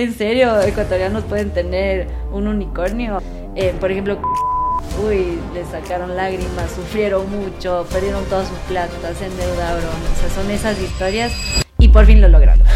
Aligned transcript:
En 0.00 0.14
serio, 0.14 0.58
ecuatorianos 0.62 1.24
pueden 1.24 1.50
tener 1.50 2.06
un 2.32 2.46
unicornio. 2.46 3.20
Eh, 3.54 3.74
por 3.78 3.90
ejemplo, 3.90 4.18
uy, 5.06 5.38
le 5.52 5.62
sacaron 5.66 6.16
lágrimas, 6.16 6.70
sufrieron 6.74 7.30
mucho, 7.30 7.86
perdieron 7.92 8.24
toda 8.24 8.46
su 8.46 8.54
plata, 8.66 9.14
se 9.14 9.26
endeudaron. 9.26 9.84
O 9.84 10.18
sea, 10.18 10.30
son 10.42 10.50
esas 10.50 10.80
historias 10.80 11.32
y 11.78 11.88
por 11.88 12.06
fin 12.06 12.22
lo 12.22 12.28
lograron. 12.28 12.66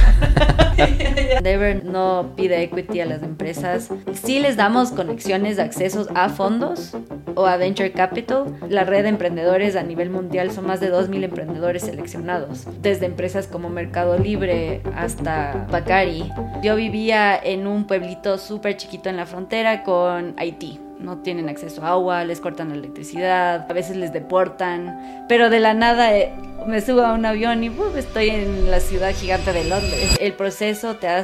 Endeavor 1.37 1.85
no 1.85 2.33
pide 2.37 2.63
equity 2.63 3.01
a 3.01 3.07
las 3.07 3.23
empresas. 3.23 3.91
Sí 4.13 4.41
les 4.41 4.57
damos 4.57 4.91
conexiones 4.91 5.59
accesos 5.59 6.09
a 6.15 6.29
fondos 6.29 6.97
o 7.35 7.47
a 7.47 7.57
venture 7.57 7.93
capital. 7.93 8.47
La 8.69 8.85
red 8.85 9.03
de 9.03 9.11
emprendedores 9.11 9.77
a 9.77 9.83
nivel 9.83 10.11
mundial 10.11 10.51
son 10.51 10.67
más 10.67 10.81
de 10.81 10.93
2.000 10.93 11.25
emprendedores 11.25 11.83
seleccionados, 11.83 12.67
desde 12.81 13.07
empresas 13.07 13.47
como 13.47 13.69
Mercado 13.69 14.19
Libre 14.19 14.83
hasta 14.97 15.67
Bacari. 15.71 16.31
Yo 16.63 16.77
vivía 16.77 17.37
en 17.37 17.67
un 17.67 17.87
pueblito 17.87 18.39
súper 18.39 18.77
chiquito 18.77 19.09
en 19.09 19.17
la 19.17 19.27
frontera 19.27 19.83
con 19.83 20.35
Haití 20.39 20.81
no 21.05 21.19
tienen 21.19 21.49
acceso 21.49 21.85
a 21.85 21.91
agua, 21.91 22.25
les 22.25 22.41
cortan 22.41 22.71
la 22.71 22.77
electricidad, 22.77 23.67
a 23.71 23.73
veces 23.73 23.97
les 23.97 24.13
deportan, 24.13 25.27
pero 25.29 25.51
de 25.51 25.61
la 25.61 25.75
nada 25.75 26.17
eh, 26.17 26.33
me 26.67 26.81
subo 26.81 27.03
a 27.03 27.13
un 27.13 27.27
avión 27.27 27.63
y 27.63 27.73
estoy 27.97 28.31
en 28.31 28.71
la 28.71 28.81
ciudad 28.81 29.15
gigante 29.15 29.53
de 29.53 29.65
Londres. 29.65 30.17
El 30.21 30.33
proceso 30.33 30.97
te 30.97 31.09
hace 31.09 31.24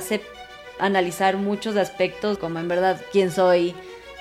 analizar 0.78 1.36
muchos 1.36 1.76
aspectos, 1.76 2.38
como 2.38 2.58
en 2.58 2.68
verdad 2.68 3.00
quién 3.12 3.30
soy, 3.30 3.74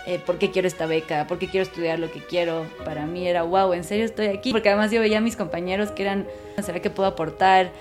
eh, 0.06 0.20
por 0.26 0.38
qué 0.38 0.52
quiero 0.52 0.68
esta 0.68 0.86
beca, 0.86 1.28
por 1.28 1.40
qué 1.40 1.48
quiero 1.48 1.64
estudiar 1.64 2.00
lo 2.00 2.12
que 2.12 2.20
quiero. 2.20 2.66
Para 2.86 3.06
mí 3.06 3.28
era, 3.28 3.44
wow, 3.44 3.74
en 3.74 3.84
serio 3.84 4.06
estoy 4.06 4.28
aquí, 4.28 4.52
porque 4.52 4.70
además 4.70 4.92
yo 4.92 5.00
veía 5.00 5.20
a 5.20 5.22
mis 5.22 5.36
compañeros 5.36 5.92
que 5.92 6.04
eran, 6.04 6.28
¿será 6.62 6.82
que 6.82 6.90
puedo 6.90 7.08
aportar? 7.08 7.72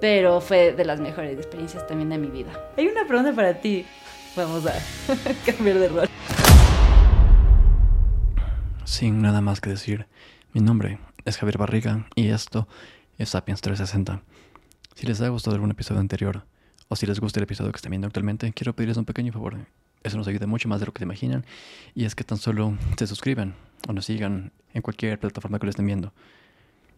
Pero 0.00 0.40
fue 0.40 0.72
de 0.72 0.84
las 0.84 1.00
mejores 1.00 1.36
experiencias 1.38 1.86
también 1.86 2.08
de 2.08 2.18
mi 2.18 2.28
vida. 2.28 2.52
Hay 2.76 2.86
una 2.86 3.06
pregunta 3.06 3.32
para 3.32 3.54
ti. 3.60 3.84
Vamos 4.36 4.64
a 4.66 4.74
cambiar 5.46 5.78
de 5.78 5.88
rol. 5.88 6.08
Sin 8.84 9.20
nada 9.20 9.40
más 9.40 9.60
que 9.60 9.70
decir, 9.70 10.06
mi 10.52 10.60
nombre 10.60 10.98
es 11.24 11.36
Javier 11.36 11.58
Barriga 11.58 12.06
y 12.14 12.28
esto 12.30 12.68
es 13.18 13.30
Sapiens 13.30 13.60
360. 13.60 14.22
Si 14.94 15.06
les 15.06 15.20
ha 15.20 15.28
gustado 15.28 15.54
algún 15.54 15.70
episodio 15.70 16.00
anterior 16.00 16.44
o 16.88 16.96
si 16.96 17.06
les 17.06 17.20
gusta 17.20 17.40
el 17.40 17.44
episodio 17.44 17.72
que 17.72 17.76
están 17.76 17.90
viendo 17.90 18.06
actualmente, 18.06 18.52
quiero 18.52 18.74
pedirles 18.74 18.96
un 18.96 19.04
pequeño 19.04 19.32
favor. 19.32 19.56
Eso 20.02 20.16
nos 20.16 20.28
ayuda 20.28 20.46
mucho 20.46 20.68
más 20.68 20.80
de 20.80 20.86
lo 20.86 20.92
que 20.92 20.98
se 20.98 21.04
imaginan 21.04 21.44
y 21.94 22.04
es 22.04 22.14
que 22.14 22.24
tan 22.24 22.38
solo 22.38 22.76
se 22.96 23.06
suscriban 23.06 23.54
o 23.88 23.92
nos 23.92 24.06
sigan 24.06 24.52
en 24.74 24.82
cualquier 24.82 25.18
plataforma 25.18 25.58
que 25.58 25.66
lo 25.66 25.70
estén 25.70 25.86
viendo. 25.86 26.12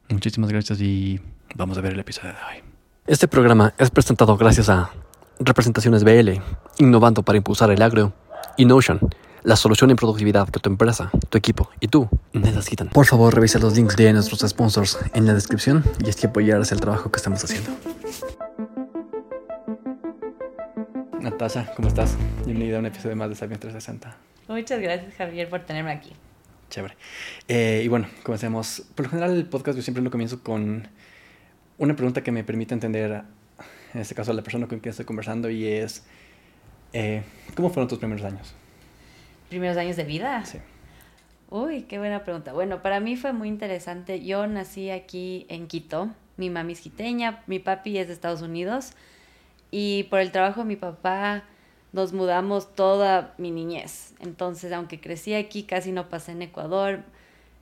Muchísimas 0.08 0.50
gracias 0.50 0.80
y 0.80 1.20
vamos 1.54 1.78
a 1.78 1.80
ver 1.80 1.92
el 1.92 2.00
episodio 2.00 2.30
de 2.30 2.38
hoy. 2.38 2.62
Este 3.06 3.28
programa 3.28 3.74
es 3.78 3.90
presentado 3.90 4.36
gracias 4.36 4.68
a 4.68 4.90
Representaciones 5.38 6.04
BL, 6.04 6.40
innovando 6.78 7.22
para 7.22 7.38
impulsar 7.38 7.70
el 7.70 7.80
agro, 7.80 8.12
y 8.56 8.66
Notion 8.66 9.00
la 9.42 9.56
solución 9.56 9.90
en 9.90 9.96
productividad 9.96 10.48
que 10.48 10.60
tu 10.60 10.68
empresa, 10.68 11.10
tu 11.28 11.38
equipo 11.38 11.70
y 11.80 11.88
tú 11.88 12.08
necesitan. 12.32 12.88
Por 12.88 13.06
favor, 13.06 13.34
revisa 13.34 13.58
los 13.58 13.74
links 13.74 13.96
de 13.96 14.12
nuestros 14.12 14.40
sponsors 14.48 14.98
en 15.14 15.26
la 15.26 15.34
descripción 15.34 15.84
y 16.04 16.10
es 16.10 16.16
que 16.16 16.26
apoyarás 16.26 16.72
el 16.72 16.80
trabajo 16.80 17.10
que 17.10 17.16
estamos 17.16 17.42
haciendo. 17.42 17.70
Natasha, 21.20 21.70
¿cómo 21.76 21.88
estás? 21.88 22.16
Bienvenida 22.46 22.76
a 22.76 22.80
un 22.80 22.86
episodio 22.86 23.14
más 23.14 23.28
de 23.28 23.34
Sapiens 23.34 23.60
360. 23.60 24.16
Muchas 24.48 24.80
gracias, 24.80 25.14
Javier, 25.16 25.50
por 25.50 25.60
tenerme 25.60 25.92
aquí. 25.92 26.12
Chévere. 26.70 26.96
Eh, 27.46 27.82
y 27.84 27.88
bueno, 27.88 28.08
comencemos. 28.22 28.84
Por 28.94 29.04
lo 29.04 29.10
general, 29.10 29.36
el 29.36 29.44
podcast 29.44 29.76
yo 29.76 29.82
siempre 29.82 30.02
lo 30.02 30.10
comienzo 30.10 30.42
con 30.42 30.88
una 31.76 31.94
pregunta 31.94 32.22
que 32.22 32.32
me 32.32 32.42
permite 32.42 32.72
entender, 32.72 33.22
en 33.92 34.00
este 34.00 34.14
caso, 34.14 34.30
a 34.30 34.34
la 34.34 34.42
persona 34.42 34.66
con 34.66 34.80
quien 34.80 34.90
estoy 34.90 35.04
conversando 35.04 35.50
y 35.50 35.66
es, 35.66 36.06
eh, 36.94 37.22
¿cómo 37.54 37.68
fueron 37.68 37.86
tus 37.86 37.98
primeros 37.98 38.24
años? 38.24 38.54
primeros 39.50 39.76
años 39.76 39.96
de 39.96 40.04
vida? 40.04 40.42
Sí. 40.46 40.58
Uy, 41.50 41.82
qué 41.82 41.98
buena 41.98 42.24
pregunta. 42.24 42.54
Bueno, 42.54 42.80
para 42.80 42.98
mí 42.98 43.16
fue 43.16 43.34
muy 43.34 43.48
interesante. 43.48 44.24
Yo 44.24 44.46
nací 44.46 44.88
aquí 44.88 45.44
en 45.50 45.66
Quito. 45.66 46.08
Mi 46.38 46.48
mami 46.48 46.72
es 46.72 46.80
quiteña, 46.80 47.42
mi 47.46 47.58
papi 47.58 47.98
es 47.98 48.06
de 48.06 48.14
Estados 48.14 48.40
Unidos. 48.40 48.92
Y 49.70 50.04
por 50.04 50.20
el 50.20 50.32
trabajo 50.32 50.60
de 50.60 50.66
mi 50.66 50.76
papá 50.76 51.44
nos 51.92 52.12
mudamos 52.12 52.74
toda 52.74 53.34
mi 53.38 53.50
niñez. 53.50 54.14
Entonces, 54.20 54.72
aunque 54.72 55.00
crecí 55.00 55.34
aquí, 55.34 55.64
casi 55.64 55.92
no 55.92 56.08
pasé 56.08 56.32
en 56.32 56.42
Ecuador. 56.42 57.00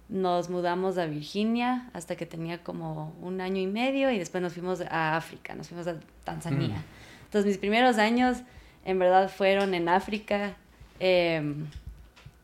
Nos 0.08 0.48
mudamos 0.48 0.96
a 0.96 1.06
Virginia 1.06 1.91
hasta 1.92 2.16
que 2.16 2.24
tenía 2.24 2.62
como 2.62 3.14
un 3.20 3.41
año 3.41 3.60
y 3.60 3.66
medio 3.66 4.10
y 4.10 4.19
después 4.19 4.42
nos 4.42 4.54
fuimos 4.54 4.80
a 4.80 5.16
África, 5.16 5.54
nos 5.54 5.69
fuimos 5.69 5.86
a 5.86 5.96
Tanzania. 6.24 6.76
Mm. 6.76 7.24
Entonces, 7.24 7.46
mis 7.46 7.58
primeros 7.58 7.98
años 7.98 8.38
en 8.84 8.98
verdad 8.98 9.28
fueron 9.28 9.75
en 9.75 9.90
África 9.90 10.56
Em, 11.00 11.66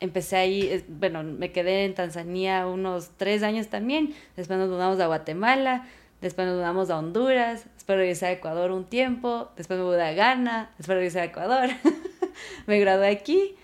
empecé 0.00 0.36
ahí, 0.36 0.84
bueno, 0.88 1.22
me 1.22 1.50
quedé 1.50 1.84
en 1.84 1.94
Tanzania 1.94 2.66
unos 2.66 3.10
tres 3.16 3.42
años 3.42 3.68
también, 3.68 4.14
después 4.36 4.58
nos 4.58 4.68
mudamos 4.68 5.00
a 5.00 5.06
Guatemala, 5.06 5.86
después 6.26 6.46
nos 6.46 6.56
mudamos 6.56 6.90
a 6.90 6.98
Honduras, 6.98 7.64
después 7.74 7.98
regresé 7.98 8.26
a 8.26 8.32
Ecuador 8.32 8.70
un 8.70 8.84
tiempo, 8.84 9.50
después 9.56 9.78
me 9.78 9.84
mudé 9.84 10.02
a 10.02 10.12
Ghana, 10.12 10.70
después 10.78 10.96
regresé 10.96 11.20
a 11.20 11.24
Ecuador, 11.24 11.70
me 12.66 12.78
gradué 12.80 13.08
aquí 13.08 13.54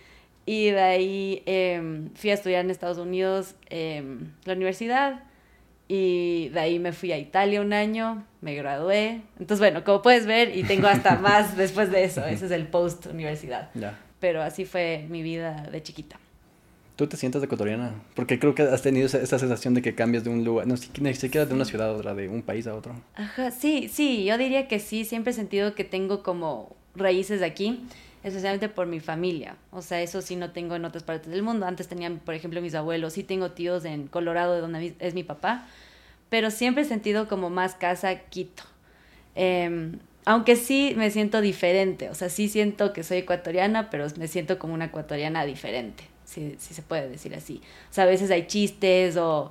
y 0.47 0.71
de 0.71 0.81
ahí 0.81 1.43
em, 1.47 2.11
fui 2.15 2.31
a 2.31 2.35
estudiar 2.35 2.65
en 2.65 2.71
Estados 2.71 2.99
Unidos 2.99 3.55
em, 3.69 4.33
la 4.45 4.53
universidad 4.53 5.25
y 5.89 6.51
de 6.51 6.61
ahí 6.61 6.79
me 6.79 6.93
fui 6.93 7.13
a 7.13 7.19
Italia 7.19 7.61
un 7.61 7.73
año, 7.73 8.25
me 8.41 8.55
gradué. 8.55 9.23
Entonces, 9.41 9.59
bueno, 9.59 9.83
como 9.83 10.03
puedes 10.03 10.25
ver, 10.25 10.57
y 10.57 10.63
tengo 10.63 10.87
hasta 10.87 11.17
más 11.21 11.57
después 11.57 11.91
de 11.91 12.05
eso, 12.05 12.25
ese 12.25 12.47
es 12.47 12.53
el 12.53 12.69
post 12.69 13.07
universidad 13.07 13.71
pero 14.21 14.43
así 14.43 14.67
fue 14.67 15.07
mi 15.09 15.23
vida 15.23 15.67
de 15.73 15.83
chiquita. 15.83 16.21
¿Tú 17.01 17.07
te 17.07 17.17
sientes 17.17 17.43
ecuatoriana? 17.43 17.95
Porque 18.15 18.39
creo 18.39 18.55
que 18.55 18.61
has 18.61 18.83
tenido 18.83 19.07
esa, 19.07 19.39
sensación 19.39 19.73
de 19.73 19.81
que 19.81 19.95
cambias 19.95 20.23
de 20.23 20.29
un 20.29 20.45
lugar, 20.45 20.67
no 20.67 20.75
ni 21.01 21.15
siquiera 21.15 21.47
de 21.47 21.55
una 21.55 21.65
ciudad 21.65 21.89
a 21.89 21.93
otra, 21.95 22.15
de 22.15 22.29
un 22.29 22.43
país 22.43 22.67
a 22.67 22.75
otro. 22.75 22.95
Ajá, 23.15 23.53
sí, 23.53 23.89
sí, 23.91 24.27
yo 24.27 24.37
diría 24.37 24.69
que 24.69 24.79
sí, 24.81 25.07
siempre 25.07 25.31
he 25.31 25.35
sentido 25.35 25.75
que 25.75 25.83
tengo 25.83 26.23
como 26.23 26.77
raíces 26.95 27.41
aquí, 27.41 27.81
especialmente 28.23 28.69
por 28.69 28.87
mi 28.87 29.01
familia. 29.01 29.57
O 29.71 29.81
sea, 29.81 30.03
eso 30.03 30.21
sí 30.21 30.37
no 30.37 30.51
tengo 30.51 30.77
en 30.77 30.85
otras 30.85 31.03
partes 31.03 31.31
del 31.31 31.43
mundo. 31.43 31.65
Antes 31.65 31.89
tenían, 31.89 32.19
por 32.19 32.35
ejemplo, 32.35 32.61
mis 32.61 32.75
abuelos, 32.75 33.15
sí 33.15 33.23
tengo 33.23 33.53
tíos 33.53 33.87
en 33.87 34.07
Colorado, 34.07 34.53
de 34.57 34.61
donde 34.61 34.95
es 34.99 35.15
mi 35.15 35.23
papá, 35.23 35.67
pero 36.29 36.51
siempre 36.51 36.83
he 36.83 36.87
sentido 36.87 37.29
como 37.29 37.49
más 37.49 37.77
casa 37.77 38.15
Quito. 38.15 38.65
Eh, 39.37 39.93
aunque 40.27 40.55
sí 40.55 40.93
me 40.97 41.11
siento 41.11 41.41
diferente, 41.41 42.11
o 42.11 42.15
sea, 42.15 42.29
sí 42.29 42.49
siento 42.49 42.93
que 42.93 43.05
soy 43.05 43.19
ecuatoriana, 43.19 43.89
pero 43.89 44.07
me 44.19 44.29
siento 44.29 44.59
como 44.59 44.75
una 44.75 44.87
ecuatoriana 44.87 45.47
diferente, 45.47 46.05
si, 46.31 46.75
se 46.75 46.83
puede 46.83 47.09
decir 47.09 47.35
así. 47.35 47.61
O 47.91 47.93
sea, 47.93 48.05
a 48.05 48.07
veces 48.07 48.31
hay 48.31 48.47
chistes 48.47 49.17
o, 49.17 49.51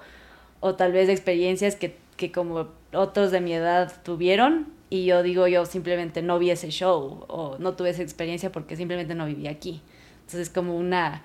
o 0.59 0.75
tal 0.75 0.91
vez 0.91 1.09
experiencias 1.09 1.75
que, 1.75 1.95
que 2.17 2.31
como 2.31 2.67
otros 2.93 3.31
de 3.31 3.41
mi 3.41 3.53
edad 3.53 3.93
tuvieron 4.03 4.67
y 4.89 5.05
yo 5.05 5.21
digo, 5.21 5.47
yo 5.47 5.65
simplemente 5.65 6.21
no 6.21 6.39
vi 6.39 6.51
ese 6.51 6.69
show 6.69 7.25
o 7.27 7.57
no 7.59 7.73
tuve 7.73 7.91
esa 7.91 8.01
experiencia 8.01 8.51
porque 8.51 8.75
simplemente 8.75 9.15
no 9.15 9.25
viví 9.25 9.47
aquí. 9.47 9.81
Entonces 10.21 10.41
es 10.41 10.49
como 10.49 10.75
una, 10.75 11.23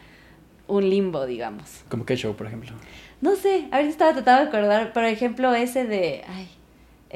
un 0.66 0.88
limbo, 0.88 1.26
digamos. 1.26 1.82
¿Como 1.88 2.04
qué 2.04 2.16
show, 2.16 2.34
por 2.34 2.46
ejemplo? 2.46 2.72
No 3.20 3.36
sé, 3.36 3.68
a 3.70 3.78
ver 3.78 3.86
si 3.86 3.92
estaba 3.92 4.12
tratando 4.12 4.42
de 4.42 4.48
acordar, 4.48 4.92
por 4.92 5.04
ejemplo, 5.04 5.54
ese 5.54 5.86
de, 5.86 6.22
ay, 6.28 6.48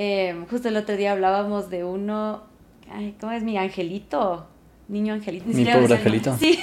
Em, 0.01 0.47
justo 0.47 0.69
el 0.69 0.77
otro 0.77 0.97
día 0.97 1.11
hablábamos 1.11 1.71
de 1.71 1.83
uno, 1.83 2.45
ay, 2.89 3.17
¿cómo 3.21 3.33
es 3.33 3.43
mi 3.43 3.59
angelito? 3.59 4.47
Niño 4.89 5.13
angelito. 5.13 5.47
mi 5.47 5.67
pobre 5.67 5.95
angelito. 5.95 6.37
Sí. 6.39 6.59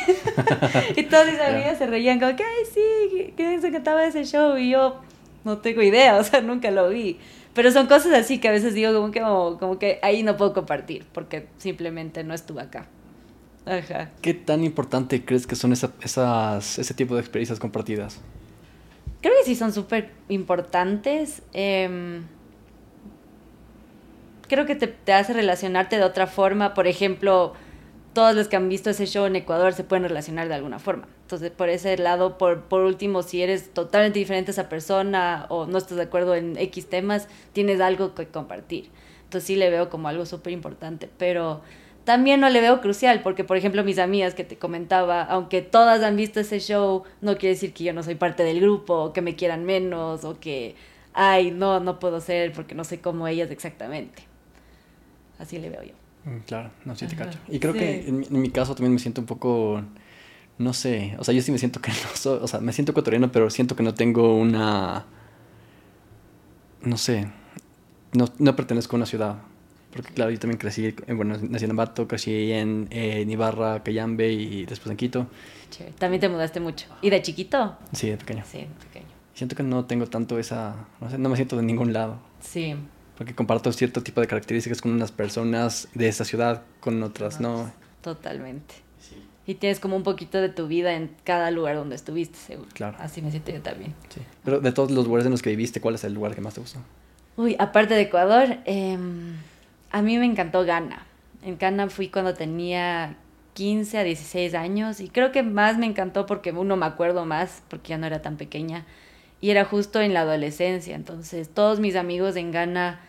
y 0.95 1.03
todos 1.03 1.27
mis 1.27 1.39
amigas 1.39 1.77
se 1.77 1.85
reían 1.85 2.19
como 2.19 2.35
que, 2.35 2.43
ay, 2.43 2.65
sí, 2.73 3.33
que 3.37 3.61
se 3.61 3.67
encantaba 3.67 4.03
ese 4.03 4.25
show. 4.25 4.57
Y 4.57 4.71
yo 4.71 4.99
no 5.43 5.59
tengo 5.59 5.83
idea, 5.83 6.17
o 6.19 6.23
sea, 6.23 6.41
nunca 6.41 6.71
lo 6.71 6.89
vi. 6.89 7.19
Pero 7.53 7.71
son 7.71 7.87
cosas 7.87 8.13
así 8.13 8.39
que 8.39 8.49
a 8.49 8.51
veces 8.51 8.73
digo 8.73 8.93
como 8.93 9.11
que, 9.11 9.21
como, 9.21 9.79
que 9.79 9.99
ahí 10.01 10.23
no 10.23 10.35
puedo 10.35 10.53
compartir 10.53 11.05
porque 11.13 11.47
simplemente 11.57 12.23
no 12.23 12.33
estuve 12.33 12.61
acá. 12.61 12.87
Ajá. 13.65 14.11
¿Qué 14.21 14.33
tan 14.33 14.63
importante 14.63 15.23
crees 15.23 15.47
que 15.47 15.55
son 15.55 15.71
esas, 15.71 16.79
ese 16.79 16.93
tipo 16.93 17.15
de 17.15 17.21
experiencias 17.21 17.59
compartidas? 17.59 18.19
Creo 19.21 19.33
que 19.39 19.45
sí 19.45 19.55
son 19.55 19.71
súper 19.71 20.11
importantes. 20.27 21.43
Eh, 21.53 22.21
creo 24.47 24.65
que 24.65 24.75
te, 24.75 24.87
te, 24.87 25.13
hace 25.13 25.33
relacionarte 25.33 25.95
de 25.97 26.03
otra 26.03 26.27
forma. 26.27 26.73
Por 26.73 26.87
ejemplo, 26.87 27.53
todos 28.15 28.33
los 28.33 28.47
que 28.47 28.55
han 28.55 28.69
visto 28.69 28.89
ese 28.89 29.05
show 29.05 29.25
en 29.25 29.35
Ecuador 29.35 29.73
se 29.73 29.83
pueden 29.83 30.03
relacionar 30.03 30.47
de 30.47 30.55
alguna 30.55 30.79
forma. 30.79 31.07
Entonces, 31.21 31.51
por 31.51 31.69
ese 31.69 31.97
lado, 31.97 32.37
por, 32.37 32.63
por 32.63 32.81
último, 32.81 33.21
si 33.21 33.43
eres 33.43 33.73
totalmente 33.73 34.17
diferente 34.17 34.51
a 34.51 34.53
esa 34.53 34.69
persona 34.69 35.45
o 35.49 35.67
no 35.67 35.77
estás 35.77 35.97
de 35.97 36.03
acuerdo 36.03 36.33
en 36.33 36.57
X 36.57 36.87
temas, 36.89 37.27
tienes 37.51 37.81
algo 37.81 38.15
que 38.15 38.27
compartir. 38.27 38.89
Entonces, 39.25 39.45
sí 39.45 39.55
le 39.57 39.69
veo 39.69 39.89
como 39.89 40.07
algo 40.07 40.25
súper 40.25 40.53
importante. 40.53 41.09
Pero 41.17 41.61
también 42.05 42.39
no 42.39 42.49
le 42.49 42.61
veo 42.61 42.79
crucial, 42.79 43.21
porque, 43.21 43.43
por 43.43 43.57
ejemplo, 43.57 43.83
mis 43.83 43.99
amigas 43.99 44.33
que 44.33 44.45
te 44.45 44.57
comentaba, 44.57 45.21
aunque 45.23 45.61
todas 45.61 46.01
han 46.01 46.15
visto 46.15 46.39
ese 46.39 46.59
show, 46.59 47.03
no 47.19 47.37
quiere 47.37 47.55
decir 47.55 47.73
que 47.73 47.83
yo 47.83 47.93
no 47.93 48.01
soy 48.01 48.15
parte 48.15 48.43
del 48.43 48.61
grupo, 48.61 48.93
o 48.95 49.13
que 49.13 49.21
me 49.21 49.35
quieran 49.35 49.65
menos, 49.65 50.23
o 50.23 50.39
que, 50.39 50.75
ay, 51.13 51.51
no, 51.51 51.81
no 51.81 51.99
puedo 51.99 52.21
ser 52.21 52.53
porque 52.53 52.75
no 52.75 52.85
sé 52.85 53.01
cómo 53.01 53.27
ellas 53.27 53.51
exactamente. 53.51 54.23
Así 55.37 55.59
le 55.59 55.69
veo 55.69 55.83
yo. 55.83 56.04
Mm, 56.25 56.37
claro, 56.45 56.71
no, 56.85 56.95
sí 56.95 57.07
te 57.07 57.15
cacho. 57.15 57.39
Y 57.47 57.59
creo 57.59 57.73
que 57.73 58.07
en 58.07 58.41
mi, 58.41 58.49
caso 58.49 58.75
también 58.75 58.93
me 58.93 58.99
siento 58.99 59.21
un 59.21 59.27
poco, 59.27 59.81
no 60.57 60.73
sé, 60.73 61.15
o 61.19 61.23
sea, 61.23 61.33
yo 61.33 61.41
sí 61.41 61.51
me 61.51 61.57
siento 61.57 61.79
que 61.81 61.91
no 61.91 62.15
soy, 62.15 62.39
o 62.41 62.47
sea, 62.47 62.59
me 62.59 62.73
siento 62.73 62.91
ecuatoriano, 62.91 63.31
pero 63.31 63.49
siento 63.49 63.75
que 63.75 63.83
no 63.83 63.93
tengo 63.93 64.35
una, 64.35 65.05
no 66.81 66.97
sé, 66.97 67.27
no, 68.13 68.25
no 68.39 68.55
pertenezco 68.55 68.95
a 68.95 68.97
una 68.97 69.05
ciudad. 69.05 69.37
Porque 69.95 70.13
claro, 70.13 70.29
yo 70.29 70.37
también 70.39 70.57
crecí, 70.57 70.93
bueno, 71.07 71.37
nací 71.41 71.63
en 71.63 71.71
Ambato, 71.71 72.05
crecí 72.05 72.51
en, 72.51 72.89
en 72.91 73.29
Ibarra, 73.29 73.81
Cayambe 73.81 74.29
y 74.29 74.65
después 74.65 74.91
en 74.91 74.97
Quito. 74.97 75.27
También 75.97 76.19
te 76.19 76.27
mudaste 76.27 76.59
mucho. 76.59 76.87
¿Y 77.01 77.09
de 77.09 77.21
chiquito? 77.21 77.77
Sí, 77.93 78.09
de 78.09 78.17
pequeño. 78.17 78.43
Sí, 78.45 78.59
de 78.59 78.65
pequeño. 78.65 79.05
Siento 79.33 79.55
que 79.55 79.63
no 79.63 79.85
tengo 79.85 80.07
tanto 80.07 80.37
esa, 80.37 80.75
no 80.99 81.09
sé, 81.09 81.17
no 81.17 81.29
me 81.29 81.37
siento 81.37 81.55
de 81.55 81.63
ningún 81.63 81.93
lado. 81.93 82.19
Sí. 82.41 82.75
Porque 83.17 83.33
comparto 83.33 83.71
cierto 83.71 84.03
tipo 84.03 84.21
de 84.21 84.27
características 84.27 84.81
con 84.81 84.91
unas 84.91 85.11
personas 85.11 85.87
de 85.93 86.07
esa 86.07 86.25
ciudad, 86.25 86.63
con 86.79 87.01
otras 87.03 87.39
no. 87.39 87.71
Totalmente. 88.01 88.75
Sí. 88.99 89.15
Y 89.47 89.55
tienes 89.55 89.79
como 89.79 89.95
un 89.95 90.03
poquito 90.03 90.41
de 90.41 90.49
tu 90.49 90.67
vida 90.67 90.93
en 90.93 91.11
cada 91.23 91.51
lugar 91.51 91.75
donde 91.75 91.95
estuviste, 91.95 92.37
seguro. 92.37 92.69
Claro. 92.73 92.97
Así 92.99 93.21
me 93.21 93.31
siento 93.31 93.51
yo 93.51 93.61
también. 93.61 93.93
Sí. 94.09 94.21
Pero 94.43 94.59
de 94.59 94.71
todos 94.71 94.91
los 94.91 95.05
lugares 95.05 95.25
en 95.25 95.31
los 95.31 95.41
que 95.41 95.49
viviste, 95.49 95.79
¿cuál 95.79 95.95
es 95.95 96.03
el 96.03 96.13
lugar 96.13 96.35
que 96.35 96.41
más 96.41 96.53
te 96.55 96.61
gustó? 96.61 96.79
Uy, 97.37 97.55
aparte 97.59 97.93
de 97.93 98.01
Ecuador, 98.01 98.57
em, 98.65 99.35
a 99.91 100.01
mí 100.01 100.17
me 100.17 100.25
encantó 100.25 100.63
Ghana. 100.63 101.05
En 101.43 101.57
Ghana 101.57 101.89
fui 101.89 102.09
cuando 102.09 102.33
tenía 102.33 103.17
15 103.53 103.97
a 103.97 104.03
16 104.03 104.53
años 104.53 104.99
y 104.99 105.09
creo 105.09 105.31
que 105.31 105.43
más 105.43 105.77
me 105.77 105.85
encantó 105.85 106.25
porque 106.25 106.51
uno 106.51 106.75
me 106.75 106.85
acuerdo 106.85 107.25
más, 107.25 107.61
porque 107.69 107.89
ya 107.89 107.97
no 107.97 108.05
era 108.05 108.21
tan 108.21 108.35
pequeña, 108.37 108.85
y 109.41 109.51
era 109.51 109.65
justo 109.65 110.01
en 110.01 110.13
la 110.13 110.21
adolescencia. 110.21 110.95
Entonces 110.95 111.49
todos 111.49 111.79
mis 111.79 111.95
amigos 111.95 112.35
en 112.35 112.51
Ghana, 112.51 112.99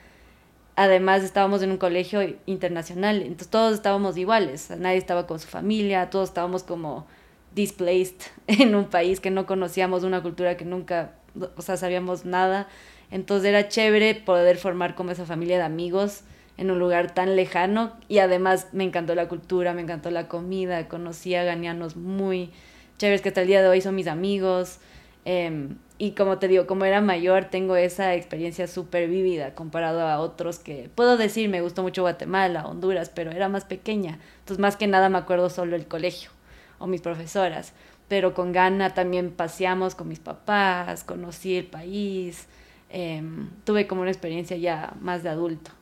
además 0.74 1.22
estábamos 1.22 1.62
en 1.62 1.70
un 1.70 1.78
colegio 1.78 2.20
internacional, 2.46 3.22
entonces 3.22 3.48
todos 3.48 3.74
estábamos 3.74 4.16
iguales, 4.16 4.70
nadie 4.78 4.98
estaba 4.98 5.26
con 5.26 5.38
su 5.38 5.48
familia, 5.48 6.10
todos 6.10 6.28
estábamos 6.30 6.62
como 6.62 7.06
displaced 7.54 8.16
en 8.46 8.74
un 8.74 8.84
país 8.84 9.20
que 9.20 9.30
no 9.30 9.46
conocíamos, 9.46 10.04
una 10.04 10.22
cultura 10.22 10.56
que 10.56 10.64
nunca, 10.64 11.12
o 11.56 11.62
sea, 11.62 11.76
sabíamos 11.76 12.24
nada. 12.24 12.68
Entonces 13.10 13.48
era 13.48 13.68
chévere 13.68 14.14
poder 14.14 14.56
formar 14.56 14.94
como 14.94 15.12
esa 15.12 15.26
familia 15.26 15.58
de 15.58 15.64
amigos 15.64 16.22
en 16.58 16.70
un 16.70 16.78
lugar 16.78 17.14
tan 17.14 17.36
lejano 17.36 17.92
y 18.08 18.18
además 18.18 18.68
me 18.72 18.84
encantó 18.84 19.14
la 19.14 19.28
cultura, 19.28 19.74
me 19.74 19.82
encantó 19.82 20.10
la 20.10 20.26
comida, 20.26 20.88
conocí 20.88 21.34
a 21.34 21.44
ganianos 21.44 21.96
muy 21.96 22.50
chéveres 22.98 23.20
que 23.20 23.28
hasta 23.28 23.42
el 23.42 23.46
día 23.46 23.62
de 23.62 23.68
hoy 23.68 23.80
son 23.80 23.94
mis 23.94 24.06
amigos. 24.06 24.78
Em, 25.24 25.76
y 25.98 26.12
como 26.12 26.38
te 26.38 26.48
digo, 26.48 26.66
como 26.66 26.84
era 26.84 27.00
mayor, 27.00 27.46
tengo 27.46 27.76
esa 27.76 28.14
experiencia 28.14 28.66
súper 28.66 29.08
vívida 29.08 29.54
comparado 29.54 30.02
a 30.02 30.18
otros 30.18 30.58
que 30.58 30.90
puedo 30.94 31.16
decir, 31.16 31.48
me 31.48 31.62
gustó 31.62 31.82
mucho 31.82 32.02
Guatemala, 32.02 32.66
Honduras, 32.66 33.10
pero 33.14 33.30
era 33.30 33.48
más 33.48 33.64
pequeña. 33.64 34.18
Entonces, 34.40 34.58
más 34.58 34.76
que 34.76 34.86
nada 34.86 35.08
me 35.08 35.18
acuerdo 35.18 35.50
solo 35.50 35.76
el 35.76 35.86
colegio 35.86 36.30
o 36.78 36.86
mis 36.86 37.00
profesoras. 37.00 37.72
Pero 38.08 38.34
con 38.34 38.52
Ghana 38.52 38.94
también 38.94 39.30
paseamos 39.30 39.94
con 39.94 40.08
mis 40.08 40.20
papás, 40.20 41.02
conocí 41.02 41.56
el 41.56 41.66
país, 41.66 42.46
em, 42.90 43.48
tuve 43.64 43.86
como 43.86 44.02
una 44.02 44.10
experiencia 44.10 44.56
ya 44.56 44.94
más 45.00 45.22
de 45.22 45.30
adulto 45.30 45.72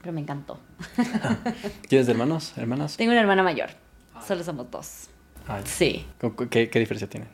pero 0.00 0.12
me 0.12 0.20
encantó. 0.20 0.58
¿Tienes 1.88 2.08
hermanos, 2.08 2.54
hermanas? 2.56 2.96
Tengo 2.96 3.12
una 3.12 3.20
hermana 3.20 3.42
mayor, 3.42 3.70
solo 4.26 4.42
somos 4.42 4.70
dos. 4.70 5.08
sí. 5.64 6.06
¿Qué, 6.50 6.70
¿Qué, 6.70 6.78
diferencia 6.78 7.08
tienen? 7.08 7.28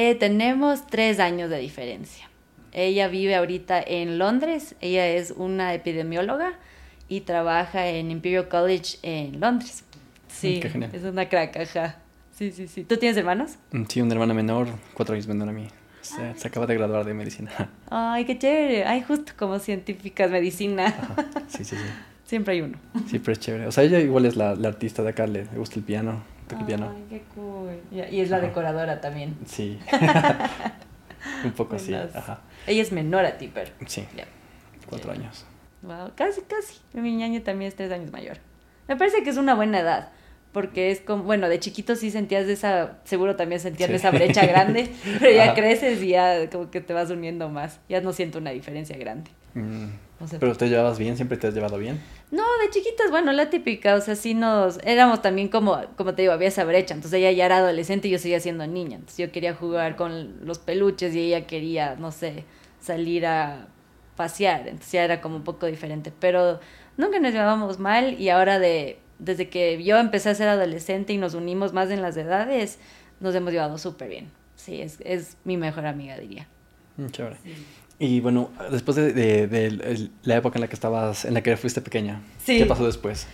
Eh, 0.00 0.14
tenemos 0.14 0.86
tres 0.86 1.18
años 1.18 1.50
de 1.50 1.58
diferencia. 1.58 2.30
Ella 2.70 3.08
vive 3.08 3.34
ahorita 3.34 3.82
en 3.84 4.16
Londres, 4.16 4.76
ella 4.80 5.08
es 5.08 5.32
una 5.32 5.74
epidemióloga 5.74 6.52
y 7.08 7.22
trabaja 7.22 7.88
en 7.88 8.12
Imperial 8.12 8.46
College 8.46 8.98
en 9.02 9.40
Londres. 9.40 9.82
Sí, 10.28 10.60
Qué 10.60 10.70
genial. 10.70 10.92
es 10.94 11.02
una 11.02 11.28
crack, 11.28 11.56
ajá. 11.56 11.96
Sí, 12.30 12.52
sí, 12.52 12.68
sí. 12.68 12.84
¿Tú 12.84 12.96
tienes 12.96 13.16
hermanos? 13.16 13.56
Mm, 13.72 13.86
sí, 13.88 14.00
una 14.00 14.12
hermana 14.12 14.34
menor, 14.34 14.68
cuatro 14.94 15.16
años 15.16 15.26
menor 15.26 15.48
a 15.48 15.52
mí. 15.52 15.66
Se, 16.00 16.32
se, 16.36 16.46
acaba 16.46 16.68
de 16.68 16.74
graduar 16.76 17.04
de 17.04 17.14
medicina. 17.14 17.50
Ay, 17.90 18.24
qué 18.24 18.38
chévere. 18.38 18.84
Ay, 18.84 19.02
justo 19.02 19.32
como 19.36 19.58
científicas, 19.58 20.30
medicina. 20.30 20.94
Sí, 21.48 21.64
sí, 21.64 21.74
sí. 21.74 21.82
Siempre 22.24 22.54
hay 22.54 22.60
uno. 22.60 22.78
Siempre 23.08 23.32
es 23.32 23.40
chévere. 23.40 23.66
O 23.66 23.72
sea, 23.72 23.82
ella 23.82 23.98
igual 23.98 24.26
es 24.26 24.36
la, 24.36 24.54
la 24.54 24.68
artista 24.68 25.02
de 25.02 25.08
acá, 25.08 25.26
le 25.26 25.42
gusta 25.56 25.80
el 25.80 25.84
piano, 25.84 26.22
toca 26.48 26.60
el 26.60 26.66
piano. 26.66 26.92
Ay, 26.94 27.06
qué 27.08 27.22
cool. 27.34 27.80
Y 27.90 28.20
es 28.20 28.30
la 28.30 28.40
decoradora 28.40 29.00
también. 29.00 29.36
Sí. 29.46 29.78
Un 31.44 31.52
poco 31.52 31.76
así. 31.76 31.94
Ajá. 31.94 32.40
Ella 32.66 32.82
es 32.82 32.92
menor 32.92 33.24
a 33.24 33.38
ti, 33.38 33.50
pero. 33.52 33.70
Sí. 33.86 34.06
Cuatro 34.88 35.12
años. 35.12 35.44
Wow, 35.82 36.12
casi, 36.14 36.40
casi. 36.42 36.80
Mi 36.92 37.14
ñaña 37.14 37.42
también 37.44 37.68
es 37.68 37.76
tres 37.76 37.92
años 37.92 38.10
mayor. 38.10 38.38
Me 38.88 38.96
parece 38.96 39.22
que 39.22 39.30
es 39.30 39.36
una 39.36 39.54
buena 39.54 39.80
edad 39.80 40.10
porque 40.52 40.90
es 40.90 41.00
como, 41.00 41.24
bueno, 41.24 41.48
de 41.48 41.60
chiquito 41.60 41.94
sí 41.94 42.10
sentías 42.10 42.46
de 42.46 42.54
esa, 42.54 42.98
seguro 43.04 43.36
también 43.36 43.60
sentías 43.60 43.90
de 43.90 43.96
esa 43.96 44.10
brecha 44.10 44.46
grande, 44.46 44.90
pero 45.20 45.30
ya 45.30 45.54
creces 45.54 46.02
y 46.02 46.08
ya 46.08 46.48
como 46.50 46.70
que 46.70 46.80
te 46.80 46.94
vas 46.94 47.10
uniendo 47.10 47.48
más, 47.48 47.80
ya 47.88 48.00
no 48.00 48.12
siento 48.12 48.38
una 48.38 48.50
diferencia 48.50 48.96
grande. 48.96 49.30
Mm. 49.54 49.86
¿Pero 50.40 50.54
te 50.56 50.68
llevabas 50.68 50.98
bien? 50.98 51.16
¿Siempre 51.16 51.38
te 51.38 51.46
has 51.46 51.54
llevado 51.54 51.78
bien? 51.78 52.00
No, 52.30 52.42
de 52.62 52.70
chiquitas, 52.70 53.10
bueno, 53.10 53.32
la 53.32 53.50
típica, 53.50 53.94
o 53.94 54.00
sea, 54.00 54.16
sí 54.16 54.34
nos, 54.34 54.78
éramos 54.84 55.22
también 55.22 55.48
como, 55.48 55.80
como 55.96 56.14
te 56.14 56.22
digo, 56.22 56.34
había 56.34 56.48
esa 56.48 56.64
brecha, 56.64 56.94
entonces 56.94 57.20
ella 57.20 57.30
ya 57.32 57.46
era 57.46 57.58
adolescente 57.58 58.08
y 58.08 58.10
yo 58.10 58.18
seguía 58.18 58.40
siendo 58.40 58.66
niña, 58.66 58.96
entonces 58.96 59.18
yo 59.18 59.32
quería 59.32 59.54
jugar 59.54 59.96
con 59.96 60.44
los 60.44 60.58
peluches 60.58 61.14
y 61.14 61.20
ella 61.20 61.46
quería, 61.46 61.94
no 61.96 62.10
sé, 62.10 62.44
salir 62.80 63.26
a 63.26 63.68
pasear, 64.16 64.66
entonces 64.66 64.92
ya 64.92 65.04
era 65.04 65.20
como 65.20 65.36
un 65.36 65.44
poco 65.44 65.66
diferente, 65.66 66.12
pero 66.18 66.58
nunca 66.96 67.20
nos 67.20 67.32
llevábamos 67.32 67.78
mal 67.78 68.20
y 68.20 68.28
ahora 68.28 68.58
de 68.58 68.98
desde 69.18 69.48
que 69.48 69.82
yo 69.82 69.98
empecé 69.98 70.30
a 70.30 70.34
ser 70.34 70.48
adolescente 70.48 71.12
y 71.12 71.18
nos 71.18 71.34
unimos 71.34 71.72
más 71.72 71.90
en 71.90 72.02
las 72.02 72.16
edades, 72.16 72.78
nos 73.20 73.34
hemos 73.34 73.52
llevado 73.52 73.78
súper 73.78 74.08
bien. 74.08 74.30
Sí, 74.56 74.80
es, 74.80 74.98
es, 75.04 75.36
mi 75.44 75.56
mejor 75.56 75.86
amiga, 75.86 76.18
diría. 76.18 76.46
Mm, 76.96 77.06
chévere. 77.06 77.36
Y 77.98 78.20
bueno, 78.20 78.50
después 78.70 78.96
de, 78.96 79.12
de, 79.12 80.10
la 80.22 80.36
época 80.36 80.58
en 80.58 80.60
la 80.60 80.68
que 80.68 80.74
estabas, 80.74 81.24
en 81.24 81.34
la 81.34 81.42
que 81.42 81.56
fuiste 81.56 81.80
pequeña, 81.80 82.22
¿qué 82.46 82.64
pasó 82.64 82.86
después? 82.86 83.26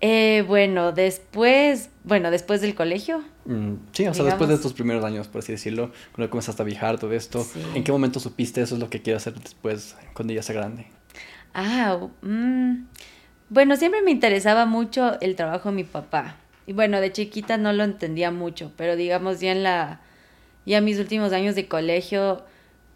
Eh, 0.00 0.44
bueno, 0.46 0.92
después, 0.92 1.88
bueno, 2.04 2.30
después 2.30 2.60
del 2.60 2.74
colegio. 2.74 3.22
Mm, 3.44 3.74
sí, 3.92 4.06
o 4.06 4.14
sea, 4.14 4.24
después 4.24 4.48
de 4.48 4.56
estos 4.56 4.72
primeros 4.72 5.04
años, 5.04 5.28
por 5.28 5.38
así 5.38 5.52
decirlo, 5.52 5.92
cuando 6.12 6.28
comenzaste 6.28 6.60
a 6.60 6.64
viajar, 6.64 6.98
todo 6.98 7.12
esto, 7.12 7.46
¿en 7.74 7.84
qué 7.84 7.92
momento 7.92 8.20
supiste 8.20 8.60
eso 8.60 8.74
es 8.74 8.80
lo 8.80 8.90
que 8.90 9.00
quiero 9.00 9.16
hacer 9.16 9.34
después, 9.34 9.96
cuando 10.12 10.34
ya 10.34 10.42
sea 10.42 10.56
grande? 10.56 10.86
Ah, 11.54 11.98
mmm 12.20 12.84
bueno, 13.52 13.76
siempre 13.76 14.00
me 14.00 14.10
interesaba 14.10 14.64
mucho 14.64 15.20
el 15.20 15.36
trabajo 15.36 15.68
de 15.68 15.74
mi 15.74 15.84
papá. 15.84 16.36
Y 16.66 16.72
bueno, 16.72 17.02
de 17.02 17.12
chiquita 17.12 17.58
no 17.58 17.74
lo 17.74 17.84
entendía 17.84 18.30
mucho, 18.30 18.72
pero 18.78 18.96
digamos 18.96 19.40
ya 19.40 19.52
en 19.52 19.62
la 19.62 20.00
ya 20.64 20.80
mis 20.80 20.98
últimos 20.98 21.34
años 21.34 21.54
de 21.54 21.68
colegio 21.68 22.46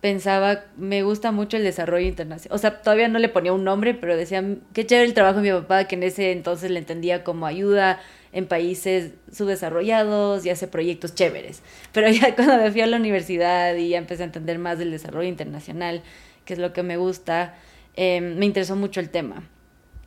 pensaba, 0.01 0.65
me 0.77 1.03
gusta 1.03 1.33
mucho 1.33 1.57
el 1.57 1.65
desarrollo 1.65 2.07
internacional. 2.07 2.55
O 2.55 2.59
sea, 2.59 2.83
todavía 2.83 3.09
no 3.09 3.19
le 3.19 3.29
ponía 3.29 3.53
un 3.53 3.65
nombre, 3.65 3.95
pero 3.95 4.17
decía, 4.17 4.45
qué 4.73 4.87
chévere 4.87 5.07
el 5.07 5.15
trabajo 5.15 5.41
de 5.41 5.53
mi 5.53 5.61
papá, 5.61 5.85
que 5.85 5.97
en 5.97 6.03
ese 6.03 6.33
entonces 6.33 6.71
le 6.71 6.79
entendía 6.79 7.25
como 7.25 7.47
ayuda 7.47 8.01
en 8.33 8.47
países 8.47 9.13
subdesarrollados 9.33 10.45
y 10.45 10.51
hace 10.51 10.69
proyectos 10.69 11.15
chéveres. 11.15 11.63
Pero 11.93 12.09
ya 12.11 12.35
cuando 12.37 12.57
me 12.59 12.71
fui 12.71 12.83
a 12.83 12.87
la 12.87 12.99
universidad 12.99 13.75
y 13.75 13.91
ya 13.91 13.99
empecé 13.99 14.23
a 14.23 14.27
entender 14.27 14.59
más 14.59 14.79
del 14.79 14.91
desarrollo 14.91 15.29
internacional, 15.29 16.03
que 16.45 16.53
es 16.55 16.59
lo 16.59 16.73
que 16.73 16.83
me 16.83 16.97
gusta, 16.97 17.55
eh, 17.97 18.21
me 18.21 18.47
interesó 18.47 18.77
mucho 18.77 19.01
el 19.01 19.11
tema. 19.11 19.43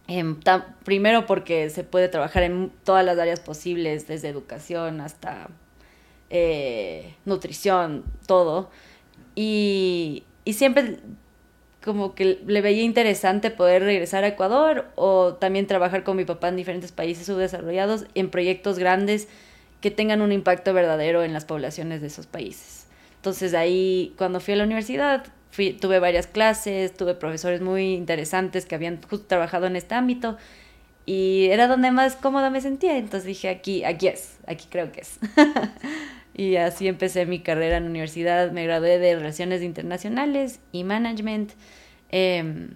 Em, 0.08 0.40
primero 0.86 1.26
porque 1.28 1.70
se 1.70 1.84
puede 1.84 2.08
trabajar 2.08 2.44
en 2.44 2.72
todas 2.84 3.06
las 3.06 3.20
áreas 3.20 3.40
posibles, 3.40 4.08
desde 4.08 4.30
educación 4.30 5.02
hasta 5.02 5.50
eh, 6.30 7.16
nutrición, 7.26 8.04
todo. 8.26 8.70
Y, 9.42 10.24
y 10.44 10.52
siempre 10.52 10.98
como 11.82 12.14
que 12.14 12.42
le 12.46 12.60
veía 12.60 12.84
interesante 12.84 13.52
poder 13.52 13.84
regresar 13.84 14.26
a 14.26 14.28
Ecuador 14.28 14.92
o 14.96 15.36
también 15.36 15.66
trabajar 15.66 16.04
con 16.04 16.18
mi 16.18 16.26
papá 16.26 16.50
en 16.50 16.58
diferentes 16.58 16.92
países 16.92 17.28
subdesarrollados 17.28 18.06
en 18.16 18.32
proyectos 18.32 18.78
grandes 18.78 19.30
que 19.80 19.92
tengan 19.92 20.22
un 20.22 20.34
impacto 20.34 20.74
verdadero 20.74 21.24
en 21.24 21.32
las 21.32 21.46
poblaciones 21.46 22.02
de 22.02 22.08
esos 22.08 22.28
países. 22.28 22.88
Entonces 23.16 23.54
ahí, 23.54 24.14
cuando 24.18 24.42
fui 24.42 24.56
a 24.56 24.58
la 24.58 24.66
universidad, 24.66 25.24
tuve 25.80 26.00
varias 26.00 26.28
clases, 26.28 26.94
tuve 26.94 27.14
profesores 27.14 27.62
muy 27.62 27.94
interesantes 27.94 28.66
que 28.66 28.76
habían 28.76 29.02
justo 29.02 29.26
trabajado 29.26 29.68
en 29.68 29.78
este 29.78 29.96
ámbito 29.96 30.36
y 31.06 31.48
era 31.50 31.68
donde 31.68 31.92
más 31.92 32.18
cómoda 32.18 32.50
me 32.50 32.60
sentía. 32.60 32.98
Entonces 32.98 33.24
dije, 33.24 33.48
aquí, 33.48 33.86
aquí 33.86 34.10
es, 34.10 34.38
aquí 34.48 34.68
creo 34.70 34.92
que 34.92 35.00
es. 35.00 35.18
y 36.40 36.56
así 36.56 36.88
empecé 36.88 37.26
mi 37.26 37.40
carrera 37.40 37.76
en 37.76 37.84
la 37.84 37.90
universidad. 37.90 38.54
Me 38.54 38.64
gradué 38.64 38.98
de 38.98 39.14
Relaciones 39.14 39.62
Internacionales 39.62 40.62
y 40.72 40.86
Management. 40.86 41.52
Em, 42.12 42.70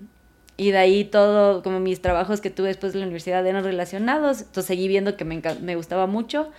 y 0.58 0.72
de 0.72 0.78
ahí 0.78 1.06
todo, 1.06 1.64
como 1.64 1.80
mis 1.80 2.02
trabajos 2.02 2.42
que 2.42 2.50
tuve 2.50 2.68
después 2.68 2.92
de 2.92 3.00
la 3.00 3.06
universidad 3.06 3.48
eran 3.48 3.64
relacionados. 3.64 4.42
Entonces 4.42 4.66
seguí 4.66 4.90
viendo 4.90 5.16
que 5.16 5.24
me, 5.24 5.42
me 5.62 5.78
gustaba 5.78 6.08
mucho. 6.08 6.52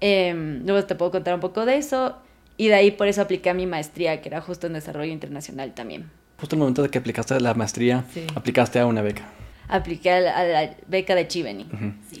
Em, 0.00 0.64
luego 0.64 0.86
te 0.86 0.94
puedo 0.94 1.10
contar 1.10 1.34
un 1.34 1.40
poco 1.40 1.66
de 1.66 1.78
eso. 1.78 2.14
Y 2.56 2.68
de 2.68 2.74
ahí 2.74 2.92
por 2.92 3.08
eso 3.08 3.22
apliqué 3.22 3.50
a 3.50 3.54
mi 3.54 3.66
maestría, 3.66 4.22
que 4.22 4.28
era 4.28 4.40
justo 4.40 4.68
en 4.68 4.74
desarrollo 4.74 5.10
internacional 5.10 5.74
también. 5.74 6.12
Justo 6.38 6.54
el 6.54 6.60
momento 6.60 6.84
de 6.84 6.90
que 6.90 6.98
aplicaste 6.98 7.40
la 7.40 7.54
maestría, 7.54 8.04
aplicaste 8.36 8.78
a 8.78 8.86
una 8.86 9.02
beca. 9.02 9.28
apliqué 9.66 10.12
a 10.12 10.20
la, 10.20 10.76
beca 10.86 11.16
de 11.16 11.26
Chevening. 11.26 11.66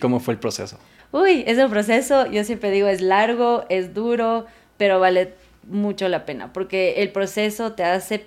¿Cómo 0.00 0.18
fue 0.18 0.34
el 0.34 0.40
proceso? 0.40 0.80
Uy, 1.12 1.42
ese 1.46 1.68
proceso, 1.68 2.30
yo 2.30 2.44
siempre 2.44 2.70
digo, 2.70 2.86
es 2.86 3.00
largo, 3.00 3.64
es 3.68 3.94
duro, 3.94 4.46
pero 4.76 5.00
vale 5.00 5.34
mucho 5.64 6.08
la 6.08 6.24
pena, 6.24 6.52
porque 6.52 7.02
el 7.02 7.10
proceso 7.10 7.72
te 7.72 7.82
hace 7.84 8.26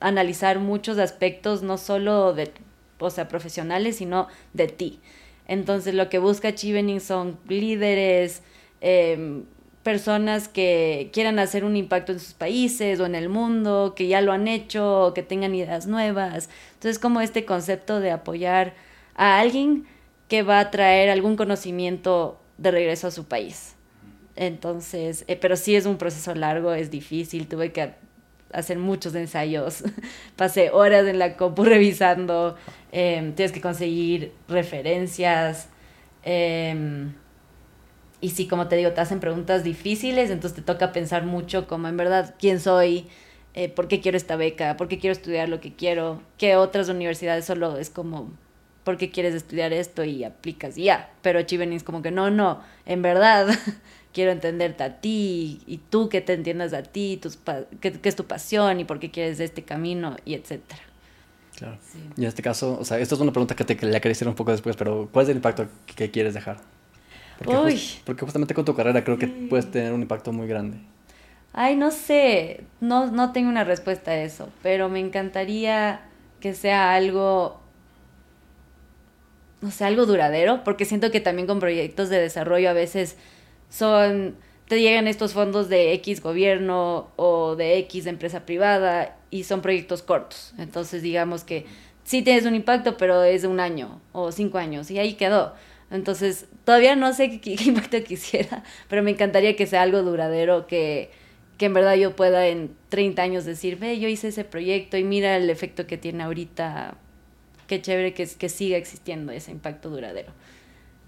analizar 0.00 0.58
muchos 0.58 0.98
aspectos, 0.98 1.62
no 1.62 1.78
solo 1.78 2.32
de, 2.32 2.50
o 2.98 3.10
sea, 3.10 3.28
profesionales, 3.28 3.96
sino 3.96 4.28
de 4.54 4.68
ti. 4.68 5.00
Entonces, 5.46 5.94
lo 5.94 6.08
que 6.08 6.18
busca 6.18 6.54
Chevening 6.54 7.00
son 7.00 7.38
líderes, 7.48 8.42
em, 8.80 9.44
personas 9.82 10.48
que 10.48 11.10
quieran 11.12 11.38
hacer 11.38 11.64
un 11.64 11.76
impacto 11.76 12.12
en 12.12 12.20
sus 12.20 12.34
países 12.34 13.00
o 13.00 13.06
en 13.06 13.14
el 13.14 13.28
mundo, 13.28 13.94
que 13.96 14.06
ya 14.06 14.20
lo 14.20 14.32
han 14.32 14.48
hecho, 14.48 15.12
que 15.14 15.22
tengan 15.22 15.54
ideas 15.54 15.86
nuevas. 15.86 16.48
Entonces, 16.74 16.98
como 16.98 17.20
este 17.20 17.44
concepto 17.44 18.00
de 18.00 18.12
apoyar 18.12 18.74
a 19.16 19.40
alguien 19.40 19.86
que 20.32 20.42
va 20.42 20.60
a 20.60 20.70
traer 20.70 21.10
algún 21.10 21.36
conocimiento 21.36 22.40
de 22.56 22.70
regreso 22.70 23.06
a 23.06 23.10
su 23.10 23.26
país. 23.26 23.74
Entonces, 24.34 25.26
eh, 25.28 25.36
pero 25.36 25.56
sí 25.56 25.76
es 25.76 25.84
un 25.84 25.98
proceso 25.98 26.34
largo, 26.34 26.72
es 26.72 26.90
difícil, 26.90 27.46
tuve 27.46 27.70
que 27.70 27.92
hacer 28.50 28.78
muchos 28.78 29.14
ensayos, 29.14 29.84
pasé 30.36 30.70
horas 30.70 31.06
en 31.06 31.18
la 31.18 31.36
compu 31.36 31.64
revisando, 31.74 32.56
em, 32.92 33.34
tienes 33.34 33.52
que 33.52 33.60
conseguir 33.60 34.32
referencias. 34.48 35.68
Em, 36.22 37.12
y 38.22 38.30
sí, 38.30 38.48
como 38.48 38.68
te 38.68 38.76
digo, 38.76 38.92
te 38.92 39.02
hacen 39.02 39.20
preguntas 39.20 39.64
difíciles, 39.64 40.30
entonces 40.30 40.56
te 40.56 40.62
toca 40.62 40.92
pensar 40.92 41.26
mucho 41.26 41.68
como 41.68 41.88
en 41.88 41.98
verdad 41.98 42.36
quién 42.38 42.58
soy, 42.58 43.06
eh, 43.52 43.68
por 43.68 43.86
qué 43.86 44.00
quiero 44.00 44.16
esta 44.16 44.36
beca, 44.36 44.78
por 44.78 44.88
qué 44.88 44.98
quiero 44.98 45.12
estudiar 45.12 45.50
lo 45.50 45.60
que 45.60 45.74
quiero, 45.74 46.22
que 46.38 46.56
otras 46.56 46.88
universidades 46.88 47.44
solo 47.44 47.76
es 47.76 47.90
como, 47.90 48.30
¿por 48.84 48.96
qué 48.98 49.10
quieres 49.10 49.34
estudiar 49.34 49.72
esto? 49.72 50.04
Y 50.04 50.24
aplicas 50.24 50.76
y 50.78 50.84
ya. 50.84 51.10
Pero 51.22 51.42
Chivening 51.42 51.76
es 51.76 51.82
como 51.82 52.02
que 52.02 52.10
no, 52.10 52.30
no, 52.30 52.60
en 52.86 53.02
verdad 53.02 53.48
quiero 54.12 54.30
entenderte 54.30 54.84
a 54.84 55.00
ti 55.00 55.60
y 55.66 55.78
tú 55.78 56.08
que 56.08 56.20
te 56.20 56.34
entiendas 56.34 56.72
a 56.72 56.82
ti, 56.82 57.18
tus 57.20 57.38
qué, 57.80 57.98
es 58.02 58.16
tu 58.16 58.24
pasión 58.24 58.80
y 58.80 58.84
por 58.84 59.00
qué 59.00 59.10
quieres 59.10 59.40
este 59.40 59.62
camino 59.62 60.16
y 60.24 60.34
etcétera. 60.34 60.82
Claro. 61.56 61.78
Y 62.16 62.22
en 62.22 62.28
este 62.28 62.42
caso, 62.42 62.78
o 62.80 62.84
sea, 62.84 62.98
esto 62.98 63.14
es 63.14 63.20
una 63.20 63.32
pregunta 63.32 63.54
que 63.54 63.64
te 63.64 63.76
quería 63.76 64.00
hacer 64.10 64.26
un 64.26 64.34
poco 64.34 64.50
después, 64.50 64.76
pero 64.76 65.08
¿cuál 65.12 65.24
es 65.24 65.30
el 65.30 65.36
impacto 65.36 65.66
que 65.94 66.10
quieres 66.10 66.34
dejar? 66.34 66.58
Porque, 67.44 67.78
porque 68.04 68.24
justamente 68.24 68.54
con 68.54 68.64
tu 68.64 68.74
carrera 68.74 69.02
creo 69.04 69.18
que 69.18 69.26
puedes 69.26 69.70
tener 69.70 69.92
un 69.92 70.02
impacto 70.02 70.32
muy 70.32 70.46
grande. 70.46 70.78
Ay, 71.52 71.76
no 71.76 71.90
sé, 71.90 72.64
no, 72.80 73.10
no 73.10 73.32
tengo 73.32 73.50
una 73.50 73.64
respuesta 73.64 74.12
a 74.12 74.22
eso, 74.22 74.48
pero 74.62 74.88
me 74.88 75.00
encantaría 75.00 76.00
que 76.40 76.54
sea 76.54 76.94
algo, 76.94 77.60
no 79.62 79.70
sé, 79.70 79.84
algo 79.84 80.04
duradero, 80.06 80.64
porque 80.64 80.84
siento 80.84 81.10
que 81.10 81.20
también 81.20 81.46
con 81.46 81.60
proyectos 81.60 82.10
de 82.10 82.18
desarrollo 82.18 82.68
a 82.68 82.72
veces 82.74 83.16
son, 83.70 84.36
te 84.68 84.80
llegan 84.80 85.06
estos 85.08 85.32
fondos 85.32 85.68
de 85.68 85.92
X 85.94 86.20
gobierno 86.20 87.10
o 87.16 87.56
de 87.56 87.78
X 87.78 88.06
empresa 88.06 88.44
privada 88.44 89.16
y 89.30 89.44
son 89.44 89.62
proyectos 89.62 90.02
cortos. 90.02 90.52
Entonces 90.58 91.02
digamos 91.02 91.44
que 91.44 91.64
sí 92.04 92.22
tienes 92.22 92.44
un 92.44 92.54
impacto, 92.54 92.96
pero 92.96 93.22
es 93.22 93.42
de 93.42 93.48
un 93.48 93.60
año 93.60 94.00
o 94.12 94.32
cinco 94.32 94.58
años 94.58 94.90
y 94.90 94.98
ahí 94.98 95.14
quedó. 95.14 95.54
Entonces, 95.92 96.46
todavía 96.64 96.96
no 96.96 97.12
sé 97.12 97.40
qué, 97.40 97.56
impacto 97.64 98.02
quisiera, 98.04 98.64
pero 98.88 99.02
me 99.02 99.10
encantaría 99.10 99.56
que 99.56 99.66
sea 99.66 99.82
algo 99.82 100.02
duradero, 100.02 100.66
que, 100.66 101.10
que 101.58 101.66
en 101.66 101.74
verdad 101.74 101.94
yo 101.94 102.16
pueda 102.16 102.48
en 102.48 102.74
30 102.88 103.22
años 103.22 103.44
decir, 103.44 103.78
ve, 103.78 104.00
yo 104.00 104.08
hice 104.08 104.28
ese 104.28 104.44
proyecto 104.44 104.96
y 104.96 105.04
mira 105.04 105.36
el 105.36 105.50
efecto 105.50 105.86
que 105.86 105.98
tiene 105.98 106.22
ahorita, 106.22 106.96
qué 107.72 107.80
chévere 107.80 108.12
que, 108.12 108.26
que 108.26 108.48
siga 108.50 108.76
existiendo 108.76 109.32
ese 109.32 109.50
impacto 109.50 109.88
duradero. 109.88 110.30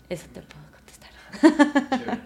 Eso 0.09 0.25
te 0.33 0.41
puedo 0.41 0.65
contestar. 0.73 2.21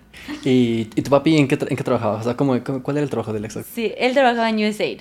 ¿Y, 0.44 0.88
¿Y, 0.94 1.02
tu 1.02 1.10
papi 1.10 1.38
en 1.38 1.48
qué, 1.48 1.58
en 1.60 1.76
qué 1.76 1.82
trabajaba? 1.82 2.18
O 2.18 2.22
sea, 2.22 2.36
¿cómo, 2.36 2.62
¿cuál 2.62 2.98
era 2.98 3.02
el 3.02 3.10
trabajo 3.10 3.32
del 3.32 3.44
ex? 3.44 3.58
Sí, 3.74 3.92
él 3.98 4.14
trabajaba 4.14 4.48
en 4.48 4.64
USAID. 4.68 5.00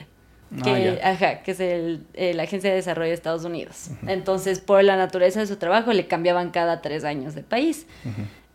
Ah, 0.57 0.63
que, 0.63 0.99
ajá, 1.03 1.43
que 1.43 1.51
es 1.51 1.59
el, 1.59 2.03
eh, 2.15 2.33
la 2.33 2.43
Agencia 2.43 2.71
de 2.71 2.77
Desarrollo 2.77 3.09
de 3.09 3.13
Estados 3.13 3.45
Unidos. 3.45 3.91
Entonces, 4.07 4.59
por 4.59 4.83
la 4.83 4.95
naturaleza 4.95 5.39
de 5.39 5.45
su 5.45 5.57
trabajo, 5.57 5.93
le 5.93 6.07
cambiaban 6.07 6.49
cada 6.49 6.81
tres 6.81 7.03
años 7.03 7.35
de 7.35 7.43
país. 7.43 7.85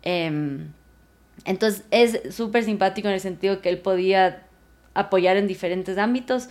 Em, 0.03 0.73
entonces, 1.45 1.85
es 1.93 2.35
súper 2.35 2.65
simpático 2.65 3.07
en 3.07 3.15
el 3.15 3.21
sentido 3.21 3.61
que 3.61 3.69
él 3.69 3.79
podía 3.79 4.43
apoyar 4.95 5.37
en 5.37 5.47
diferentes 5.47 5.97
ámbitos, 5.97 6.49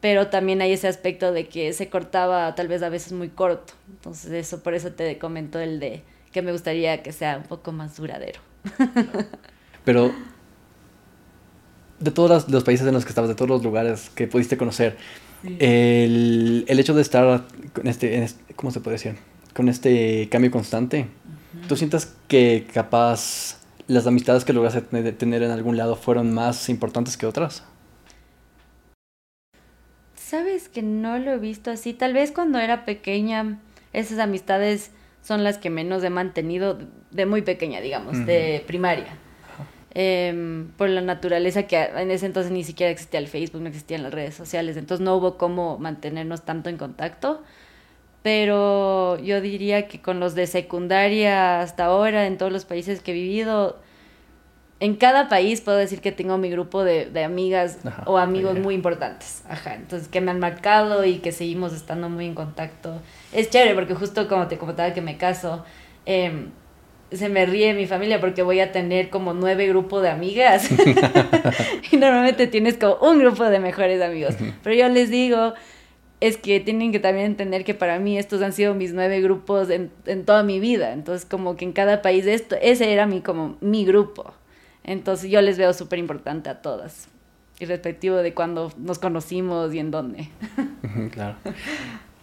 pero 0.00 0.28
también 0.28 0.60
hay 0.62 0.72
ese 0.72 0.88
aspecto 0.88 1.32
de 1.32 1.48
que 1.48 1.72
se 1.72 1.88
cortaba 1.88 2.54
tal 2.54 2.68
vez 2.68 2.82
a 2.82 2.88
veces 2.88 3.12
muy 3.12 3.28
corto. 3.28 3.74
Entonces, 3.90 4.30
eso, 4.32 4.62
por 4.62 4.74
eso 4.74 4.92
te 4.92 5.18
comento 5.18 5.58
el 5.58 5.80
de 5.80 6.02
que 6.32 6.42
me 6.42 6.52
gustaría 6.52 7.02
que 7.02 7.12
sea 7.12 7.38
un 7.38 7.44
poco 7.44 7.72
más 7.72 7.96
duradero. 7.96 8.40
Pero 9.84 10.12
de 11.98 12.10
todos 12.10 12.48
los, 12.48 12.64
países 12.64 12.86
en 12.86 12.94
los 12.94 13.04
que 13.04 13.08
estabas, 13.08 13.28
de 13.28 13.34
todos 13.34 13.48
los 13.48 13.62
lugares 13.62 14.10
que 14.14 14.28
pudiste 14.28 14.56
conocer, 14.56 14.96
el, 15.58 16.64
el, 16.68 16.80
hecho 16.80 16.94
de 16.94 17.02
estar 17.02 17.44
con 17.72 17.86
este, 17.86 18.28
¿cómo 18.56 18.70
se 18.70 18.80
puede 18.80 18.96
decir? 18.96 19.16
Con 19.54 19.68
este 19.68 20.28
cambio 20.30 20.50
constante, 20.50 21.06
¿tú 21.68 21.76
sientes 21.76 22.14
que 22.28 22.66
capaz 22.72 23.58
las 23.86 24.06
amistades 24.06 24.44
que 24.44 24.52
lograste 24.52 24.80
tener 25.12 25.42
en 25.42 25.50
algún 25.50 25.76
lado 25.76 25.96
fueron 25.96 26.32
más 26.32 26.68
importantes 26.68 27.16
que 27.16 27.26
otras? 27.26 27.64
Sabes 30.28 30.68
que 30.68 30.82
no 30.82 31.18
lo 31.18 31.32
he 31.32 31.38
visto 31.38 31.70
así. 31.70 31.94
Tal 31.94 32.12
vez 32.12 32.32
cuando 32.32 32.58
era 32.58 32.84
pequeña, 32.84 33.60
esas 33.94 34.18
amistades 34.18 34.90
son 35.22 35.42
las 35.42 35.56
que 35.56 35.70
menos 35.70 36.04
he 36.04 36.10
mantenido 36.10 36.78
de 37.10 37.24
muy 37.24 37.40
pequeña, 37.40 37.80
digamos, 37.80 38.26
de 38.26 38.62
primaria. 38.66 39.06
Em, 39.94 40.68
por 40.76 40.90
la 40.90 41.00
naturaleza 41.00 41.62
que 41.62 41.82
en 41.82 42.10
ese 42.10 42.26
entonces 42.26 42.52
ni 42.52 42.62
siquiera 42.62 42.92
existía 42.92 43.20
el 43.20 43.26
Facebook, 43.26 43.62
no 43.62 43.68
existían 43.68 44.02
las 44.02 44.12
redes 44.12 44.34
sociales, 44.34 44.76
entonces 44.76 45.02
no 45.02 45.16
hubo 45.16 45.38
cómo 45.38 45.78
mantenernos 45.78 46.44
tanto 46.44 46.68
en 46.68 46.76
contacto. 46.76 47.42
Pero 48.22 49.18
yo 49.20 49.40
diría 49.40 49.88
que 49.88 50.02
con 50.02 50.20
los 50.20 50.34
de 50.34 50.46
secundaria 50.46 51.62
hasta 51.62 51.86
ahora, 51.86 52.26
en 52.26 52.36
todos 52.36 52.52
los 52.52 52.66
países 52.66 53.00
que 53.00 53.12
he 53.12 53.14
vivido, 53.14 53.80
en 54.80 54.94
cada 54.94 55.28
país 55.28 55.60
puedo 55.60 55.76
decir 55.76 56.00
que 56.00 56.12
tengo 56.12 56.38
mi 56.38 56.50
grupo 56.50 56.84
de, 56.84 57.06
de 57.06 57.24
amigas 57.24 57.78
o 58.06 58.16
amigos 58.16 58.58
muy 58.58 58.74
importantes. 58.74 59.42
Ajá, 59.48 59.74
entonces 59.74 60.08
que 60.08 60.20
me 60.20 60.30
han 60.30 60.38
marcado 60.38 61.04
y 61.04 61.18
que 61.18 61.32
seguimos 61.32 61.72
estando 61.72 62.08
muy 62.08 62.26
en 62.26 62.34
contacto. 62.34 63.00
Es 63.32 63.50
chévere 63.50 63.74
porque 63.74 63.94
justo 63.94 64.28
como 64.28 64.46
te 64.46 64.56
comentaba 64.56 64.92
que 64.94 65.00
me 65.00 65.16
caso, 65.16 65.64
eh, 66.06 66.46
se 67.10 67.28
me 67.28 67.44
ríe 67.46 67.74
mi 67.74 67.86
familia 67.86 68.20
porque 68.20 68.42
voy 68.42 68.60
a 68.60 68.70
tener 68.70 69.10
como 69.10 69.34
nueve 69.34 69.66
grupos 69.66 70.02
de 70.02 70.10
amigas. 70.10 70.68
y 71.90 71.96
normalmente 71.96 72.46
tienes 72.46 72.76
como 72.76 72.96
un 72.96 73.18
grupo 73.18 73.44
de 73.44 73.58
mejores 73.58 74.00
amigos. 74.00 74.36
Pero 74.62 74.76
yo 74.76 74.88
les 74.88 75.10
digo, 75.10 75.54
es 76.20 76.36
que 76.36 76.60
tienen 76.60 76.92
que 76.92 77.00
también 77.00 77.26
entender 77.26 77.64
que 77.64 77.74
para 77.74 77.98
mí 77.98 78.16
estos 78.16 78.42
han 78.42 78.52
sido 78.52 78.74
mis 78.74 78.92
nueve 78.92 79.20
grupos 79.20 79.70
en, 79.70 79.90
en 80.06 80.24
toda 80.24 80.44
mi 80.44 80.60
vida. 80.60 80.92
Entonces 80.92 81.26
como 81.26 81.56
que 81.56 81.64
en 81.64 81.72
cada 81.72 82.00
país 82.00 82.26
esto, 82.26 82.56
ese 82.62 82.92
era 82.92 83.06
mi, 83.06 83.22
como 83.22 83.56
mi 83.60 83.84
grupo. 83.84 84.34
Entonces 84.88 85.30
yo 85.30 85.42
les 85.42 85.58
veo 85.58 85.74
súper 85.74 85.98
importante 85.98 86.48
a 86.48 86.62
todas. 86.62 87.08
Irrespectivo 87.60 88.16
de 88.16 88.32
cuándo 88.32 88.72
nos 88.78 88.98
conocimos 88.98 89.74
y 89.74 89.80
en 89.80 89.90
dónde. 89.90 90.30
claro. 91.12 91.36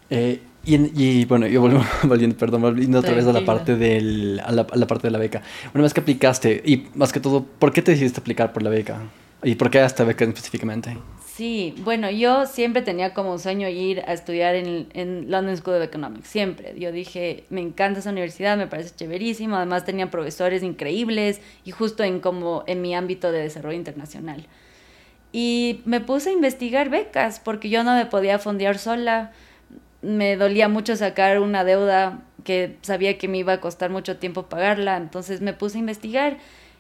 Eh, 0.10 0.42
y, 0.66 1.26
bueno, 1.26 1.46
yo 1.46 1.62
volviendo, 1.62 1.86
volviendo, 2.04 2.36
perdón, 2.36 2.64
volviendo 2.64 3.00
otra 3.00 3.14
vez 3.14 3.28
a 3.28 3.34
la 3.34 3.46
parte 3.46 3.76
del, 3.76 4.42
a 4.44 4.52
la, 4.52 4.66
parte 4.66 5.08
de 5.08 5.12
la 5.12 5.20
beca. 5.20 5.44
Una 5.76 5.84
vez 5.84 5.94
que 5.94 6.00
aplicaste, 6.00 6.64
y 6.66 6.88
más 6.96 7.14
que 7.14 7.20
todo, 7.20 7.44
¿por 7.44 7.72
qué 7.72 7.84
te 7.84 7.92
decidiste 7.92 8.20
aplicar 8.20 8.52
por 8.52 8.64
la 8.64 8.72
beca? 8.72 8.98
¿Y 9.44 9.54
por 9.54 9.70
qué 9.70 9.80
a 9.82 9.86
esta 9.86 10.04
beca 10.04 10.26
específicamente? 10.26 10.98
Sí, 11.36 11.76
bueno, 11.80 12.10
yo 12.10 12.46
siempre 12.46 12.82
tenía 12.82 13.14
como 13.14 13.34
un 13.34 13.40
sueño 13.40 13.68
ir 13.68 14.00
a 14.08 14.14
estudiar 14.14 14.56
en, 14.56 14.88
en 14.94 15.30
London 15.30 15.58
School 15.58 15.76
of 15.76 15.84
Economics, 15.84 16.30
siempre. 16.30 16.80
Yo 16.80 16.94
dije, 16.94 17.44
me 17.50 17.60
encanta 17.60 18.00
esa 18.00 18.12
universidad, 18.12 18.56
me 18.56 18.68
parece 18.68 18.96
chéverísimo, 18.96 19.58
además 19.58 19.84
tenía 19.84 20.10
profesores 20.10 20.64
increíbles 20.64 21.42
y 21.66 21.72
justo 21.72 22.04
en 22.04 22.22
como 22.22 22.64
en 22.68 22.82
mi 22.82 22.96
ámbito 22.96 23.34
de 23.34 23.40
desarrollo 23.40 23.76
internacional. 23.76 24.48
Y 25.34 25.82
me 25.84 26.00
puse 26.00 26.30
a 26.30 26.32
investigar 26.32 26.90
becas 26.90 27.42
porque 27.42 27.70
yo 27.70 27.84
no 27.84 27.96
me 27.96 28.06
podía 28.06 28.40
fondear 28.40 28.78
sola 28.78 29.34
me 30.02 30.38
dolía 30.38 30.70
mucho 30.70 30.96
sacar 30.96 31.40
una 31.40 31.64
deuda 31.64 32.22
que 32.44 32.78
sabía 32.82 33.18
que 33.18 33.28
me 33.28 33.40
iba 33.40 33.54
a 33.54 33.60
costar 33.60 33.90
mucho 33.90 34.18
tiempo 34.18 34.44
pagarla, 34.44 34.98
entonces 34.98 35.42
me 35.42 35.52
puse 35.52 35.78
a 35.78 35.80
investigar 35.80 36.38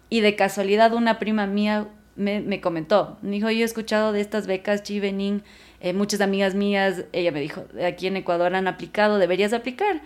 y 0.09 0.21
de 0.21 0.35
casualidad 0.35 0.93
una 0.93 1.17
prima 1.17 1.47
mía 1.47 1.87
me, 2.15 2.39
me 2.41 2.61
comentó, 2.61 3.17
me 3.21 3.31
dijo, 3.31 3.49
yo 3.49 3.61
he 3.61 3.63
escuchado 3.63 4.11
de 4.11 4.21
estas 4.21 4.47
becas 4.47 4.83
Chivening, 4.83 5.41
eh, 5.79 5.93
muchas 5.93 6.21
amigas 6.21 6.55
mías, 6.55 7.05
ella 7.13 7.31
me 7.31 7.41
dijo, 7.41 7.65
aquí 7.85 8.07
en 8.07 8.17
Ecuador 8.17 8.55
han 8.55 8.67
aplicado, 8.67 9.17
deberías 9.17 9.53
aplicar. 9.53 10.01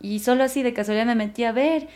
Y 0.00 0.20
solo 0.20 0.44
así 0.44 0.62
de 0.62 0.72
casualidad 0.72 1.06
me 1.06 1.14
metí 1.16 1.44
a 1.44 1.52
ver 1.52 1.88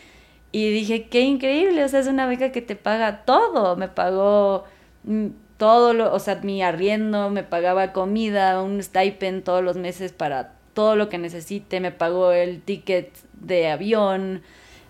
y 0.51 0.69
dije, 0.71 1.07
qué 1.07 1.21
increíble, 1.21 1.83
o 1.83 1.87
sea, 1.87 1.99
es 1.99 2.07
una 2.07 2.27
beca 2.27 2.51
que 2.51 2.61
te 2.61 2.75
paga 2.75 3.23
todo, 3.25 3.75
me 3.75 3.87
pagó 3.87 4.65
mm, 5.03 5.27
todo, 5.57 5.93
lo, 5.93 6.13
o 6.13 6.19
sea, 6.19 6.35
mi 6.43 6.61
arriendo, 6.61 7.29
me 7.29 7.43
pagaba 7.43 7.93
comida, 7.93 8.61
un 8.61 8.83
stipend 8.83 9.43
todos 9.43 9.63
los 9.63 9.77
meses 9.77 10.11
para 10.11 10.53
todo 10.73 10.95
lo 10.95 11.09
que 11.09 11.17
necesite, 11.17 11.79
me 11.79 11.91
pagó 11.91 12.31
el 12.31 12.61
ticket 12.61 13.15
de 13.33 13.69
avión, 13.69 14.43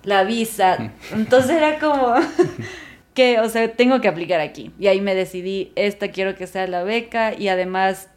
la 0.03 0.23
visa. 0.23 0.91
Entonces 1.13 1.51
era 1.51 1.79
como 1.79 2.13
que, 3.13 3.39
o 3.39 3.49
sea, 3.49 3.71
tengo 3.73 4.01
que 4.01 4.07
aplicar 4.07 4.39
aquí. 4.39 4.71
Y 4.79 4.87
ahí 4.87 5.01
me 5.01 5.15
decidí, 5.15 5.71
esta 5.75 6.09
quiero 6.09 6.35
que 6.35 6.47
sea 6.47 6.67
la 6.67 6.83
beca 6.83 7.33
y 7.37 7.47
además 7.47 8.09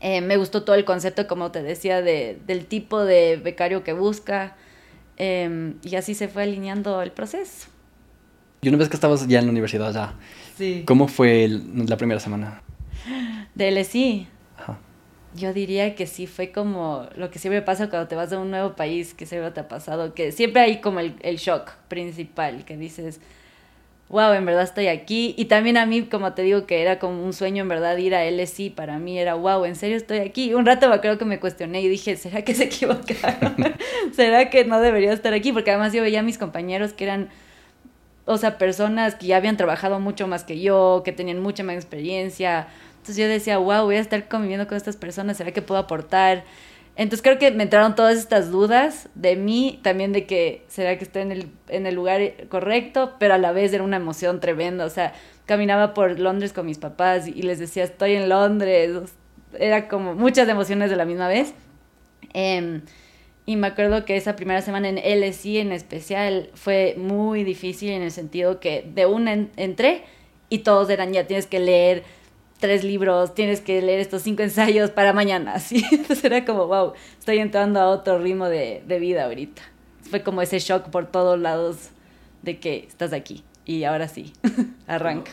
eh, 0.00 0.20
me 0.20 0.36
gustó 0.36 0.64
todo 0.64 0.76
el 0.76 0.84
concepto, 0.84 1.26
como 1.26 1.50
te 1.52 1.62
decía, 1.62 2.02
de, 2.02 2.38
del 2.46 2.66
tipo 2.66 3.04
de 3.04 3.36
becario 3.36 3.84
que 3.84 3.92
busca. 3.92 4.56
Em, 5.16 5.74
y 5.82 5.94
así 5.96 6.14
se 6.14 6.26
fue 6.28 6.42
alineando 6.42 7.00
el 7.02 7.12
proceso. 7.12 7.68
Y 8.62 8.68
una 8.68 8.78
vez 8.78 8.88
que 8.88 8.96
estabas 8.96 9.26
ya 9.28 9.38
en 9.38 9.44
la 9.46 9.50
universidad, 9.52 9.92
ya, 9.92 10.14
Sí. 10.56 10.82
¿cómo 10.86 11.06
fue 11.06 11.44
el- 11.44 11.86
la 11.86 11.96
primera 11.96 12.18
semana? 12.18 12.62
De 13.54 13.68
LSI. 13.70 14.26
Ajá. 14.58 14.78
Yo 15.36 15.52
diría 15.52 15.94
que 15.94 16.06
sí, 16.06 16.26
fue 16.26 16.50
como 16.50 17.06
lo 17.16 17.30
que 17.30 17.38
siempre 17.38 17.60
pasa 17.62 17.90
cuando 17.90 18.08
te 18.08 18.14
vas 18.16 18.32
a 18.32 18.38
un 18.38 18.50
nuevo 18.50 18.74
país, 18.74 19.14
que 19.14 19.26
siempre 19.26 19.50
te 19.52 19.60
ha 19.60 19.68
pasado, 19.68 20.14
que 20.14 20.32
siempre 20.32 20.62
hay 20.62 20.80
como 20.80 21.00
el, 21.00 21.14
el 21.22 21.36
shock 21.36 21.72
principal, 21.88 22.64
que 22.64 22.76
dices, 22.76 23.20
wow, 24.08 24.32
en 24.32 24.44
verdad 24.44 24.62
estoy 24.62 24.88
aquí. 24.88 25.34
Y 25.36 25.46
también 25.46 25.76
a 25.76 25.86
mí, 25.86 26.02
como 26.02 26.32
te 26.32 26.42
digo, 26.42 26.66
que 26.66 26.82
era 26.82 26.98
como 26.98 27.24
un 27.24 27.32
sueño 27.32 27.62
en 27.62 27.68
verdad 27.68 27.96
ir 27.96 28.14
a 28.14 28.24
LSI, 28.24 28.70
para 28.70 28.98
mí 28.98 29.18
era, 29.18 29.34
wow, 29.34 29.64
en 29.64 29.76
serio 29.76 29.96
estoy 29.96 30.18
aquí. 30.18 30.54
Un 30.54 30.66
rato 30.66 30.92
acuerdo 30.92 31.18
que 31.18 31.24
me 31.24 31.40
cuestioné 31.40 31.80
y 31.80 31.88
dije, 31.88 32.16
¿será 32.16 32.42
que 32.42 32.54
se 32.54 32.64
equivocaron? 32.66 33.54
¿Será 34.14 34.50
que 34.50 34.64
no 34.64 34.80
debería 34.80 35.12
estar 35.12 35.34
aquí? 35.34 35.52
Porque 35.52 35.70
además 35.70 35.92
yo 35.92 36.02
veía 36.02 36.20
a 36.20 36.22
mis 36.22 36.38
compañeros 36.38 36.92
que 36.92 37.04
eran 37.04 37.30
o 38.26 38.38
sea, 38.38 38.58
personas 38.58 39.14
que 39.14 39.26
ya 39.26 39.36
habían 39.36 39.56
trabajado 39.56 40.00
mucho 40.00 40.26
más 40.26 40.44
que 40.44 40.60
yo, 40.60 41.02
que 41.04 41.12
tenían 41.12 41.40
mucha 41.40 41.62
más 41.62 41.76
experiencia. 41.76 42.68
Entonces 42.94 43.16
yo 43.16 43.28
decía, 43.28 43.58
wow, 43.58 43.84
voy 43.84 43.96
a 43.96 44.00
estar 44.00 44.28
conviviendo 44.28 44.66
con 44.66 44.76
estas 44.76 44.96
personas, 44.96 45.36
¿será 45.36 45.52
que 45.52 45.60
puedo 45.60 45.80
aportar? 45.80 46.44
Entonces 46.96 47.22
creo 47.22 47.38
que 47.38 47.50
me 47.50 47.64
entraron 47.64 47.96
todas 47.96 48.16
estas 48.16 48.52
dudas 48.52 49.08
de 49.16 49.34
mí, 49.34 49.80
también 49.82 50.12
de 50.12 50.26
que 50.26 50.62
será 50.68 50.96
que 50.96 51.04
estoy 51.04 51.22
en 51.22 51.32
el, 51.32 51.48
en 51.68 51.86
el 51.86 51.94
lugar 51.96 52.20
correcto, 52.48 53.14
pero 53.18 53.34
a 53.34 53.38
la 53.38 53.50
vez 53.50 53.72
era 53.72 53.82
una 53.82 53.96
emoción 53.96 54.38
tremenda. 54.38 54.84
O 54.84 54.90
sea, 54.90 55.12
caminaba 55.44 55.92
por 55.92 56.20
Londres 56.20 56.52
con 56.52 56.66
mis 56.66 56.78
papás 56.78 57.26
y 57.26 57.42
les 57.42 57.58
decía, 57.58 57.82
estoy 57.82 58.14
en 58.14 58.28
Londres. 58.28 58.92
Era 59.58 59.88
como 59.88 60.14
muchas 60.14 60.48
emociones 60.48 60.88
de 60.88 60.96
la 60.96 61.04
misma 61.04 61.26
vez. 61.26 61.52
Em, 62.32 62.82
y 63.46 63.56
me 63.56 63.66
acuerdo 63.66 64.04
que 64.04 64.16
esa 64.16 64.36
primera 64.36 64.62
semana 64.62 64.88
en 64.88 64.98
LSI 64.98 65.58
en 65.58 65.72
especial 65.72 66.50
fue 66.54 66.94
muy 66.96 67.44
difícil 67.44 67.90
en 67.90 68.02
el 68.02 68.10
sentido 68.10 68.60
que 68.60 68.88
de 68.94 69.06
una 69.06 69.32
en- 69.32 69.50
entré 69.56 70.02
y 70.48 70.58
todos 70.58 70.88
eran 70.90 71.12
ya 71.12 71.26
tienes 71.26 71.46
que 71.46 71.58
leer 71.60 72.04
tres 72.64 72.82
libros, 72.82 73.34
tienes 73.34 73.60
que 73.60 73.82
leer 73.82 74.00
estos 74.00 74.22
cinco 74.22 74.42
ensayos 74.42 74.88
para 74.88 75.12
mañana, 75.12 75.52
así. 75.56 75.84
Entonces 75.92 76.24
era 76.24 76.46
como, 76.46 76.66
wow, 76.66 76.94
estoy 77.18 77.36
entrando 77.38 77.78
a 77.78 77.88
otro 77.88 78.18
ritmo 78.18 78.48
de, 78.48 78.82
de 78.88 78.98
vida 78.98 79.26
ahorita. 79.26 79.60
Fue 80.08 80.22
como 80.22 80.40
ese 80.40 80.58
shock 80.60 80.88
por 80.88 81.04
todos 81.10 81.38
lados 81.38 81.90
de 82.40 82.58
que 82.58 82.86
estás 82.88 83.12
aquí 83.12 83.44
y 83.66 83.84
ahora 83.84 84.08
sí, 84.08 84.32
arranca. 84.86 85.32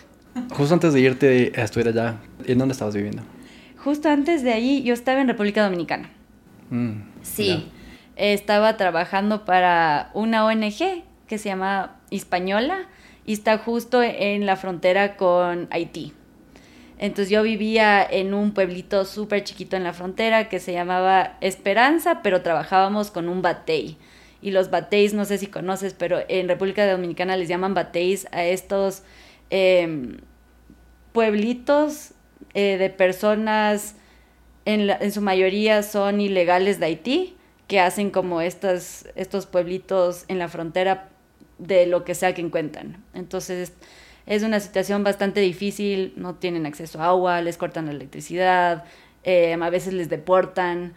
Justo 0.49 0.73
antes 0.73 0.91
de 0.91 0.99
irte 0.99 1.53
a 1.55 1.63
estudiar 1.63 1.87
allá, 1.87 2.17
¿en 2.45 2.57
dónde 2.57 2.73
estabas 2.73 2.95
viviendo? 2.95 3.23
Justo 3.77 4.09
antes 4.09 4.43
de 4.43 4.51
ahí 4.51 4.83
yo 4.83 4.93
estaba 4.93 5.21
en 5.21 5.29
República 5.29 5.63
Dominicana. 5.63 6.09
Mm, 6.69 7.03
Sí, 7.21 7.71
estaba 8.17 8.75
trabajando 8.75 9.45
para 9.45 10.11
una 10.13 10.45
ONG 10.45 11.03
que 11.27 11.37
se 11.37 11.47
llama 11.47 11.95
Hispañola 12.09 12.89
y 13.25 13.31
está 13.33 13.57
justo 13.57 14.03
en 14.03 14.45
la 14.45 14.57
frontera 14.57 15.15
con 15.15 15.69
Haití. 15.71 16.11
Entonces 17.01 17.29
yo 17.29 17.43
vivía 17.43 18.01
en 18.09 18.33
un 18.33 18.53
pueblito 18.53 19.03
súper 19.05 19.43
chiquito 19.43 19.75
en 19.75 19.83
la 19.83 19.91
frontera 19.91 20.47
que 20.47 20.59
se 20.61 20.71
llamaba 20.71 21.37
Esperanza, 21.41 22.21
pero 22.23 22.41
trabajábamos 22.43 23.11
con 23.11 23.27
un 23.27 23.41
batey. 23.41 23.97
Y 24.41 24.51
los 24.51 24.69
bateys, 24.71 25.13
no 25.13 25.25
sé 25.25 25.37
si 25.37 25.47
conoces, 25.47 25.93
pero 25.93 26.19
en 26.29 26.47
República 26.47 26.89
Dominicana 26.89 27.35
les 27.37 27.49
llaman 27.49 27.73
bateys 27.73 28.27
a 28.31 28.45
estos 28.45 29.03
em, 29.49 30.19
pueblitos 31.13 32.11
eh, 32.53 32.77
de 32.77 32.89
personas, 32.89 33.95
en, 34.65 34.87
la- 34.87 34.97
en 34.97 35.11
su 35.11 35.21
mayoría 35.21 35.83
son 35.83 36.21
ilegales 36.21 36.79
de 36.79 36.85
Haití, 36.87 37.37
que 37.67 37.79
hacen 37.79 38.11
como 38.11 38.41
estas, 38.41 39.07
estos 39.15 39.45
pueblitos 39.45 40.25
en 40.27 40.39
la 40.39 40.49
frontera 40.49 41.09
de 41.57 41.85
lo 41.87 42.03
que 42.03 42.15
sea 42.15 42.33
que 42.33 42.41
encuentran. 42.41 43.03
Entonces 43.13 43.73
es 44.31 44.43
una 44.43 44.61
situación 44.61 45.03
bastante 45.03 45.41
difícil, 45.41 46.13
no 46.15 46.35
tienen 46.35 46.65
acceso 46.65 47.01
a 47.01 47.07
agua, 47.07 47.41
les 47.41 47.57
cortan 47.57 47.87
la 47.87 47.91
electricidad, 47.91 48.85
eh, 49.25 49.57
a 49.59 49.69
veces 49.69 49.93
les 49.93 50.07
deportan, 50.07 50.93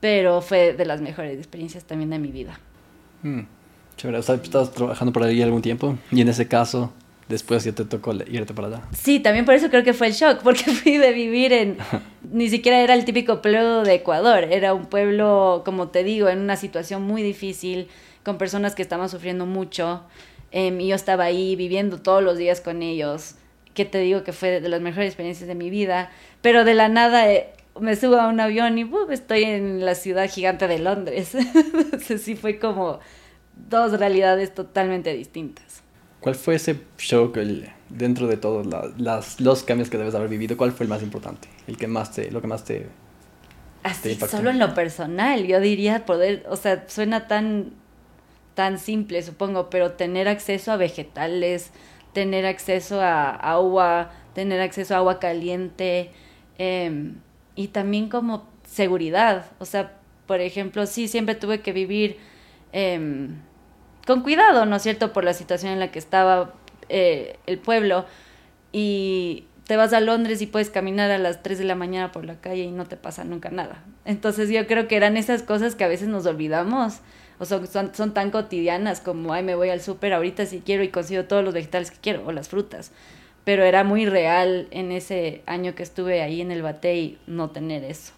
pero 0.00 0.40
fue 0.40 0.72
de 0.72 0.84
las 0.84 1.00
mejores 1.00 1.38
experiencias 1.38 1.84
también 1.84 2.10
de 2.10 2.18
mi 2.18 2.32
vida. 2.32 2.58
Mm, 3.22 3.42
Chévere, 3.96 4.18
o 4.18 4.22
sea, 4.22 4.34
estabas 4.34 4.72
trabajando 4.72 5.12
por 5.12 5.22
ahí 5.22 5.40
algún 5.42 5.62
tiempo 5.62 5.96
y 6.10 6.22
en 6.22 6.28
ese 6.28 6.48
caso, 6.48 6.92
después 7.28 7.62
ya 7.62 7.70
te 7.70 7.84
tocó 7.84 8.14
irte 8.14 8.52
para 8.52 8.66
allá. 8.66 8.82
Sí, 8.90 9.20
también 9.20 9.44
por 9.44 9.54
eso 9.54 9.70
creo 9.70 9.84
que 9.84 9.92
fue 9.92 10.08
el 10.08 10.14
shock, 10.14 10.40
porque 10.42 10.64
fui 10.82 10.98
de 10.98 11.12
vivir 11.12 11.52
en, 11.52 11.78
ni 12.32 12.50
siquiera 12.50 12.80
era 12.80 12.94
el 12.94 13.04
típico 13.04 13.40
pueblo 13.40 13.84
de 13.84 13.94
Ecuador, 13.94 14.48
era 14.50 14.74
un 14.74 14.86
pueblo, 14.86 15.62
como 15.64 15.86
te 15.90 16.02
digo, 16.02 16.28
en 16.28 16.40
una 16.40 16.56
situación 16.56 17.02
muy 17.02 17.22
difícil, 17.22 17.86
con 18.24 18.38
personas 18.38 18.74
que 18.74 18.82
estaban 18.82 19.08
sufriendo 19.08 19.46
mucho, 19.46 20.02
em, 20.52 20.80
y 20.80 20.88
yo 20.88 20.94
estaba 20.94 21.24
ahí 21.24 21.56
viviendo 21.56 22.00
todos 22.00 22.22
los 22.22 22.36
días 22.38 22.60
con 22.60 22.82
ellos, 22.82 23.34
que 23.74 23.84
te 23.84 23.98
digo 23.98 24.22
que 24.22 24.32
fue 24.32 24.60
de 24.60 24.68
las 24.68 24.80
mejores 24.80 25.08
experiencias 25.08 25.48
de 25.48 25.54
mi 25.54 25.70
vida, 25.70 26.10
pero 26.42 26.64
de 26.64 26.74
la 26.74 26.88
nada 26.88 27.30
eh, 27.32 27.52
me 27.80 27.96
subo 27.96 28.16
a 28.16 28.28
un 28.28 28.38
avión 28.38 28.76
y 28.78 28.84
¡buf! 28.84 29.10
estoy 29.10 29.44
en 29.44 29.84
la 29.84 29.94
ciudad 29.94 30.28
gigante 30.30 30.68
de 30.68 30.78
Londres. 30.78 31.34
Entonces 31.34 32.20
sí 32.22 32.36
fue 32.36 32.58
como 32.58 33.00
dos 33.68 33.98
realidades 33.98 34.54
totalmente 34.54 35.14
distintas. 35.14 35.82
¿Cuál 36.20 36.34
fue 36.34 36.54
ese 36.56 36.76
shock 36.98 37.38
el- 37.38 37.68
dentro 37.88 38.26
de 38.28 38.36
todos 38.36 38.66
la- 38.66 39.22
los 39.38 39.62
cambios 39.64 39.88
que 39.90 39.98
debes 39.98 40.14
haber 40.14 40.28
vivido? 40.28 40.56
¿Cuál 40.56 40.72
fue 40.72 40.84
el 40.84 40.90
más 40.90 41.02
importante? 41.02 41.48
El 41.66 41.76
que 41.78 41.86
más 41.86 42.12
te, 42.12 42.30
lo 42.30 42.40
que 42.40 42.46
más 42.46 42.64
te... 42.64 42.86
Así, 43.82 44.12
impactó? 44.12 44.36
solo 44.36 44.50
en 44.50 44.58
lo 44.60 44.74
personal, 44.74 45.44
yo 45.46 45.58
diría 45.58 46.06
poder, 46.06 46.44
o 46.48 46.54
sea, 46.56 46.84
suena 46.88 47.26
tan, 47.26 47.72
tan 48.54 48.78
simple, 48.78 49.22
supongo, 49.22 49.70
pero 49.70 49.92
tener 49.92 50.28
acceso 50.28 50.72
a 50.72 50.76
vegetales, 50.76 51.70
tener 52.12 52.46
acceso 52.46 53.00
a 53.00 53.30
agua, 53.30 54.10
tener 54.34 54.60
acceso 54.60 54.94
a 54.94 54.98
agua 54.98 55.18
caliente 55.18 56.10
em, 56.58 57.16
y 57.54 57.68
también 57.68 58.08
como 58.08 58.48
seguridad, 58.64 59.46
o 59.58 59.64
sea, 59.64 59.92
por 60.26 60.40
ejemplo, 60.40 60.86
sí, 60.86 61.08
siempre 61.08 61.34
tuve 61.34 61.60
que 61.60 61.72
vivir 61.72 62.18
em, 62.72 63.36
con 64.06 64.22
cuidado, 64.22 64.66
¿no 64.66 64.76
es 64.76 64.82
cierto?, 64.82 65.12
por 65.12 65.24
la 65.24 65.34
situación 65.34 65.72
en 65.72 65.80
la 65.80 65.90
que 65.90 65.98
estaba 65.98 66.54
eh, 66.88 67.36
el 67.46 67.58
pueblo 67.58 68.06
y 68.72 69.44
te 69.66 69.76
vas 69.76 69.92
a 69.92 70.00
Londres 70.00 70.42
y 70.42 70.46
puedes 70.46 70.70
caminar 70.70 71.10
a 71.10 71.18
las 71.18 71.42
3 71.42 71.58
de 71.58 71.64
la 71.64 71.74
mañana 71.74 72.12
por 72.12 72.24
la 72.24 72.40
calle 72.40 72.64
y 72.64 72.70
no 72.70 72.86
te 72.86 72.96
pasa 72.96 73.24
nunca 73.24 73.50
nada. 73.50 73.84
Entonces 74.04 74.50
yo 74.50 74.66
creo 74.66 74.88
que 74.88 74.96
eran 74.96 75.16
esas 75.16 75.42
cosas 75.42 75.74
que 75.74 75.84
a 75.84 75.88
veces 75.88 76.08
nos 76.08 76.26
olvidamos 76.26 77.00
o 77.42 77.44
son, 77.44 77.92
son, 77.92 78.14
tan 78.14 78.30
cotidianas 78.30 79.00
como, 79.00 79.32
ay, 79.32 79.42
me 79.42 79.56
voy 79.56 79.70
al 79.70 79.80
súper 79.80 80.12
ahorita 80.12 80.46
si 80.46 80.60
quiero 80.60 80.84
y 80.84 80.90
consigo 80.90 81.24
todos 81.24 81.42
los 81.44 81.52
vegetales 81.52 81.90
que 81.90 81.98
quiero 82.00 82.24
o 82.24 82.30
las 82.30 82.48
frutas. 82.48 82.92
Pero 83.44 83.64
era 83.64 83.82
muy 83.82 84.06
real 84.06 84.68
en 84.70 84.92
ese 84.92 85.42
año 85.46 85.74
que 85.74 85.82
estuve 85.82 86.22
ahí 86.22 86.40
en 86.40 86.52
el 86.52 86.62
Batey 86.62 87.18
no 87.26 87.50
tener 87.50 87.82
eso. 87.82 88.12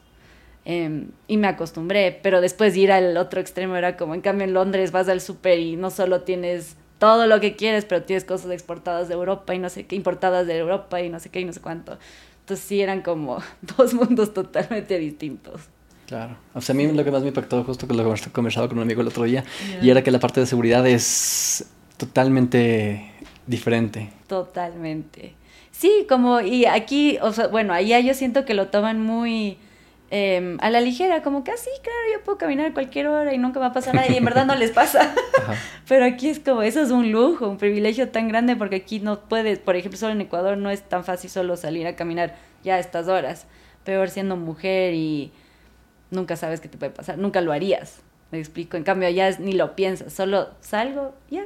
Em, 0.66 1.08
y 1.26 1.38
me 1.38 1.46
acostumbré, 1.46 2.20
pero 2.22 2.42
después 2.42 2.76
ir 2.76 2.92
al 2.92 3.16
otro 3.16 3.40
extremo 3.40 3.76
era 3.76 3.96
como, 3.96 4.14
en 4.14 4.20
cambio 4.20 4.44
en 4.44 4.52
Londres 4.52 4.92
vas 4.92 5.08
al 5.08 5.22
súper 5.22 5.58
y 5.58 5.76
no 5.76 5.90
solo 5.90 6.20
tienes 6.20 6.76
todo 6.98 7.26
lo 7.26 7.40
que 7.40 7.56
quieres, 7.56 7.86
pero 7.86 8.02
tienes 8.02 8.26
cosas 8.26 8.50
exportadas 8.50 9.08
de 9.08 9.14
Europa 9.14 9.54
y 9.54 9.58
no 9.58 9.70
sé 9.70 9.86
qué, 9.86 9.96
importadas 9.96 10.46
de 10.46 10.58
Europa 10.58 11.00
y 11.00 11.08
no 11.08 11.18
sé 11.18 11.30
qué 11.30 11.40
y 11.40 11.46
no 11.46 11.54
sé 11.54 11.60
cuánto. 11.60 11.96
Entonces 12.40 12.66
sí 12.66 12.82
eran 12.82 13.00
como 13.00 13.38
dos 13.78 13.94
mundos 13.94 14.34
totalmente 14.34 14.98
distintos. 14.98 15.62
Claro. 16.06 16.36
O 16.52 16.60
sea, 16.60 16.74
a 16.74 16.76
mí 16.76 16.86
lo 16.86 17.04
que 17.04 17.10
más 17.10 17.22
me 17.22 17.28
impactó, 17.28 17.64
justo 17.64 17.88
que 17.88 17.94
lo 17.94 18.14
conversaba 18.32 18.68
con 18.68 18.78
un 18.78 18.82
amigo 18.82 19.00
el 19.00 19.08
otro 19.08 19.24
día, 19.24 19.44
y 19.82 19.90
era 19.90 20.02
que 20.02 20.10
la 20.10 20.20
parte 20.20 20.40
de 20.40 20.46
seguridad 20.46 20.86
es 20.86 21.70
totalmente 21.96 23.10
diferente. 23.46 24.10
Totalmente. 24.26 25.34
Sí, 25.70 26.06
como, 26.08 26.40
y 26.40 26.66
aquí, 26.66 27.18
o 27.20 27.32
sea, 27.32 27.48
bueno, 27.48 27.72
allá 27.72 28.00
yo 28.00 28.14
siento 28.14 28.44
que 28.44 28.54
lo 28.54 28.68
toman 28.68 29.00
muy 29.00 29.58
eh, 30.10 30.56
a 30.60 30.70
la 30.70 30.80
ligera, 30.80 31.22
como 31.22 31.42
que 31.42 31.50
así, 31.50 31.70
claro, 31.82 31.98
yo 32.12 32.22
puedo 32.22 32.38
caminar 32.38 32.66
a 32.66 32.72
cualquier 32.72 33.08
hora 33.08 33.34
y 33.34 33.38
nunca 33.38 33.58
va 33.58 33.66
a 33.66 33.72
pasar 33.72 33.94
nada, 33.94 34.06
y 34.08 34.16
en 34.16 34.24
verdad 34.24 34.46
no 34.46 34.54
les 34.54 34.70
pasa. 34.70 35.14
Ajá. 35.42 35.54
Pero 35.88 36.04
aquí 36.04 36.28
es 36.28 36.38
como, 36.38 36.62
eso 36.62 36.80
es 36.80 36.90
un 36.90 37.10
lujo, 37.10 37.48
un 37.48 37.56
privilegio 37.56 38.10
tan 38.10 38.28
grande, 38.28 38.54
porque 38.56 38.76
aquí 38.76 39.00
no 39.00 39.20
puedes, 39.20 39.58
por 39.58 39.74
ejemplo, 39.74 39.98
solo 39.98 40.12
en 40.12 40.20
Ecuador 40.20 40.56
no 40.56 40.70
es 40.70 40.82
tan 40.82 41.04
fácil 41.04 41.30
solo 41.30 41.56
salir 41.56 41.86
a 41.86 41.96
caminar 41.96 42.36
ya 42.62 42.76
a 42.76 42.78
estas 42.78 43.08
horas. 43.08 43.46
Peor 43.82 44.08
siendo 44.08 44.36
mujer 44.36 44.94
y 44.94 45.32
nunca 46.14 46.36
sabes 46.36 46.60
qué 46.60 46.68
te 46.68 46.78
puede 46.78 46.92
pasar, 46.92 47.18
nunca 47.18 47.40
lo 47.40 47.52
harías, 47.52 48.00
me 48.30 48.38
explico. 48.38 48.76
En 48.76 48.84
cambio, 48.84 49.08
allá 49.08 49.28
es- 49.28 49.40
ni 49.40 49.52
lo 49.52 49.74
piensas, 49.76 50.12
solo 50.12 50.48
salgo, 50.60 51.14
ya, 51.30 51.44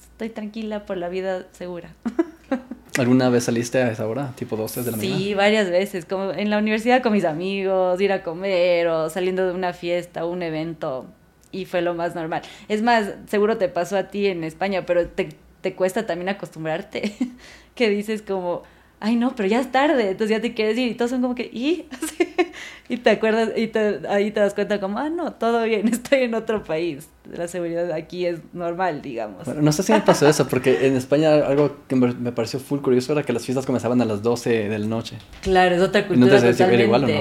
estoy 0.00 0.30
tranquila 0.30 0.86
por 0.86 0.96
la 0.96 1.08
vida 1.08 1.46
segura. 1.52 1.94
¿Alguna 2.98 3.30
vez 3.30 3.44
saliste 3.44 3.78
a 3.80 3.90
esa 3.92 4.06
hora, 4.08 4.32
tipo 4.36 4.56
12 4.56 4.82
de 4.82 4.90
la 4.90 4.96
mañana? 4.96 5.16
Sí, 5.16 5.34
varias 5.34 5.70
veces, 5.70 6.04
como 6.04 6.32
en 6.32 6.50
la 6.50 6.58
universidad 6.58 7.02
con 7.02 7.12
mis 7.12 7.24
amigos, 7.24 8.00
ir 8.00 8.12
a 8.12 8.22
comer 8.24 8.88
o 8.88 9.08
saliendo 9.08 9.46
de 9.46 9.52
una 9.54 9.72
fiesta, 9.72 10.26
un 10.26 10.42
evento, 10.42 11.06
y 11.52 11.64
fue 11.66 11.82
lo 11.82 11.94
más 11.94 12.14
normal. 12.16 12.42
Es 12.68 12.82
más, 12.82 13.12
seguro 13.28 13.56
te 13.58 13.68
pasó 13.68 13.96
a 13.96 14.08
ti 14.08 14.26
en 14.26 14.42
España, 14.44 14.84
pero 14.86 15.06
te, 15.06 15.28
te 15.60 15.74
cuesta 15.74 16.04
también 16.04 16.28
acostumbrarte, 16.30 17.14
que 17.76 17.88
dices 17.88 18.22
como, 18.22 18.64
ay 18.98 19.14
no, 19.16 19.34
pero 19.36 19.48
ya 19.48 19.60
es 19.60 19.70
tarde, 19.70 20.10
entonces 20.10 20.36
ya 20.36 20.40
te 20.42 20.52
quieres 20.52 20.76
ir 20.76 20.88
y 20.88 20.94
todos 20.94 21.12
son 21.12 21.22
como 21.22 21.34
que, 21.36 21.44
¿y? 21.44 21.86
y 22.90 22.96
te 22.96 23.10
acuerdas, 23.10 23.50
y 23.56 23.68
te, 23.68 24.00
ahí 24.08 24.32
te 24.32 24.40
das 24.40 24.52
cuenta 24.52 24.80
como, 24.80 24.98
ah, 24.98 25.08
no, 25.08 25.32
todo 25.34 25.62
bien, 25.62 25.86
estoy 25.92 26.24
en 26.24 26.34
otro 26.34 26.64
país, 26.64 27.08
la 27.32 27.46
seguridad 27.46 27.92
aquí 27.92 28.26
es 28.26 28.40
normal, 28.52 29.00
digamos. 29.00 29.44
Bueno, 29.44 29.62
no 29.62 29.70
sé 29.70 29.84
si 29.84 29.92
me 29.92 30.00
pasó 30.00 30.28
eso, 30.28 30.48
porque 30.48 30.88
en 30.88 30.96
España 30.96 31.34
algo 31.46 31.76
que 31.86 31.94
me 31.94 32.32
pareció 32.32 32.58
full 32.58 32.80
curioso 32.80 33.12
era 33.12 33.22
que 33.22 33.32
las 33.32 33.44
fiestas 33.44 33.64
comenzaban 33.64 34.00
a 34.02 34.04
las 34.04 34.24
12 34.24 34.68
de 34.68 34.78
la 34.78 34.86
noche. 34.86 35.18
Claro, 35.40 35.76
es 35.76 35.82
otra 35.82 36.04
cultura 36.08 36.40
¿No 36.40 36.50
totalmente. 36.50 36.84
Igual, 36.84 37.04
¿o 37.04 37.06
no? 37.06 37.14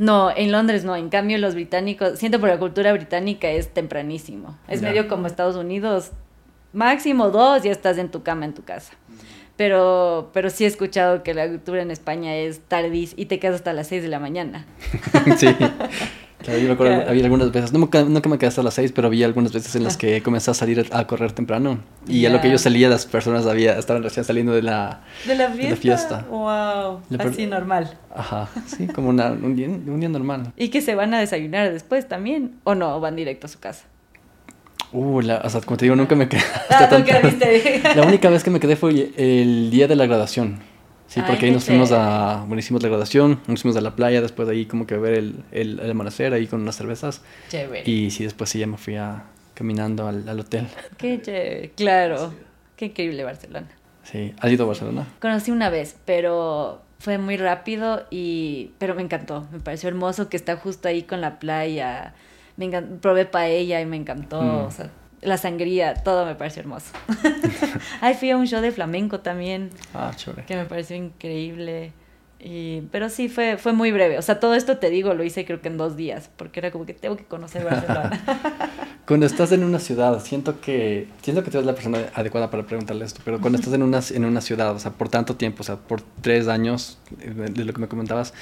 no, 0.00 0.36
en 0.36 0.50
Londres 0.50 0.84
no, 0.84 0.96
en 0.96 1.08
cambio 1.08 1.38
los 1.38 1.54
británicos, 1.54 2.18
siento 2.18 2.40
por 2.40 2.48
la 2.48 2.58
cultura 2.58 2.92
británica 2.92 3.48
es 3.48 3.72
tempranísimo, 3.72 4.58
es 4.66 4.82
medio 4.82 5.06
como 5.06 5.28
Estados 5.28 5.54
Unidos, 5.54 6.10
máximo 6.72 7.30
dos, 7.30 7.62
ya 7.62 7.70
estás 7.70 7.96
en 7.98 8.10
tu 8.10 8.24
cama 8.24 8.44
en 8.44 8.54
tu 8.54 8.64
casa. 8.64 8.92
Pero, 9.56 10.30
pero 10.32 10.50
sí 10.50 10.64
he 10.64 10.66
escuchado 10.66 11.22
que 11.22 11.34
la 11.34 11.46
cultura 11.46 11.82
en 11.82 11.90
España 11.90 12.34
es 12.36 12.60
tardís 12.60 13.14
y 13.16 13.26
te 13.26 13.38
quedas 13.38 13.56
hasta 13.56 13.72
las 13.72 13.88
6 13.88 14.02
de 14.02 14.08
la 14.08 14.18
mañana. 14.18 14.66
sí. 15.36 15.48
Claro, 16.42 16.58
yo 16.58 16.66
me 16.66 16.72
acuerdo, 16.74 17.08
había 17.08 17.22
algunas 17.22 17.52
veces, 17.52 17.72
nunca, 17.72 18.02
nunca 18.02 18.28
me 18.28 18.36
quedé 18.36 18.48
hasta 18.48 18.62
las 18.62 18.74
6, 18.74 18.92
pero 18.92 19.06
había 19.06 19.26
algunas 19.26 19.52
veces 19.52 19.76
en 19.76 19.84
las 19.84 19.96
que 19.96 20.22
comencé 20.22 20.50
a 20.50 20.54
salir 20.54 20.84
a 20.90 21.06
correr 21.06 21.32
temprano. 21.32 21.78
Y 22.08 22.26
a 22.26 22.30
lo 22.30 22.40
que 22.40 22.50
yo 22.50 22.58
salía, 22.58 22.88
las 22.88 23.06
personas 23.06 23.46
había, 23.46 23.78
estaban 23.78 24.02
recién 24.02 24.24
saliendo 24.24 24.52
de 24.52 24.62
la, 24.62 25.02
¿De 25.26 25.36
la 25.36 25.50
fiesta. 25.76 26.26
Wow, 26.28 27.00
así 27.18 27.46
normal. 27.46 27.96
Ajá, 28.14 28.48
sí, 28.66 28.88
como 28.88 29.10
una, 29.10 29.30
un, 29.30 29.54
día, 29.54 29.68
un 29.68 30.00
día 30.00 30.08
normal. 30.08 30.52
¿Y 30.56 30.68
que 30.68 30.80
se 30.80 30.94
van 30.94 31.14
a 31.14 31.20
desayunar 31.20 31.72
después 31.72 32.08
también? 32.08 32.56
¿O 32.64 32.74
no? 32.74 32.98
¿Van 32.98 33.14
directo 33.14 33.46
a 33.46 33.50
su 33.50 33.60
casa? 33.60 33.84
Uh, 34.92 35.22
la, 35.22 35.38
o 35.44 35.48
sea, 35.48 35.60
como 35.62 35.76
te 35.76 35.86
digo, 35.86 35.96
nunca 35.96 36.14
me 36.14 36.28
quedé. 36.28 36.42
Ah, 36.70 36.88
la 37.96 38.02
única 38.06 38.28
vez 38.28 38.44
que 38.44 38.50
me 38.50 38.60
quedé 38.60 38.76
fue 38.76 39.10
el 39.16 39.70
día 39.70 39.88
de 39.88 39.96
la 39.96 40.06
graduación. 40.06 40.60
Sí, 41.06 41.20
porque 41.26 41.46
ahí 41.46 41.52
nos 41.52 41.64
fuimos 41.64 41.92
a. 41.92 42.44
Bueno, 42.46 42.60
hicimos 42.60 42.82
la 42.82 42.88
graduación, 42.88 43.40
nos 43.46 43.60
fuimos 43.60 43.76
a 43.76 43.82
la 43.82 43.94
playa, 43.96 44.22
después 44.22 44.48
de 44.48 44.54
ahí, 44.54 44.64
como 44.64 44.86
que 44.86 44.94
a 44.94 44.98
ver 44.98 45.14
el, 45.14 45.44
el, 45.50 45.78
el 45.80 45.90
amanecer 45.90 46.32
ahí 46.32 46.46
con 46.46 46.62
unas 46.62 46.76
cervezas. 46.76 47.22
Chévere. 47.48 47.88
Y 47.90 48.10
sí, 48.10 48.24
después 48.24 48.48
sí 48.48 48.58
ya 48.58 48.66
me 48.66 48.78
fui 48.78 48.96
a, 48.96 49.24
caminando 49.54 50.08
al, 50.08 50.26
al 50.26 50.40
hotel. 50.40 50.68
Qué 50.96 51.20
chévere, 51.20 51.72
claro. 51.76 52.32
Qué 52.76 52.86
increíble 52.86 53.24
Barcelona. 53.24 53.68
Sí, 54.04 54.34
¿has 54.40 54.50
ido 54.50 54.64
a 54.64 54.68
Barcelona? 54.68 55.06
Conocí 55.20 55.50
una 55.50 55.68
vez, 55.68 55.96
pero 56.06 56.80
fue 56.98 57.18
muy 57.18 57.36
rápido 57.36 58.06
y. 58.10 58.70
Pero 58.78 58.94
me 58.94 59.02
encantó. 59.02 59.46
Me 59.52 59.60
pareció 59.60 59.90
hermoso 59.90 60.30
que 60.30 60.38
está 60.38 60.56
justo 60.56 60.88
ahí 60.88 61.02
con 61.02 61.20
la 61.20 61.38
playa 61.38 62.14
me 62.56 62.66
encantó, 62.66 63.00
probé 63.00 63.26
paella 63.26 63.80
y 63.80 63.86
me 63.86 63.96
encantó, 63.96 64.42
mm. 64.42 64.64
o 64.66 64.70
sea, 64.70 64.90
la 65.22 65.36
sangría, 65.36 65.94
todo 65.94 66.26
me 66.26 66.34
pareció 66.34 66.60
hermoso. 66.60 66.92
Ay, 68.00 68.14
fui 68.14 68.30
a 68.30 68.36
un 68.36 68.46
show 68.46 68.60
de 68.60 68.72
flamenco 68.72 69.20
también. 69.20 69.70
Ah, 69.94 70.10
chévere. 70.14 70.44
Que 70.44 70.56
me 70.56 70.64
pareció 70.64 70.96
increíble. 70.96 71.92
Y, 72.44 72.80
pero 72.90 73.08
sí, 73.08 73.28
fue, 73.28 73.56
fue 73.56 73.72
muy 73.72 73.92
breve. 73.92 74.18
O 74.18 74.22
sea, 74.22 74.40
todo 74.40 74.54
esto 74.54 74.78
te 74.78 74.90
digo, 74.90 75.14
lo 75.14 75.22
hice 75.22 75.44
creo 75.44 75.60
que 75.60 75.68
en 75.68 75.76
dos 75.76 75.96
días, 75.96 76.28
porque 76.36 76.58
era 76.58 76.72
como 76.72 76.86
que 76.86 76.92
tengo 76.92 77.16
que 77.16 77.24
conocer 77.24 77.64
Barcelona. 77.64 78.20
cuando 79.06 79.26
estás 79.26 79.52
en 79.52 79.62
una 79.62 79.78
ciudad, 79.78 80.20
siento 80.24 80.60
que, 80.60 81.06
siento 81.22 81.44
que 81.44 81.52
tú 81.52 81.58
eres 81.58 81.66
la 81.66 81.74
persona 81.74 81.98
adecuada 82.14 82.50
para 82.50 82.66
preguntarle 82.66 83.04
esto, 83.04 83.20
pero 83.24 83.40
cuando 83.40 83.60
estás 83.60 83.72
en 83.74 83.84
una, 83.84 84.00
en 84.10 84.24
una 84.24 84.40
ciudad, 84.40 84.74
o 84.74 84.78
sea, 84.80 84.90
por 84.90 85.08
tanto 85.08 85.36
tiempo, 85.36 85.60
o 85.60 85.64
sea, 85.64 85.76
por 85.76 86.02
tres 86.20 86.48
años, 86.48 86.98
de 87.16 87.64
lo 87.64 87.72
que 87.72 87.80
me 87.80 87.86
comentabas, 87.86 88.34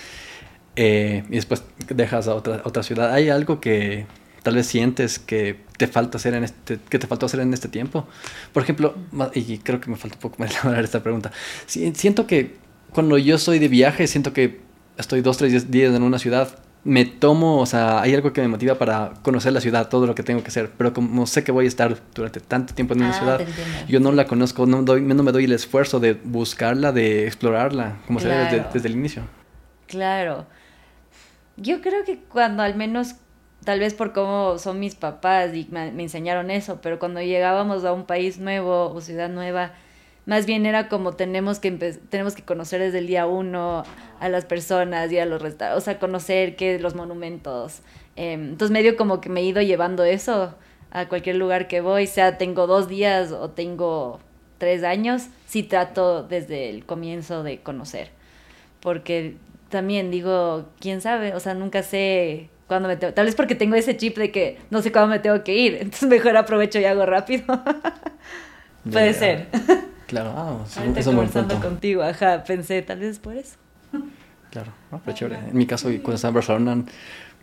eh, 0.76 1.24
y 1.28 1.34
después 1.34 1.64
dejas 1.88 2.28
a 2.28 2.34
otra, 2.34 2.62
otra 2.64 2.82
ciudad. 2.82 3.12
¿Hay 3.12 3.28
algo 3.28 3.60
que 3.60 4.06
tal 4.42 4.54
vez 4.54 4.66
sientes 4.66 5.18
que 5.18 5.60
te 5.76 5.86
falta 5.86 6.18
hacer 6.18 6.34
en 6.34 6.44
este, 6.44 6.78
que 6.88 6.98
te 6.98 7.06
faltó 7.06 7.26
hacer 7.26 7.40
en 7.40 7.52
este 7.52 7.68
tiempo? 7.68 8.06
Por 8.52 8.62
ejemplo, 8.62 8.94
y 9.34 9.58
creo 9.58 9.80
que 9.80 9.90
me 9.90 9.96
falta 9.96 10.16
un 10.16 10.22
poco 10.22 10.36
más 10.38 10.50
elaborar 10.54 10.84
esta 10.84 11.02
pregunta. 11.02 11.32
Siento 11.66 12.26
que 12.26 12.56
cuando 12.92 13.18
yo 13.18 13.36
estoy 13.36 13.58
de 13.58 13.68
viaje, 13.68 14.06
siento 14.06 14.32
que 14.32 14.60
estoy 14.96 15.20
dos, 15.20 15.38
tres 15.38 15.70
días 15.70 15.94
en 15.94 16.02
una 16.02 16.18
ciudad, 16.18 16.58
me 16.82 17.04
tomo, 17.04 17.58
o 17.58 17.66
sea, 17.66 18.00
hay 18.00 18.14
algo 18.14 18.32
que 18.32 18.40
me 18.40 18.48
motiva 18.48 18.76
para 18.76 19.12
conocer 19.22 19.52
la 19.52 19.60
ciudad, 19.60 19.88
todo 19.88 20.06
lo 20.06 20.14
que 20.14 20.22
tengo 20.22 20.42
que 20.42 20.48
hacer, 20.48 20.70
pero 20.78 20.94
como 20.94 21.26
sé 21.26 21.44
que 21.44 21.52
voy 21.52 21.66
a 21.66 21.68
estar 21.68 21.94
durante 22.14 22.40
tanto 22.40 22.74
tiempo 22.74 22.94
en 22.94 23.00
una 23.00 23.10
ah, 23.10 23.18
ciudad, 23.18 23.40
yo 23.86 24.00
no 24.00 24.12
la 24.12 24.26
conozco, 24.26 24.64
no, 24.64 24.82
doy, 24.82 25.02
no 25.02 25.22
me 25.22 25.32
doy 25.32 25.44
el 25.44 25.52
esfuerzo 25.52 26.00
de 26.00 26.14
buscarla, 26.14 26.92
de 26.92 27.26
explorarla, 27.26 27.98
como 28.06 28.18
se 28.18 28.28
ve 28.28 28.64
desde 28.72 28.88
el 28.88 28.94
inicio. 28.94 29.22
Claro. 29.86 30.46
Yo 31.60 31.82
creo 31.82 32.04
que 32.04 32.18
cuando 32.18 32.62
al 32.62 32.74
menos, 32.74 33.16
tal 33.64 33.80
vez 33.80 33.92
por 33.92 34.14
cómo 34.14 34.56
son 34.58 34.80
mis 34.80 34.94
papás 34.94 35.54
y 35.54 35.68
me, 35.70 35.88
enseñaron 35.88 36.50
eso, 36.50 36.80
pero 36.80 36.98
cuando 36.98 37.20
llegábamos 37.20 37.84
a 37.84 37.92
un 37.92 38.06
país 38.06 38.38
nuevo 38.38 38.90
o 38.90 39.00
ciudad 39.02 39.28
nueva, 39.28 39.74
más 40.24 40.46
bien 40.46 40.64
era 40.64 40.88
como 40.88 41.12
tenemos 41.12 41.58
que 41.58 41.70
tenemos 41.70 42.34
que 42.34 42.42
conocer 42.42 42.80
desde 42.80 42.98
el 42.98 43.06
día 43.06 43.26
uno 43.26 43.84
a 44.20 44.28
las 44.30 44.46
personas 44.46 45.12
y 45.12 45.18
a 45.18 45.26
los 45.26 45.42
restaurantes, 45.42 45.82
o 45.82 45.84
sea, 45.84 45.98
conocer 45.98 46.56
qué 46.56 46.78
los 46.78 46.94
monumentos. 46.94 47.82
Em, 48.16 48.50
entonces 48.50 48.70
medio 48.72 48.96
como 48.96 49.20
que 49.20 49.28
me 49.28 49.40
he 49.40 49.44
ido 49.44 49.60
llevando 49.60 50.04
eso 50.04 50.54
a 50.90 51.08
cualquier 51.08 51.36
lugar 51.36 51.68
que 51.68 51.82
voy, 51.82 52.06
sea 52.06 52.38
tengo 52.38 52.66
dos 52.66 52.88
días 52.88 53.32
o 53.32 53.50
tengo 53.50 54.20
tres 54.58 54.82
años, 54.82 55.28
sí 55.46 55.62
trato 55.62 56.22
desde 56.22 56.70
el 56.70 56.86
comienzo 56.86 57.42
de 57.42 57.60
conocer, 57.60 58.10
porque 58.80 59.36
también 59.70 60.10
digo, 60.10 60.68
quién 60.80 61.00
sabe, 61.00 61.34
o 61.34 61.40
sea, 61.40 61.54
nunca 61.54 61.82
sé 61.82 62.50
cuándo 62.66 62.88
me 62.88 62.96
tengo, 62.96 63.14
tal 63.14 63.26
vez 63.26 63.34
porque 63.34 63.54
tengo 63.54 63.74
ese 63.76 63.96
chip 63.96 64.16
de 64.18 64.30
que 64.30 64.58
no 64.70 64.82
sé 64.82 64.92
cuándo 64.92 65.08
me 65.08 65.18
tengo 65.18 65.42
que 65.42 65.56
ir, 65.56 65.74
entonces 65.80 66.08
mejor 66.08 66.36
aprovecho 66.36 66.78
y 66.78 66.84
hago 66.84 67.06
rápido. 67.06 67.44
Puede 68.90 69.14
ser. 69.14 69.48
Claro, 70.06 70.32
ah, 70.36 70.64
sí, 70.66 70.80
eso 70.96 71.10
conversando 71.10 71.60
contigo, 71.60 72.02
ajá, 72.02 72.42
pensé, 72.44 72.82
tal 72.82 72.98
vez 72.98 73.18
por 73.18 73.36
eso. 73.36 73.56
Claro, 74.50 74.72
no, 74.90 75.00
pero 75.04 75.16
chévere. 75.16 75.38
En 75.38 75.56
mi 75.56 75.66
caso, 75.66 75.88
cuando 76.02 76.14
estaba 76.14 76.30
en 76.30 76.34
Barcelona, 76.34 76.84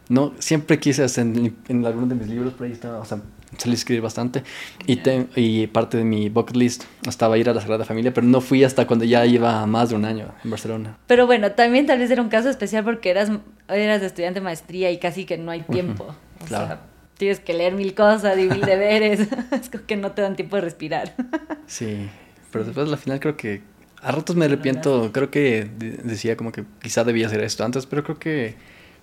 no, 0.09 0.33
siempre 0.39 0.79
quise 0.79 1.03
hacer 1.03 1.25
en, 1.25 1.55
en 1.67 1.85
algunos 1.85 2.09
de 2.09 2.15
mis 2.15 2.27
libros, 2.27 2.53
por 2.53 2.67
ahí 2.67 2.73
estaba, 2.73 2.99
o 2.99 3.05
sea, 3.05 3.19
salí 3.57 3.73
a 3.73 3.75
escribir 3.75 4.01
bastante 4.01 4.43
y, 4.86 4.99
y 5.36 5.67
parte 5.67 5.97
de 5.97 6.03
mi 6.03 6.29
bucket 6.29 6.55
list 6.55 6.83
estaba 7.07 7.38
ir 7.38 7.49
a 7.49 7.53
la 7.53 7.62
Sagrada 7.62 7.86
Familia, 7.86 8.13
pero 8.13 8.27
no 8.27 8.41
fui 8.41 8.63
hasta 8.63 8.86
cuando 8.86 9.05
ya 9.05 9.25
iba 9.25 9.65
más 9.65 9.89
de 9.89 9.95
un 9.95 10.05
año 10.05 10.33
en 10.43 10.49
Barcelona. 10.49 10.97
Pero 11.07 11.25
bueno, 11.25 11.51
también 11.53 11.86
tal 11.86 11.99
vez 11.99 12.12
era 12.12 12.21
un 12.21 12.29
caso 12.29 12.49
especial 12.49 12.83
porque 12.83 13.10
eras, 13.10 13.31
eras 13.69 14.01
estudiante 14.01 14.39
de 14.39 14.43
maestría 14.43 14.91
y 14.91 14.97
casi 14.99 15.25
que 15.25 15.38
no 15.38 15.51
hay 15.51 15.62
tiempo. 15.62 16.15
O 16.43 16.47
sea, 16.47 16.81
tienes 17.17 17.39
que 17.39 17.53
leer 17.53 17.73
mil 17.73 17.93
cosas 17.93 18.38
y 18.38 18.47
mil 18.47 18.62
deberes. 18.62 19.21
es 19.51 19.69
como 19.69 19.86
que 19.86 19.95
no 19.95 20.12
te 20.12 20.21
dan 20.21 20.36
tiempo 20.36 20.55
de 20.57 20.63
respirar. 20.63 21.15
sí, 21.67 22.10
pero 22.51 22.65
después 22.65 22.89
al 22.89 22.97
final 22.97 23.19
creo 23.19 23.38
que 23.38 23.62
a 24.01 24.12
ratos 24.12 24.36
me 24.36 24.45
arrepiento, 24.45 25.12
creo 25.12 25.31
que 25.31 25.69
decía 26.03 26.38
como 26.38 26.51
que 26.51 26.63
quizá 26.81 27.03
debía 27.03 27.27
hacer 27.27 27.41
esto 27.43 27.63
antes, 27.63 27.86
pero 27.86 28.03
creo 28.03 28.19
que 28.19 28.55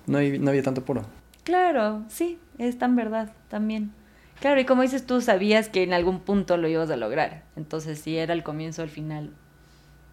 no, 0.07 0.19
hay, 0.19 0.39
no 0.39 0.51
había 0.51 0.63
tanto 0.63 0.85
puro. 0.85 1.05
Claro, 1.43 2.05
sí, 2.09 2.39
es 2.59 2.79
tan 2.79 2.97
verdad 2.97 3.33
también. 3.49 3.93
Claro, 4.41 4.61
y 4.61 4.65
como 4.65 4.83
dices 4.83 5.07
tú, 5.07 5.21
sabías 5.21 5.69
que 5.69 5.83
en 5.83 5.93
algún 5.93 6.21
punto 6.21 6.57
lo 6.57 6.69
ibas 6.69 6.91
a 6.91 6.97
lograr. 6.97 7.45
Entonces, 7.57 7.99
si 7.99 8.17
era 8.19 8.35
el 8.35 8.43
comienzo 8.43 8.83
o 8.83 8.85
el 8.85 8.91
final, 8.91 9.31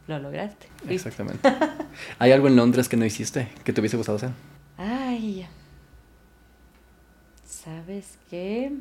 lo 0.08 0.20
lograste. 0.20 0.68
Exactamente. 0.88 1.48
¿Hay 2.20 2.32
algo 2.32 2.48
en 2.48 2.56
Londres 2.56 2.88
que 2.88 2.98
no 2.98 3.06
hiciste, 3.06 3.50
que 3.64 3.74
te 3.74 3.82
hubiese 3.82 3.98
gustado 3.98 4.18
hacer? 4.18 4.32
Ay, 4.78 5.48
¿sabes 7.46 8.18
qué? 8.30 8.72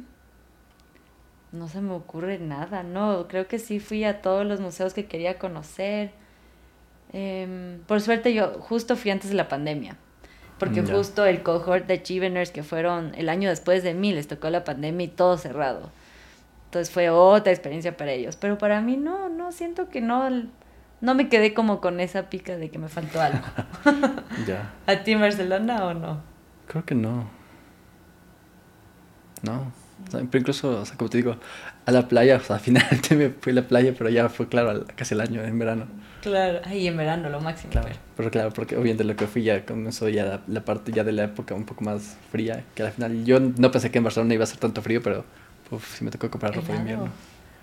No 1.53 1.69
se 1.69 1.81
me 1.81 1.93
ocurre 1.93 2.39
nada, 2.39 2.83
no. 2.83 3.27
Creo 3.29 3.49
que 3.49 3.59
sí 3.59 3.81
fui 3.81 4.05
a 4.05 4.23
todos 4.23 4.47
los 4.47 4.61
museos 4.61 4.95
que 4.95 5.07
quería 5.07 5.39
conocer. 5.39 6.13
Em, 7.13 7.81
por 7.89 8.01
suerte 8.01 8.33
yo 8.33 8.61
justo 8.61 8.95
fui 8.95 9.11
antes 9.11 9.31
de 9.31 9.37
la 9.37 9.49
pandemia 9.49 9.97
porque 10.61 10.83
justo 10.83 11.25
el 11.25 11.43
cohort 11.43 11.87
de 11.87 12.01
Chiveners 12.01 12.53
que 12.53 12.63
fueron 12.63 13.13
el 13.17 13.29
año 13.29 13.49
después 13.49 13.83
de 13.83 13.95
mí 13.95 14.13
les 14.13 14.29
tocó 14.29 14.49
la 14.51 14.63
pandemia 14.63 15.07
y 15.07 15.09
todo 15.09 15.37
cerrado. 15.39 15.91
Entonces 16.67 16.93
fue 16.93 17.11
otra 17.11 17.53
experiencia 17.53 17.97
para 17.97 18.13
ellos, 18.13 18.37
pero 18.37 18.59
para 18.59 18.81
mí 18.81 18.97
no, 18.97 19.29
no 19.29 19.51
siento 19.51 19.89
que 19.89 20.01
no 20.01 20.29
no 21.01 21.15
me 21.15 21.29
quedé 21.29 21.55
como 21.55 21.81
con 21.81 21.99
esa 21.99 22.29
pica 22.29 22.57
de 22.57 22.71
que 22.71 22.79
me 22.79 22.89
faltó 22.89 23.21
algo. 23.21 23.41
ya. 24.47 24.71
¿A 24.87 24.97
ti 25.03 25.13
en 25.13 25.21
Barcelona 25.21 25.85
o 25.87 25.95
no? 25.95 26.21
Creo 26.69 26.85
que 26.85 26.95
no. 26.95 27.29
No. 29.43 29.73
pero 30.11 30.39
incluso, 30.39 30.81
o 30.81 30.85
sea, 30.85 30.97
como 30.97 31.09
te 31.09 31.17
digo, 31.17 31.37
a 31.87 31.91
la 31.91 32.07
playa, 32.07 32.37
o 32.37 32.41
sea, 32.41 32.57
al 32.61 32.63
final 32.63 32.87
me 33.17 33.31
fui 33.31 33.53
a 33.53 33.55
la 33.57 33.63
playa, 33.63 33.95
pero 33.97 34.11
ya 34.11 34.29
fue 34.29 34.49
claro, 34.49 34.85
casi 34.95 35.15
el 35.15 35.23
año, 35.23 35.43
en 35.43 35.59
verano. 35.59 35.87
Claro, 36.23 36.61
ahí 36.65 36.87
en 36.87 36.97
verano 36.97 37.29
lo 37.31 37.41
máximo. 37.41 37.73
Claro, 37.73 37.89
pero 38.17 38.31
claro, 38.31 38.51
porque 38.53 38.77
obviamente 38.77 39.05
lo 39.05 39.17
que 39.17 39.27
fui 39.27 39.43
ya 39.43 39.65
comenzó 39.65 40.09
ya 40.09 40.43
la, 40.47 40.61
parte 40.65 40.93
ya 40.93 41.05
de 41.05 41.13
la 41.13 41.25
época 41.25 41.55
un 41.55 41.65
poco 41.65 41.85
más 41.85 42.17
fría, 42.31 42.65
que 42.75 42.83
al 42.83 42.93
final 42.93 43.25
yo 43.25 43.41
no 43.41 43.71
pensé 43.71 43.91
que 43.91 43.99
en 43.99 44.05
Barcelona 44.05 44.35
iba 44.35 44.45
a 44.45 44.47
ser 44.47 44.59
tanto 44.59 44.83
frío, 44.83 45.03
pero 45.03 45.25
uf, 45.71 45.97
sí 45.97 46.05
me 46.05 46.11
tocó 46.11 46.31
comprar 46.31 46.55
ropa 46.55 46.73
de 46.73 46.79
invierno. 46.79 47.11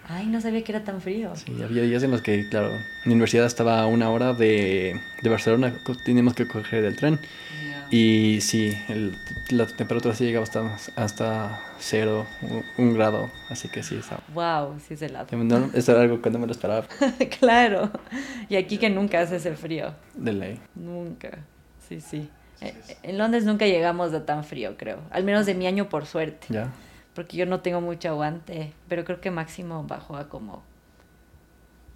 Ay, 0.10 0.28
no 0.28 0.40
sabía 0.40 0.64
que 0.64 0.72
era 0.72 0.84
tan 0.84 1.02
frío. 1.02 1.36
Sí, 1.36 1.62
había 1.62 1.84
días 1.84 2.02
en 2.02 2.12
los 2.12 2.22
que, 2.22 2.48
claro, 2.50 2.72
mi 3.06 3.12
universidad 3.12 3.46
estaba 3.46 3.82
a 3.82 3.88
una 3.88 4.10
hora 4.10 4.34
de, 4.34 5.00
de 5.22 5.30
Barcelona, 5.30 5.74
teníamos 6.06 6.34
que 6.34 6.48
coger 6.48 6.86
el 6.86 6.96
tren. 6.96 7.20
Y 7.90 8.40
sí, 8.42 8.78
el- 8.90 9.18
la 9.50 9.66
temperatura 9.66 10.14
sí 10.14 10.26
llegaba 10.26 10.44
hasta, 10.44 10.76
hasta 10.96 11.60
cero, 11.80 12.26
un, 12.42 12.64
un 12.78 12.94
grado, 12.94 13.30
así 13.50 13.70
que 13.70 13.82
sí, 13.84 13.96
estaba. 13.96 14.22
Wow, 14.34 14.80
sí 14.80 14.96
es 14.96 15.02
helado. 15.02 15.28
No, 15.38 15.70
eso 15.74 15.94
era 15.94 16.02
algo 16.02 16.22
que 16.22 16.30
no 16.30 16.40
me 16.40 16.48
lo 16.48 16.52
esperaba 16.52 16.86
claro. 17.40 17.90
Y 18.50 18.56
aquí 18.58 18.78
que 18.78 18.90
nunca 18.90 19.22
hace 19.22 19.38
ese 19.38 19.56
frío. 19.56 19.94
de 20.16 20.34
ley. 20.34 20.60
Nunca. 20.76 21.40
Sí, 21.88 22.02
sí. 22.02 22.30
Eh, 22.60 22.74
En 23.04 23.18
Londres 23.18 23.46
nunca 23.46 23.66
llegamos 23.68 24.14
a 24.14 24.26
tan 24.26 24.44
frío, 24.44 24.76
creo. 24.78 25.00
Al 25.12 25.24
menos 25.24 25.46
de 25.46 25.54
mi 25.54 25.68
año, 25.68 25.88
por 25.88 26.06
suerte. 26.06 26.48
¿Ya? 26.50 26.72
Porque 27.14 27.38
yo 27.38 27.46
no 27.46 27.62
tengo 27.62 27.80
mucho 27.82 28.10
aguante. 28.10 28.74
Pero 28.90 29.06
creo 29.06 29.22
que 29.22 29.32
máximo 29.32 29.84
bajó 29.84 30.18
a 30.18 30.28
como. 30.28 30.62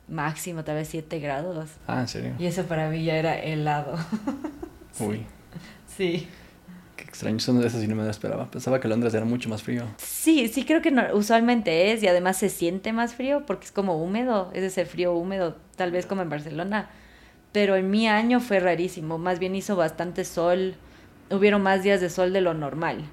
Máximo, 0.08 0.64
tal 0.64 0.76
vez 0.76 0.88
7 0.90 1.20
grados. 1.20 1.70
Ah, 1.88 2.02
¿en 2.02 2.08
serio? 2.08 2.34
Y 2.40 2.46
eso 2.46 2.64
para 2.66 2.90
mí 2.90 3.04
ya 3.04 3.16
era 3.16 3.38
helado. 3.40 3.96
Uy, 5.00 5.26
Sí. 6.02 6.28
qué 6.96 7.04
extraño, 7.04 7.38
eso, 7.38 7.64
eso 7.64 7.80
sí 7.80 7.88
no 7.88 7.96
me 7.96 8.04
lo 8.04 8.10
esperaba. 8.10 8.50
Pensaba 8.50 8.80
que 8.80 8.88
Londres 8.88 9.14
era 9.14 9.26
mucho 9.26 9.50
más 9.50 9.62
frío. 9.64 9.84
Sí, 9.98 10.48
sí 10.48 10.66
creo 10.66 10.82
que 10.82 10.90
no- 10.92 11.14
usualmente 11.14 11.92
es 11.92 12.02
y 12.04 12.08
además 12.08 12.38
se 12.38 12.50
siente 12.50 12.92
más 12.94 13.14
frío 13.16 13.46
porque 13.46 13.66
es 13.66 13.72
como 13.72 14.02
húmedo, 14.04 14.50
es 14.54 14.64
ese 14.64 14.86
frío 14.86 15.14
húmedo, 15.14 15.58
tal 15.76 15.92
vez 15.92 16.06
como 16.06 16.22
en 16.22 16.30
Barcelona. 16.30 16.90
Pero 17.52 17.76
en 17.76 17.90
mi 17.92 18.08
año 18.08 18.40
fue 18.40 18.60
rarísimo, 18.60 19.18
más 19.18 19.38
bien 19.40 19.56
hizo 19.56 19.76
bastante 19.76 20.24
sol, 20.26 20.76
hubieron 21.30 21.62
más 21.62 21.84
días 21.84 22.02
de 22.02 22.10
sol 22.10 22.34
de 22.34 22.42
lo 22.42 22.54
normal. 22.54 23.04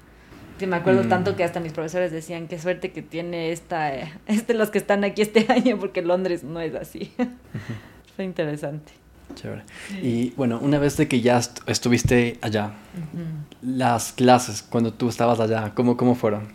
Que 0.57 0.65
me 0.67 0.75
acuerdo 0.77 1.03
Mm. 1.03 1.09
tanto 1.09 1.35
que 1.35 1.43
hasta 1.43 1.59
mis 1.59 1.73
profesores 1.73 2.11
decían 2.11 2.47
qué 2.47 2.57
suerte 2.59 2.91
que 2.91 3.01
tiene 3.01 3.51
esta, 3.51 3.93
eh, 3.95 4.11
este 4.27 4.53
los 4.53 4.69
que 4.71 4.77
están 4.77 5.03
aquí 5.03 5.21
este 5.21 5.45
año 5.51 5.77
porque 5.79 6.01
Londres 6.01 6.43
no 6.43 6.59
es 6.59 6.73
así. 6.75 7.13
fue 8.15 8.25
interesante. 8.25 8.93
Chévere. 9.35 9.63
Y 10.01 10.31
bueno, 10.31 10.59
una 10.61 10.79
vez 10.79 10.97
de 10.97 11.07
que 11.07 11.21
ya 11.21 11.37
est- 11.39 11.59
estuviste 11.67 12.37
allá, 12.41 12.73
las 13.61 14.11
clases 14.11 14.61
cuando 14.61 14.93
tú 14.93 15.09
estabas 15.09 15.39
allá, 15.39 15.73
¿cómo, 15.75 15.95
cómo 15.97 16.15
fueron? 16.15 16.47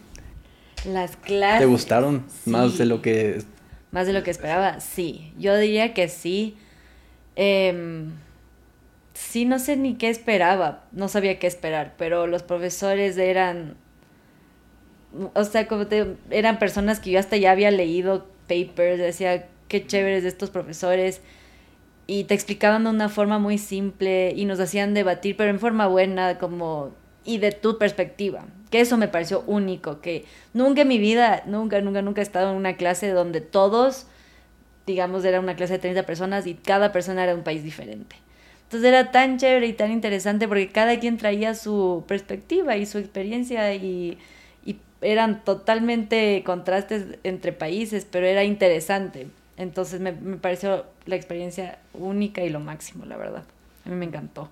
Las 0.87 1.17
clases. 1.17 1.61
¿Te 1.61 1.67
gustaron 1.67 2.25
más 2.47 2.77
de 2.77 2.85
lo 2.87 3.01
que... 3.01 3.43
Más 3.91 4.07
de 4.07 4.13
lo 4.13 4.23
que 4.23 4.31
esperaba, 4.31 4.81
sí. 4.81 5.33
Yo 5.39 5.57
diría 5.57 5.95
que 5.95 6.09
sí. 6.09 6.57
Em, 7.37 8.11
sí, 9.15 9.45
no 9.45 9.59
sé 9.59 9.77
ni 9.77 9.95
qué 9.95 10.11
esperaba. 10.11 10.85
No 10.93 11.09
sabía 11.09 11.39
qué 11.39 11.47
esperar, 11.47 11.95
pero 11.97 12.27
los 12.27 12.43
profesores 12.43 13.17
eran. 13.17 13.77
O 15.35 15.45
sea, 15.45 15.69
como 15.69 15.87
te, 15.87 16.17
eran 16.31 16.59
personas 16.59 16.99
que 16.99 17.13
yo 17.13 17.21
hasta 17.21 17.37
ya 17.37 17.53
había 17.53 17.71
leído 17.71 18.27
papers, 18.49 18.99
decía 18.99 19.47
qué 19.69 19.87
chéveres 19.87 20.25
de 20.25 20.29
estos 20.29 20.51
profesores. 20.51 21.21
Y 22.07 22.25
te 22.25 22.35
explicaban 22.35 22.85
de 22.85 22.91
una 22.91 23.09
forma 23.09 23.39
muy 23.39 23.59
simple 23.59 24.33
y 24.37 24.45
nos 24.45 24.61
hacían 24.61 24.95
debatir, 24.95 25.37
pero 25.37 25.51
en 25.51 25.61
forma 25.61 25.87
buena, 25.87 26.39
como. 26.39 26.93
y 27.25 27.39
de 27.39 27.53
tu 27.53 27.79
perspectiva. 27.79 28.45
Que 28.71 28.81
eso 28.81 28.97
me 28.97 29.09
pareció 29.09 29.43
único, 29.47 30.01
que 30.01 30.25
nunca 30.53 30.83
en 30.83 30.89
mi 30.89 30.99
vida, 30.99 31.43
nunca, 31.47 31.81
nunca, 31.81 32.03
nunca 32.03 32.21
he 32.21 32.25
estado 32.25 32.51
en 32.51 32.57
una 32.57 32.77
clase 32.77 33.11
donde 33.11 33.41
todos, 33.41 34.07
digamos, 34.87 35.25
era 35.25 35.41
una 35.41 35.57
clase 35.57 35.75
de 35.75 35.79
30 35.79 36.03
personas 36.05 36.47
y 36.47 36.55
cada 36.55 36.93
persona 36.93 37.25
era 37.25 37.35
un 37.35 37.43
país 37.43 37.63
diferente. 37.63 38.17
Entonces 38.65 38.89
era 38.89 39.13
tan 39.13 39.39
chévere 39.39 39.67
y 39.69 39.73
tan 39.75 39.93
interesante 39.93 40.49
porque 40.49 40.69
cada 40.69 40.99
quien 40.99 41.17
traía 41.17 41.55
su 41.55 42.05
perspectiva 42.09 42.77
y 42.77 42.87
su 42.87 42.99
experiencia 42.99 43.73
y 43.75 44.19
eran 45.05 45.45
totalmente 45.45 46.43
contrastes 46.45 47.19
entre 47.23 47.53
países, 47.53 48.07
pero 48.11 48.27
era 48.27 48.45
interesante. 48.45 49.29
Entonces 49.57 50.01
me, 50.01 50.13
me 50.13 50.37
pareció 50.37 50.87
la 51.07 51.17
experiencia 51.17 51.79
única 51.93 52.43
y 52.43 52.51
lo 52.51 52.61
máximo, 52.61 53.05
la 53.05 53.17
verdad. 53.17 53.45
A 53.85 53.89
mí 53.89 53.95
me 53.97 54.05
encantó. 54.07 54.49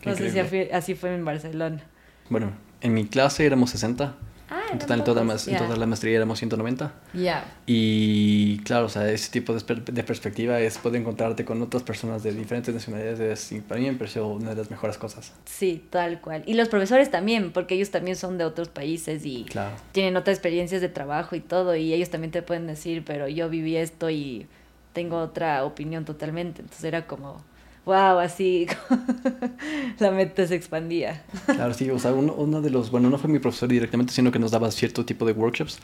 Qué 0.00 0.10
No 0.10 0.16
sé 0.16 0.30
si 0.30 0.38
increíble. 0.38 0.68
así, 0.74 0.92
así 0.92 0.94
fue 0.94 1.14
en 1.14 1.24
Barcelona. 1.24 1.82
Bueno, 2.30 2.52
en 2.80 2.94
mi 2.94 3.06
clase 3.06 3.44
éramos 3.44 3.70
60. 3.70 4.14
Ah, 4.50 4.62
En 4.72 4.78
total, 4.80 4.98
en 4.98 5.04
toda, 5.04 5.20
en 5.22 5.80
la 5.80 5.86
maestría 5.86 6.16
éramos 6.16 6.38
190. 6.40 6.92
Ya. 7.14 7.44
Y 7.66 8.58
claro, 8.64 8.86
o 8.86 8.88
sea, 8.88 9.08
ese 9.10 9.30
tipo 9.30 9.54
de, 9.54 9.60
per- 9.60 9.84
de 9.84 10.02
perspectiva 10.02 10.58
es 10.60 10.76
poder 10.78 11.00
encontrarte 11.00 11.44
con 11.44 11.62
otras 11.62 11.82
personas 11.84 12.22
de 12.24 12.32
diferentes 12.32 12.74
nacionalidades. 12.74 13.52
Y 13.52 13.60
para 13.60 13.80
mí 13.80 13.86
me 13.88 13.96
pareció 13.96 14.26
una 14.26 14.50
de 14.50 14.56
las 14.56 14.70
mejores 14.70 14.98
cosas. 14.98 15.32
Sí, 15.44 15.84
tal 15.90 16.20
cual. 16.20 16.42
Y 16.46 16.54
los 16.54 16.68
profesores 16.68 17.10
también, 17.10 17.52
porque 17.52 17.74
ellos 17.76 17.90
también 17.90 18.16
son 18.16 18.38
de 18.38 18.44
otros 18.44 18.68
países 18.68 19.24
y 19.24 19.44
Claro. 19.44 19.76
tienen 19.92 20.16
otras 20.16 20.36
experiencias 20.36 20.80
de 20.80 20.88
trabajo 20.88 21.36
y 21.36 21.40
todo, 21.40 21.76
y 21.76 21.92
ellos 21.94 22.10
también 22.10 22.32
te 22.32 22.42
pueden 22.42 22.66
decir, 22.66 23.04
pero 23.06 23.28
yo 23.28 23.48
viví 23.48 23.76
esto 23.76 24.10
y 24.10 24.46
tengo 24.92 25.18
otra 25.18 25.64
opinión 25.64 26.04
totalmente. 26.04 26.62
Entonces 26.62 26.84
era 26.84 27.06
como, 27.06 27.44
wow, 27.90 28.18
así 28.20 28.66
la 29.98 30.10
mente 30.10 30.46
se 30.46 30.54
expandía. 30.54 31.22
Claro, 31.46 31.74
sí, 31.74 31.90
o 31.90 31.98
sea, 31.98 32.12
uno, 32.12 32.32
uno 32.34 32.60
de 32.62 32.70
los, 32.70 32.90
bueno, 32.90 33.10
no 33.10 33.18
fue 33.18 33.28
mi 33.30 33.38
profesor 33.38 33.68
directamente, 33.68 34.12
sino 34.12 34.30
que 34.30 34.38
nos 34.38 34.50
daba 34.50 34.70
cierto 34.70 35.04
tipo 35.04 35.24
de 35.26 35.32
workshops 35.32 35.78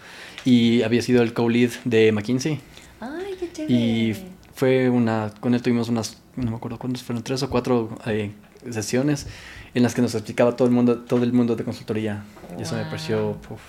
y 0.45 0.83
había 0.83 1.03
sido 1.03 1.23
el 1.23 1.33
co-lead 1.35 1.71
de 1.85 2.13
McKinsey 2.13 2.61
Ay, 3.01 3.35
qué 3.41 3.53
chévere. 3.53 3.75
y 3.75 4.17
fue 4.55 4.89
una, 4.89 5.33
con 5.41 5.55
él 5.55 5.63
tuvimos 5.63 5.89
unas, 5.89 6.23
no 6.37 6.51
me 6.51 6.57
acuerdo 6.57 6.79
cuántos 6.79 7.03
fueron, 7.03 7.23
tres 7.25 7.43
o 7.43 7.51
cuatro 7.51 7.99
eh, 8.07 8.31
sesiones 8.71 9.27
en 9.75 9.83
las 9.83 9.95
que 9.95 10.01
nos 10.03 10.15
explicaba 10.15 10.57
todo 10.57 10.69
el 10.69 10.75
mundo, 10.75 10.99
todo 11.01 11.23
el 11.25 11.33
mundo 11.33 11.57
de 11.57 11.65
consultoría 11.65 12.25
y 12.59 12.63
eso 12.63 12.75
me 12.75 12.83
Wow. 12.83 12.91
pareció, 12.91 13.31
uf, 13.51 13.61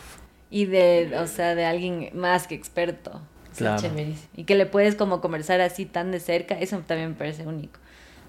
Y 0.50 0.65
de, 0.65 1.12
o 1.19 1.28
sea, 1.28 1.56
de 1.56 1.65
alguien 1.65 2.10
más 2.13 2.47
que 2.47 2.56
experto. 2.56 3.19
Claro. 3.58 3.89
Y 4.36 4.43
que 4.43 4.54
le 4.54 4.67
puedes 4.67 4.93
como 4.93 5.19
conversar 5.19 5.62
así 5.62 5.86
tan 5.86 6.12
de 6.12 6.19
cerca, 6.19 6.54
eso 6.60 6.78
también 6.86 7.10
me 7.10 7.15
parece 7.15 7.47
único. 7.47 7.80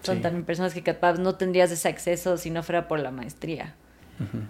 Son 0.03 0.17
Sí. 0.17 0.23
también 0.23 0.45
personas 0.45 0.75
que 0.75 0.83
capaz 0.83 1.19
no 1.19 1.35
tendrías 1.35 1.71
ese 1.71 1.89
acceso 1.89 2.37
si 2.37 2.51
no 2.51 2.63
fuera 2.63 2.87
por 2.89 3.01
la 3.01 3.11
maestría, 3.11 3.75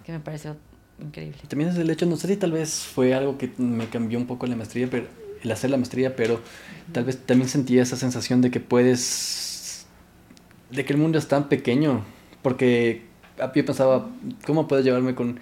que 0.04 0.12
me 0.12 0.20
pareció 0.20 0.56
increíble. 1.00 1.38
También 1.48 1.70
es 1.70 1.76
el 1.76 1.88
hecho, 1.90 2.06
no 2.06 2.16
sé 2.16 2.28
si 2.28 2.36
tal 2.36 2.52
vez 2.52 2.84
fue 2.84 3.14
algo 3.14 3.38
que 3.38 3.50
me 3.58 3.88
cambió 3.88 4.18
un 4.18 4.26
poco 4.26 4.46
la 4.46 4.56
maestría, 4.56 4.88
pero 4.90 5.06
el 5.42 5.50
hacer 5.52 5.70
la 5.70 5.76
maestría, 5.76 6.16
pero 6.16 6.40
tal 6.92 7.04
vez 7.04 7.18
también 7.18 7.48
sentía 7.48 7.82
esa 7.82 7.96
sensación 7.96 8.40
de 8.40 8.50
que 8.50 8.60
puedes, 8.60 9.86
de 10.70 10.84
que 10.84 10.92
el 10.92 10.98
mundo 10.98 11.18
es 11.18 11.28
tan 11.28 11.48
pequeño, 11.48 12.04
porque 12.42 13.02
yo 13.54 13.64
pensaba, 13.64 14.08
¿cómo 14.46 14.66
puedo 14.68 14.82
llevarme 14.82 15.14
con, 15.14 15.40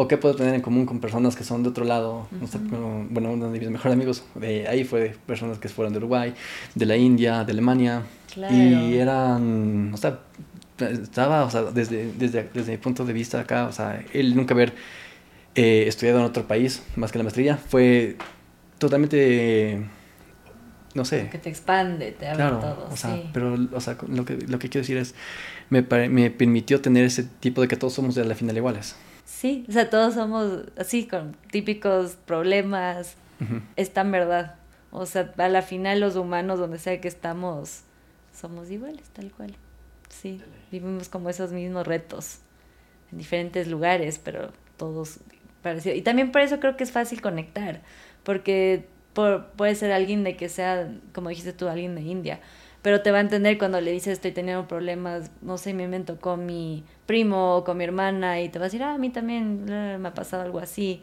o 0.00 0.06
qué 0.06 0.16
puedo 0.16 0.36
tener 0.36 0.54
en 0.54 0.60
común 0.60 0.86
con 0.86 1.00
personas 1.00 1.34
que 1.34 1.42
son 1.42 1.64
de 1.64 1.70
otro 1.70 1.84
lado? 1.84 2.28
No 2.40 2.46
sé, 2.46 2.58
Ujú. 2.58 2.68
como- 2.70 3.06
bueno, 3.10 3.32
uno 3.32 3.50
de 3.50 3.58
mis 3.58 3.68
mejores 3.68 3.94
amigos 3.94 4.22
de 4.36 4.68
ahí 4.68 4.84
fue 4.84 5.00
de 5.00 5.08
personas 5.26 5.58
que 5.58 5.68
fueron 5.68 5.92
de 5.92 5.98
Uruguay, 5.98 6.34
de 6.76 6.86
la 6.86 6.96
India, 6.96 7.42
de 7.44 7.50
Alemania, 7.52 8.02
Claro. 8.32 8.54
y 8.54 8.94
eran, 8.96 9.90
o 9.92 9.96
sea, 9.96 10.20
estaba, 10.78 11.44
o 11.44 11.50
sea, 11.50 11.62
desde, 11.64 12.12
desde, 12.12 12.48
desde 12.54 12.70
mi 12.70 12.78
punto 12.78 13.04
de 13.04 13.12
vista 13.12 13.40
acá, 13.40 13.66
o 13.66 13.72
sea, 13.72 14.04
él 14.12 14.36
nunca 14.36 14.54
haber 14.54 14.72
eh, 15.56 15.86
estudiado 15.88 16.20
en 16.20 16.26
otro 16.26 16.46
país 16.46 16.84
más 16.94 17.10
que 17.10 17.18
la 17.18 17.24
maestría 17.24 17.56
fue 17.56 18.16
totalmente, 18.78 19.82
no 20.94 21.04
sé, 21.04 21.28
Que 21.30 21.38
te 21.38 21.48
expande, 21.48 22.12
te 22.12 22.26
abre 22.28 22.36
claro, 22.36 22.58
todo. 22.60 22.88
o 22.92 22.96
sea, 22.96 23.16
sí. 23.16 23.28
pero, 23.32 23.56
o 23.72 23.80
sea, 23.80 23.96
lo 24.08 24.24
que, 24.24 24.34
lo 24.46 24.58
que 24.60 24.68
quiero 24.68 24.82
decir 24.82 24.96
es, 24.96 25.14
me, 25.70 25.82
me 26.08 26.30
permitió 26.30 26.80
tener 26.80 27.04
ese 27.04 27.24
tipo 27.24 27.60
de 27.60 27.66
que 27.68 27.76
todos 27.76 27.92
somos 27.94 28.14
de 28.14 28.24
la 28.24 28.36
final 28.36 28.56
iguales. 28.56 28.94
Sí, 29.28 29.66
o 29.68 29.72
sea, 29.72 29.90
todos 29.90 30.14
somos 30.14 30.62
así, 30.78 31.06
con 31.06 31.36
típicos 31.50 32.16
problemas. 32.24 33.14
Es 33.76 33.92
tan 33.92 34.10
verdad. 34.10 34.54
O 34.90 35.04
sea, 35.04 35.32
a 35.36 35.48
la 35.48 35.60
final 35.60 36.00
los 36.00 36.16
humanos, 36.16 36.58
donde 36.58 36.78
sea 36.78 36.98
que 36.98 37.08
estamos, 37.08 37.82
somos 38.34 38.70
iguales, 38.70 39.06
tal 39.10 39.30
cual. 39.30 39.54
Sí, 40.08 40.40
vivimos 40.72 41.10
como 41.10 41.28
esos 41.28 41.52
mismos 41.52 41.86
retos 41.86 42.38
en 43.12 43.18
diferentes 43.18 43.68
lugares, 43.68 44.18
pero 44.18 44.50
todos 44.78 45.20
parecidos. 45.62 45.98
Y 45.98 46.02
también 46.02 46.32
por 46.32 46.40
eso 46.40 46.58
creo 46.58 46.78
que 46.78 46.84
es 46.84 46.90
fácil 46.90 47.20
conectar, 47.20 47.82
porque 48.24 48.86
por, 49.12 49.48
puede 49.50 49.74
ser 49.74 49.92
alguien 49.92 50.24
de 50.24 50.38
que 50.38 50.48
sea, 50.48 50.90
como 51.12 51.28
dijiste 51.28 51.52
tú, 51.52 51.68
alguien 51.68 51.94
de 51.94 52.00
India, 52.00 52.40
pero 52.88 53.02
te 53.02 53.10
va 53.10 53.18
a 53.18 53.20
entender 53.20 53.58
cuando 53.58 53.82
le 53.82 53.92
dices 53.92 54.14
estoy 54.14 54.32
teniendo 54.32 54.66
problemas, 54.66 55.30
no 55.42 55.58
sé, 55.58 55.74
me 55.74 55.82
invento 55.82 56.18
con 56.18 56.46
mi 56.46 56.84
primo 57.04 57.56
o 57.56 57.62
con 57.62 57.76
mi 57.76 57.84
hermana 57.84 58.40
y 58.40 58.48
te 58.48 58.58
va 58.58 58.64
a 58.64 58.68
decir, 58.68 58.82
ah, 58.82 58.94
a 58.94 58.96
mí 58.96 59.10
también 59.10 59.66
me 59.66 60.08
ha 60.08 60.14
pasado 60.14 60.42
algo 60.42 60.58
así. 60.58 61.02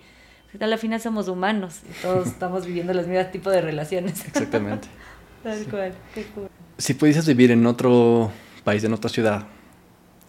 A 0.60 0.66
la 0.66 0.80
final 0.80 1.00
somos 1.00 1.28
humanos 1.28 1.82
y 1.88 2.02
todos 2.02 2.26
estamos 2.26 2.66
viviendo 2.66 2.92
los 2.96 3.06
mismos 3.06 3.30
tipos 3.32 3.54
de 3.54 3.62
relaciones. 3.62 4.26
Exactamente. 4.26 4.88
Tal 5.44 5.64
cual, 5.68 5.94
qué 6.16 6.24
cool. 6.34 6.48
Si 6.80 6.96
pudieses 6.96 7.28
vivir 7.28 7.52
en 7.52 7.64
otro 7.68 8.32
país, 8.64 8.84
en 8.84 8.92
otra 8.92 9.12
ciudad, 9.12 9.46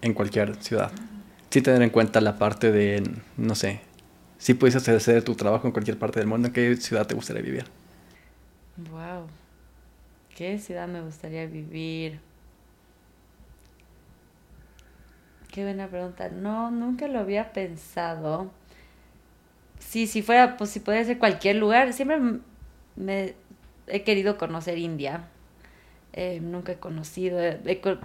en 0.02 0.12
cualquier 0.12 0.56
ciudad, 0.56 0.92
sí 1.48 1.62
tener 1.62 1.80
en 1.80 1.88
cuenta 1.88 2.20
la 2.20 2.36
parte 2.36 2.70
de, 2.70 3.02
no 3.38 3.54
sé, 3.54 3.80
si 4.36 4.52
pudieses 4.52 4.86
hacer 4.86 5.22
tu 5.22 5.34
trabajo 5.34 5.66
en 5.66 5.72
cualquier 5.72 5.98
parte 5.98 6.20
del 6.20 6.28
mundo, 6.28 6.48
¿en 6.48 6.52
qué 6.52 6.76
ciudad 6.76 7.06
te 7.06 7.14
gustaría 7.14 7.40
vivir? 7.40 7.64
Wow. 8.90 9.26
¿Qué 10.36 10.58
ciudad 10.58 10.86
me 10.86 11.00
gustaría 11.00 11.46
vivir? 11.46 12.20
Qué 15.50 15.62
buena 15.62 15.88
pregunta. 15.88 16.28
No, 16.28 16.70
nunca 16.70 17.08
lo 17.08 17.20
había 17.20 17.54
pensado. 17.54 18.50
Sí, 19.78 20.06
si 20.06 20.20
fuera, 20.20 20.58
pues 20.58 20.68
si 20.68 20.80
pudiera 20.80 21.06
ser 21.06 21.18
cualquier 21.18 21.56
lugar, 21.56 21.94
siempre 21.94 22.18
me 22.96 23.34
he 23.86 24.02
querido 24.02 24.36
conocer 24.36 24.76
India. 24.76 25.24
Eh, 26.12 26.40
nunca 26.42 26.72
he 26.72 26.76
conocido, 26.76 27.38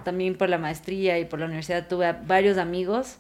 también 0.05 0.37
por 0.37 0.47
la 0.47 0.57
maestría 0.57 1.19
y 1.19 1.25
por 1.25 1.39
la 1.39 1.47
universidad 1.47 1.89
tuve 1.89 2.13
varios 2.13 2.57
amigos 2.57 3.17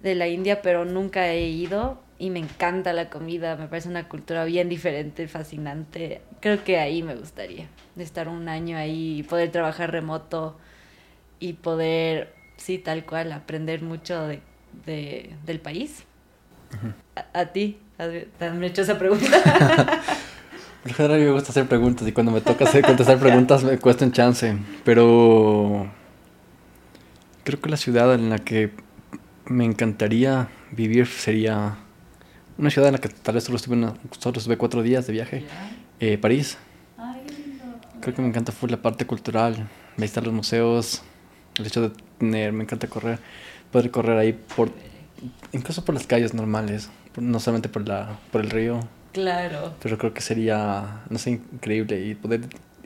de 0.00 0.14
la 0.14 0.28
India, 0.28 0.62
pero 0.62 0.86
nunca 0.86 1.28
he 1.28 1.48
ido 1.48 2.00
y 2.22 2.30
me 2.30 2.38
encanta 2.38 2.92
la 2.92 3.10
comida, 3.10 3.56
me 3.56 3.66
parece 3.66 3.88
una 3.88 4.08
cultura 4.08 4.44
bien 4.44 4.68
diferente, 4.68 5.26
fascinante. 5.26 6.22
Creo 6.40 6.62
que 6.62 6.78
ahí 6.78 7.02
me 7.02 7.16
gustaría, 7.16 7.66
estar 7.98 8.28
un 8.28 8.48
año 8.48 8.76
ahí 8.78 9.18
y 9.18 9.22
poder 9.24 9.50
trabajar 9.50 9.90
remoto 9.90 10.56
y 11.40 11.54
poder, 11.54 12.32
sí, 12.56 12.78
tal 12.78 13.04
cual, 13.04 13.32
aprender 13.32 13.82
mucho 13.82 14.28
de, 14.28 14.40
de- 14.86 15.34
del 15.44 15.58
país. 15.60 16.04
a, 17.16 17.40
a 17.40 17.46
ti, 17.46 17.78
¿Has- 17.98 18.10
¿te 18.38 18.44
han 18.44 18.62
hecho 18.62 18.82
esa 18.82 18.98
pregunta? 18.98 19.26
Por 20.84 20.92
general 20.94 21.20
me 21.20 21.30
gusta 21.32 21.50
hacer 21.50 21.66
preguntas 21.66 22.06
y 22.08 22.12
cuando 22.12 22.32
me 22.32 22.40
toca 22.40 22.64
hacer 22.64 22.84
contestar 22.84 23.18
preguntas 23.18 23.64
me 23.64 23.78
cuesta 23.78 24.04
un 24.04 24.12
chance. 24.12 24.56
Pero 24.84 25.88
creo 27.44 27.60
que 27.60 27.68
la 27.70 27.76
ciudad 27.76 28.14
en 28.14 28.30
la 28.30 28.38
que 28.38 28.70
me 29.46 29.64
encantaría 29.64 30.48
vivir 30.72 31.06
sería 31.06 31.76
una 32.62 32.70
ciudad 32.70 32.88
en 32.88 32.92
la 32.94 33.00
que 33.00 33.08
tal 33.08 33.34
vez 33.34 33.42
solo 33.44 33.56
estuve, 33.56 33.74
una- 33.76 33.94
solo 34.20 34.38
estuve 34.38 34.56
cuatro 34.56 34.82
días 34.82 35.06
de 35.08 35.12
viaje. 35.12 35.44
Eh, 35.98 36.16
París. 36.16 36.56
Creo 38.00 38.14
que 38.14 38.22
me 38.22 38.28
encanta 38.28 38.52
full 38.52 38.70
la 38.70 38.76
parte 38.80 39.04
cultural, 39.04 39.68
visitar 39.96 40.24
los 40.24 40.32
museos, 40.32 41.02
el 41.58 41.66
hecho 41.66 41.88
de 41.88 41.90
tener, 42.18 42.52
me 42.52 42.62
encanta 42.64 42.86
correr, 42.88 43.18
poder 43.70 43.90
correr 43.90 44.16
ahí 44.18 44.32
por, 44.32 44.70
incluso 45.52 45.84
por 45.84 45.94
las 45.94 46.06
calles 46.06 46.34
normales, 46.34 46.88
no 47.16 47.38
solamente 47.40 47.68
por 47.68 47.86
la, 47.86 48.18
por 48.32 48.40
el 48.40 48.50
río, 48.50 48.80
Claro. 49.12 49.74
pero 49.82 49.98
creo 49.98 50.14
que 50.14 50.20
sería, 50.20 51.02
no 51.10 51.18
sé, 51.18 51.30
increíble 51.30 52.00
y 52.06 52.14
poder 52.14 52.42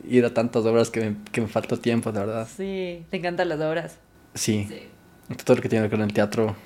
ir 0.09 0.25
a 0.27 0.35
tantas 0.35 0.65
obras 0.67 0.91
que 0.91 1.01
me, 1.01 1.17
que 1.33 1.41
me 1.43 1.49
falta 1.49 1.77
tiempo, 1.79 2.13
de 2.13 2.21
verdad. 2.21 2.49
Sí, 2.55 3.05
te 3.11 3.17
encantan 3.19 3.49
las 3.51 3.61
obras. 3.61 3.97
Sí, 4.35 4.69
todo 5.45 5.57
lo 5.57 5.63
que 5.63 5.69
tiene 5.71 5.85
que 5.85 5.89
ver 5.91 5.99
con 5.99 6.07
el 6.09 6.13
teatro 6.15 6.57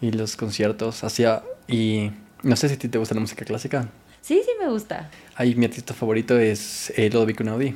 y 0.00 0.12
los 0.12 0.36
conciertos, 0.36 1.02
hacía, 1.02 1.42
y 1.70 2.10
no 2.42 2.56
sé 2.56 2.68
si 2.68 2.74
a 2.74 2.78
ti 2.78 2.88
te 2.88 2.98
gusta 2.98 3.14
la 3.14 3.20
música 3.20 3.44
clásica. 3.44 3.88
Sí, 4.20 4.42
sí 4.44 4.50
me 4.60 4.68
gusta. 4.68 5.10
Ahí 5.36 5.54
mi 5.54 5.64
artista 5.64 5.94
favorito 5.94 6.38
es 6.38 6.92
eh, 6.96 7.08
Ludovico 7.10 7.42
Einaudi. 7.42 7.74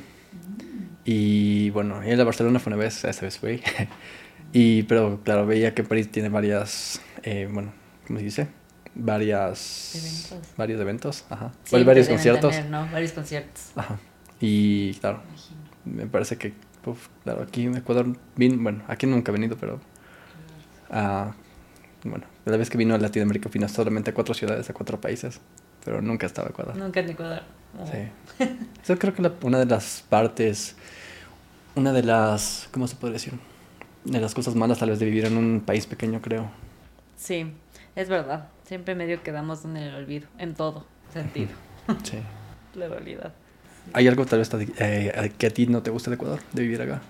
Y 1.05 1.69
bueno, 1.69 2.01
él 2.01 2.19
a 2.19 2.23
Barcelona 2.23 2.59
fue 2.59 2.73
una 2.73 2.81
vez, 2.81 3.03
esta 3.03 3.21
vez 3.21 3.37
fue. 3.37 3.61
y, 4.53 4.83
pero 4.83 5.21
claro, 5.23 5.45
veía 5.45 5.73
que 5.73 5.83
París 5.83 6.11
tiene 6.11 6.29
varias, 6.29 7.01
eh, 7.23 7.47
bueno, 7.51 7.71
¿cómo 8.05 8.19
se 8.19 8.25
dice? 8.25 8.47
Varias... 8.95 9.95
Eventos. 9.95 10.57
Varios 10.57 10.81
eventos, 10.81 11.25
ajá. 11.29 11.51
Siempre 11.63 11.85
varios 11.85 12.07
conciertos. 12.07 12.55
tener, 12.55 12.69
¿no? 12.69 12.87
Varios 12.91 13.11
conciertos. 13.11 13.71
Ajá. 13.75 13.99
Y 14.39 14.93
claro, 14.95 15.21
imagino. 15.27 15.59
me 15.85 16.07
parece 16.07 16.37
que, 16.37 16.53
uf, 16.85 17.07
claro, 17.23 17.43
aquí 17.43 17.63
en 17.63 17.77
Ecuador, 17.77 18.17
vin, 18.35 18.61
bueno, 18.63 18.83
aquí 18.87 19.05
nunca 19.05 19.31
he 19.31 19.33
venido, 19.33 19.57
pero... 19.57 19.79
ah, 20.89 21.33
bueno, 22.03 22.25
la 22.45 22.57
vez 22.57 22.69
que 22.69 22.77
vino 22.77 22.93
a 22.95 22.97
Latinoamérica 22.97 23.49
vino 23.49 23.67
solamente 23.67 24.11
a 24.11 24.13
cuatro 24.13 24.33
ciudades, 24.33 24.69
a 24.69 24.73
cuatro 24.73 24.99
países, 25.01 25.39
pero 25.83 26.01
nunca 26.01 26.25
estaba 26.25 26.47
en 26.47 26.53
Ecuador. 26.53 26.75
Nunca 26.77 26.99
en 26.99 27.09
Ecuador. 27.09 27.41
Oh. 27.79 27.85
Sí. 27.87 28.45
Yo 28.87 28.97
creo 28.99 29.13
que 29.13 29.21
la- 29.21 29.33
una 29.43 29.59
de 29.59 29.65
las 29.65 30.03
partes, 30.07 30.75
una 31.75 31.91
de 31.91 32.03
las, 32.03 32.69
¿cómo 32.71 32.87
se 32.87 32.95
puede 32.95 33.13
decir? 33.13 33.33
De 34.03 34.19
las 34.21 34.33
cosas 34.35 34.55
malas 34.55 34.79
tal 34.79 34.89
vez 34.91 34.99
de 34.99 35.05
vivir 35.05 35.25
en 35.25 35.37
un 35.37 35.61
país 35.61 35.87
pequeño, 35.87 36.21
creo. 36.21 36.49
Sí, 37.17 37.51
es 37.95 38.09
verdad. 38.09 38.49
Siempre 38.65 38.93
medio 38.95 39.21
quedamos 39.23 39.65
en 39.65 39.77
el 39.77 39.95
olvido, 39.95 40.27
en 40.37 40.53
todo 40.53 40.85
sentido. 41.11 41.51
Sí. 42.03 42.19
La 42.75 42.87
realidad. 42.87 43.33
¿Hay 43.93 44.07
algo 44.07 44.25
tal 44.25 44.39
vez 44.39 44.49
eh, 44.79 45.31
que 45.37 45.47
a 45.47 45.49
ti 45.49 45.67
no 45.67 45.81
te 45.83 45.91
gusta 45.91 46.09
de 46.09 46.15
Ecuador, 46.15 46.39
de 46.53 46.61
vivir 46.63 46.81
acá? 46.81 47.01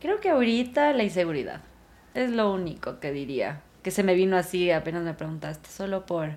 Creo 0.00 0.18
que 0.20 0.30
ahorita 0.30 0.92
la 0.94 1.02
inseguridad 1.04 1.60
es 2.14 2.30
lo 2.30 2.52
único 2.52 2.98
que 3.00 3.12
diría. 3.12 3.60
Que 3.82 3.90
se 3.90 4.02
me 4.02 4.14
vino 4.14 4.36
así 4.36 4.70
apenas 4.70 5.02
me 5.02 5.14
preguntaste, 5.14 5.68
solo 5.70 6.06
por... 6.06 6.30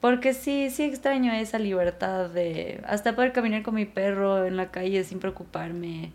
Porque 0.00 0.32
sí, 0.32 0.70
sí 0.70 0.84
extraño 0.84 1.32
esa 1.32 1.58
libertad 1.58 2.30
de 2.30 2.80
hasta 2.86 3.16
poder 3.16 3.32
caminar 3.32 3.62
con 3.64 3.74
mi 3.74 3.84
perro 3.84 4.44
en 4.46 4.56
la 4.56 4.70
calle 4.70 5.02
sin 5.02 5.18
preocuparme, 5.18 6.12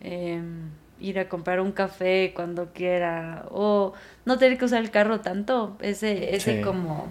em, 0.00 0.70
ir 1.00 1.18
a 1.18 1.28
comprar 1.28 1.60
un 1.60 1.72
café 1.72 2.32
cuando 2.34 2.72
quiera, 2.72 3.46
o 3.50 3.94
no 4.24 4.38
tener 4.38 4.58
que 4.58 4.66
usar 4.66 4.80
el 4.82 4.90
carro 4.92 5.20
tanto, 5.20 5.76
ese, 5.80 6.36
ese 6.36 6.54
Sí. 6.56 6.60
como 6.62 7.08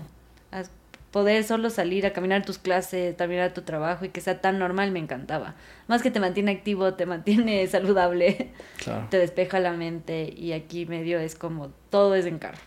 poder 1.15 1.45
solo 1.45 1.69
salir 1.69 2.05
a 2.05 2.11
caminar 2.11 2.43
tus 2.45 2.57
clases, 2.57 3.15
terminar 3.15 3.53
tu 3.53 3.61
trabajo 3.61 4.03
y 4.03 4.09
que 4.09 4.19
sea 4.19 4.41
tan 4.41 4.59
normal 4.59 4.91
me 4.91 4.99
encantaba. 4.99 5.55
Más 5.87 6.01
que 6.01 6.11
te 6.11 6.19
mantiene 6.19 6.51
activo, 6.51 6.95
te 6.95 7.05
mantiene 7.05 7.65
saludable 7.69 8.51
Claro. 8.83 9.07
te 9.09 9.17
despeja 9.17 9.61
la 9.61 9.71
mente 9.71 10.33
y 10.35 10.51
aquí 10.51 10.85
medio 10.85 11.17
es 11.17 11.35
como 11.35 11.69
todo 11.89 12.15
es 12.15 12.25
en 12.25 12.37
carro. 12.37 12.59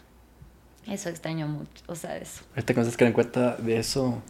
Eso 0.87 1.11
extraño 1.11 1.47
mucho, 1.47 1.85
o 1.89 1.95
sea, 1.95 2.17
eso. 2.17 2.41
Ahorita 2.53 2.73
que 2.73 2.81
me 2.81 2.83
estás 2.85 2.97
quedando 2.97 3.11
en 3.11 3.23
cuenta 3.23 3.57
de 3.57 3.77
eso, 3.77 4.23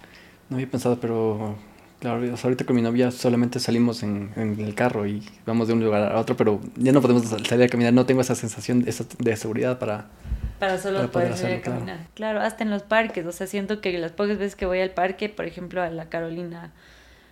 no 0.50 0.56
había 0.56 0.68
pensado, 0.68 0.98
pero 0.98 1.54
claro, 2.00 2.20
o 2.20 2.36
sea, 2.36 2.48
ahorita 2.48 2.64
con 2.64 2.74
mi 2.74 2.82
novia 2.82 3.12
solamente 3.12 3.60
salimos 3.60 4.02
en, 4.02 4.32
en 4.34 4.58
el 4.58 4.74
carro 4.74 5.06
y 5.06 5.22
vamos 5.46 5.68
de 5.68 5.74
un 5.74 5.84
lugar 5.84 6.10
a 6.10 6.18
otro, 6.18 6.36
pero 6.36 6.60
ya 6.74 6.90
no 6.90 7.00
podemos 7.00 7.22
salir 7.24 7.62
a 7.62 7.68
caminar, 7.68 7.92
no 7.92 8.04
tengo 8.04 8.20
esa 8.20 8.34
sensación 8.34 8.82
esa 8.88 9.04
de 9.20 9.36
seguridad 9.36 9.78
para... 9.78 10.08
Para 10.58 10.78
solo 10.78 10.98
Para 10.98 11.10
poder 11.10 11.28
poder 11.28 11.38
salir 11.38 11.54
a 11.54 11.58
hacerlo, 11.58 11.76
claro. 11.76 11.86
caminar. 11.86 12.06
Claro. 12.14 12.40
hasta 12.40 12.64
en 12.64 12.70
los 12.70 12.82
parques, 12.82 13.24
o 13.26 13.32
sea, 13.32 13.46
siento 13.46 13.80
que 13.80 13.96
las 13.98 14.12
pocas 14.12 14.38
veces 14.38 14.56
que 14.56 14.66
voy 14.66 14.80
al 14.80 14.90
parque, 14.90 15.28
por 15.28 15.44
ejemplo, 15.46 15.82
a 15.82 15.90
la 15.90 16.08
Carolina 16.08 16.72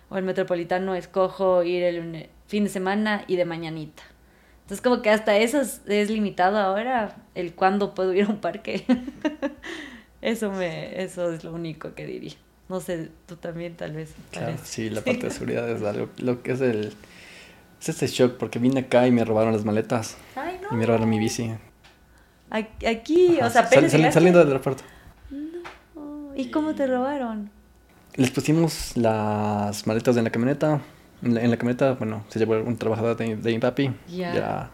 o 0.09 0.15
al 0.15 0.23
Metropolitano, 0.23 0.95
escojo 0.95 1.63
ir 1.63 1.83
el 1.83 2.29
fin 2.47 2.63
de 2.63 2.69
semana 2.69 3.23
y 3.27 3.35
de 3.35 3.45
mañanita. 3.45 4.03
Entonces 4.61 4.81
como 4.81 5.01
que 5.01 5.09
hasta 5.09 5.37
eso 5.37 5.61
es, 5.61 5.81
es 5.87 6.09
limitado 6.09 6.57
ahora, 6.57 7.15
el 7.35 7.53
cuándo 7.53 7.93
puedo 7.93 8.13
ir 8.13 8.25
a 8.25 8.27
un 8.27 8.39
parque. 8.39 8.85
eso 10.21 10.51
me, 10.51 11.01
eso 11.01 11.31
es 11.31 11.43
lo 11.43 11.53
único 11.53 11.93
que 11.93 12.05
diría. 12.05 12.33
No 12.69 12.81
sé, 12.81 13.09
tú 13.27 13.37
también 13.37 13.75
tal 13.75 13.93
vez. 13.93 14.13
Claro, 14.31 14.47
parece. 14.47 14.65
sí, 14.65 14.89
la 14.89 15.01
parte 15.05 15.27
de 15.27 15.29
seguridad 15.31 15.69
es 15.69 15.83
algo, 15.83 16.09
lo 16.17 16.41
que 16.43 16.51
es 16.51 16.61
el... 16.61 16.93
Es 17.79 17.89
este 17.89 18.07
shock 18.07 18.37
porque 18.37 18.57
vine 18.57 18.79
acá 18.81 19.05
y 19.07 19.11
me 19.11 19.23
robaron 19.23 19.53
las 19.53 19.63
maletas 19.63 20.17
Ay, 20.35 20.59
no. 20.61 20.69
y 20.71 20.79
me 20.79 20.85
robaron 20.85 21.07
mi 21.09 21.19
bici. 21.19 21.53
Aquí, 22.49 23.37
Ajá, 23.39 23.47
o 23.47 23.49
sea, 23.49 23.61
sal- 23.63 23.65
apenas 23.65 23.91
sal- 23.91 23.99
llegaste. 23.99 24.13
saliendo 24.13 24.39
del 24.39 24.47
aeropuerto. 24.49 24.83
Oh, 25.95 26.31
¿Y 26.35 26.49
cómo 26.51 26.73
te 26.75 26.87
robaron? 26.87 27.49
Les 28.15 28.31
pusimos 28.31 28.95
las 28.97 29.85
maletas 29.85 30.15
en 30.17 30.23
la 30.23 30.29
camioneta. 30.29 30.81
En 31.23 31.33
la, 31.35 31.41
en 31.41 31.49
la 31.51 31.57
camioneta, 31.57 31.93
bueno, 31.93 32.23
se 32.29 32.39
llevó 32.39 32.55
un 32.61 32.77
trabajador 32.77 33.17
de, 33.17 33.35
de 33.35 33.51
mi 33.51 33.59
papi. 33.59 33.91
Ya. 34.07 34.33
Ya 34.33 34.69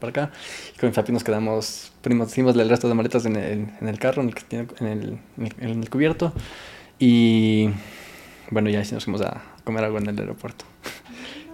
para 0.00 0.10
acá. 0.10 0.30
Y 0.74 0.78
con 0.78 0.88
mi 0.90 0.94
papi 0.94 1.12
nos 1.12 1.24
quedamos, 1.24 1.92
pusimos, 2.02 2.28
pusimos 2.28 2.56
el 2.56 2.68
resto 2.68 2.88
de 2.88 2.94
maletas 2.94 3.24
en 3.26 3.36
el, 3.36 3.68
en 3.80 3.88
el 3.88 3.98
carro, 3.98 4.22
en 4.22 4.28
el, 4.28 4.34
en, 4.80 4.86
el, 4.86 5.18
en 5.38 5.46
el- 5.46 5.54
en 5.70 5.82
el 5.82 5.90
cubierto. 5.90 6.32
Y 6.98 7.70
bueno, 8.50 8.70
ya 8.70 8.84
sí 8.84 8.94
nos 8.94 9.04
fuimos 9.04 9.22
a 9.22 9.40
comer 9.64 9.84
algo 9.84 9.98
en 9.98 10.08
el 10.08 10.18
aeropuerto. 10.18 10.64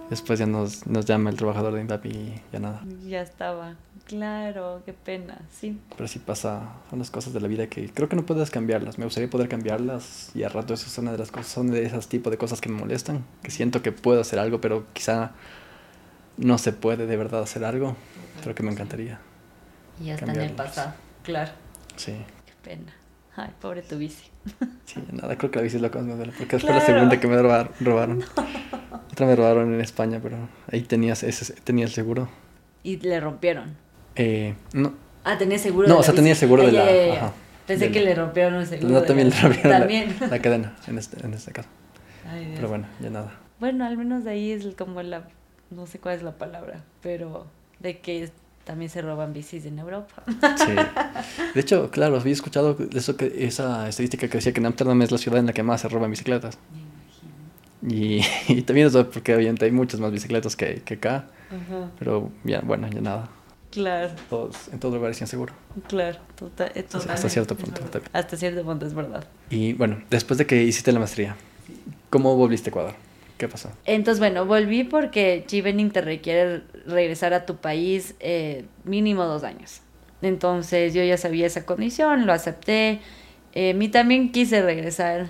Después 0.09 0.39
ya 0.39 0.45
nos, 0.45 0.85
nos 0.85 1.05
llama 1.05 1.29
el 1.29 1.35
trabajador 1.35 1.73
de 1.73 1.85
papi 1.85 2.09
y 2.09 2.41
ya 2.53 2.59
nada. 2.59 2.81
Ya 3.07 3.21
estaba. 3.21 3.75
Claro, 4.05 4.83
qué 4.85 4.93
pena, 4.93 5.39
sí. 5.51 5.79
Pero 5.95 6.07
sí 6.07 6.19
pasa, 6.19 6.73
son 6.91 6.99
las 6.99 7.09
cosas 7.09 7.33
de 7.33 7.41
la 7.41 7.47
vida 7.47 7.67
que 7.67 7.89
creo 7.89 8.07
que 8.07 8.15
no 8.15 8.23
puedes 8.23 8.51
cambiarlas. 8.51 8.99
Me 8.99 9.05
gustaría 9.05 9.29
poder 9.29 9.49
cambiarlas 9.49 10.29
y 10.35 10.43
a 10.43 10.49
rato 10.49 10.75
eso 10.75 10.85
es 10.85 10.97
una 10.99 11.11
de 11.11 11.17
las 11.17 11.31
cosas, 11.31 11.47
son 11.47 11.71
de 11.71 11.85
esos 11.85 12.07
tipos 12.07 12.29
de 12.29 12.37
cosas 12.37 12.61
que 12.61 12.69
me 12.69 12.77
molestan, 12.77 13.25
que 13.41 13.49
siento 13.49 13.81
que 13.81 13.91
puedo 13.91 14.21
hacer 14.21 14.37
algo, 14.37 14.61
pero 14.61 14.85
quizá 14.93 15.31
no 16.37 16.59
se 16.59 16.71
puede 16.71 17.07
de 17.07 17.17
verdad 17.17 17.41
hacer 17.41 17.65
algo, 17.65 17.95
pero 18.43 18.53
que 18.53 18.61
me 18.61 18.71
encantaría. 18.71 19.19
Y 19.99 20.05
ya 20.05 20.15
está 20.15 20.31
en 20.31 20.39
el 20.41 20.51
pasado. 20.51 20.93
Claro, 21.23 21.51
Sí, 21.95 22.11
qué 22.45 22.53
pena. 22.61 22.93
Ay, 23.37 23.49
pobre 23.61 23.81
tu 23.81 23.97
bici. 23.97 24.29
sí, 24.85 25.03
nada, 25.11 25.37
creo 25.37 25.51
que 25.51 25.57
la 25.59 25.63
bici 25.63 25.75
es 25.75 25.81
lo 25.81 25.91
que 25.91 25.97
más 25.97 26.07
me 26.07 26.15
duele, 26.15 26.33
porque 26.37 26.57
fue 26.59 26.69
la 26.69 26.79
Claro. 26.79 26.85
segunda 26.93 27.19
que 27.19 27.27
me 27.27 27.37
robar- 27.41 27.71
robaron. 27.81 28.23
Otra 29.11 29.27
me 29.27 29.35
robaron 29.35 29.73
en 29.73 29.81
España, 29.81 30.19
pero 30.21 30.37
ahí 30.71 30.81
tenías 30.81 31.23
ese, 31.23 31.53
tenía 31.61 31.85
el 31.85 31.91
seguro. 31.91 32.29
Y 32.83 32.97
le 32.97 33.19
rompieron. 33.19 33.75
Eh, 34.15 34.55
no, 34.73 34.93
Ah, 35.27 35.37
tenía 35.39 35.57
seguro 35.57 35.87
No, 35.87 35.95
de 35.95 35.99
o 36.01 36.03
sea, 36.03 36.13
tenía 36.13 36.35
seguro 36.35 36.63
de 36.65 36.71
ya, 36.71 36.85
la- 36.85 36.91
ya, 36.91 37.07
ya. 37.07 37.13
ajá, 37.15 37.33
Pensé 37.65 37.91
que 37.91 38.01
le 38.01 38.13
rompieron 38.13 38.53
el 38.55 38.67
seguro. 38.67 38.89
no, 38.93 39.01
de 39.01 39.07
también 39.07 39.29
la- 39.31 39.35
le 39.35 39.41
rompieron 39.41 39.71
la- 39.71 39.79
También. 39.79 40.15
La, 40.29 40.39
cadena 40.39 40.75
en 40.87 40.97
este, 40.99 41.25
en 41.25 41.33
este 41.33 41.51
caso. 41.51 41.67
Ay, 42.29 42.41
Dios. 42.45 42.55
Pero 42.57 42.69
bueno, 42.69 42.87
ya 43.01 43.09
nada. 43.09 43.33
Bueno, 43.59 43.85
al 43.85 43.97
menos 43.97 44.23
de 44.23 44.31
ahí 44.31 44.51
es 44.51 44.67
como 44.77 45.01
la. 45.01 45.27
No 45.71 45.87
sé 45.87 45.97
cuál 45.99 46.15
es 46.15 46.21
la 46.23 46.33
palabra, 46.37 46.83
pero 47.01 47.47
de 47.79 47.99
que 47.99 48.29
también 48.65 48.89
se 48.91 49.01
roban 49.01 49.31
bicis 49.31 49.65
en 49.65 49.79
Europa. 49.79 50.23
Sí. 50.57 50.73
De 51.53 51.61
hecho, 51.61 51.89
claro, 51.91 52.17
había 52.19 52.33
escuchado 52.33 52.75
eso 52.93 53.15
que, 53.15 53.45
esa 53.45 53.87
estadística 53.87 54.27
que 54.27 54.37
decía 54.39 54.51
que 54.51 54.59
en 54.59 54.65
Amsterdam 54.65 55.01
es 55.03 55.11
la 55.11 55.17
ciudad 55.17 55.39
en 55.39 55.45
la 55.45 55.53
que 55.53 55.63
más 55.63 55.81
se 55.81 55.87
roban 55.87 56.11
bicicletas. 56.11 56.57
Y, 57.87 58.21
y 58.47 58.61
también 58.63 58.87
eso 58.87 59.09
porque 59.09 59.35
obviamente 59.35 59.65
hay 59.65 59.71
muchas 59.71 59.99
más 59.99 60.11
bicicletas 60.11 60.55
que, 60.55 60.81
que 60.83 60.95
acá. 60.95 61.27
Ajá. 61.49 61.91
Pero 61.99 62.31
ya, 62.43 62.59
bueno, 62.61 62.87
ya 62.89 62.99
nada. 63.01 63.29
Claro, 63.71 64.09
Todos, 64.29 64.69
en 64.71 64.79
todos 64.79 64.95
lugares 64.95 65.19
inseguro. 65.19 65.53
claro. 65.87 66.17
Tota- 66.37 66.71
eh, 66.73 66.85
Hasta 66.93 67.29
cierto 67.29 67.55
punto. 67.57 67.81
Hasta 68.13 68.37
cierto 68.37 68.63
punto, 68.63 68.85
es 68.85 68.93
verdad. 68.93 69.25
Y 69.49 69.73
bueno, 69.73 70.01
después 70.09 70.37
de 70.37 70.45
que 70.45 70.63
hiciste 70.63 70.91
la 70.91 70.99
maestría, 70.99 71.35
¿Cómo 72.09 72.35
volviste 72.37 72.69
a 72.69 72.71
Ecuador? 72.71 72.93
¿Qué 73.37 73.47
pasó? 73.47 73.71
Entonces, 73.85 74.19
bueno, 74.19 74.45
volví 74.45 74.83
porque 74.85 75.43
Chivening 75.45 75.91
te 75.91 76.01
requiere 76.01 76.61
regresar 76.85 77.33
a 77.33 77.45
tu 77.45 77.57
país 77.57 78.15
eh, 78.19 78.65
mínimo 78.85 79.25
dos 79.25 79.43
años. 79.43 79.81
Entonces 80.21 80.93
yo 80.93 81.03
ya 81.03 81.17
sabía 81.17 81.45
esa 81.45 81.65
condición, 81.65 82.25
lo 82.25 82.33
acepté. 82.33 83.01
Eh, 83.53 83.73
mí 83.73 83.89
también 83.89 84.31
quise 84.31 84.61
regresar. 84.61 85.27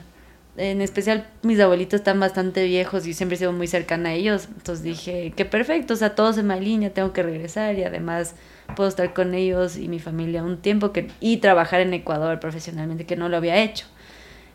En 0.58 0.82
especial 0.82 1.28
mis 1.42 1.60
abuelitos 1.60 2.00
están 2.00 2.20
bastante 2.20 2.64
viejos 2.64 3.06
y 3.08 3.14
siempre 3.14 3.36
he 3.36 3.40
sido 3.40 3.52
muy 3.52 3.68
cercana 3.68 4.10
a 4.10 4.14
ellos. 4.14 4.48
Entonces 4.56 4.84
dije, 4.84 5.34
qué 5.36 5.44
perfecto, 5.44 5.96
o 5.96 5.98
sea, 5.98 6.16
todo 6.16 6.32
se 6.32 6.44
me 6.44 6.54
alinea, 6.54 6.92
tengo 6.92 7.12
que 7.12 7.24
regresar 7.24 7.78
y 7.78 7.84
además 7.84 8.36
puedo 8.76 8.88
estar 8.88 9.14
con 9.14 9.34
ellos 9.34 9.78
y 9.78 9.90
mi 9.90 10.00
familia 10.00 10.44
un 10.44 10.58
tiempo 10.58 10.94
que, 10.94 11.10
y 11.20 11.38
trabajar 11.38 11.82
en 11.82 11.94
Ecuador 11.94 12.40
profesionalmente, 12.40 13.06
que 13.06 13.18
no 13.18 13.28
lo 13.28 13.36
había 13.38 13.62
hecho. 13.62 13.86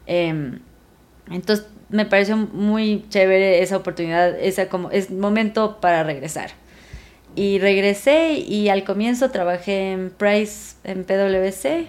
Em, 0.06 0.60
entonces 1.30 1.66
me 1.88 2.06
pareció 2.06 2.36
muy 2.36 3.04
chévere 3.08 3.62
esa 3.62 3.76
oportunidad, 3.76 4.38
esa 4.38 4.68
como 4.68 4.90
es 4.90 5.10
momento 5.10 5.80
para 5.80 6.04
regresar. 6.04 6.50
Y 7.36 7.58
regresé 7.58 8.34
y 8.34 8.68
al 8.68 8.84
comienzo 8.84 9.30
trabajé 9.30 9.92
en 9.92 10.10
Price, 10.10 10.76
en 10.84 11.04
PwC. 11.04 11.88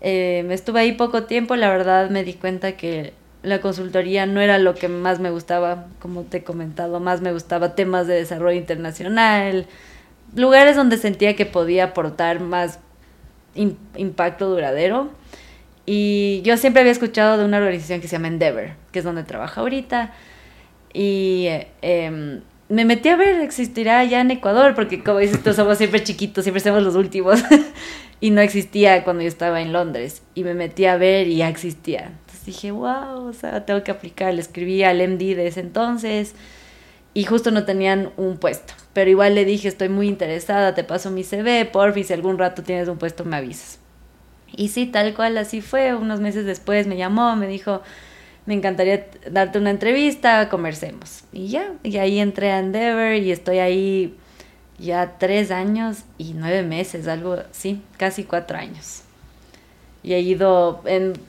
Eh, 0.00 0.46
estuve 0.50 0.80
ahí 0.80 0.92
poco 0.92 1.24
tiempo, 1.24 1.56
la 1.56 1.68
verdad 1.68 2.10
me 2.10 2.24
di 2.24 2.34
cuenta 2.34 2.76
que 2.76 3.12
la 3.42 3.60
consultoría 3.60 4.26
no 4.26 4.40
era 4.40 4.58
lo 4.58 4.74
que 4.74 4.88
más 4.88 5.18
me 5.18 5.30
gustaba, 5.30 5.86
como 5.98 6.22
te 6.22 6.38
he 6.38 6.44
comentado, 6.44 7.00
más 7.00 7.20
me 7.20 7.32
gustaba 7.32 7.74
temas 7.74 8.06
de 8.06 8.14
desarrollo 8.14 8.58
internacional, 8.58 9.66
lugares 10.34 10.76
donde 10.76 10.98
sentía 10.98 11.36
que 11.36 11.46
podía 11.46 11.84
aportar 11.84 12.40
más 12.40 12.78
impacto 13.54 14.48
duradero. 14.48 15.10
Y 15.86 16.42
yo 16.44 16.56
siempre 16.56 16.80
había 16.80 16.92
escuchado 16.92 17.38
de 17.38 17.44
una 17.44 17.58
organización 17.58 18.00
que 18.00 18.08
se 18.08 18.16
llama 18.16 18.28
Endeavor, 18.28 18.70
que 18.92 19.00
es 19.00 19.04
donde 19.04 19.24
trabajo 19.24 19.60
ahorita. 19.60 20.12
Y 20.92 21.46
eh, 21.82 22.40
me 22.68 22.84
metí 22.84 23.08
a 23.08 23.16
ver, 23.16 23.40
existirá 23.40 24.04
ya 24.04 24.20
en 24.20 24.30
Ecuador, 24.30 24.74
porque 24.74 25.02
como 25.02 25.18
dices 25.18 25.42
tú, 25.42 25.52
somos 25.52 25.78
siempre 25.78 26.02
chiquitos, 26.02 26.44
siempre 26.44 26.60
somos 26.60 26.82
los 26.82 26.94
últimos. 26.94 27.40
y 28.20 28.30
no 28.30 28.40
existía 28.40 29.02
cuando 29.02 29.22
yo 29.22 29.28
estaba 29.28 29.60
en 29.60 29.72
Londres. 29.72 30.22
Y 30.34 30.44
me 30.44 30.54
metí 30.54 30.84
a 30.84 30.96
ver 30.96 31.26
y 31.26 31.36
ya 31.36 31.48
existía. 31.48 32.12
Entonces 32.20 32.44
dije, 32.46 32.70
wow, 32.70 33.26
o 33.26 33.32
sea, 33.32 33.66
tengo 33.66 33.82
que 33.82 33.90
aplicar. 33.90 34.32
Le 34.32 34.40
escribí 34.40 34.84
al 34.84 35.00
MD 35.00 35.34
de 35.34 35.48
ese 35.48 35.60
entonces 35.60 36.34
y 37.12 37.24
justo 37.24 37.50
no 37.50 37.64
tenían 37.64 38.12
un 38.16 38.38
puesto. 38.38 38.74
Pero 38.92 39.10
igual 39.10 39.34
le 39.34 39.44
dije, 39.44 39.68
estoy 39.68 39.88
muy 39.88 40.08
interesada, 40.08 40.74
te 40.74 40.84
paso 40.84 41.10
mi 41.10 41.24
CV, 41.24 41.64
porfi, 41.64 42.04
si 42.04 42.12
algún 42.12 42.38
rato 42.38 42.62
tienes 42.62 42.88
un 42.88 42.98
puesto 42.98 43.24
me 43.24 43.36
avisas. 43.36 43.79
Y 44.56 44.68
sí, 44.68 44.86
tal 44.86 45.14
cual 45.14 45.36
así 45.38 45.60
fue. 45.60 45.94
Unos 45.94 46.20
meses 46.20 46.44
después 46.46 46.86
me 46.86 46.96
llamó, 46.96 47.36
me 47.36 47.46
dijo, 47.46 47.82
me 48.46 48.54
encantaría 48.54 49.06
darte 49.30 49.58
una 49.58 49.70
entrevista, 49.70 50.48
conversemos. 50.48 51.24
Y 51.32 51.48
ya, 51.48 51.72
y 51.82 51.96
ahí 51.98 52.18
entré 52.18 52.50
a 52.50 52.58
Endeavor 52.58 53.14
y 53.14 53.32
estoy 53.32 53.58
ahí 53.58 54.16
ya 54.78 55.18
tres 55.18 55.50
años 55.50 56.04
y 56.18 56.32
nueve 56.34 56.62
meses, 56.62 57.06
algo, 57.06 57.36
sí, 57.52 57.82
casi 57.96 58.24
cuatro 58.24 58.58
años. 58.58 59.02
Y 60.02 60.14
he 60.14 60.20
ido 60.20 60.82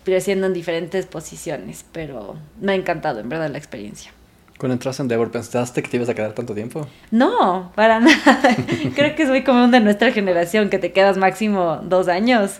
creciendo 0.06 0.48
en 0.48 0.54
diferentes 0.54 1.06
posiciones, 1.06 1.86
pero 1.92 2.38
me 2.62 2.72
ha 2.72 2.76
encantado, 2.76 3.20
en 3.20 3.28
verdad, 3.28 3.50
la 3.50 3.58
experiencia. 3.58 4.12
Cuando 4.58 4.74
entraste 4.74 5.02
en 5.02 5.06
Endeavor, 5.06 5.32
¿pensaste 5.32 5.84
que 5.84 5.90
te 5.90 5.98
ibas 5.98 6.08
a 6.08 6.14
quedar 6.14 6.34
tanto 6.34 6.54
tiempo? 6.54 6.88
No, 7.10 7.72
para 7.76 8.00
nada. 8.00 8.56
Creo 8.96 9.16
que 9.16 9.24
es 9.24 9.30
muy 9.30 9.44
común 9.44 9.72
de 9.72 9.80
nuestra 9.82 10.12
generación 10.12 10.70
que 10.70 10.80
te 10.80 10.94
quedas 10.94 11.18
máximo 11.18 11.82
dos 11.84 12.08
años. 12.08 12.60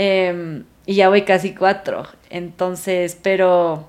Em, 0.00 0.62
y 0.86 0.94
ya 0.94 1.08
voy 1.08 1.22
casi 1.22 1.54
cuatro. 1.56 2.06
Entonces, 2.30 3.18
pero, 3.20 3.88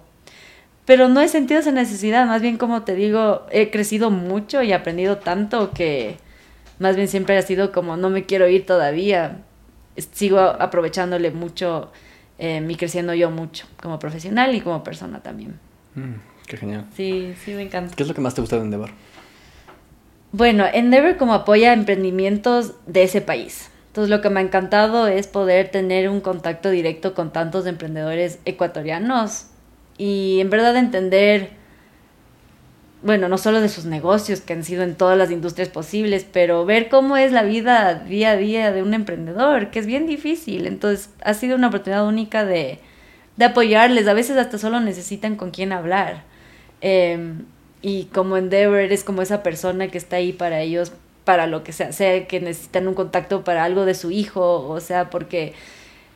pero 0.86 1.08
no 1.08 1.22
he 1.22 1.28
sentido 1.28 1.60
esa 1.60 1.72
necesidad. 1.72 2.26
Más 2.26 2.42
bien, 2.42 2.58
como 2.58 2.82
te 2.82 2.96
digo, 2.96 3.46
he 3.52 3.70
crecido 3.70 4.10
mucho 4.10 4.64
y 4.64 4.74
aprendido 4.74 5.20
tanto 5.20 5.70
que 5.70 6.18
más 6.80 6.96
bien 6.96 7.08
siempre 7.08 7.38
ha 7.38 7.44
sido 7.44 7.72
como 7.72 7.96
no 7.96 8.10
me 8.10 8.26
quiero 8.26 8.48
ir 8.48 8.66
todavía. 8.66 9.42
Sigo 9.98 10.40
aprovechándole 10.40 11.30
mucho 11.30 11.92
eh, 12.40 12.66
y 12.68 12.76
creciendo 12.76 13.14
yo 13.14 13.30
mucho 13.30 13.68
como 13.80 14.00
profesional 14.00 14.56
y 14.56 14.62
como 14.62 14.84
persona 14.84 15.22
también. 15.22 15.60
Mm. 15.94 16.16
Qué 16.48 16.58
genial. 16.58 16.88
Sí, 16.96 17.36
sí, 17.46 17.54
me 17.54 17.62
encanta. 17.62 17.96
¿Qué 17.96 18.02
es 18.02 18.10
lo 18.10 18.16
que 18.16 18.22
más 18.22 18.34
te 18.34 18.42
gusta 18.42 18.56
de 18.56 18.64
Endeavor? 18.64 18.90
Bueno, 20.32 20.66
Endeavor 20.74 21.18
como 21.18 21.36
apoya 21.36 21.72
emprendimientos 21.72 22.74
de 22.88 23.04
ese 23.04 23.22
país. 23.22 23.70
Entonces 23.90 24.10
lo 24.10 24.22
que 24.22 24.30
me 24.30 24.40
ha 24.40 24.44
encantado 24.44 25.08
es 25.08 25.28
poder 25.28 25.70
tener 25.70 26.10
un 26.10 26.22
contacto 26.22 26.70
directo 26.70 27.16
con 27.16 27.34
tantos 27.34 27.66
emprendedores 27.66 28.40
ecuatorianos 28.46 29.48
y 29.98 30.40
en 30.40 30.50
verdad 30.50 30.78
entender, 30.78 31.50
bueno, 33.02 33.28
no 33.28 33.38
solo 33.38 33.62
de 33.62 33.68
sus 33.68 33.86
negocios 33.86 34.42
que 34.42 34.54
han 34.54 34.64
sido 34.64 34.84
en 34.84 34.96
todas 34.96 35.18
las 35.18 35.32
industrias 35.32 35.70
posibles, 35.70 36.26
pero 36.32 36.66
ver 36.66 36.88
cómo 36.88 37.18
es 37.18 37.32
la 37.32 37.44
vida 37.44 37.96
día 37.96 38.32
a 38.32 38.38
día 38.38 38.72
de 38.72 38.84
un 38.84 38.94
emprendedor, 38.94 39.72
que 39.72 39.80
es 39.80 39.88
bien 39.88 40.06
difícil. 40.06 40.68
Entonces 40.68 41.10
ha 41.24 41.34
sido 41.34 41.58
una 41.58 41.68
oportunidad 41.68 42.08
única 42.08 42.46
de, 42.46 42.80
de 43.38 43.46
apoyarles. 43.46 44.08
A 44.08 44.14
veces 44.14 44.38
hasta 44.38 44.58
solo 44.58 44.80
necesitan 44.80 45.36
con 45.36 45.52
quién 45.52 45.74
hablar. 45.74 46.24
Em, 46.82 47.46
y 47.82 48.06
como 48.06 48.38
Endeavor 48.38 48.78
eres 48.78 49.04
como 49.04 49.22
esa 49.22 49.44
persona 49.44 49.88
que 49.90 49.98
está 49.98 50.18
ahí 50.18 50.32
para 50.32 50.62
ellos, 50.62 50.94
para 51.30 51.46
lo 51.46 51.64
que 51.64 51.74
sea, 51.74 51.92
sea 51.92 52.26
que 52.26 52.40
necesitan 52.40 52.88
un 52.88 52.96
contacto 52.96 53.44
para 53.44 53.64
algo 53.64 53.86
de 53.86 53.94
su 53.94 54.10
hijo, 54.10 54.68
o 54.68 54.80
sea, 54.80 55.12
porque 55.12 55.54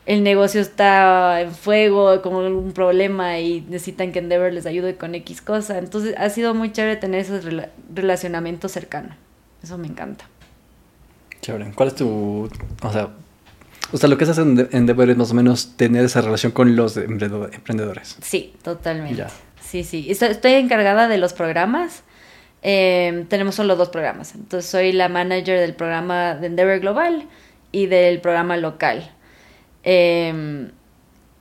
el 0.08 0.24
negocio 0.24 0.60
está 0.60 1.40
en 1.42 1.54
fuego, 1.54 2.24
como 2.24 2.40
un 2.40 2.72
problema 2.72 3.38
y 3.38 3.62
necesitan 3.62 4.12
que 4.12 4.18
Endeavor 4.18 4.52
les 4.52 4.66
ayude 4.66 4.96
con 4.96 5.14
X 5.14 5.44
cosa. 5.44 5.78
Entonces 5.78 6.16
ha 6.18 6.32
sido 6.32 6.56
muy 6.56 6.72
chévere 6.72 6.96
tener 6.96 7.20
esos 7.20 7.46
relacionamientos 7.94 8.72
cercanos. 8.72 9.16
Eso 9.62 9.78
me 9.78 9.86
encanta. 9.86 10.26
Chévere. 11.42 11.72
¿Cuál 11.76 11.90
es 11.90 11.96
tu, 11.96 12.50
o 12.82 12.92
sea, 12.92 13.10
o 13.92 13.98
sea, 13.98 14.10
lo 14.10 14.18
que 14.18 14.24
haces 14.24 14.40
en 14.40 14.68
Endeavor 14.72 15.12
es 15.12 15.18
más 15.18 15.30
o 15.30 15.36
menos 15.36 15.78
tener 15.78 16.04
esa 16.06 16.22
relación 16.22 16.54
con 16.54 16.76
los 16.76 16.98
emprendedores. 16.98 18.18
Sí, 18.20 18.56
totalmente. 18.64 19.16
Ya 19.16 19.28
sí, 19.74 19.84
sí. 19.84 20.08
Estoy 20.10 20.54
encargada 20.54 21.08
de 21.08 21.18
los 21.18 21.34
programas. 21.34 22.04
Em, 22.66 23.26
tenemos 23.26 23.56
solo 23.56 23.76
dos 23.76 23.90
programas. 23.90 24.36
Entonces 24.36 24.72
soy 24.72 24.94
la 24.94 25.10
manager 25.10 25.60
del 25.60 25.76
programa 25.76 26.34
de 26.36 26.48
Endeavor 26.48 26.80
Global 26.80 27.28
y 27.74 27.88
del 27.88 28.22
programa 28.22 28.56
local. 28.56 29.12
Em, 29.84 30.72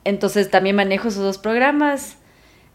entonces 0.03 0.51
también 0.51 0.75
manejo 0.75 1.07
esos 1.07 1.23
dos 1.23 1.37
programas, 1.37 2.17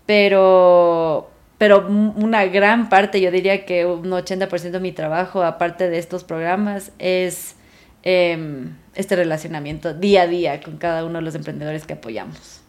pero, 0.06 1.30
pero 1.58 1.86
una 1.86 2.46
gran 2.46 2.88
parte, 2.88 3.20
yo 3.20 3.30
diría 3.30 3.66
que 3.66 3.84
un 3.84 4.10
80% 4.10 4.70
de 4.70 4.80
mi 4.80 4.92
trabajo, 4.92 5.42
aparte 5.42 5.90
de 5.90 5.98
estos 5.98 6.24
programas, 6.24 6.92
es 6.98 7.54
em, 8.02 8.76
este 8.94 9.14
relacionamiento 9.16 9.92
día 9.92 10.22
a 10.22 10.26
día 10.26 10.62
con 10.62 10.78
cada 10.78 11.04
uno 11.04 11.18
de 11.18 11.22
los 11.22 11.34
emprendedores 11.34 11.84
que 11.84 11.92
apoyamos. 11.92 12.62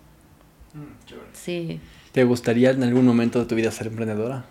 Mm, 0.73 1.13
sí. 1.31 1.79
¿Te 2.11 2.25
gustaría 2.25 2.71
en 2.71 2.83
algún 2.83 3.05
momento 3.05 3.39
de 3.39 3.45
tu 3.45 3.55
vida 3.55 3.71
ser 3.71 3.87
emprendedora? 3.87 4.43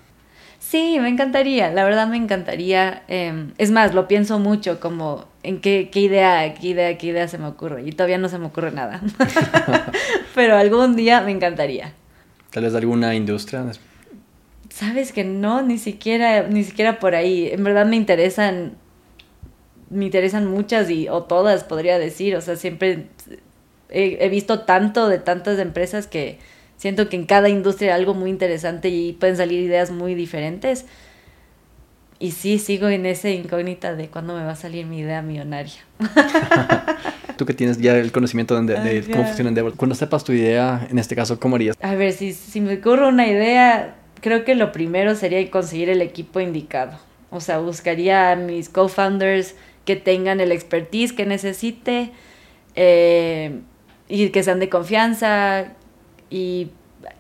Sí, 0.71 0.99
me 1.01 1.09
encantaría, 1.09 1.71
la 1.71 1.83
verdad 1.83 2.09
me 2.09 2.19
encantaría. 2.19 3.03
Em, 3.09 3.55
es 3.57 3.71
más, 3.71 3.95
lo 3.95 4.07
pienso 4.07 4.39
mucho 4.39 4.81
como 4.81 5.25
en 5.43 5.62
qué, 5.62 5.89
qué, 5.91 6.01
idea, 6.01 6.53
qué 6.53 6.69
idea, 6.69 6.99
qué 6.99 7.07
idea 7.07 7.27
se 7.27 7.39
me 7.39 7.47
ocurre. 7.47 7.85
Y 7.87 7.93
todavía 7.93 8.19
no 8.19 8.29
se 8.29 8.37
me 8.37 8.49
ocurre 8.49 8.71
nada. 8.71 9.01
Pero 10.35 10.59
algún 10.59 10.95
día 10.95 11.23
me 11.23 11.31
encantaría. 11.31 11.95
¿Tal 12.51 12.64
vez 12.64 12.75
alguna 12.75 13.14
industria? 13.14 13.64
Sabes 14.69 15.12
que 15.14 15.25
no, 15.25 15.62
ni 15.62 15.79
siquiera, 15.79 16.47
ni 16.47 16.62
siquiera 16.64 16.99
por 16.99 17.14
ahí. 17.14 17.49
En 17.51 17.64
verdad 17.64 17.87
me 17.87 17.97
interesan, 17.97 18.77
me 19.89 20.05
interesan 20.05 20.47
muchas 20.49 20.91
y, 20.91 21.09
o 21.09 21.23
todas, 21.23 21.64
podría 21.64 21.99
decir. 21.99 22.37
O 22.37 22.43
sea, 22.43 22.57
siempre 22.57 23.07
he 23.89 24.29
visto 24.29 24.61
tanto 24.61 25.09
de 25.09 25.19
tantas 25.19 25.59
empresas 25.61 26.07
que 26.07 26.39
Siento 26.79 27.09
que 27.09 27.16
en 27.16 27.26
cada 27.26 27.49
industria 27.49 27.95
hay 27.95 28.01
algo 28.01 28.14
muy 28.14 28.31
interesante 28.31 28.89
y 28.89 29.12
pueden 29.12 29.37
salir 29.37 29.61
ideas 29.61 29.91
muy 29.91 30.14
diferentes. 30.14 30.87
Y 32.20 32.31
sí, 32.31 32.59
sigo 32.59 32.89
en 32.89 33.05
esa 33.05 33.31
incógnita 33.31 33.95
de 33.95 34.09
cuándo 34.09 34.35
me 34.35 34.45
va 34.45 34.53
a 34.53 34.57
salir 34.57 34.87
mi 34.87 35.01
idea 35.01 35.20
millonaria. 35.20 35.74
Tú 37.37 37.47
que 37.47 37.55
tienes 37.55 37.79
ya 37.79 37.97
el 37.97 38.11
conocimiento 38.11 38.61
de, 38.61 39.05
cómo 39.11 39.24
funciona 39.24 39.51
Endeavor, 39.51 39.74
cuando 39.74 39.95
sepas 39.95 40.24
tu 40.24 40.33
idea, 40.33 40.87
en 40.91 40.99
este 40.99 41.14
caso, 41.14 41.39
¿cómo 41.39 41.57
harías? 41.57 41.76
A 41.81 41.95
ver, 41.95 42.12
si, 42.12 42.33
si 42.33 42.61
me 42.61 42.74
ocurre 42.74 43.07
una 43.07 43.29
idea, 43.29 43.97
creo 44.20 44.45
que 44.45 44.55
lo 44.55 44.72
primero 44.72 45.14
sería 45.14 45.49
conseguir 45.51 45.91
el 45.91 46.03
equipo 46.03 46.41
indicado. 46.41 46.99
O 47.31 47.41
sea, 47.41 47.59
buscaría 47.59 48.33
a 48.33 48.37
mis 48.37 48.68
co-founders 48.68 49.55
que 49.85 49.97
tengan 49.97 50.41
el 50.41 50.51
expertise 50.51 51.12
que 51.12 51.26
necesite 51.26 52.11
eh, 52.74 53.61
y 54.09 54.29
que 54.31 54.43
sean 54.43 54.59
de 54.59 54.68
confianza, 54.68 55.72
y 56.31 56.70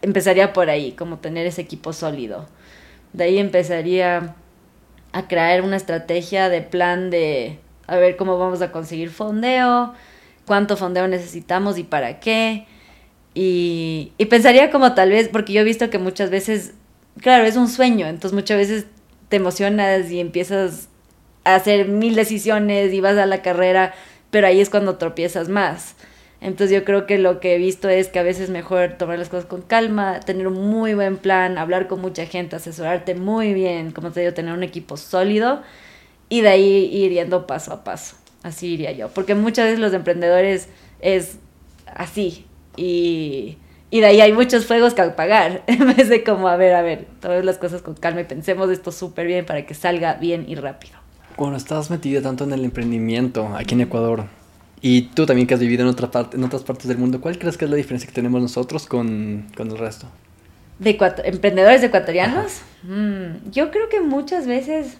empezaría 0.02 0.52
por 0.52 0.70
ahí, 0.70 0.92
como 0.92 1.18
tener 1.18 1.46
ese 1.46 1.62
equipo 1.62 1.92
sólido. 1.92 2.46
De 3.12 3.24
ahí 3.24 3.38
empezaría 3.38 4.34
a 5.12 5.28
crear 5.28 5.62
una 5.62 5.76
estrategia 5.76 6.48
de 6.48 6.62
plan 6.62 7.10
de 7.10 7.58
a 7.86 7.96
ver 7.96 8.16
cómo 8.16 8.38
vamos 8.38 8.60
a 8.60 8.70
conseguir 8.70 9.10
fondeo, 9.10 9.94
cuánto 10.46 10.76
fondeo 10.76 11.08
necesitamos 11.08 11.78
y 11.78 11.84
para 11.84 12.20
qué. 12.20 12.66
Y, 13.34 14.12
y 14.18 14.26
pensaría 14.26 14.70
como 14.70 14.94
tal 14.94 15.10
vez, 15.10 15.28
porque 15.28 15.52
yo 15.52 15.62
he 15.62 15.64
visto 15.64 15.90
que 15.90 15.98
muchas 15.98 16.30
veces, 16.30 16.74
claro, 17.20 17.44
es 17.44 17.56
un 17.56 17.68
sueño, 17.68 18.06
entonces 18.06 18.34
muchas 18.34 18.58
veces 18.58 18.86
te 19.28 19.36
emocionas 19.36 20.10
y 20.10 20.20
empiezas 20.20 20.88
a 21.44 21.54
hacer 21.54 21.88
mil 21.88 22.14
decisiones 22.14 22.92
y 22.92 23.00
vas 23.00 23.16
a 23.16 23.26
la 23.26 23.42
carrera, 23.42 23.94
pero 24.30 24.46
ahí 24.46 24.60
es 24.60 24.70
cuando 24.70 24.96
tropiezas 24.96 25.48
más. 25.48 25.94
Entonces 26.40 26.76
yo 26.76 26.84
creo 26.84 27.06
que 27.06 27.18
lo 27.18 27.40
que 27.40 27.54
he 27.54 27.58
visto 27.58 27.88
es 27.88 28.08
que 28.08 28.20
a 28.20 28.22
veces 28.22 28.44
es 28.44 28.50
mejor 28.50 28.94
tomar 28.96 29.18
las 29.18 29.28
cosas 29.28 29.46
con 29.46 29.62
calma, 29.62 30.20
tener 30.20 30.46
un 30.46 30.68
muy 30.68 30.94
buen 30.94 31.16
plan, 31.16 31.58
hablar 31.58 31.88
con 31.88 32.00
mucha 32.00 32.26
gente, 32.26 32.54
asesorarte 32.56 33.14
muy 33.16 33.54
bien, 33.54 33.90
como 33.90 34.12
te 34.12 34.20
digo, 34.20 34.34
tener 34.34 34.54
un 34.54 34.62
equipo 34.62 34.96
sólido 34.96 35.62
y 36.28 36.42
de 36.42 36.48
ahí 36.48 36.90
ir 36.92 37.12
yendo 37.12 37.46
paso 37.46 37.72
a 37.72 37.82
paso. 37.82 38.16
Así 38.44 38.68
iría 38.74 38.92
yo. 38.92 39.08
Porque 39.08 39.34
muchas 39.34 39.66
veces 39.66 39.80
los 39.80 39.92
emprendedores 39.92 40.68
es 41.00 41.38
así 41.86 42.46
y, 42.76 43.58
y 43.90 44.00
de 44.00 44.06
ahí 44.06 44.20
hay 44.20 44.32
muchos 44.32 44.64
fuegos 44.64 44.94
que 44.94 45.02
apagar 45.02 45.64
en 45.66 45.96
vez 45.96 46.08
de 46.08 46.22
como, 46.22 46.46
a 46.46 46.56
ver, 46.56 46.74
a 46.74 46.82
ver, 46.82 47.06
todas 47.20 47.44
las 47.44 47.58
cosas 47.58 47.82
con 47.82 47.94
calma 47.94 48.20
y 48.20 48.24
pensemos 48.24 48.70
esto 48.70 48.92
súper 48.92 49.26
bien 49.26 49.44
para 49.44 49.66
que 49.66 49.74
salga 49.74 50.14
bien 50.14 50.44
y 50.48 50.54
rápido. 50.54 50.94
Cuando 51.34 51.56
estás 51.56 51.90
metida 51.90 52.22
tanto 52.22 52.44
en 52.44 52.52
el 52.52 52.64
emprendimiento 52.64 53.48
aquí 53.56 53.74
en 53.74 53.82
Ecuador, 53.82 54.24
y 54.80 55.02
tú 55.02 55.26
también 55.26 55.46
que 55.46 55.54
has 55.54 55.60
vivido 55.60 55.82
en, 55.82 55.88
otra 55.88 56.10
parte, 56.10 56.36
en 56.36 56.44
otras 56.44 56.62
partes 56.62 56.88
del 56.88 56.98
mundo, 56.98 57.20
¿cuál 57.20 57.38
crees 57.38 57.56
que 57.56 57.64
es 57.64 57.70
la 57.70 57.76
diferencia 57.76 58.08
que 58.08 58.14
tenemos 58.14 58.40
nosotros 58.40 58.86
con, 58.86 59.46
con 59.56 59.70
el 59.70 59.78
resto? 59.78 60.06
¿De 60.78 60.96
emprendedores 61.24 61.82
ecuatorianos? 61.82 62.62
Mm, 62.84 63.50
yo 63.50 63.70
creo 63.70 63.88
que 63.88 64.00
muchas 64.00 64.46
veces... 64.46 64.98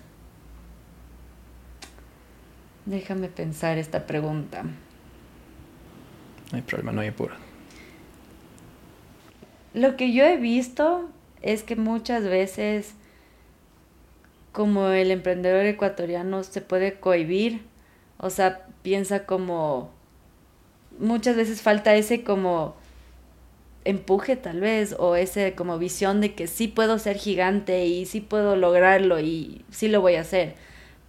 Déjame 2.86 3.28
pensar 3.28 3.78
esta 3.78 4.06
pregunta. 4.06 4.62
No 4.62 6.56
hay 6.56 6.62
problema, 6.62 6.90
no 6.90 7.02
hay 7.02 7.08
apuro. 7.08 7.34
Lo 9.74 9.96
que 9.96 10.12
yo 10.12 10.24
he 10.24 10.38
visto 10.38 11.08
es 11.42 11.62
que 11.62 11.76
muchas 11.76 12.24
veces 12.24 12.94
como 14.52 14.88
el 14.88 15.10
emprendedor 15.10 15.66
ecuatoriano 15.66 16.42
se 16.42 16.60
puede 16.60 16.98
cohibir, 16.98 17.62
o 18.16 18.30
sea, 18.30 18.66
piensa 18.82 19.26
como 19.26 19.90
muchas 20.98 21.36
veces 21.36 21.62
falta 21.62 21.94
ese 21.94 22.24
como 22.24 22.76
empuje 23.84 24.36
tal 24.36 24.60
vez 24.60 24.94
o 24.98 25.16
ese 25.16 25.54
como 25.54 25.78
visión 25.78 26.20
de 26.20 26.34
que 26.34 26.46
sí 26.46 26.68
puedo 26.68 26.98
ser 26.98 27.16
gigante 27.16 27.86
y 27.86 28.04
sí 28.06 28.20
puedo 28.20 28.56
lograrlo 28.56 29.20
y 29.20 29.64
sí 29.70 29.88
lo 29.88 30.00
voy 30.00 30.16
a 30.16 30.22
hacer. 30.22 30.54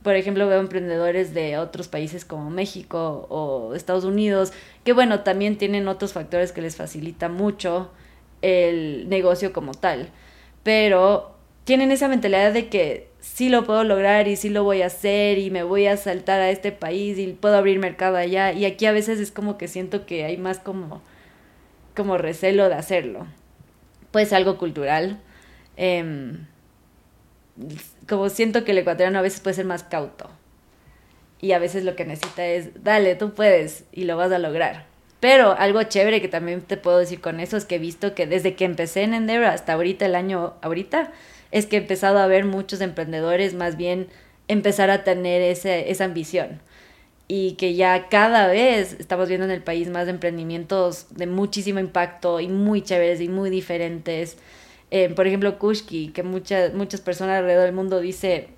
Por 0.04 0.16
ejemplo, 0.16 0.48
veo 0.48 0.62
emprendedores 0.62 1.34
de 1.34 1.58
otros 1.58 1.90
países 1.90 2.24
como 2.24 2.50
México 2.50 3.28
o 3.30 3.76
Estados 3.76 4.06
Unidos, 4.06 4.54
que 4.86 4.94
bueno, 4.94 5.22
también 5.24 5.58
tienen 5.58 5.90
otros 5.90 6.14
factores 6.14 6.54
que 6.54 6.62
les 6.62 6.78
facilita 6.78 7.28
mucho 7.28 7.92
el 8.42 9.10
negocio 9.10 9.52
como 9.52 9.74
tal, 9.74 10.10
pero 10.64 11.39
tienen 11.70 11.92
esa 11.92 12.08
mentalidad 12.08 12.52
de 12.52 12.68
que 12.68 13.10
sí 13.20 13.48
lo 13.48 13.64
puedo 13.64 13.84
lograr 13.84 14.28
y 14.28 14.38
sí 14.38 14.50
lo 14.50 14.64
voy 14.64 14.82
a 14.82 14.88
hacer 14.88 15.38
y 15.38 15.52
me 15.52 15.62
voy 15.62 15.86
a 15.86 15.98
saltar 15.98 16.42
a 16.42 16.50
este 16.50 16.72
país 16.72 17.20
y 17.20 17.28
puedo 17.28 17.56
abrir 17.56 17.78
mercado 17.78 18.18
allá. 18.18 18.52
Y 18.54 18.66
aquí 18.66 18.88
a 18.88 18.92
veces 18.92 19.20
es 19.20 19.30
como 19.30 19.56
que 19.60 19.68
siento 19.68 20.08
que 20.08 20.26
hay 20.26 20.36
más 20.38 20.58
como, 20.58 21.04
como 21.96 22.18
recelo 22.18 22.70
de 22.70 22.74
hacerlo. 22.74 23.28
Pues 24.10 24.34
algo 24.34 24.58
cultural. 24.58 25.20
Em, 25.78 26.48
como 28.08 28.30
siento 28.30 28.64
que 28.64 28.72
el 28.72 28.80
ecuatoriano 28.80 29.20
a 29.20 29.22
veces 29.22 29.40
puede 29.40 29.54
ser 29.54 29.66
más 29.66 29.84
cauto. 29.84 30.28
Y 31.40 31.52
a 31.52 31.60
veces 31.60 31.84
lo 31.84 31.96
que 31.96 32.04
necesita 32.04 32.48
es, 32.48 32.84
dale, 32.84 33.14
tú 33.14 33.36
puedes 33.36 33.84
y 33.92 34.06
lo 34.06 34.18
vas 34.18 34.32
a 34.32 34.40
lograr. 34.40 34.88
Pero 35.20 35.52
algo 35.52 35.84
chévere 35.84 36.20
que 36.20 36.30
también 36.30 36.62
te 36.64 36.78
puedo 36.78 36.98
decir 36.98 37.22
con 37.22 37.40
eso 37.40 37.58
es 37.58 37.66
que 37.66 37.76
he 37.76 37.80
visto 37.80 38.16
que 38.16 38.26
desde 38.26 38.56
que 38.56 38.66
empecé 38.66 39.04
en 39.04 39.14
Endeavor 39.14 39.50
hasta 39.50 39.74
ahorita, 39.74 40.08
el 40.08 40.16
año 40.16 40.56
ahorita, 40.64 41.12
es 41.52 41.66
que 41.66 41.78
he 41.78 41.80
empezado 41.80 42.20
a 42.20 42.28
ver 42.28 42.46
muchos 42.46 42.82
emprendedores 42.82 43.54
más 43.54 43.78
bien 43.78 44.08
empezar 44.48 44.90
a 44.90 45.04
tener 45.04 45.42
ese, 45.42 45.92
esa 45.92 46.06
ambición 46.06 46.62
y 47.32 47.54
que 47.54 47.76
ya 47.76 48.10
cada 48.10 48.48
vez 48.48 48.98
estamos 49.00 49.30
viendo 49.30 49.46
en 49.46 49.52
el 49.52 49.62
país 49.62 49.88
más 49.90 50.08
emprendimientos 50.08 51.06
de 51.12 51.28
muchísimo 51.28 51.80
impacto 51.80 52.40
y 52.40 52.48
muy 52.48 52.82
chéveres 52.82 53.22
y 53.22 53.30
muy 53.30 53.52
diferentes. 53.52 54.38
Eh, 54.90 55.10
por 55.10 55.28
ejemplo, 55.28 55.60
Kushki, 55.60 56.10
que 56.10 56.24
muchas, 56.24 56.74
muchas 56.74 57.02
personas 57.02 57.38
alrededor 57.38 57.66
del 57.66 57.76
mundo 57.76 58.00
dice, 58.00 58.50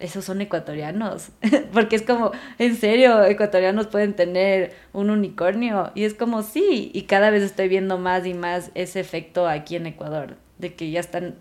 esos 0.00 0.24
son 0.24 0.40
ecuatorianos, 0.40 1.28
porque 1.72 1.94
es 1.94 2.02
como, 2.02 2.32
en 2.58 2.74
serio, 2.76 3.24
ecuatorianos 3.24 3.86
pueden 3.86 4.14
tener 4.14 4.74
un 4.92 5.10
unicornio 5.10 5.92
y 5.94 6.02
es 6.02 6.14
como, 6.14 6.42
sí, 6.42 6.90
y 6.92 7.02
cada 7.02 7.30
vez 7.30 7.44
estoy 7.44 7.68
viendo 7.68 7.96
más 7.96 8.26
y 8.26 8.34
más 8.34 8.72
ese 8.74 8.98
efecto 8.98 9.46
aquí 9.46 9.76
en 9.76 9.86
Ecuador, 9.86 10.36
de 10.58 10.74
que 10.74 10.90
ya 10.90 10.98
están 10.98 11.36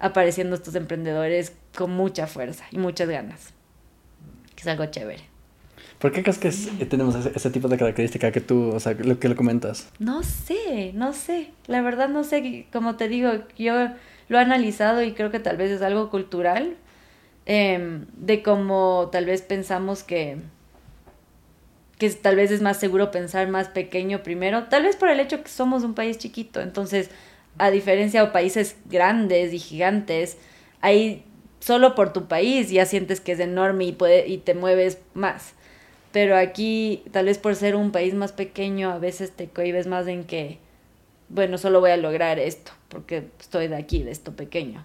apareciendo 0.00 0.56
estos 0.56 0.74
emprendedores 0.74 1.52
con 1.76 1.90
mucha 1.92 2.26
fuerza 2.26 2.64
y 2.70 2.78
muchas 2.78 3.08
ganas. 3.08 3.52
Que 4.56 4.62
es 4.62 4.66
algo 4.66 4.86
chévere. 4.86 5.30
¿Por 6.00 6.12
qué 6.12 6.22
crees 6.22 6.38
que 6.38 6.48
eh, 6.48 6.86
tenemos 6.86 7.14
ese, 7.14 7.50
tipo 7.50 7.68
de 7.68 7.76
característica 7.76 8.32
que 8.32 8.40
tú, 8.40 8.70
o 8.74 8.80
sea, 8.80 8.94
lo 8.94 9.18
que 9.18 9.28
lo 9.28 9.36
comentas? 9.36 9.90
No 9.98 10.22
sé, 10.22 10.92
no 10.94 11.12
sé. 11.12 11.50
La 11.66 11.82
verdad 11.82 12.08
no 12.08 12.24
sé, 12.24 12.66
como 12.72 12.96
te 12.96 13.06
digo, 13.06 13.32
yo 13.58 13.74
lo 14.28 14.38
he 14.38 14.40
analizado 14.40 15.02
y 15.02 15.12
creo 15.12 15.30
que 15.30 15.40
tal 15.40 15.58
vez 15.58 15.70
es 15.70 15.82
algo 15.82 16.08
cultural, 16.08 16.76
em, 17.44 18.06
de 18.16 18.42
cómo 18.42 19.10
tal 19.12 19.26
vez 19.26 19.42
pensamos 19.42 20.02
que, 20.02 20.38
que 21.98 22.08
tal 22.10 22.36
vez 22.36 22.50
es 22.50 22.62
más 22.62 22.78
seguro 22.78 23.10
pensar 23.10 23.48
más 23.48 23.68
pequeño 23.68 24.22
primero, 24.22 24.64
tal 24.64 24.84
vez 24.84 24.96
por 24.96 25.10
el 25.10 25.20
hecho 25.20 25.42
que 25.42 25.50
somos 25.50 25.82
un 25.82 25.92
país 25.92 26.16
chiquito, 26.16 26.62
entonces 26.62 27.10
a 27.58 27.70
diferencia 27.70 28.24
de 28.24 28.30
países 28.30 28.76
grandes 28.86 29.52
y 29.52 29.58
gigantes, 29.58 30.38
ahí 30.80 31.24
solo 31.60 31.94
por 31.94 32.12
tu 32.12 32.26
país 32.26 32.70
ya 32.70 32.86
sientes 32.86 33.20
que 33.20 33.32
es 33.32 33.40
enorme 33.40 33.84
y, 33.84 33.92
puede, 33.92 34.26
y 34.26 34.38
te 34.38 34.54
mueves 34.54 34.98
más. 35.14 35.54
Pero 36.12 36.36
aquí, 36.36 37.04
tal 37.12 37.26
vez 37.26 37.38
por 37.38 37.54
ser 37.54 37.76
un 37.76 37.92
país 37.92 38.14
más 38.14 38.32
pequeño, 38.32 38.90
a 38.90 38.98
veces 38.98 39.30
te 39.30 39.48
cohibes 39.48 39.86
más 39.86 40.08
en 40.08 40.24
que, 40.24 40.58
bueno, 41.28 41.56
solo 41.56 41.80
voy 41.80 41.92
a 41.92 41.96
lograr 41.96 42.38
esto, 42.38 42.72
porque 42.88 43.24
estoy 43.38 43.68
de 43.68 43.76
aquí, 43.76 44.02
de 44.02 44.10
esto 44.10 44.32
pequeño. 44.32 44.84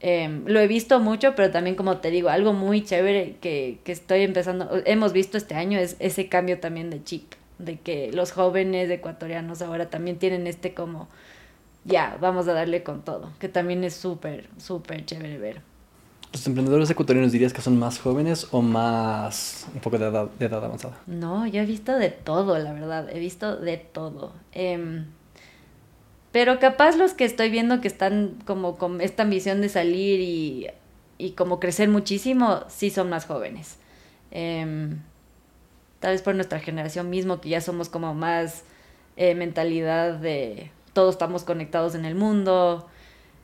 Em, 0.00 0.44
lo 0.46 0.60
he 0.60 0.66
visto 0.66 0.98
mucho, 1.00 1.34
pero 1.36 1.50
también 1.50 1.76
como 1.76 1.98
te 1.98 2.10
digo, 2.10 2.28
algo 2.28 2.52
muy 2.52 2.82
chévere 2.84 3.36
que, 3.40 3.78
que 3.84 3.92
estoy 3.92 4.22
empezando, 4.22 4.68
hemos 4.84 5.12
visto 5.12 5.38
este 5.38 5.54
año 5.54 5.78
es 5.78 5.96
ese 6.00 6.28
cambio 6.28 6.58
también 6.58 6.90
de 6.90 7.02
chip, 7.02 7.32
de 7.58 7.78
que 7.78 8.10
los 8.12 8.32
jóvenes 8.32 8.90
ecuatorianos 8.90 9.62
ahora 9.62 9.88
también 9.88 10.18
tienen 10.18 10.48
este 10.48 10.74
como 10.74 11.08
ya, 11.84 12.16
vamos 12.20 12.48
a 12.48 12.52
darle 12.52 12.82
con 12.82 13.02
todo, 13.02 13.30
que 13.38 13.48
también 13.48 13.84
es 13.84 13.94
súper, 13.94 14.48
súper 14.58 15.04
chévere 15.04 15.38
ver. 15.38 15.62
¿Los 16.32 16.46
emprendedores 16.46 16.88
ecuatorianos 16.88 17.32
dirías 17.32 17.52
que 17.52 17.60
son 17.60 17.78
más 17.78 17.98
jóvenes 17.98 18.48
o 18.52 18.62
más 18.62 19.66
un 19.74 19.80
poco 19.80 19.98
de 19.98 20.06
edad, 20.06 20.30
de 20.38 20.46
edad 20.46 20.64
avanzada? 20.64 20.98
No, 21.06 21.46
yo 21.46 21.60
he 21.60 21.66
visto 21.66 21.92
de 21.98 22.08
todo, 22.08 22.58
la 22.58 22.72
verdad, 22.72 23.08
he 23.14 23.18
visto 23.18 23.56
de 23.56 23.76
todo. 23.76 24.32
Em, 24.52 25.06
pero 26.30 26.58
capaz 26.58 26.96
los 26.96 27.12
que 27.12 27.26
estoy 27.26 27.50
viendo 27.50 27.82
que 27.82 27.88
están 27.88 28.38
como 28.46 28.76
con 28.78 29.02
esta 29.02 29.24
ambición 29.24 29.60
de 29.60 29.68
salir 29.68 30.20
y, 30.20 30.68
y 31.18 31.32
como 31.32 31.60
crecer 31.60 31.90
muchísimo, 31.90 32.64
sí 32.68 32.88
son 32.88 33.10
más 33.10 33.26
jóvenes. 33.26 33.76
Em, 34.30 35.00
tal 36.00 36.12
vez 36.12 36.22
por 36.22 36.34
nuestra 36.34 36.58
generación 36.60 37.10
mismo, 37.10 37.42
que 37.42 37.50
ya 37.50 37.60
somos 37.60 37.90
como 37.90 38.14
más 38.14 38.64
eh, 39.16 39.34
mentalidad 39.34 40.14
de 40.14 40.70
todos 40.92 41.14
estamos 41.14 41.44
conectados 41.44 41.94
en 41.94 42.04
el 42.04 42.14
mundo. 42.14 42.88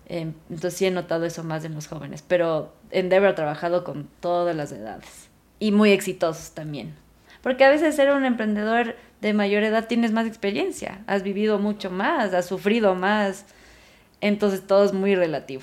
Em, 0.07 0.35
entonces 0.49 0.75
sí 0.75 0.87
he 0.87 0.91
notado 0.91 1.25
eso 1.27 1.45
más 1.45 1.65
en 1.65 1.75
los 1.75 1.87
jóvenes, 1.87 2.25
pero 2.27 2.73
Endeavor 2.91 3.29
ha 3.29 3.35
trabajado 3.35 3.85
con 3.85 4.09
todas 4.21 4.57
las 4.57 4.73
edades 4.73 5.29
y 5.59 5.73
muy 5.73 5.91
exitosos 5.91 6.53
también. 6.53 6.95
Porque 7.43 7.65
a 7.65 7.71
veces 7.71 7.95
ser 7.95 8.11
un 8.11 8.25
emprendedor 8.25 8.97
de 9.21 9.33
mayor 9.33 9.63
edad 9.63 9.87
tienes 9.87 10.13
más 10.13 10.27
experiencia, 10.27 11.03
has 11.07 11.23
vivido 11.23 11.59
mucho 11.59 11.91
más, 11.91 12.35
has 12.35 12.47
sufrido 12.47 12.95
más, 12.95 13.47
entonces 14.21 14.67
todo 14.67 14.85
es 14.85 14.93
muy 14.93 15.15
relativo. 15.15 15.63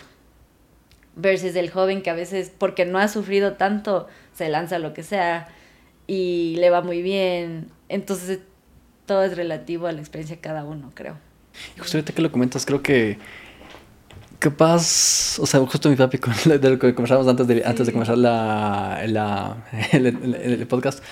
Versus 1.15 1.55
el 1.55 1.69
joven 1.69 2.01
que 2.01 2.09
a 2.09 2.13
veces, 2.13 2.51
porque 2.55 2.85
no 2.85 2.99
ha 2.99 3.07
sufrido 3.07 3.53
tanto, 3.53 4.07
se 4.33 4.49
lanza 4.49 4.79
lo 4.79 4.93
que 4.93 5.03
sea 5.03 5.47
y 6.07 6.55
le 6.57 6.69
va 6.69 6.81
muy 6.81 7.01
bien. 7.01 7.71
Entonces 7.89 8.39
todo 9.05 9.23
es 9.23 9.35
relativo 9.37 9.87
a 9.87 9.91
la 9.91 9.99
experiencia 9.99 10.35
de 10.35 10.41
cada 10.41 10.65
uno, 10.65 10.91
creo. 10.93 11.17
Y 11.75 11.79
justo 11.79 11.97
ahorita 11.97 12.13
que 12.13 12.21
lo 12.21 12.31
comentas, 12.31 12.65
creo 12.65 12.81
que 12.81 13.17
capaz, 14.39 15.39
o 15.39 15.45
sea, 15.45 15.59
justo 15.61 15.89
mi 15.89 15.95
papi, 15.95 16.17
con 16.17 16.33
de 16.45 16.69
lo 16.69 16.79
que 16.79 16.93
conversábamos 16.93 17.27
antes 17.27 17.47
de, 17.47 17.63
antes 17.65 17.87
de 17.87 17.93
comenzar 17.93 18.17
la, 18.17 19.03
la 19.07 19.65
el, 19.91 20.67
podcast, 20.67 21.03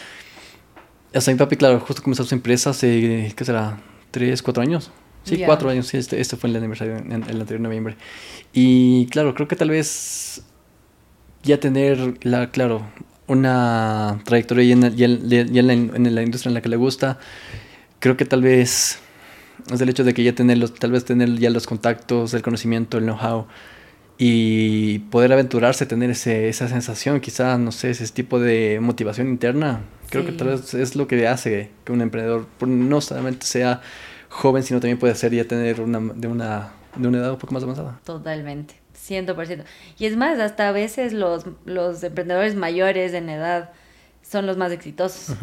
o 1.14 1.22
sea, 1.22 1.34
mi 1.34 1.38
papi, 1.38 1.56
claro, 1.56 1.80
justo 1.80 2.02
comenzó 2.02 2.24
su 2.24 2.36
empresa 2.36 2.72
hace, 2.72 3.34
¿qué 3.36 3.46
será? 3.46 3.82
¿Tres, 4.12 4.42
cuatro 4.42 4.62
años? 4.62 4.92
Sí, 5.24 5.42
cuatro 5.46 5.70
años, 5.70 5.88
sí, 5.88 5.98
este, 5.98 6.20
este 6.20 6.36
fue 6.36 6.50
el 6.50 6.56
aniversario 6.58 6.98
en, 6.98 7.12
el 7.12 7.40
anterior 7.40 7.62
noviembre. 7.62 7.96
Y 8.52 9.08
claro, 9.08 9.34
creo 9.34 9.48
que 9.48 9.56
tal 9.56 9.70
vez 9.70 10.44
ya 11.44 11.60
tener, 11.60 12.18
la, 12.24 12.52
claro, 12.52 12.86
una 13.28 14.20
trayectoria 14.26 14.66
ya, 14.66 14.74
en, 14.74 15.58
en, 15.58 15.68
la, 15.68 15.74
en 15.74 16.16
la 16.16 16.22
industria 16.24 16.50
en 16.50 16.54
la 16.56 16.62
que 16.62 16.70
le 16.70 16.76
gusta, 16.76 17.20
creo 18.00 18.18
que 18.18 18.26
tal 18.26 18.42
vez 18.42 19.00
es 19.72 19.82
el 19.82 19.90
hecho 19.90 20.04
de 20.04 20.14
que 20.14 20.24
ya 20.24 20.34
tener 20.34 20.58
los, 20.58 20.74
tal 20.74 20.92
vez 20.92 21.06
tener 21.06 21.38
ya 21.38 21.50
los 21.50 21.68
contactos, 21.68 22.34
el 22.34 22.42
conocimiento, 22.42 22.98
el 22.98 23.06
know-how 23.06 23.48
y 24.18 25.00
poder 25.00 25.34
aventurarse, 25.34 25.86
tener 25.86 26.10
ese, 26.12 26.48
esa 26.48 26.68
sensación, 26.68 27.20
quizás, 27.20 27.60
no 27.60 27.72
sé, 27.72 27.90
ese 27.90 28.08
tipo 28.10 28.40
de 28.40 28.80
motivación 28.82 29.28
interna, 29.28 29.82
creo 30.10 30.26
que 30.26 30.32
tal 30.32 30.50
vez 30.50 30.74
es 30.74 30.96
lo 30.96 31.08
que 31.08 31.28
hace 31.28 31.72
que 31.84 31.92
un 31.92 32.02
emprendedor 32.02 32.46
no 32.66 33.02
solamente 33.02 33.46
sea 33.46 33.82
joven, 34.30 34.64
sino 34.64 34.80
también 34.80 35.00
puede 35.00 35.16
ser 35.16 35.34
ya 35.34 35.46
tener 35.46 35.82
una, 35.82 36.00
de, 36.00 36.28
una, 36.28 36.74
de 36.96 37.08
una 37.08 37.18
edad 37.18 37.32
un 37.32 37.38
poco 37.38 37.54
más 37.54 37.64
avanzada. 37.64 38.00
Totalmente, 38.04 38.76
100%. 38.96 39.64
Y 39.98 40.06
es 40.06 40.16
más, 40.16 40.40
hasta 40.40 40.70
a 40.70 40.72
veces 40.72 41.14
los, 41.14 41.46
los 41.66 42.04
emprendedores 42.04 42.56
mayores 42.56 43.14
en 43.14 43.30
edad 43.30 43.72
son 44.22 44.46
los 44.46 44.58
más 44.58 44.72
exitosos, 44.72 45.36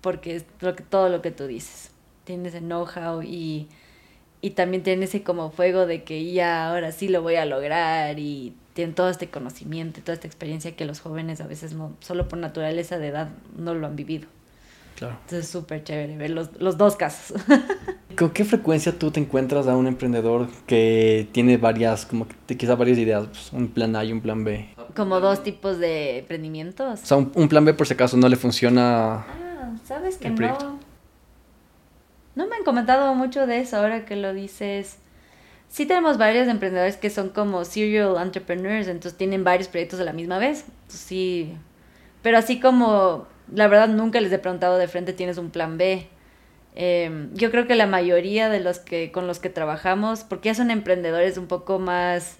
porque 0.00 0.36
es 0.36 0.44
lo 0.60 0.76
que, 0.76 0.82
todo 0.82 1.08
lo 1.08 1.22
que 1.22 1.30
tú 1.30 1.46
dices. 1.46 1.87
Tienes 2.28 2.54
el 2.54 2.64
know-how 2.64 3.22
y 3.22 3.68
y 4.40 4.50
también 4.50 4.82
tiene 4.82 5.06
ese 5.06 5.22
como 5.22 5.50
fuego 5.50 5.86
de 5.86 6.04
que 6.04 6.30
ya 6.32 6.68
ahora 6.68 6.92
sí 6.92 7.08
lo 7.08 7.22
voy 7.22 7.36
a 7.36 7.44
lograr 7.44 8.18
y 8.18 8.54
tienen 8.72 8.94
todo 8.94 9.08
este 9.08 9.28
conocimiento 9.28 9.98
y 9.98 10.02
toda 10.02 10.14
esta 10.14 10.28
experiencia 10.28 10.76
que 10.76 10.84
los 10.84 11.00
jóvenes 11.00 11.40
a 11.40 11.46
veces 11.46 11.72
no, 11.74 11.92
solo 12.00 12.28
por 12.28 12.38
naturaleza 12.38 12.98
de 12.98 13.08
edad 13.08 13.30
no 13.56 13.74
lo 13.74 13.86
han 13.86 13.96
vivido. 13.96 14.28
Claro. 14.96 15.14
Entonces 15.14 15.46
es 15.46 15.50
súper 15.50 15.82
chévere 15.82 16.16
ver 16.16 16.30
los, 16.30 16.50
los 16.60 16.76
dos 16.76 16.96
casos. 16.96 17.40
¿Con 18.16 18.30
qué 18.30 18.44
frecuencia 18.44 18.96
tú 18.96 19.10
te 19.10 19.20
encuentras 19.20 19.66
a 19.68 19.76
un 19.76 19.86
emprendedor 19.86 20.48
que 20.66 21.28
tiene 21.32 21.56
varias, 21.56 22.04
como 22.04 22.26
que 22.46 22.56
quizá 22.56 22.74
varias 22.74 22.98
ideas, 22.98 23.26
pues, 23.26 23.52
un 23.52 23.68
plan 23.68 23.94
A 23.94 24.04
y 24.04 24.12
un 24.12 24.20
plan 24.20 24.42
B? 24.42 24.68
Como 24.96 25.20
dos 25.20 25.44
tipos 25.44 25.78
de 25.78 26.18
emprendimientos. 26.18 27.00
O 27.00 27.06
sea, 27.06 27.16
un, 27.16 27.48
plan 27.48 27.64
B 27.64 27.74
por 27.74 27.86
si 27.86 27.94
acaso 27.94 28.16
no 28.16 28.28
le 28.28 28.34
funciona. 28.34 29.18
Ah, 29.18 29.76
sabes 29.84 30.16
que 30.16 30.30
no. 30.30 30.87
No 32.38 32.46
me 32.46 32.54
han 32.54 32.62
comentado 32.62 33.16
mucho 33.16 33.48
de 33.48 33.58
eso 33.58 33.78
ahora 33.78 34.04
que 34.04 34.14
lo 34.14 34.32
dices. 34.32 34.98
Sí 35.68 35.86
tenemos 35.86 36.18
varios 36.18 36.46
emprendedores 36.46 36.96
que 36.96 37.10
son 37.10 37.30
como 37.30 37.64
serial 37.64 38.14
entrepreneurs, 38.22 38.86
entonces 38.86 39.18
tienen 39.18 39.42
varios 39.42 39.66
proyectos 39.66 39.98
a 39.98 40.04
la 40.04 40.12
misma 40.12 40.38
vez. 40.38 40.64
Sí, 40.86 41.52
pero 42.22 42.38
así 42.38 42.60
como 42.60 43.26
la 43.52 43.66
verdad 43.66 43.88
nunca 43.88 44.20
les 44.20 44.30
he 44.30 44.38
preguntado 44.38 44.78
de 44.78 44.86
frente 44.86 45.12
tienes 45.12 45.36
un 45.36 45.50
plan 45.50 45.78
B. 45.78 46.06
Em, 46.76 47.34
yo 47.34 47.50
creo 47.50 47.66
que 47.66 47.74
la 47.74 47.88
mayoría 47.88 48.48
de 48.48 48.60
los 48.60 48.78
que 48.78 49.10
con 49.10 49.26
los 49.26 49.40
que 49.40 49.50
trabajamos, 49.50 50.22
porque 50.22 50.50
ya 50.50 50.54
son 50.54 50.70
emprendedores 50.70 51.38
un 51.38 51.48
poco 51.48 51.80
más 51.80 52.36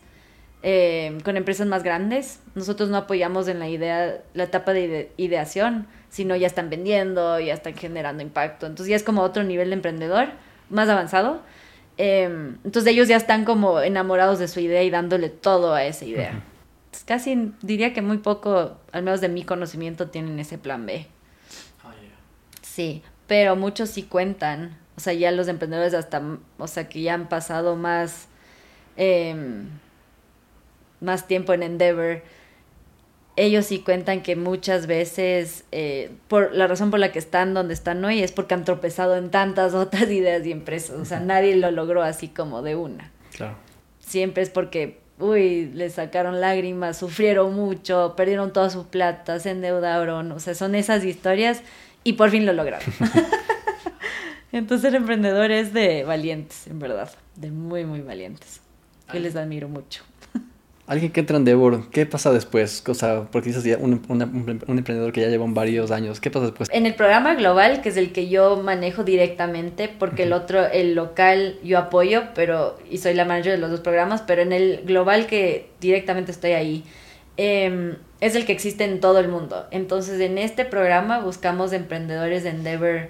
em, 0.62 1.20
con 1.20 1.36
empresas 1.36 1.66
más 1.66 1.82
grandes, 1.82 2.40
nosotros 2.54 2.88
no 2.88 2.96
apoyamos 2.96 3.48
en 3.48 3.58
la 3.58 3.68
idea, 3.68 4.22
la 4.34 4.44
etapa 4.44 4.72
de 4.72 5.12
ideación 5.16 5.86
sino 6.10 6.36
ya 6.36 6.46
están 6.46 6.70
vendiendo, 6.70 7.38
ya 7.40 7.54
están 7.54 7.74
generando 7.74 8.22
impacto. 8.22 8.66
Entonces 8.66 8.90
ya 8.90 8.96
es 8.96 9.02
como 9.02 9.22
otro 9.22 9.44
nivel 9.44 9.70
de 9.70 9.74
emprendedor 9.74 10.28
más 10.70 10.88
avanzado. 10.88 11.40
Em, 11.96 12.58
entonces 12.64 12.92
ellos 12.92 13.08
ya 13.08 13.16
están 13.16 13.44
como 13.44 13.80
enamorados 13.80 14.38
de 14.38 14.48
su 14.48 14.60
idea 14.60 14.82
y 14.82 14.90
dándole 14.90 15.28
todo 15.28 15.74
a 15.74 15.84
esa 15.84 16.04
idea. 16.04 16.42
casi 17.06 17.52
diría 17.62 17.92
que 17.92 18.02
muy 18.02 18.18
poco, 18.18 18.78
al 18.92 19.02
menos 19.02 19.20
de 19.20 19.28
mi 19.28 19.44
conocimiento, 19.44 20.08
tienen 20.08 20.38
ese 20.38 20.58
plan 20.58 20.86
B. 20.86 21.06
Ah, 21.84 21.92
sí, 22.62 23.02
pero 23.26 23.56
muchos 23.56 23.90
sí 23.90 24.04
cuentan. 24.04 24.76
O 24.96 25.00
sea, 25.00 25.12
ya 25.12 25.30
los 25.30 25.48
emprendedores 25.48 25.94
hasta, 25.94 26.22
o 26.58 26.66
sea, 26.66 26.88
que 26.88 27.02
ya 27.02 27.14
han 27.14 27.28
pasado 27.28 27.76
más, 27.76 28.28
em, 28.96 29.68
más 31.00 31.26
tiempo 31.26 31.52
en 31.52 31.62
Endeavor 31.62 32.22
ellos 33.38 33.66
sí 33.66 33.78
cuentan 33.78 34.20
que 34.22 34.34
muchas 34.34 34.88
veces 34.88 35.64
eh, 35.70 36.10
por 36.26 36.52
la 36.52 36.66
razón 36.66 36.90
por 36.90 36.98
la 36.98 37.12
que 37.12 37.20
están 37.20 37.54
donde 37.54 37.72
están 37.72 38.04
hoy 38.04 38.20
es 38.20 38.32
porque 38.32 38.54
han 38.54 38.64
tropezado 38.64 39.16
en 39.16 39.30
tantas 39.30 39.74
otras 39.74 40.10
ideas 40.10 40.44
y 40.44 40.52
empresas. 40.52 40.96
O 40.96 41.04
sea, 41.04 41.20
nadie 41.20 41.56
lo 41.56 41.70
logró 41.70 42.02
así 42.02 42.28
como 42.28 42.62
de 42.62 42.74
una. 42.74 43.12
Claro. 43.32 43.54
Siempre 44.00 44.42
es 44.42 44.50
porque, 44.50 44.98
uy, 45.20 45.70
les 45.72 45.94
sacaron 45.94 46.40
lágrimas, 46.40 46.98
sufrieron 46.98 47.54
mucho, 47.54 48.14
perdieron 48.16 48.52
toda 48.52 48.70
su 48.70 48.88
plata, 48.88 49.38
se 49.38 49.50
endeudaron. 49.50 50.32
O 50.32 50.40
sea, 50.40 50.54
son 50.54 50.74
esas 50.74 51.04
historias 51.04 51.62
y 52.02 52.14
por 52.14 52.30
fin 52.30 52.44
lo 52.44 52.52
lograron. 52.52 52.92
Entonces 54.52 54.88
el 54.88 54.96
emprendedor 54.96 55.52
es 55.52 55.72
de 55.72 56.02
valientes, 56.02 56.66
en 56.66 56.80
verdad, 56.80 57.10
de 57.36 57.52
muy, 57.52 57.84
muy 57.84 58.00
valientes. 58.00 58.60
Yo 59.12 59.20
les 59.20 59.36
admiro 59.36 59.68
mucho. 59.68 60.02
Alguien 60.88 61.12
que 61.12 61.20
entra 61.20 61.36
en 61.36 61.44
Devor, 61.44 61.90
¿qué 61.90 62.06
pasa 62.06 62.32
después? 62.32 62.82
O 62.88 62.94
sea, 62.94 63.24
porque 63.30 63.50
dices 63.50 63.62
ya 63.62 63.76
un, 63.76 64.02
un, 64.08 64.22
emprendedor 64.22 65.12
que 65.12 65.20
ya 65.20 65.28
lleva 65.28 65.44
varios 65.46 65.90
años, 65.90 66.18
¿qué 66.18 66.30
pasa 66.30 66.46
después? 66.46 66.70
En 66.72 66.86
el 66.86 66.94
programa 66.94 67.34
global, 67.34 67.82
que 67.82 67.90
es 67.90 67.98
el 67.98 68.10
que 68.10 68.30
yo 68.30 68.56
manejo 68.62 69.04
directamente, 69.04 69.90
porque 69.90 70.22
el 70.22 70.32
otro, 70.32 70.66
el 70.66 70.94
local, 70.94 71.58
yo 71.62 71.76
apoyo, 71.76 72.28
pero, 72.34 72.78
y 72.90 72.96
soy 72.96 73.12
la 73.12 73.26
manager 73.26 73.52
de 73.52 73.58
los 73.58 73.70
dos 73.70 73.80
programas, 73.80 74.22
pero 74.22 74.40
en 74.40 74.52
el 74.52 74.80
global 74.86 75.26
que 75.26 75.68
directamente 75.78 76.32
estoy 76.32 76.52
ahí, 76.52 76.84
em, 77.36 77.96
es 78.22 78.34
el 78.34 78.46
que 78.46 78.52
existe 78.52 78.84
en 78.84 79.00
todo 79.00 79.18
el 79.18 79.28
mundo. 79.28 79.66
Entonces, 79.70 80.18
en 80.22 80.38
este 80.38 80.64
programa 80.64 81.20
buscamos 81.20 81.74
emprendedores 81.74 82.44
de 82.44 82.48
Endeavor, 82.48 83.08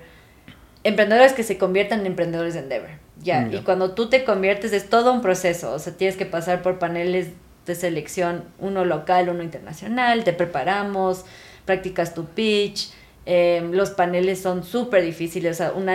emprendedores 0.82 1.32
que 1.32 1.44
se 1.44 1.58
conviertan 1.58 2.00
en 2.00 2.06
emprendedores 2.06 2.54
de 2.54 2.60
Endeavor. 2.60 2.90
Ya, 3.22 3.42
mm, 3.42 3.54
y 3.54 3.58
cuando 3.60 3.92
tú 3.92 4.08
te 4.08 4.24
conviertes 4.24 4.72
es 4.72 4.90
todo 4.90 5.12
un 5.12 5.22
proceso, 5.22 5.72
o 5.72 5.78
sea, 5.78 5.92
tienes 5.92 6.16
que 6.16 6.26
pasar 6.26 6.62
por 6.62 6.80
paneles 6.80 7.28
de 7.68 7.76
selección, 7.76 8.42
uno 8.58 8.84
local, 8.84 9.28
uno 9.28 9.44
internacional, 9.44 10.24
te 10.24 10.32
preparamos, 10.32 11.24
practicas 11.64 12.14
tu 12.14 12.24
pitch, 12.24 12.90
em, 13.26 13.70
los 13.72 13.90
paneles 13.90 14.40
son 14.40 14.64
súper 14.64 15.04
difíciles, 15.04 15.52
o 15.52 15.54
sea, 15.58 15.72
un 15.72 15.88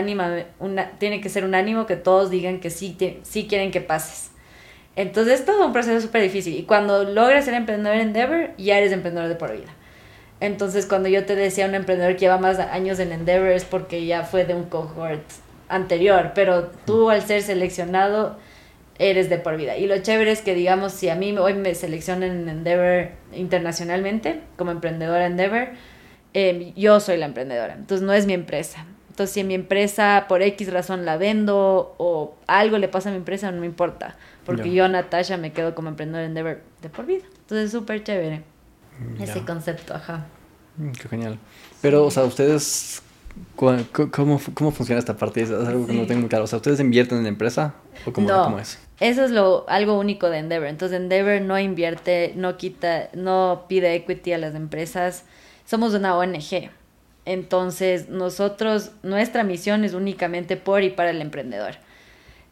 una, 0.60 0.92
tiene 1.00 1.20
que 1.20 1.28
ser 1.28 1.44
un 1.44 1.56
ánimo 1.56 1.86
que 1.86 1.98
todos 1.98 2.30
digan 2.30 2.62
que 2.62 2.70
sí, 2.70 2.96
sí 3.24 3.48
quieren 3.48 3.72
que 3.72 3.82
pases. 3.82 4.32
Entonces 4.96 5.40
es 5.40 5.46
todo 5.46 5.66
un 5.66 5.74
proceso 5.74 6.00
súper 6.00 6.22
difícil 6.22 6.56
y 6.56 6.64
cuando 6.64 7.04
logras 7.04 7.46
ser 7.46 7.56
emprendedor 7.56 7.96
en 7.98 8.08
Endeavor, 8.08 8.52
ya 8.58 8.78
eres 8.78 8.92
emprendedor 8.92 9.28
de 9.28 9.36
por 9.36 9.52
vida. 9.52 9.74
Entonces 10.40 10.86
cuando 10.86 11.10
yo 11.10 11.26
te 11.26 11.36
decía 11.36 11.66
un 11.66 11.76
emprendedor 11.76 12.14
que 12.14 12.22
lleva 12.22 12.38
más 12.38 12.60
años 12.60 13.00
en 13.00 13.12
Endeavor 13.12 13.50
es 13.50 13.66
porque 13.66 14.06
ya 14.06 14.24
fue 14.24 14.46
de 14.46 14.54
un 14.54 14.66
cohort 14.66 15.24
anterior, 15.68 16.32
pero 16.36 16.70
tú 16.86 17.10
al 17.10 17.24
ser 17.24 17.42
seleccionado 17.42 18.38
eres 19.10 19.30
de 19.30 19.38
por 19.38 19.58
vida. 19.58 19.78
Y 19.78 19.88
lo 19.88 19.98
chévere 19.98 20.32
es 20.32 20.42
que, 20.42 20.56
digamos, 20.56 20.94
si 20.94 21.10
a 21.10 21.16
mí 21.16 21.38
hoy 21.38 21.54
me 21.54 21.76
seleccionan 21.76 22.32
en 22.32 22.50
Endeavor 22.50 23.10
internacionalmente, 23.34 24.42
como 24.56 24.72
emprendedora 24.72 25.26
Endeavor, 25.26 25.70
em, 26.34 26.74
yo 26.76 27.00
soy 27.00 27.18
la 27.18 27.26
emprendedora. 27.26 27.74
Entonces 27.74 28.06
no 28.06 28.14
es 28.14 28.26
mi 28.26 28.34
empresa. 28.34 28.86
Entonces 29.10 29.34
si 29.34 29.42
en 29.42 29.48
mi 29.48 29.54
empresa 29.54 30.26
por 30.28 30.42
X 30.42 30.72
razón 30.72 31.06
la 31.06 31.18
vendo 31.18 31.94
o 31.98 32.36
algo 32.48 32.78
le 32.80 32.88
pasa 32.88 33.10
a 33.10 33.12
mi 33.12 33.18
empresa, 33.18 33.52
no 33.52 33.60
me 33.60 33.68
importa. 33.68 34.16
Porque 34.46 34.74
yo, 34.74 34.88
Natasha, 34.88 35.38
me 35.38 35.52
quedo 35.54 35.76
como 35.76 35.90
emprendedora 35.90 36.26
Endeavor 36.26 36.62
de 36.82 36.90
por 36.90 37.06
vida. 37.06 37.26
Entonces 37.42 37.66
es 37.66 37.72
súper 37.72 38.04
chévere 38.04 38.42
ese 39.20 39.42
concepto, 39.42 39.94
ajá. 39.94 40.26
Mm, 40.78 40.92
qué 40.92 41.10
genial. 41.10 41.38
Pero, 41.82 42.06
o 42.06 42.12
sea, 42.12 42.24
ustedes 42.24 43.04
¿Cómo, 43.56 44.40
¿Cómo, 44.54 44.72
funciona 44.72 45.00
esta 45.00 45.18
parte? 45.18 45.42
Es 45.42 45.52
algo 45.52 45.88
que 45.88 45.94
no 45.94 46.06
tengo 46.06 46.22
muy 46.22 46.30
claro. 46.30 46.44
O 46.44 46.48
sea, 46.48 46.58
¿ustedes 46.58 46.80
invierten 46.80 47.18
en 47.18 47.24
la 47.24 47.30
empresa? 47.30 47.74
¿O 48.06 48.14
cómo, 48.14 48.28
no, 48.28 48.60
es? 48.60 48.80
Eso 49.00 49.26
es 49.26 49.32
lo, 49.32 49.66
algo 49.68 49.98
único 49.98 50.30
de 50.30 50.38
Endeavor. 50.38 50.68
Entonces, 50.68 51.00
Endeavor 51.00 51.42
no 51.42 51.60
invierte, 51.60 52.34
no 52.36 52.58
quita, 52.58 53.10
no 53.14 53.66
pide 53.68 53.96
equity 53.96 54.34
a 54.34 54.38
las 54.38 54.56
empresas. 54.56 55.26
Somos 55.66 55.94
una 55.94 56.16
ONG. 56.18 56.70
Entonces, 57.26 58.10
nosotros, 58.10 58.92
nuestra 59.02 59.44
misión 59.44 59.84
es 59.84 59.94
únicamente 59.94 60.58
por 60.58 60.84
y 60.84 60.90
para 60.90 61.10
el 61.10 61.22
emprendedor. 61.22 61.76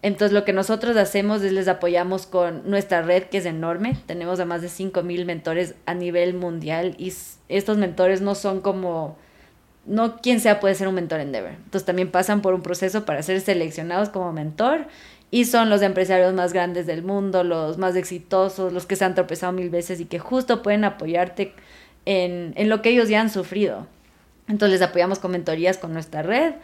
Entonces, 0.02 0.34
lo 0.34 0.46
que 0.46 0.54
nosotros 0.54 0.98
hacemos 0.98 1.44
es 1.44 1.52
les 1.52 1.68
apoyamos 1.68 2.26
con 2.26 2.68
nuestra 2.70 3.04
red, 3.04 3.24
que 3.24 3.38
es 3.38 3.46
enorme. 3.46 3.98
Tenemos 4.08 4.40
a 4.40 4.46
más 4.46 4.62
de 4.62 4.68
5.000 4.68 5.26
mentores 5.26 5.76
a 5.86 5.94
nivel 5.94 6.34
mundial 6.34 6.96
y 6.98 7.14
estos 7.50 7.78
mentores 7.78 8.22
no 8.22 8.34
son 8.34 8.62
como 8.62 9.18
no 9.86 10.18
quien 10.18 10.40
sea 10.40 10.60
puede 10.60 10.76
ser 10.76 10.88
un 10.88 10.96
mentor 10.96 11.20
en 11.20 11.28
Endeavor. 11.28 11.52
Entonces 11.52 11.86
también 11.86 12.12
pasan 12.12 12.42
por 12.42 12.54
un 12.54 12.62
proceso 12.62 13.06
para 13.06 13.24
ser 13.24 13.42
seleccionados 13.42 14.10
como 14.10 14.32
mentor 14.32 14.88
y 15.32 15.46
son 15.46 15.70
los 15.70 15.82
empresarios 15.82 16.34
más 16.34 16.52
grandes 16.52 16.86
del 16.86 17.04
mundo, 17.04 17.46
los 17.46 17.78
más 17.78 17.96
exitosos, 17.96 18.74
los 18.74 18.86
que 18.86 18.98
se 18.98 19.06
han 19.06 19.16
tropezado 19.16 19.54
mil 19.54 19.70
veces 19.70 20.02
y 20.02 20.06
que 20.06 20.20
justo 20.20 20.62
pueden 20.62 20.84
apoyarte 20.84 21.54
en, 22.06 22.54
lo 22.70 22.82
que 22.82 22.90
ellos 22.90 23.08
ya 23.08 23.22
han 23.22 23.30
sufrido. 23.30 23.88
Entonces 24.50 24.80
les 24.80 24.90
apoyamos 24.90 25.20
con 25.20 25.32
mentorías 25.32 25.78
con 25.78 25.94
nuestra 25.94 26.22
red. 26.22 26.56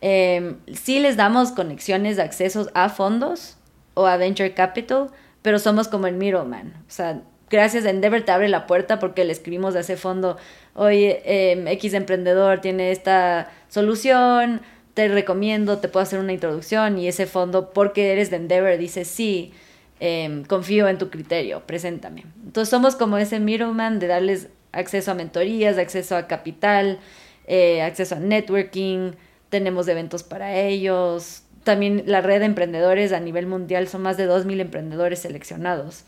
Eh, 0.00 0.54
sí 0.72 1.00
les 1.00 1.16
damos 1.16 1.50
conexiones 1.50 2.20
accesos 2.20 2.70
a 2.74 2.88
fondos 2.88 3.56
o 3.94 4.06
a 4.06 4.16
venture 4.16 4.54
capital, 4.54 5.08
pero 5.42 5.58
somos 5.58 5.88
como 5.88 6.06
el 6.06 6.14
middleman. 6.14 6.72
O 6.86 6.90
sea, 6.90 7.20
gracias 7.50 7.84
a 7.84 7.90
Endeavor 7.90 8.22
te 8.22 8.30
abre 8.30 8.48
la 8.48 8.68
puerta 8.68 9.00
porque 9.00 9.24
le 9.24 9.32
escribimos 9.32 9.74
a 9.74 9.80
ese 9.80 9.96
fondo, 9.96 10.36
oye, 10.74 11.22
em, 11.24 11.66
X 11.66 11.94
emprendedor 11.94 12.60
tiene 12.60 12.92
esta 12.92 13.50
solución, 13.68 14.60
te 14.94 15.08
recomiendo, 15.08 15.78
te 15.78 15.88
puedo 15.88 16.02
hacer 16.02 16.20
una 16.20 16.32
introducción 16.32 16.98
y 16.98 17.08
ese 17.08 17.26
fondo, 17.26 17.72
porque 17.72 18.12
eres 18.12 18.30
de 18.30 18.36
Endeavor, 18.36 18.78
dice, 18.78 19.04
sí, 19.04 19.52
em, 20.00 20.44
confío 20.44 20.88
en 20.88 20.98
tu 20.98 21.10
criterio, 21.10 21.66
preséntame. 21.66 22.24
Entonces 22.44 22.70
somos 22.70 22.94
como 22.96 23.18
ese 23.18 23.40
middleman 23.40 23.98
de 23.98 24.06
darles 24.06 24.48
acceso 24.72 25.10
a 25.10 25.14
mentorías, 25.14 25.78
acceso 25.78 26.16
a 26.16 26.26
capital, 26.26 27.00
eh, 27.46 27.82
acceso 27.82 28.14
a 28.14 28.20
networking, 28.20 29.12
tenemos 29.50 29.88
eventos 29.88 30.22
para 30.22 30.58
ellos, 30.60 31.44
también 31.64 32.04
la 32.06 32.20
red 32.20 32.40
de 32.40 32.46
emprendedores 32.46 33.12
a 33.12 33.20
nivel 33.20 33.46
mundial 33.46 33.88
son 33.88 34.02
más 34.02 34.16
de 34.16 34.26
2.000 34.26 34.60
emprendedores 34.60 35.20
seleccionados, 35.20 36.04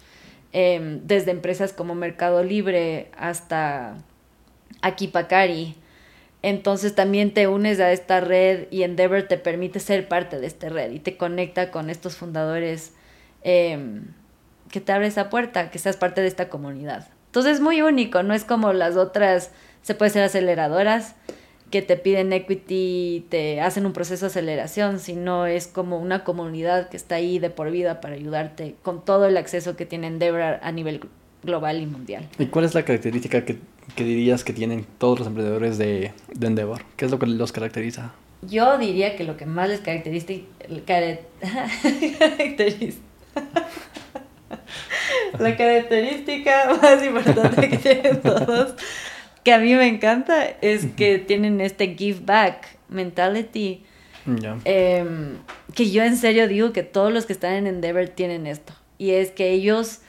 em, 0.53 1.01
desde 1.05 1.31
empresas 1.31 1.73
como 1.73 1.95
Mercado 1.95 2.45
Libre 2.45 3.11
hasta 3.19 3.97
Akipakari. 4.83 5.75
Entonces 6.47 6.95
también 6.95 7.35
te 7.35 7.49
unes 7.49 7.81
a 7.81 7.91
esta 7.91 8.21
red 8.21 8.69
y 8.71 8.85
Endeavor 8.85 9.25
te 9.25 9.37
permite 9.37 9.81
ser 9.81 10.07
parte 10.07 10.39
de 10.39 10.47
esta 10.47 10.69
red 10.69 10.93
y 10.93 11.01
te 11.01 11.17
conecta 11.17 11.73
con 11.73 11.91
estos 11.91 12.15
fundadores 12.15 12.93
em, 13.43 14.05
que 14.71 14.81
te 14.81 14.93
abre 14.93 15.09
esa 15.09 15.29
puerta, 15.29 15.73
que 15.73 15.81
seas 15.81 15.97
parte 15.97 16.21
de 16.21 16.29
esta 16.29 16.49
comunidad. 16.49 17.09
Entonces 17.27 17.55
es 17.55 17.61
muy 17.61 17.83
único, 17.83 18.23
no 18.23 18.33
es 18.33 18.45
como 18.45 18.73
las 18.73 18.97
otras, 18.97 19.51
se 19.83 19.97
puede 19.97 20.13
ser 20.13 20.23
aceleradoras 20.23 21.17
que 21.73 21.83
te 21.83 21.97
piden 21.97 22.33
equity, 22.33 23.27
te 23.29 23.61
hacen 23.61 23.85
un 23.85 23.93
proceso 23.93 24.27
de 24.27 24.31
aceleración, 24.31 25.01
sino 25.01 25.47
es 25.47 25.67
como 25.67 25.99
una 25.99 26.23
comunidad 26.23 26.91
que 26.91 26.97
está 26.97 27.17
ahí 27.17 27.41
de 27.41 27.51
por 27.51 27.73
vida 27.73 28.01
para 28.01 28.15
ayudarte 28.15 28.77
con 28.85 29.05
todo 29.05 29.27
el 29.27 29.37
acceso 29.37 29.75
que 29.75 29.85
tiene 29.85 30.07
Endeavor 30.07 30.61
a 30.63 30.71
nivel 30.71 31.01
global 31.47 31.81
y 31.81 31.87
mundial. 31.87 32.29
¿Y 32.39 32.45
cuál 32.47 32.67
es 32.67 32.75
la 32.75 32.85
característica 32.85 33.45
que, 33.45 33.59
dirías 33.97 34.45
que 34.45 34.53
tienen 34.53 34.85
todos 34.99 35.21
los 35.21 35.29
emprendedores 35.29 35.79
de, 35.79 36.13
de, 36.35 36.47
Endeavor? 36.47 36.83
¿Qué 36.97 37.07
es 37.07 37.11
lo 37.11 37.19
que 37.19 37.27
los 37.27 37.53
caracteriza? 37.53 38.13
Yo 38.43 38.77
diría 38.77 39.17
que 39.17 39.25
lo 39.25 39.39
que 39.39 39.47
más 39.47 39.71
les 39.71 39.81
caracteriza, 39.81 40.27
la 45.39 45.57
característica 45.57 46.79
más 46.83 47.03
importante 47.05 47.71
que 47.71 47.79
tienen 47.79 48.21
todos 48.21 48.75
que 49.47 49.53
a 49.53 49.61
mí 49.61 49.73
me 49.77 49.87
encanta 49.87 50.45
es 50.61 50.87
que 50.97 51.21
tienen 51.21 51.61
este 51.61 51.95
give 51.95 52.19
back 52.25 52.77
mentality. 52.89 53.85
Em, 54.65 55.37
que 55.73 55.89
yo 55.89 56.03
en 56.03 56.17
serio 56.17 56.49
digo 56.49 56.73
que 56.73 56.83
todos 56.83 57.13
los 57.13 57.27
que 57.27 57.33
están 57.33 57.53
en 57.53 57.69
Endeavor 57.69 58.09
tienen 58.09 58.49
esto. 58.49 58.73
Y 58.99 59.13
es 59.13 59.31
que 59.31 59.53
ellos, 59.53 60.01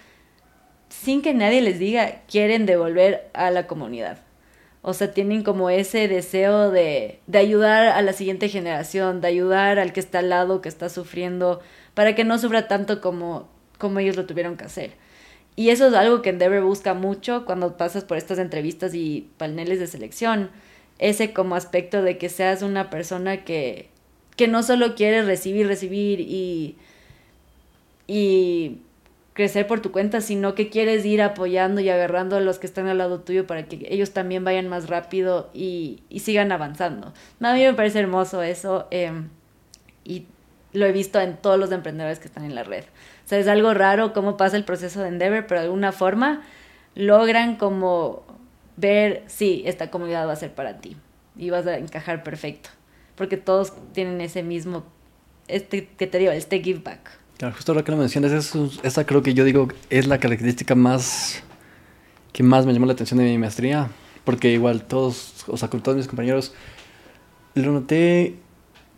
sin 1.02 1.22
que 1.22 1.34
nadie 1.34 1.62
les 1.62 1.80
diga, 1.80 2.22
quieren 2.30 2.66
devolver 2.66 3.30
a 3.34 3.52
la 3.52 3.68
comunidad. 3.68 4.20
O 4.82 4.94
sea, 4.94 5.12
tienen 5.12 5.44
como 5.44 5.70
ese 5.70 6.08
deseo 6.08 6.72
de, 6.72 7.20
de 7.28 7.38
ayudar 7.38 7.88
a 7.88 8.02
la 8.02 8.14
siguiente 8.14 8.50
generación, 8.50 9.22
de 9.22 9.28
ayudar 9.28 9.80
al 9.80 9.94
que 9.94 10.00
está 10.00 10.20
al 10.20 10.30
lado, 10.30 10.62
que 10.62 10.70
está 10.70 10.90
sufriendo, 10.90 11.62
para 11.94 12.16
que 12.16 12.24
no 12.24 12.38
sufra 12.40 12.68
tanto 12.68 13.02
como, 13.02 13.50
como 13.78 14.00
ellos 14.00 14.16
lo 14.16 14.26
tuvieron 14.26 14.58
que 14.58 14.66
hacer. 14.66 14.92
Y 15.56 15.70
eso 15.70 15.88
es 15.88 15.94
algo 15.94 16.22
que 16.22 16.30
Endeavor 16.30 16.62
busca 16.64 16.94
mucho 16.94 17.46
cuando 17.46 17.78
pasas 17.78 18.04
por 18.04 18.18
estas 18.18 18.40
entrevistas 18.40 18.94
y 18.94 19.30
paneles 19.38 19.80
de 19.80 19.88
selección. 19.88 20.52
Ese 21.00 21.34
como 21.34 21.56
aspecto 21.56 22.02
de 22.02 22.18
que 22.18 22.30
seas 22.30 22.62
una 22.62 22.90
persona 22.90 23.44
que, 23.44 23.90
que 24.36 24.48
no 24.48 24.64
solo 24.64 24.96
quiere 24.96 25.24
recibir, 25.24 25.68
recibir 25.68 26.22
y, 26.22 26.78
y 28.08 28.82
crecer 29.38 29.68
por 29.68 29.82
tu 29.82 29.92
cuenta, 29.92 30.20
sino 30.20 30.56
que 30.56 30.68
quieres 30.68 31.06
ir 31.06 31.22
apoyando 31.22 31.80
y 31.80 31.90
agarrando 31.92 32.38
a 32.38 32.40
los 32.40 32.58
que 32.58 32.66
están 32.66 32.88
al 32.88 32.98
lado 32.98 33.20
tuyo 33.20 33.46
para 33.46 33.68
que 33.68 33.86
ellos 33.92 34.10
también 34.10 34.44
vayan 34.44 34.68
más 34.68 34.90
rápido 34.90 35.52
y, 35.54 36.02
sigan 36.20 36.52
avanzando. 36.52 37.14
A 37.40 37.54
mí 37.54 37.64
me 37.64 37.76
parece 37.76 38.00
hermoso 38.00 38.42
eso 38.42 38.88
em, 38.90 39.30
y 40.04 40.26
lo 40.74 40.88
he 40.88 40.92
visto 40.92 41.22
en 41.22 41.38
todos 41.38 41.60
los 41.60 41.72
emprendedores 41.72 42.18
que 42.18 42.26
están 42.26 42.46
en 42.46 42.56
la 42.56 42.64
red. 42.64 42.84
O 42.84 43.28
sea, 43.28 43.38
es 43.38 43.48
algo 43.48 43.76
raro 43.76 44.12
cómo 44.12 44.38
pasa 44.38 44.58
el 44.58 44.64
proceso 44.64 45.02
de 45.02 45.10
Endeavor, 45.10 45.46
pero 45.46 45.62
de 45.62 45.68
alguna 45.68 45.92
forma 45.92 46.42
logran 46.96 47.58
como 47.58 48.24
ver, 48.76 49.22
sí, 49.28 49.62
esta 49.68 49.92
comunidad 49.92 50.28
va 50.28 50.34
a 50.34 50.36
ser 50.38 50.52
para 50.52 50.80
ti 50.80 50.98
y 51.36 51.52
vas 51.52 51.68
a 51.68 51.78
encajar 51.78 52.24
perfecto, 52.24 52.72
porque 53.14 53.38
todos 53.38 53.72
tienen 53.94 54.20
ese 54.20 54.42
mismo, 54.42 54.84
este 55.48 55.90
que 55.90 56.08
te 56.08 56.18
digo, 56.18 56.32
este 56.32 56.60
give 56.64 56.80
back. 56.80 57.17
Claro, 57.38 57.56
justo 57.56 57.72
ahora 57.72 57.84
que 57.84 57.92
lo 57.92 57.98
mencionas, 57.98 58.32
eso, 58.32 58.72
esa 58.84 59.06
creo 59.06 59.22
que 59.22 59.34
yo 59.34 59.44
digo 59.44 59.68
es 59.90 60.08
la 60.08 60.20
característica 60.20 60.74
más 60.74 61.44
que 62.38 62.44
más 62.44 62.68
me 62.68 62.74
llamó 62.74 62.86
la 62.86 62.94
atención 62.94 63.18
de 63.18 63.26
mi 63.26 63.38
maestría, 63.40 63.90
porque 64.24 64.52
igual 64.52 64.84
todos, 64.84 65.44
o 65.48 65.58
sea, 65.58 65.70
con 65.70 65.82
todos 65.82 65.98
mis 65.98 66.08
compañeros, 66.08 66.54
lo 67.56 67.72
noté 67.72 68.36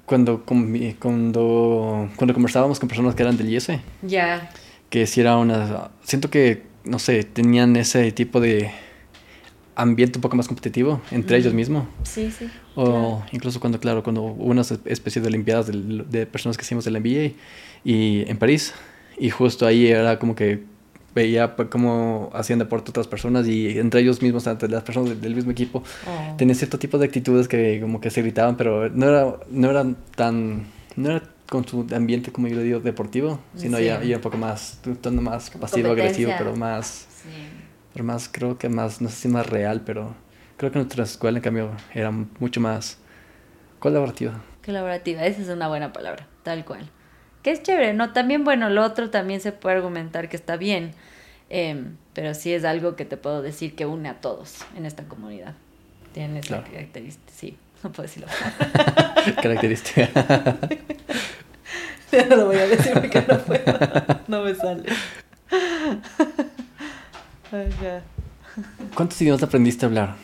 cuando, 0.06 0.44
cuando, 0.44 2.10
cuando 2.18 2.34
conversábamos 2.34 2.80
con 2.80 2.90
personas 2.90 3.16
que 3.16 3.24
eran 3.24 3.38
del 3.38 3.50
IES. 3.50 3.70
Ya. 4.02 4.52
Que 4.90 5.08
si 5.08 5.22
era 5.22 5.38
una... 5.38 5.92
Siento 6.04 6.30
que, 6.30 6.64
no 6.84 7.00
sé, 7.00 7.24
tenían 7.24 7.78
ese 7.78 8.12
tipo 8.12 8.42
de 8.42 8.72
ambiente 9.76 10.18
un 10.18 10.22
poco 10.22 10.36
más 10.36 10.48
competitivo 10.50 11.02
entre 11.10 11.38
ellos 11.38 11.54
mismos. 11.54 11.86
Sí, 12.04 12.30
sí. 12.38 12.50
O 12.82 13.24
incluso 13.32 13.60
cuando, 13.60 13.80
claro, 13.80 14.04
cuando 14.04 14.24
hubo 14.24 14.46
una 14.46 14.62
especie 14.62 15.22
de 15.22 15.28
olimpiadas 15.28 15.68
de, 15.68 16.04
de 16.10 16.26
personas 16.26 16.58
que 16.58 16.64
hicimos 16.64 16.88
el 16.88 17.00
MBA 17.00 17.36
y 17.84 18.30
en 18.30 18.38
París. 18.38 18.74
Y 19.18 19.30
justo 19.30 19.66
ahí 19.66 19.88
era 19.88 20.18
como 20.18 20.34
que 20.36 20.64
veía 21.14 21.56
cómo 21.70 22.30
hacían 22.34 22.60
deporte 22.60 22.92
otras 22.92 23.08
personas 23.08 23.48
y 23.48 23.78
entre 23.78 24.02
ellos 24.02 24.22
mismos, 24.22 24.48
entre 24.48 24.70
las 24.70 24.84
personas 24.84 25.22
del, 25.22 25.36
mismo 25.36 25.52
equipo, 25.52 25.84
oh. 26.08 26.36
tenían 26.38 26.56
cierto 26.56 26.78
tipo 26.80 26.98
de 26.98 27.06
actitudes 27.06 27.48
que 27.48 27.80
como 27.82 28.00
que 28.00 28.10
se 28.10 28.22
gritaban, 28.22 28.56
pero 28.58 28.90
no 28.90 29.08
era, 29.08 29.36
no 29.50 29.70
eran 29.70 29.98
tan, 30.16 30.68
no 30.96 31.10
era 31.10 31.24
con 31.50 31.68
su 31.68 31.86
ambiente, 31.94 32.32
como 32.32 32.48
yo 32.48 32.58
le 32.58 32.64
digo, 32.64 32.80
deportivo, 32.80 33.40
sino 33.56 33.80
ya, 33.80 34.04
ya, 34.04 34.18
un 34.18 34.22
poco 34.22 34.38
más, 34.38 34.80
un 34.86 35.24
más 35.24 35.50
pasivo, 35.50 35.90
agresivo, 35.90 36.32
pero 36.38 36.56
más, 36.56 37.08
pero 37.92 38.06
más, 38.06 38.30
creo 38.32 38.58
que 38.58 38.70
más, 38.70 39.02
no 39.02 39.10
sé 39.10 39.16
si 39.16 39.28
más 39.28 39.48
real, 39.48 39.82
pero 39.86 40.14
creo 40.60 40.72
que 40.72 40.78
nuestra 40.78 41.06
escuela 41.06 41.40
en 41.40 41.44
cambio 41.44 41.72
era 41.96 42.12
mucho 42.12 42.62
más 42.62 43.00
colaborativa. 43.80 44.40
Colaborativa, 44.64 45.26
esa 45.26 45.42
es 45.42 45.50
una 45.50 45.68
buena 45.68 45.92
palabra, 45.92 46.28
tal 46.44 46.64
cual 46.64 46.88
que 47.44 47.52
es 47.52 47.64
chévere, 47.64 47.94
¿no? 47.94 48.12
También, 48.12 48.44
bueno, 48.44 48.70
lo 48.70 48.84
otro 48.84 49.10
también 49.10 49.42
se 49.42 49.52
puede 49.52 49.78
argumentar 49.78 50.30
que 50.30 50.36
está 50.36 50.58
bien, 50.58 50.92
em, 51.50 51.96
pero 52.14 52.34
sí 52.34 52.54
es 52.54 52.66
algo 52.66 52.96
que 52.96 53.06
te 53.06 53.18
puedo 53.18 53.42
decir 53.42 53.76
que 53.76 53.86
une 53.86 54.10
a 54.10 54.16
todos 54.16 54.66
en 54.76 54.86
esta 54.86 55.04
comunidad. 55.04 55.54
Tiene 56.14 56.40
esa 56.40 56.64
característica, 56.64 57.32
sí, 57.32 57.58
no 57.84 57.92
puedo 57.92 58.08
decirlo. 58.08 58.28
característica. 59.42 60.10
ya 62.12 62.26
no 62.26 62.36
lo 62.36 62.48
voy 62.48 62.58
a 62.58 62.68
decir 62.68 62.94
porque 62.94 63.24
no 63.28 63.38
puedo, 63.40 63.64
no 64.28 64.44
me 64.44 64.56
sale. 64.56 64.84
¿Cuántos 68.96 69.22
idiomas 69.22 69.44
aprendiste 69.44 69.86
a 69.86 69.88
hablar? 69.88 70.16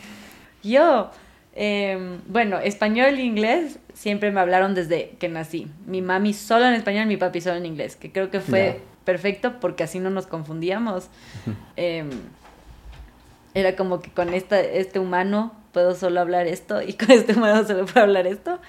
Yo, 0.68 1.10
Em, 1.58 2.20
bueno, 2.26 2.58
español 2.58 3.14
e 3.14 3.22
inglés 3.22 3.78
siempre 3.94 4.30
me 4.30 4.40
hablaron 4.40 4.74
desde 4.74 5.16
que 5.18 5.30
nací. 5.30 5.68
Mi 5.86 6.02
mami 6.02 6.34
solo 6.34 6.66
en 6.66 6.74
español, 6.74 7.06
mi 7.06 7.16
papi 7.16 7.40
solo 7.40 7.56
en 7.56 7.64
inglés, 7.64 7.96
que 7.96 8.12
creo 8.12 8.30
que 8.30 8.40
fue 8.40 8.82
perfecto 9.06 9.58
porque 9.58 9.82
así 9.82 9.98
no 9.98 10.10
nos 10.10 10.26
confundíamos. 10.26 11.08
Em, 11.76 12.10
era 13.54 13.74
como 13.74 14.02
que 14.02 14.10
con 14.10 14.34
esta, 14.34 14.60
este 14.60 14.98
humano 14.98 15.54
puedo 15.72 15.94
solo 15.94 16.20
hablar 16.20 16.46
esto 16.46 16.82
y 16.82 16.92
con 16.92 17.10
este 17.10 17.32
humano 17.32 17.66
solo 17.66 17.86
puedo 17.86 18.04
hablar 18.04 18.26
esto. 18.26 18.60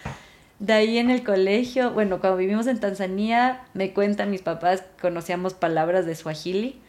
De 0.59 0.71
ahí 0.71 0.97
en 0.97 1.09
el 1.09 1.25
colegio, 1.25 1.91
bueno, 1.91 2.21
cuando 2.21 2.37
vivimos 2.37 2.67
en 2.67 2.79
Tanzania, 2.79 3.63
me 3.73 3.91
cuentan 3.91 4.31
mis 4.31 4.41
papás, 4.41 4.85
conocíamos 5.01 5.53
palabras 5.53 6.05
de 6.05 6.15
Swahili, 6.15 6.79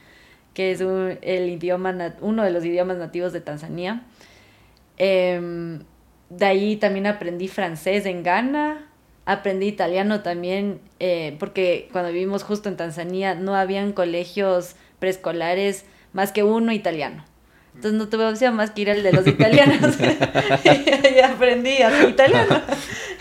que 0.55 0.71
es 0.71 0.81
el 0.81 1.49
idioma, 1.49 2.15
uno 2.21 2.45
de 2.45 2.51
los 2.53 2.65
idiomas 2.65 2.99
nativos 2.99 3.33
de 3.33 3.41
Tanzania. 3.41 4.05
Em, 4.99 5.81
de 6.29 6.47
ahí 6.47 6.77
también 6.77 7.07
aprendí 7.07 7.49
francés 7.49 8.05
en 8.07 8.23
Ghana, 8.23 8.87
aprendí 9.25 9.67
italiano 9.67 10.23
también, 10.23 10.81
eh, 11.01 11.37
porque 11.39 11.89
cuando 11.93 12.13
vivimos 12.13 12.43
justo 12.43 12.69
en 12.69 12.77
Tanzania 12.77 13.35
no 13.35 13.55
habían 13.55 13.93
colegios 13.93 14.77
preescolares 14.99 15.85
más 16.13 16.33
que 16.33 16.43
uno 16.43 16.73
italiano. 16.73 17.25
Entonces 17.75 17.99
no 17.99 18.09
tuve 18.09 18.27
opción 18.27 18.57
más 18.57 18.73
que 18.73 18.81
ir 18.81 18.91
al 18.91 19.05
de 19.05 19.13
los 19.13 19.27
italianos. 19.27 19.97
y 21.17 21.21
aprendí 21.21 21.77
italiano. 22.09 22.61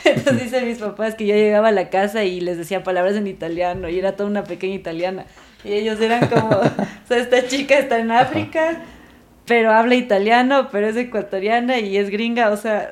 Entonces 0.04 0.46
dicen 0.46 0.68
mis 0.68 0.80
papás 0.80 1.14
que 1.14 1.28
yo 1.28 1.36
llegaba 1.36 1.68
a 1.68 1.72
la 1.72 1.90
casa 1.90 2.24
y 2.24 2.42
les 2.42 2.58
decía 2.58 2.84
palabras 2.84 3.16
en 3.16 3.28
italiano 3.28 3.88
y 3.88 4.00
era 4.00 4.16
toda 4.16 4.28
una 4.30 4.44
pequeña 4.46 4.74
italiana. 4.74 5.26
Y 5.64 5.74
ellos 5.74 6.00
eran 6.00 6.28
como, 6.28 6.50
o 6.58 7.08
sea, 7.08 7.18
esta 7.18 7.48
chica 7.48 7.78
está 7.78 8.00
en 8.00 8.12
África, 8.12 8.82
pero 9.48 9.72
habla 9.72 9.96
italiano, 9.96 10.68
pero 10.72 10.88
es 10.88 10.98
ecuatoriana 10.98 11.80
y 11.80 11.98
es 11.98 12.10
gringa, 12.10 12.52
o 12.52 12.58
sea, 12.58 12.92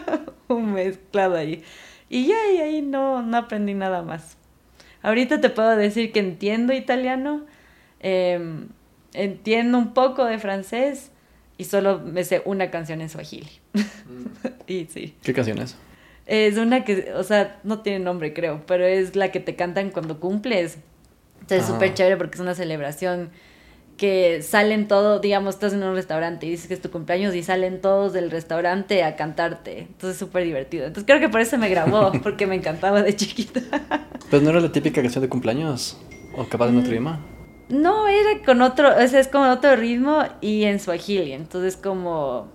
un 0.48 0.72
mezclado 0.72 1.34
ahí. 1.34 1.62
Y 2.08 2.28
ya, 2.28 2.36
y 2.54 2.58
ahí 2.58 2.80
no, 2.80 3.22
no 3.22 3.36
aprendí 3.36 3.74
nada 3.74 4.02
más. 4.02 4.36
Ahorita 5.02 5.40
te 5.40 5.50
puedo 5.50 5.76
decir 5.76 6.12
que 6.12 6.20
entiendo 6.20 6.72
italiano, 6.72 7.44
em, 8.00 8.68
entiendo 9.12 9.78
un 9.78 9.94
poco 9.94 10.24
de 10.24 10.38
francés 10.38 11.10
y 11.58 11.64
solo 11.64 11.98
me 11.98 12.22
sé 12.22 12.40
una 12.44 12.70
canción 12.70 13.00
en 13.00 13.08
Swahili. 13.08 13.50
Mm. 13.74 14.46
y 14.68 14.86
sí. 14.86 15.16
¿Qué 15.22 15.34
canción 15.34 15.58
es? 15.58 15.76
Es 16.26 16.56
una 16.56 16.84
que, 16.84 17.12
o 17.14 17.24
sea, 17.24 17.60
no 17.64 17.80
tiene 17.80 18.00
nombre 18.00 18.32
creo, 18.32 18.62
pero 18.66 18.84
es 18.84 19.16
la 19.16 19.32
que 19.32 19.40
te 19.40 19.56
cantan 19.56 19.90
cuando 19.90 20.20
cumples. 20.20 20.78
Entonces 21.40 21.62
es 21.62 21.66
súper 21.66 21.94
chévere 21.94 22.16
porque 22.16 22.34
es 22.34 22.40
una 22.40 22.54
celebración 22.54 23.30
que 23.96 24.42
salen 24.42 24.88
todos, 24.88 25.20
digamos, 25.20 25.54
estás 25.54 25.72
en 25.72 25.82
un 25.82 25.94
restaurante 25.94 26.46
y 26.46 26.50
dices 26.50 26.68
que 26.68 26.74
es 26.74 26.82
tu 26.82 26.90
cumpleaños 26.90 27.34
y 27.34 27.42
salen 27.42 27.80
todos 27.80 28.12
del 28.12 28.30
restaurante 28.30 29.02
a 29.02 29.16
cantarte. 29.16 29.80
Entonces 29.80 30.10
es 30.10 30.18
súper 30.18 30.44
divertido. 30.44 30.86
Entonces 30.86 31.06
creo 31.06 31.20
que 31.20 31.28
por 31.28 31.40
eso 31.40 31.56
me 31.58 31.68
grabó, 31.68 32.12
porque 32.22 32.46
me 32.46 32.56
encantaba 32.56 33.02
de 33.02 33.16
chiquita. 33.16 33.60
Pero 34.30 34.42
no 34.42 34.50
era 34.50 34.60
la 34.60 34.72
típica 34.72 35.00
canción 35.00 35.22
de 35.22 35.28
cumpleaños, 35.28 35.98
o 36.36 36.44
capaz 36.44 36.68
en 36.68 36.78
otro 36.78 36.90
idioma. 36.90 37.20
No, 37.68 38.06
era 38.06 38.42
con 38.44 38.62
otro, 38.62 38.90
o 38.90 39.08
sea, 39.08 39.18
es 39.18 39.28
como 39.28 39.50
otro 39.50 39.74
ritmo 39.76 40.22
y 40.40 40.64
en 40.64 40.78
Swahili. 40.78 41.32
Entonces 41.32 41.76
como 41.76 42.48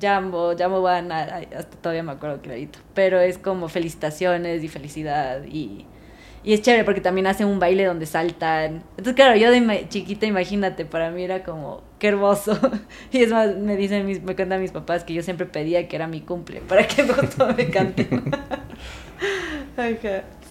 Jambo, 0.00 0.54
Jambo 0.56 0.80
van, 0.80 1.12
hasta 1.12 1.76
todavía 1.82 2.02
me 2.02 2.12
acuerdo 2.12 2.40
clarito. 2.40 2.78
Pero 2.94 3.20
es 3.20 3.38
como 3.38 3.68
felicitaciones 3.68 4.62
y 4.62 4.68
felicidad 4.68 5.44
y 5.44 5.86
y 6.44 6.52
es 6.52 6.60
chévere 6.60 6.84
porque 6.84 7.00
también 7.00 7.26
hacen 7.26 7.46
un 7.46 7.58
baile 7.58 7.84
donde 7.84 8.04
saltan. 8.04 8.82
Entonces, 8.90 9.14
claro, 9.14 9.34
yo 9.34 9.50
de 9.50 9.86
chiquita, 9.88 10.26
imagínate, 10.26 10.84
para 10.84 11.10
mí 11.10 11.24
era 11.24 11.42
como, 11.42 11.82
qué 11.98 12.08
hermoso. 12.08 12.58
Y 13.12 13.22
es 13.22 13.30
más, 13.30 13.56
me 13.56 13.76
dicen, 13.76 14.04
mis, 14.04 14.22
me 14.22 14.36
cuentan 14.36 14.60
mis 14.60 14.70
papás 14.70 15.04
que 15.04 15.14
yo 15.14 15.22
siempre 15.22 15.46
pedía 15.46 15.88
que 15.88 15.96
era 15.96 16.06
mi 16.06 16.20
cumple 16.20 16.60
para 16.60 16.86
que 16.86 17.02
todo 17.36 17.54
me 17.54 17.70
cante. 17.70 18.08
Ajá, 19.76 19.88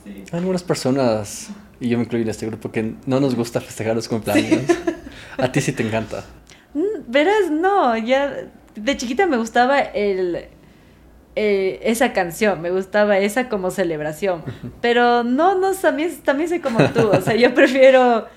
sí. 0.03 0.23
Hay 0.31 0.39
algunas 0.39 0.63
personas, 0.63 1.51
y 1.79 1.89
yo 1.89 1.97
me 1.97 2.05
incluyo 2.05 2.23
en 2.23 2.29
este 2.29 2.47
grupo, 2.47 2.71
que 2.71 2.95
no 3.05 3.19
nos 3.19 3.35
gusta 3.35 3.61
festejar 3.61 3.95
los 3.95 4.07
cumpleaños. 4.07 4.63
A 5.37 5.51
ti 5.51 5.61
sí 5.61 5.73
te 5.73 5.83
encanta. 5.83 6.25
Mm, 6.73 7.11
verás, 7.11 7.51
no, 7.51 7.95
ya 7.97 8.49
de 8.75 8.97
chiquita 8.97 9.27
me 9.27 9.37
gustaba 9.37 9.79
el 9.79 10.47
eh, 11.35 11.79
esa 11.83 12.13
canción, 12.13 12.61
me 12.61 12.69
gustaba 12.69 13.17
esa 13.17 13.49
como 13.49 13.71
celebración. 13.71 14.43
Pero 14.81 15.23
no, 15.23 15.55
no, 15.55 15.73
también, 15.73 16.15
también 16.23 16.49
soy 16.49 16.59
como 16.59 16.83
tú, 16.89 17.09
o 17.09 17.21
sea, 17.21 17.35
yo 17.35 17.53
prefiero 17.55 18.27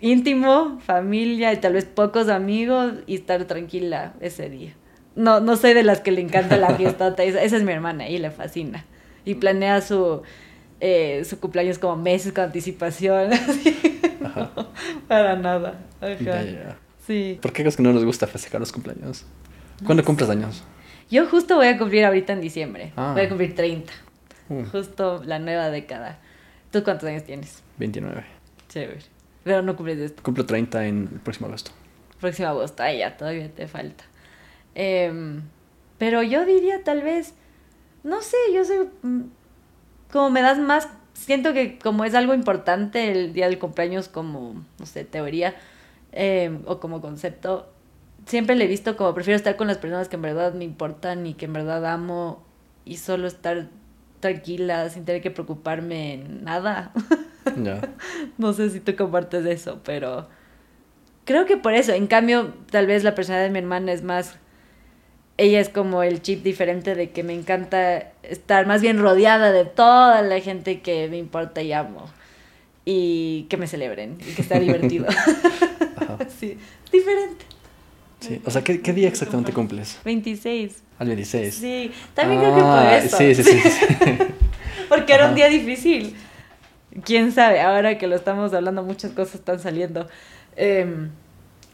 íntimo, 0.00 0.78
familia 0.84 1.52
y 1.52 1.56
tal 1.56 1.72
vez 1.72 1.86
pocos 1.86 2.28
amigos 2.28 2.94
y 3.06 3.14
estar 3.16 3.44
tranquila 3.44 4.14
ese 4.20 4.50
día. 4.50 4.74
No, 5.14 5.40
no 5.40 5.56
soy 5.56 5.72
de 5.72 5.82
las 5.82 6.00
que 6.00 6.12
le 6.12 6.20
encanta 6.20 6.58
la 6.58 6.74
fiesta, 6.76 7.14
esa, 7.18 7.42
esa 7.42 7.56
es 7.56 7.62
mi 7.62 7.72
hermana 7.72 8.08
y 8.08 8.18
le 8.18 8.30
fascina. 8.30 8.84
Y 9.24 9.36
planea 9.36 9.80
su, 9.80 10.22
eh, 10.80 11.24
su 11.24 11.40
cumpleaños 11.40 11.78
como 11.78 11.96
meses 11.96 12.32
con 12.32 12.44
anticipación. 12.44 13.30
para 15.08 15.34
nada. 15.36 15.80
Sí. 17.06 17.38
¿Por 17.40 17.52
qué 17.52 17.62
crees 17.62 17.76
que 17.76 17.82
no 17.82 17.92
nos 17.92 18.04
gusta 18.04 18.26
festejar 18.26 18.60
los 18.60 18.70
cumpleaños? 18.70 19.24
¿Cuándo 19.84 20.04
cumples 20.04 20.28
años? 20.28 20.62
Yo 21.10 21.26
justo 21.28 21.56
voy 21.56 21.68
a 21.68 21.78
cumplir 21.78 22.04
ahorita 22.04 22.32
en 22.32 22.40
diciembre. 22.40 22.92
Ah. 22.96 23.12
Voy 23.14 23.24
a 23.24 23.28
cumplir 23.28 23.54
30. 23.54 23.92
Mm. 24.48 24.64
Justo 24.64 25.22
la 25.24 25.38
nueva 25.38 25.70
década. 25.70 26.18
¿Tú 26.70 26.82
cuántos 26.82 27.08
años 27.08 27.24
tienes? 27.24 27.62
29. 27.78 28.24
Chévere. 28.68 29.00
Pero 29.44 29.62
no 29.62 29.76
cumples 29.76 29.98
esto. 29.98 30.22
Cumplo 30.22 30.44
30 30.44 30.86
en 30.86 31.08
el 31.12 31.20
próximo 31.20 31.46
agosto. 31.46 31.70
Próximo 32.20 32.48
agosto. 32.48 32.82
Ay, 32.82 32.98
ya, 32.98 33.16
todavía 33.16 33.48
te 33.48 33.68
falta. 33.68 34.04
Em, 34.74 35.42
pero 35.98 36.22
yo 36.22 36.44
diría 36.44 36.82
tal 36.82 37.02
vez, 37.02 37.34
no 38.02 38.20
sé, 38.22 38.36
yo 38.52 38.64
soy, 38.64 38.88
mm, 39.02 39.22
como 40.12 40.30
me 40.30 40.42
das 40.42 40.58
más, 40.58 40.88
siento 41.14 41.52
que 41.52 41.78
como 41.78 42.04
es 42.04 42.14
algo 42.14 42.34
importante 42.34 43.10
el 43.10 43.32
día 43.32 43.48
del 43.48 43.58
cumpleaños 43.58 44.08
como, 44.08 44.64
no 44.78 44.86
sé, 44.86 45.04
teoría 45.04 45.54
em, 46.12 46.62
o 46.66 46.80
como 46.80 47.00
concepto, 47.00 47.72
siempre 48.26 48.54
le 48.56 48.64
he 48.64 48.68
visto 48.68 48.96
como 48.96 49.14
prefiero 49.14 49.36
estar 49.36 49.56
con 49.56 49.66
las 49.66 49.78
personas 49.78 50.08
que 50.08 50.16
en 50.16 50.22
verdad 50.22 50.52
me 50.54 50.64
importan 50.64 51.26
y 51.26 51.34
que 51.34 51.46
en 51.46 51.52
verdad 51.54 51.86
amo 51.86 52.44
y 52.84 52.98
solo 52.98 53.26
estar 53.26 53.68
tranquila 54.20 54.88
sin 54.90 55.04
tener 55.04 55.22
que 55.22 55.30
preocuparme 55.30 56.14
en 56.14 56.44
nada. 56.44 56.92
no 58.38 58.52
sé 58.52 58.70
si 58.70 58.80
tú 58.80 58.94
compartes 58.96 59.46
eso, 59.46 59.80
pero 59.84 60.28
creo 61.24 61.46
que 61.46 61.56
por 61.56 61.74
eso. 61.74 61.92
En 61.92 62.06
cambio, 62.06 62.52
tal 62.70 62.86
vez 62.86 63.04
la 63.04 63.14
personalidad 63.14 63.48
de 63.48 63.52
mi 63.52 63.60
hermana 63.60 63.92
es 63.92 64.02
más 64.02 64.38
ella 65.38 65.60
es 65.60 65.68
como 65.68 66.02
el 66.02 66.22
chip 66.22 66.42
diferente 66.42 66.94
de 66.94 67.10
que 67.10 67.22
me 67.22 67.34
encanta 67.34 68.12
estar 68.22 68.66
más 68.66 68.80
bien 68.80 68.98
rodeada 68.98 69.52
de 69.52 69.64
toda 69.64 70.22
la 70.22 70.40
gente 70.40 70.80
que 70.80 71.08
me 71.08 71.18
importa 71.18 71.62
y 71.62 71.72
amo. 71.72 72.06
Y 72.84 73.46
que 73.50 73.56
me 73.56 73.66
celebren 73.66 74.16
y 74.20 74.32
que 74.34 74.42
está 74.42 74.58
divertido. 74.60 75.06
sí, 76.38 76.56
diferente. 76.92 77.44
Sí, 78.20 78.40
o 78.44 78.50
sea, 78.50 78.62
¿qué, 78.62 78.80
qué 78.80 78.92
día 78.92 79.08
exactamente 79.08 79.52
cumples? 79.52 79.98
26. 80.04 80.82
Al 80.98 81.08
26. 81.08 81.54
Sí, 81.54 81.92
también 82.14 82.40
creo 82.40 82.54
que 82.54 82.60
por 82.60 82.70
ah, 82.70 82.96
eso. 82.96 83.16
Sí, 83.16 83.34
sí, 83.34 83.42
sí. 83.42 83.60
sí. 83.60 84.18
Porque 84.88 85.12
era 85.12 85.28
un 85.28 85.34
día 85.34 85.48
difícil. 85.48 86.16
Quién 87.04 87.32
sabe, 87.32 87.60
ahora 87.60 87.98
que 87.98 88.06
lo 88.06 88.16
estamos 88.16 88.54
hablando, 88.54 88.82
muchas 88.82 89.12
cosas 89.12 89.36
están 89.36 89.60
saliendo. 89.60 90.08
Eh, 90.56 91.08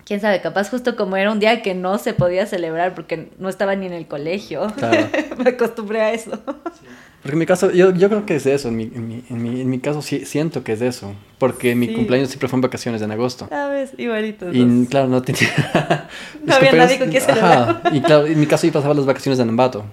quién 0.05 0.21
sabe, 0.21 0.41
capaz 0.41 0.69
justo 0.69 0.97
como 0.97 1.17
era 1.17 1.31
un 1.31 1.39
día 1.39 1.63
que 1.63 1.75
no 1.75 1.99
se 1.99 2.13
podía 2.13 2.47
celebrar 2.47 2.95
porque 2.95 3.31
no 3.39 3.49
estaba 3.49 3.77
ni 3.77 3.87
en 3.87 3.93
el 3.93 4.09
colegio. 4.09 4.67
Claro. 4.77 5.09
Me 5.39 5.51
acostumbré 5.51 6.01
a 6.01 6.13
eso. 6.13 6.33
Sí. 6.81 6.87
Porque 7.23 7.35
en 7.35 7.39
mi 7.39 7.47
caso, 7.47 7.71
yo, 7.71 7.95
yo 7.95 8.09
creo 8.09 8.27
que 8.27 8.35
es 8.35 8.45
de 8.45 8.55
eso. 8.55 8.69
En 8.69 8.77
mi, 8.77 8.85
en 8.85 9.07
mi, 9.07 9.25
en 9.31 9.43
mi, 9.43 9.61
en 9.61 9.71
mi 9.71 9.79
caso 9.79 10.03
sí, 10.03 10.25
siento 10.27 10.65
que 10.65 10.73
es 10.73 10.81
de 10.81 10.89
eso. 10.89 11.15
Porque 11.39 11.77
mi 11.77 11.95
cumpleaños 11.95 12.31
siempre 12.31 12.49
fue 12.49 12.57
en 12.57 12.63
vacaciones 12.63 13.01
en 13.01 13.13
agosto. 13.13 13.47
Sabes, 13.49 13.91
ah, 13.93 14.03
igualito. 14.03 14.53
Y 14.53 14.87
claro, 14.87 15.07
no 15.07 15.23
tenía. 15.23 16.09
no 16.45 16.55
había 16.55 16.73
nadie 16.73 16.99
con 16.99 17.11
quien 17.11 17.23
celebrar. 17.23 17.83
Y 17.93 18.01
claro, 18.01 18.27
en 18.27 18.41
mi 18.41 18.47
caso 18.47 18.67
yo 18.67 18.73
pasaba 18.73 18.95
las 18.95 19.07
vacaciones 19.07 19.39
en 19.39 19.49
Ambato. 19.49 19.85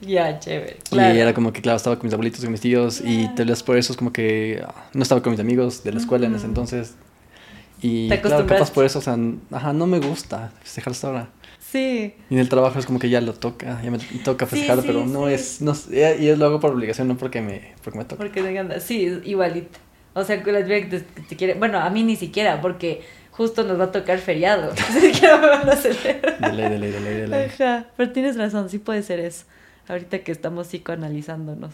Ya, 0.00 0.38
chévere. 0.38 0.78
Claro. 0.88 1.14
Y 1.14 1.18
era 1.18 1.34
como 1.34 1.52
que, 1.52 1.60
claro, 1.60 1.76
estaba 1.76 1.96
con 1.96 2.06
mis 2.06 2.14
abuelitos, 2.14 2.40
con 2.40 2.52
mis 2.52 2.60
tíos. 2.60 3.02
Y 3.04 3.28
tal 3.34 3.46
vez 3.46 3.64
por 3.64 3.76
eso 3.76 3.92
es 3.92 3.96
como 3.96 4.12
que 4.12 4.62
ah, 4.64 4.88
no 4.94 5.02
estaba 5.02 5.22
con 5.22 5.32
mis 5.32 5.40
amigos 5.40 5.82
de 5.82 5.92
la 5.92 5.98
escuela 5.98 6.26
en 6.26 6.36
ese 6.36 6.46
entonces. 6.46 6.94
Y 7.82 8.08
claro, 8.08 8.46
capaz 8.46 8.70
por 8.70 8.84
eso, 8.84 8.98
o 8.98 9.02
sea, 9.02 9.16
ajá, 9.50 9.72
no 9.72 9.86
me 9.86 9.98
gusta 9.98 10.52
festejar 10.62 10.92
hasta 10.92 11.06
ahora. 11.08 11.28
Sí. 11.70 12.14
Y 12.28 12.34
en 12.34 12.40
el 12.40 12.48
trabajo 12.48 12.78
es 12.78 12.86
como 12.86 12.98
que 12.98 13.08
ya 13.08 13.20
lo 13.20 13.32
toca, 13.34 13.80
ya 13.82 13.90
me 13.90 13.98
toca 14.24 14.46
festejar, 14.46 14.82
pero 14.84 15.06
no 15.06 15.28
es, 15.28 15.60
no, 15.60 15.74
y 15.90 16.28
es 16.28 16.38
lo 16.38 16.46
hago 16.46 16.58
por 16.58 16.72
obligación, 16.72 17.06
no 17.06 17.16
porque 17.16 17.40
me, 17.40 17.74
porque 17.84 17.98
me 17.98 18.04
toca. 18.04 18.16
Porque 18.16 18.42
te 18.42 18.80
sí, 18.80 19.20
igualito. 19.24 19.78
O 20.14 20.24
sea, 20.24 20.42
que 20.42 20.50
las 20.50 20.64
que 20.64 20.82
te, 20.82 21.00
te 21.00 21.36
quiere, 21.36 21.54
bueno, 21.54 21.78
a 21.78 21.88
mí 21.90 22.02
ni 22.02 22.16
siquiera, 22.16 22.60
porque 22.60 23.02
justo 23.30 23.62
nos 23.62 23.78
va 23.78 23.84
a 23.84 23.92
tocar 23.92 24.18
feriado. 24.18 24.72
Que 25.20 25.26
no 25.28 25.38
me 25.38 25.46
van 25.46 25.68
a 25.68 25.76
celebrar. 25.76 26.38
De 26.40 26.52
ley, 26.52 26.68
de 26.70 26.78
ley, 26.78 26.90
de 26.90 27.00
ley, 27.00 27.14
de 27.14 27.28
ley. 27.28 27.50
Ajá, 27.54 27.86
pero 27.96 28.10
tienes 28.10 28.36
razón, 28.36 28.68
sí 28.68 28.78
puede 28.78 29.02
ser 29.02 29.20
eso 29.20 29.44
ahorita 29.90 30.20
que 30.20 30.32
estamos 30.32 30.68
psicoanalizándonos. 30.68 31.72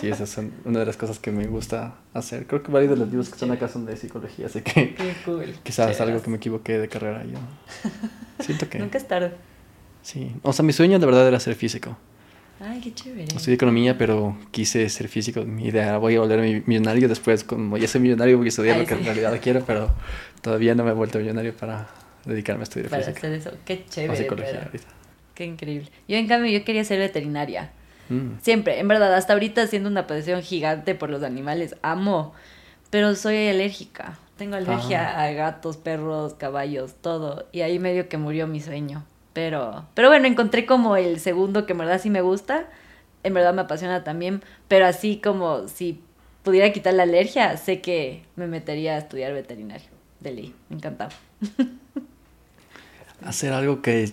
Sí, 0.00 0.08
esa 0.08 0.24
es 0.24 0.36
una 0.64 0.80
de 0.80 0.86
las 0.86 0.96
cosas 0.96 1.18
que 1.18 1.30
me 1.30 1.46
gusta 1.46 1.94
hacer. 2.12 2.46
Creo 2.46 2.62
que 2.62 2.72
varios 2.72 2.90
de 2.90 2.96
los 2.96 3.08
libros 3.08 3.28
que 3.28 3.34
están 3.34 3.50
acá 3.52 3.68
son 3.68 3.86
de 3.86 3.96
psicología, 3.96 4.46
así 4.46 4.60
que 4.62 4.94
Qué 4.94 5.14
cool. 5.24 5.54
quizás 5.62 5.90
es 5.90 6.00
algo 6.00 6.20
que 6.20 6.30
me 6.30 6.36
equivoqué 6.36 6.78
de 6.78 6.88
carrera 6.88 7.24
yo. 7.24 7.38
Siento 8.44 8.68
que... 8.68 8.78
Nunca 8.78 8.98
es 8.98 9.06
tarde. 9.06 9.32
Sí, 10.02 10.34
o 10.42 10.52
sea, 10.52 10.64
mi 10.64 10.72
sueño 10.72 10.98
de 10.98 11.06
verdad 11.06 11.26
era 11.26 11.40
ser 11.40 11.54
físico. 11.54 11.96
Ay, 12.60 12.80
qué 12.80 12.92
chévere. 12.94 13.24
Estudié 13.24 13.54
economía, 13.54 13.96
pero 13.96 14.36
quise 14.50 14.88
ser 14.88 15.08
físico. 15.08 15.44
Mi 15.44 15.66
idea 15.66 15.88
era 15.88 15.98
voy 15.98 16.16
a 16.16 16.20
volver 16.20 16.62
millonario 16.66 17.08
después, 17.08 17.42
como 17.44 17.76
ya 17.76 17.88
soy 17.88 18.00
millonario, 18.00 18.36
voy 18.36 18.46
a 18.46 18.48
estudiar 18.48 18.78
lo 18.78 18.86
que 18.86 18.94
en 18.94 19.04
realidad 19.04 19.38
quiero, 19.42 19.64
pero 19.64 19.90
todavía 20.40 20.74
no 20.74 20.84
me 20.84 20.90
he 20.90 20.94
vuelto 20.94 21.18
millonario 21.18 21.56
para 21.56 21.88
dedicarme 22.24 22.62
a 22.62 22.64
estudiar 22.64 22.90
para 22.90 23.02
física. 23.02 23.20
Para 23.20 23.34
hacer 23.34 23.48
eso, 23.48 23.58
qué 23.64 23.84
chévere. 23.88 24.12
O 24.12 24.16
psicología 24.16 24.62
ahorita. 24.64 25.03
Qué 25.34 25.44
increíble. 25.44 25.90
Yo, 26.08 26.16
en 26.16 26.28
cambio, 26.28 26.50
yo 26.56 26.64
quería 26.64 26.84
ser 26.84 26.98
veterinaria. 26.98 27.70
Mm. 28.08 28.38
Siempre, 28.40 28.78
en 28.78 28.88
verdad, 28.88 29.14
hasta 29.14 29.32
ahorita 29.32 29.66
siendo 29.66 29.88
una 29.88 30.06
pasión 30.06 30.42
gigante 30.42 30.94
por 30.94 31.10
los 31.10 31.22
animales, 31.22 31.76
amo, 31.82 32.34
pero 32.90 33.14
soy 33.14 33.48
alérgica. 33.48 34.18
Tengo 34.36 34.56
alergia 34.56 35.16
ah. 35.16 35.24
a 35.24 35.32
gatos, 35.32 35.76
perros, 35.76 36.34
caballos, 36.34 36.94
todo. 37.00 37.46
Y 37.52 37.60
ahí 37.60 37.78
medio 37.78 38.08
que 38.08 38.18
murió 38.18 38.46
mi 38.46 38.60
sueño. 38.60 39.04
Pero, 39.32 39.86
pero 39.94 40.08
bueno, 40.08 40.26
encontré 40.26 40.66
como 40.66 40.96
el 40.96 41.20
segundo 41.20 41.66
que 41.66 41.72
en 41.72 41.78
verdad 41.78 42.00
sí 42.00 42.10
me 42.10 42.20
gusta. 42.20 42.66
En 43.22 43.34
verdad 43.34 43.54
me 43.54 43.62
apasiona 43.62 44.04
también. 44.04 44.42
Pero 44.68 44.86
así 44.86 45.20
como 45.22 45.68
si 45.68 46.00
pudiera 46.42 46.72
quitar 46.72 46.94
la 46.94 47.04
alergia, 47.04 47.56
sé 47.56 47.80
que 47.80 48.22
me 48.36 48.46
metería 48.46 48.94
a 48.94 48.98
estudiar 48.98 49.32
veterinario. 49.32 49.88
De 50.20 50.32
ley, 50.32 50.54
me 50.68 50.76
encantaba. 50.76 51.12
Hacer 53.24 53.52
algo 53.52 53.82
que 53.82 54.12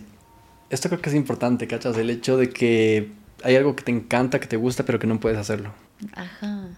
esto 0.72 0.88
creo 0.88 1.02
que 1.02 1.10
es 1.10 1.16
importante, 1.16 1.68
¿cachas? 1.68 1.98
El 1.98 2.10
hecho 2.10 2.38
de 2.38 2.50
que 2.50 3.12
hay 3.44 3.56
algo 3.58 3.76
que 3.76 3.84
te 3.84 3.92
encanta, 3.92 4.40
que 4.40 4.48
te 4.48 4.56
gusta, 4.56 4.84
pero 4.84 5.00
que 5.00 5.08
no 5.08 5.20
puedes 5.20 5.38
hacerlo. 5.38 5.74
Ajá, 6.16 6.70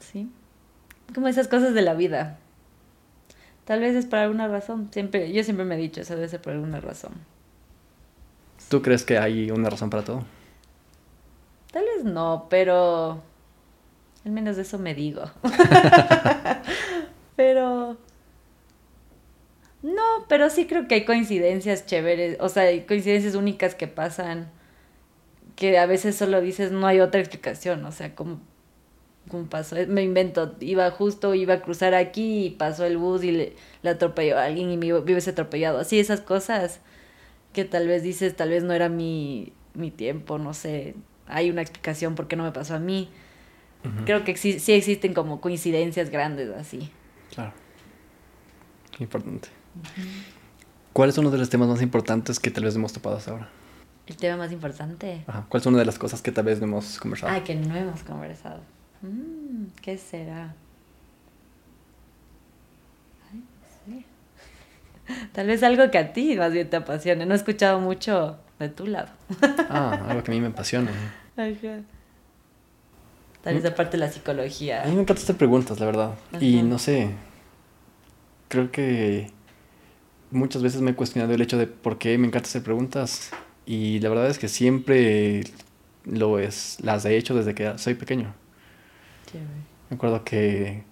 sí. 0.00 0.30
Como 1.14 1.28
esas 1.28 1.46
cosas 1.46 1.74
de 1.74 1.82
la 1.82 1.92
vida. 1.92 2.38
Tal 3.66 3.80
vez 3.80 3.94
es 3.94 4.06
por 4.06 4.18
alguna 4.18 4.48
razón. 4.48 4.88
Siempre, 4.92 5.30
yo 5.30 5.44
siempre 5.44 5.66
me 5.66 5.74
he 5.74 5.78
dicho, 5.78 6.00
eso 6.00 6.14
debe 6.14 6.28
ser 6.28 6.40
por 6.40 6.54
alguna 6.54 6.80
razón. 6.80 7.12
¿Tú 8.70 8.80
crees 8.80 9.04
que 9.04 9.18
hay 9.18 9.50
una 9.50 9.68
razón 9.68 9.90
para 9.90 10.04
todo? 10.04 10.24
Tal 11.70 11.84
vez 11.84 12.04
no, 12.04 12.46
pero 12.48 13.22
al 14.24 14.32
menos 14.32 14.56
de 14.56 14.62
eso 14.62 14.78
me 14.78 14.94
digo. 14.94 15.22
pero 17.36 17.98
no, 19.84 20.02
pero 20.28 20.48
sí 20.48 20.66
creo 20.66 20.88
que 20.88 20.94
hay 20.94 21.04
coincidencias 21.04 21.84
chéveres, 21.84 22.38
o 22.40 22.48
sea, 22.48 22.62
hay 22.62 22.80
coincidencias 22.86 23.34
únicas 23.34 23.74
que 23.74 23.86
pasan 23.86 24.50
que 25.56 25.78
a 25.78 25.84
veces 25.84 26.16
solo 26.16 26.40
dices 26.40 26.72
no 26.72 26.86
hay 26.86 27.00
otra 27.00 27.20
explicación, 27.20 27.84
o 27.84 27.92
sea, 27.92 28.14
como 28.14 28.40
¿Cómo 29.30 29.46
pasó? 29.46 29.76
Me 29.88 30.02
invento, 30.02 30.54
iba 30.60 30.90
justo, 30.90 31.34
iba 31.34 31.54
a 31.54 31.60
cruzar 31.62 31.94
aquí 31.94 32.46
y 32.46 32.50
pasó 32.50 32.84
el 32.84 32.98
bus 32.98 33.24
y 33.24 33.32
le, 33.32 33.56
le 33.82 33.90
atropelló 33.90 34.38
a 34.38 34.44
alguien 34.44 34.70
y 34.70 34.76
me 34.76 34.92
hubiese 34.92 35.30
atropellado. 35.30 35.78
Así 35.78 35.98
esas 35.98 36.20
cosas 36.20 36.80
que 37.54 37.64
tal 37.64 37.88
vez 37.88 38.02
dices, 38.02 38.36
tal 38.36 38.50
vez 38.50 38.64
no 38.64 38.74
era 38.74 38.90
mi, 38.90 39.54
mi 39.72 39.90
tiempo, 39.90 40.38
no 40.38 40.52
sé, 40.52 40.94
hay 41.26 41.50
una 41.50 41.62
explicación 41.62 42.14
por 42.14 42.28
qué 42.28 42.36
no 42.36 42.44
me 42.44 42.52
pasó 42.52 42.74
a 42.74 42.78
mí. 42.78 43.08
Creo 44.06 44.24
que 44.24 44.34
sí 44.36 44.72
existen 44.72 45.12
como 45.12 45.42
coincidencias 45.42 46.08
grandes 46.08 46.48
así. 46.50 46.90
Claro. 47.34 47.52
Importante. 48.98 49.48
¿Cuál 50.92 51.10
es 51.10 51.18
uno 51.18 51.30
de 51.30 51.38
los 51.38 51.50
temas 51.50 51.68
más 51.68 51.82
importantes 51.82 52.38
que 52.38 52.50
tal 52.50 52.64
vez 52.64 52.76
hemos 52.76 52.92
topado 52.92 53.16
hasta 53.16 53.32
ahora? 53.32 53.48
El 54.06 54.16
tema 54.16 54.36
más 54.36 54.52
importante. 54.52 55.24
Ajá. 55.26 55.46
¿Cuál 55.48 55.60
es 55.60 55.66
una 55.66 55.78
de 55.78 55.84
las 55.84 55.98
cosas 55.98 56.22
que 56.22 56.30
tal 56.30 56.44
vez 56.44 56.60
no 56.60 56.66
hemos 56.66 56.98
conversado? 56.98 57.32
Ah, 57.32 57.42
que 57.42 57.54
no 57.54 57.74
hemos 57.74 58.02
conversado. 58.02 58.60
Mm, 59.02 59.66
¿Qué 59.80 59.98
será? 59.98 60.54
Ay, 63.32 63.38
no 63.38 63.94
sé. 63.96 64.04
Tal 65.32 65.46
vez 65.46 65.62
algo 65.62 65.90
que 65.90 65.98
a 65.98 66.12
ti 66.12 66.36
más 66.36 66.52
bien 66.52 66.68
te 66.70 66.76
apasione. 66.76 67.26
No 67.26 67.32
he 67.34 67.36
escuchado 67.36 67.80
mucho 67.80 68.38
de 68.58 68.68
tu 68.68 68.86
lado. 68.86 69.08
ah, 69.70 70.06
algo 70.08 70.22
que 70.22 70.30
a 70.30 70.34
mí 70.34 70.40
me 70.40 70.48
apasiona. 70.48 70.90
Ajá. 70.90 71.82
Tal 73.42 73.54
vez 73.54 73.64
aparte 73.66 73.92
de 73.92 73.98
la 73.98 74.10
psicología. 74.10 74.82
A 74.82 74.86
mí 74.86 74.94
me 74.94 75.02
encanta 75.02 75.22
hacer 75.22 75.36
preguntas, 75.36 75.78
la 75.80 75.86
verdad. 75.86 76.14
Y 76.40 76.62
no 76.62 76.78
sé, 76.78 77.10
creo 78.48 78.70
que 78.70 79.30
muchas 80.34 80.62
veces 80.62 80.80
me 80.80 80.90
he 80.90 80.94
cuestionado 80.94 81.32
el 81.32 81.40
hecho 81.40 81.56
de 81.56 81.66
por 81.66 81.98
qué 81.98 82.18
me 82.18 82.26
encanta 82.26 82.48
hacer 82.48 82.62
preguntas. 82.62 83.30
Y 83.66 84.00
la 84.00 84.10
verdad 84.10 84.28
es 84.28 84.38
que 84.38 84.48
siempre 84.48 85.44
lo 86.04 86.38
es, 86.38 86.76
las 86.82 87.04
he 87.04 87.16
hecho 87.16 87.34
desde 87.34 87.54
que 87.54 87.78
soy 87.78 87.94
pequeño. 87.94 88.34
Me 89.90 89.96
acuerdo 89.96 90.22
que 90.24 90.82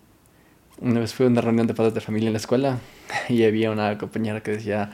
una 0.80 1.00
vez 1.00 1.14
fui 1.14 1.26
a 1.26 1.28
una 1.28 1.40
reunión 1.40 1.66
de 1.66 1.74
padres 1.74 1.94
de 1.94 2.00
familia 2.00 2.28
en 2.28 2.32
la 2.32 2.38
escuela 2.38 2.78
y 3.28 3.44
había 3.44 3.70
una 3.70 3.98
compañera 3.98 4.42
que 4.42 4.52
decía, 4.52 4.90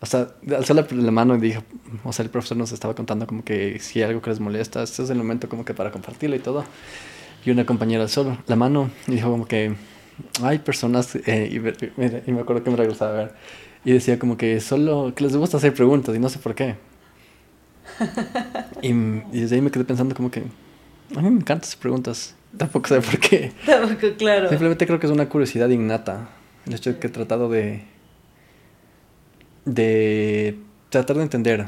o 0.00 0.06
sea, 0.06 0.28
alzó 0.56 0.74
la, 0.74 0.86
la, 0.90 1.10
mano 1.10 1.36
y 1.36 1.40
dijo, 1.40 1.62
o 2.04 2.12
sea, 2.12 2.24
el 2.24 2.30
profesor 2.30 2.56
nos 2.56 2.72
estaba 2.72 2.94
contando 2.94 3.26
como 3.26 3.44
que 3.44 3.78
si 3.80 4.02
hay 4.02 4.10
algo 4.10 4.20
que 4.20 4.30
les 4.30 4.40
molesta, 4.40 4.82
este 4.82 5.02
es 5.02 5.10
el 5.10 5.18
momento 5.18 5.48
como 5.48 5.64
que 5.64 5.74
para 5.74 5.90
compartirlo 5.90 6.36
y 6.36 6.40
todo. 6.40 6.64
Y 7.44 7.50
una 7.50 7.66
compañera 7.66 8.02
alzó 8.02 8.36
la 8.46 8.56
mano 8.56 8.90
y 9.08 9.12
dijo 9.12 9.30
como 9.30 9.46
que 9.46 9.74
hay 10.42 10.58
personas, 10.58 11.16
eh, 11.16 11.48
y, 11.50 11.56
y, 12.30 12.32
me 12.32 12.40
acuerdo 12.40 12.62
que 12.62 12.70
me 12.70 12.76
regresaba 12.76 13.12
a 13.12 13.14
ver, 13.14 13.34
y 13.84 13.92
decía 13.92 14.18
como 14.18 14.36
que 14.36 14.60
solo, 14.60 15.12
que 15.14 15.24
les 15.24 15.36
gusta 15.36 15.56
hacer 15.56 15.74
preguntas 15.74 16.14
y 16.14 16.18
no 16.18 16.28
sé 16.28 16.38
por 16.38 16.54
qué. 16.54 16.76
y, 18.82 18.90
y 18.90 19.40
desde 19.40 19.56
ahí 19.56 19.60
me 19.62 19.70
quedé 19.70 19.84
pensando 19.84 20.14
como 20.14 20.30
que 20.30 20.40
a 21.16 21.20
mí 21.20 21.30
me 21.30 21.40
encantan 21.40 21.68
hacer 21.68 21.78
preguntas, 21.78 22.34
tampoco 22.56 22.88
sé 22.88 23.00
por 23.00 23.18
qué. 23.18 23.52
Tampoco, 23.66 24.16
claro. 24.16 24.48
Simplemente 24.48 24.86
creo 24.86 24.98
que 24.98 25.06
es 25.06 25.12
una 25.12 25.28
curiosidad 25.28 25.68
innata, 25.68 26.28
el 26.66 26.74
hecho 26.74 26.92
de 26.92 26.98
que 26.98 27.08
he 27.08 27.10
tratado 27.10 27.48
de 27.48 27.84
de 29.64 30.58
tratar 30.88 31.16
de 31.16 31.22
entender 31.22 31.66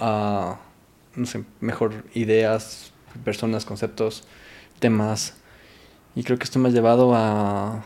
a, 0.00 0.58
no 1.14 1.26
sé, 1.26 1.44
mejor 1.60 2.04
ideas, 2.14 2.92
personas, 3.24 3.64
conceptos, 3.64 4.24
temas. 4.78 5.34
Y 6.14 6.22
creo 6.22 6.38
que 6.38 6.44
esto 6.44 6.58
me 6.58 6.68
ha 6.68 6.72
llevado 6.72 7.14
a 7.14 7.84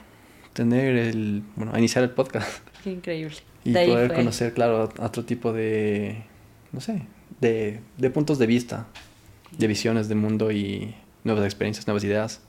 tener 0.59 0.96
el, 0.96 1.44
bueno, 1.54 1.72
a 1.72 1.78
iniciar 1.78 2.02
el 2.02 2.11
podcast. 2.11 2.66
Qué 2.82 2.90
increíble. 2.90 3.36
Y 3.62 3.72
poder 3.72 4.12
conocer, 4.12 4.52
claro, 4.54 4.88
otro 4.98 5.24
tipo 5.24 5.52
de, 5.52 6.24
no 6.72 6.80
sé, 6.80 7.02
de, 7.40 7.80
de 7.96 8.11
puntos 8.11 8.40
de 8.40 8.46
vista, 8.46 8.88
de 9.56 9.66
visiones 9.68 10.09
del 10.09 10.18
mundo 10.18 10.50
y 10.50 10.96
nuevas 11.22 11.44
experiencias, 11.44 11.86
nuevas 11.86 12.02
ideas. 12.02 12.40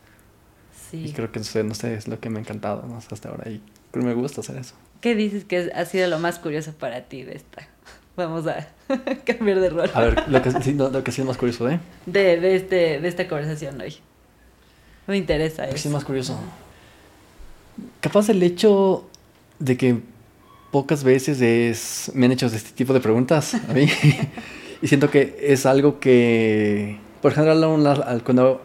Sí. 0.89 1.05
Y 1.05 1.11
creo 1.11 1.31
que, 1.31 1.39
no 1.63 1.75
sé, 1.75 1.93
es 1.93 2.07
lo 2.07 2.19
que 2.19 2.31
me 2.31 2.39
ha 2.39 2.41
encantado 2.41 2.83
¿no? 2.87 2.97
hasta 2.97 3.29
ahora 3.29 3.47
y 3.51 3.61
creo 3.91 4.03
que 4.03 4.09
me 4.09 4.15
gusta 4.15 4.41
hacer 4.41 4.57
eso. 4.57 4.73
¿Qué 5.01 5.13
dices 5.13 5.45
que 5.45 5.71
ha 5.75 5.85
sido 5.85 6.07
lo 6.07 6.17
más 6.17 6.39
curioso 6.39 6.73
para 6.73 7.01
ti 7.01 7.21
de 7.21 7.35
esta? 7.35 7.67
Vamos 8.15 8.47
a 8.47 8.69
cambiar 9.25 9.59
de 9.59 9.69
rol. 9.69 9.91
A 9.93 10.01
ver, 10.01 10.29
lo 10.29 10.41
que, 10.41 10.49
sí, 10.63 10.73
lo 10.73 11.03
que 11.03 11.11
sí 11.11 11.21
es 11.21 11.27
más 11.27 11.37
curioso 11.37 11.65
de... 11.65 11.79
De, 12.07 12.39
de, 12.39 12.55
este, 12.55 12.99
de 12.99 13.07
esta 13.07 13.27
conversación 13.27 13.79
hoy. 13.79 13.97
Me 15.05 15.17
interesa 15.17 15.63
eso. 15.63 15.71
Lo 15.71 15.75
que 15.75 15.79
sí 15.79 15.87
es 15.89 15.93
más 15.93 16.05
curioso. 16.05 16.39
Capaz 18.01 18.29
el 18.29 18.41
hecho 18.43 19.07
de 19.59 19.77
que 19.77 19.99
pocas 20.71 21.03
veces 21.03 21.41
es, 21.41 22.11
me 22.13 22.25
han 22.25 22.31
hecho 22.31 22.47
este 22.47 22.71
tipo 22.71 22.93
de 22.93 22.99
preguntas 22.99 23.55
a 23.55 23.73
mí. 23.73 23.87
y 24.81 24.87
siento 24.87 25.09
que 25.09 25.37
es 25.41 25.65
algo 25.65 25.99
que, 25.99 26.97
por 27.21 27.31
ejemplo, 27.31 27.53
cuando 28.23 28.61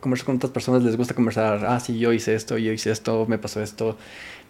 converso 0.00 0.24
con 0.24 0.36
otras 0.36 0.52
personas 0.52 0.82
les 0.82 0.96
gusta 0.96 1.14
conversar, 1.14 1.64
ah, 1.66 1.78
sí, 1.80 1.98
yo 1.98 2.12
hice 2.12 2.34
esto, 2.34 2.58
yo 2.58 2.72
hice 2.72 2.90
esto, 2.90 3.26
me 3.28 3.38
pasó 3.38 3.62
esto, 3.62 3.96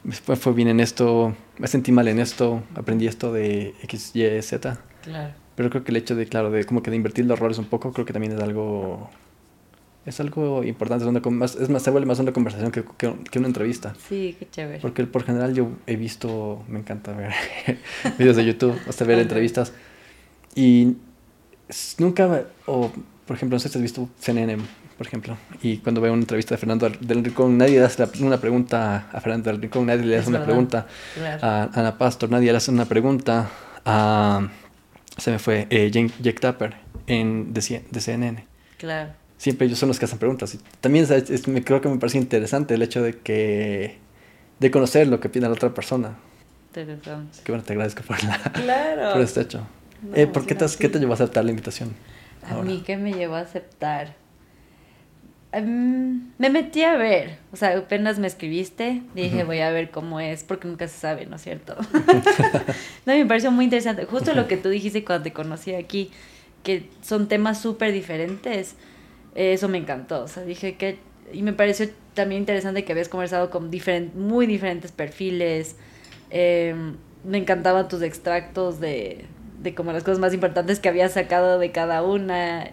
me 0.05 0.37
fue 0.37 0.53
bien 0.53 0.69
en 0.69 0.81
esto, 0.81 1.35
me 1.59 1.67
sentí 1.67 1.93
mal 1.93 2.09
en 2.09 2.21
esto, 2.21 2.63
aprendí 2.75 3.07
esto 3.07 3.33
de 3.33 3.75
X, 3.83 4.13
Y, 4.15 4.43
Z. 4.43 4.79
Claro. 5.03 5.35
Pero 5.57 5.71
creo 5.71 5.85
que 5.85 5.91
el 5.91 5.97
hecho 5.97 6.15
de, 6.15 6.27
claro, 6.27 6.51
de 6.51 6.65
como 6.65 6.83
que 6.83 6.91
de 6.91 6.97
invertir 6.97 7.27
los 7.27 7.39
roles 7.39 7.59
un 7.59 7.67
poco, 7.67 7.93
creo 7.93 8.07
que 8.07 8.13
también 8.13 8.33
es 8.33 8.41
algo... 8.41 9.11
Es 10.07 10.19
algo 10.19 10.65
importante, 10.65 11.05
es, 11.05 11.09
una, 11.09 11.21
es 11.45 11.69
más, 11.69 11.83
se 11.83 11.91
vuelve 11.91 12.07
más 12.07 12.19
una 12.19 12.33
conversación 12.33 12.73
que, 12.73 12.85
que, 12.97 13.39
una 13.39 13.49
entrevista. 13.49 13.95
Sí, 14.09 14.35
qué 14.39 14.49
chévere. 14.51 14.81
Porque 14.81 15.05
por 15.05 15.25
general 15.25 15.55
yo 15.55 15.73
he 15.87 15.97
visto, 15.97 16.65
me 16.69 16.79
encanta 16.79 17.13
ver 17.13 17.33
videos 18.19 18.37
de 18.37 18.47
YouTube, 18.47 18.79
hasta 18.89 19.05
ver 19.05 19.19
entrevistas. 19.19 19.73
Y 20.55 20.97
nunca, 21.99 22.45
o 22.67 22.91
por 23.27 23.37
ejemplo, 23.37 23.57
no 23.57 23.61
sé 23.61 23.69
si 23.69 23.79
has 23.79 23.83
visto 23.83 24.09
CNN 24.19 24.63
por 25.01 25.07
ejemplo. 25.07 25.39
Y 25.63 25.79
cuando 25.79 26.03
veo 26.03 26.13
una 26.13 26.21
entrevista 26.21 26.55
de 26.55 26.59
Fernando 26.59 26.91
del 27.01 27.25
Rincón, 27.25 27.57
nadie 27.57 27.79
le 27.79 27.87
hace 27.87 28.07
una 28.23 28.37
pregunta 28.37 29.09
a 29.11 29.21
Fernando 29.23 29.51
del 29.51 29.63
Rincón, 29.63 29.87
nadie 29.87 30.05
le 30.05 30.19
hace 30.19 30.29
una 30.29 30.45
pregunta 30.45 30.87
a 31.41 31.71
Ana 31.73 31.97
Pastor, 31.97 32.29
nadie 32.29 32.51
le 32.51 32.59
hace 32.59 32.71
una 32.71 32.85
pregunta 32.85 33.49
a. 33.87 34.47
Se 35.17 35.31
me 35.31 35.39
fue, 35.39 35.67
eh, 35.71 35.91
Jake 35.91 36.39
Tapper 36.39 36.77
en, 37.07 37.55
de, 37.55 37.63
CNN. 37.63 38.45
Claro. 38.77 39.13
Siempre 39.41 39.67
ellos 39.67 39.79
son 39.79 39.89
los 39.89 39.99
que 39.99 40.05
hacen 40.05 40.19
preguntas. 40.19 40.55
Y 40.55 40.59
también 40.83 41.09
me, 41.47 41.65
creo 41.65 41.81
que 41.81 41.89
me 41.89 41.97
parece 41.97 42.19
interesante 42.19 42.75
el 42.75 42.83
hecho 42.83 43.03
de 43.03 43.17
que. 43.17 43.97
de 44.59 44.71
conocer 44.71 45.07
lo 45.07 45.19
que 45.19 45.31
pide 45.31 45.47
la 45.47 45.55
otra 45.55 45.73
persona. 45.73 46.19
Interesante. 46.67 47.39
Que 47.43 47.51
bueno, 47.51 47.65
te 47.65 47.73
agradezco 47.73 48.03
por, 48.03 48.23
la, 48.23 48.39
claro. 48.53 49.15
por 49.15 49.23
este 49.23 49.41
hecho. 49.41 49.67
eh, 50.15 50.27
¿por 50.27 50.45
qué 50.45 50.55
te, 50.55 50.67
¿Qué 50.79 50.91
te 50.91 50.99
llevó 50.99 51.13
a 51.13 51.15
aceptar 51.15 51.43
la 51.43 51.53
invitación? 51.53 51.95
A 52.51 52.61
mí, 52.61 52.83
¿qué 52.85 52.99
me 52.99 53.15
llevó 53.15 53.37
a 53.37 53.41
aceptar? 53.41 54.15
Em, 55.53 56.33
me 56.37 56.51
metí 56.51 56.83
a 56.83 56.99
ver, 56.99 57.39
o 57.51 57.57
sea, 57.57 57.79
apenas 57.79 58.19
me 58.19 58.27
escribiste, 58.27 59.01
dije 59.15 59.45
voy 59.45 59.61
a 59.61 59.71
ver 59.71 59.91
cómo 59.91 60.21
es, 60.21 60.45
porque 60.45 60.69
nunca 60.69 60.87
se 60.87 60.99
sabe, 60.99 61.25
¿no 61.25 61.37
es 61.37 61.43
cierto? 61.43 61.77
no, 63.07 63.15
me 63.15 63.25
pareció 63.25 63.51
muy 63.51 63.65
interesante, 63.65 64.05
justo 64.05 64.35
lo 64.35 64.47
que 64.47 64.59
tú 64.59 64.69
dijiste 64.69 65.03
cuando 65.03 65.25
te 65.25 65.33
conocí 65.33 65.75
aquí, 65.75 66.11
que 66.63 66.91
son 67.01 67.27
temas 67.27 67.59
súper 67.61 67.91
diferentes, 67.93 68.77
eso 69.35 69.69
me 69.69 69.79
encantó, 69.79 70.25
o 70.25 70.29
sea, 70.29 70.45
dije 70.45 70.77
que, 70.77 70.99
y 71.33 71.43
me 71.43 71.53
pareció 71.53 71.89
también 72.15 72.43
interesante 72.43 72.85
que 72.85 72.93
habías 72.93 73.09
conversado 73.09 73.51
con 73.51 73.71
diferentes, 73.71 74.15
muy 74.17 74.47
diferentes 74.47 74.93
perfiles, 74.93 75.77
em, 76.31 76.97
me 77.25 77.39
encantaban 77.39 77.89
tus 77.89 78.03
extractos 78.03 78.81
de, 78.81 79.25
de 79.63 79.75
como 79.75 79.93
las 79.93 80.03
cosas 80.03 80.19
más 80.19 80.35
importantes 80.35 80.81
que 80.81 80.89
habías 80.89 81.13
sacado 81.13 81.59
de 81.59 81.71
cada 81.71 82.03
una, 82.03 82.73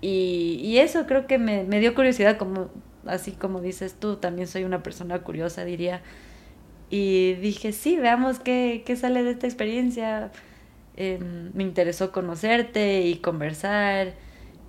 y, 0.00 0.60
y 0.62 0.78
eso 0.78 1.06
creo 1.06 1.26
que 1.26 1.38
me, 1.38 1.64
me, 1.64 1.80
dio 1.80 1.94
curiosidad, 1.94 2.36
como, 2.38 2.70
así 3.06 3.32
como 3.32 3.60
dices 3.60 3.94
tú, 3.98 4.16
también 4.16 4.48
soy 4.48 4.64
una 4.64 4.82
persona 4.82 5.20
curiosa, 5.20 5.64
diría. 5.64 6.02
Y 6.90 7.34
dije, 7.34 7.72
sí, 7.72 7.96
veamos 7.96 8.40
qué, 8.40 8.82
qué 8.86 8.96
sale 8.96 9.22
de 9.22 9.32
esta 9.32 9.46
experiencia. 9.46 10.32
Eh, 10.96 11.18
me 11.54 11.62
interesó 11.62 12.12
conocerte 12.12 13.02
y 13.02 13.16
conversar. 13.16 14.14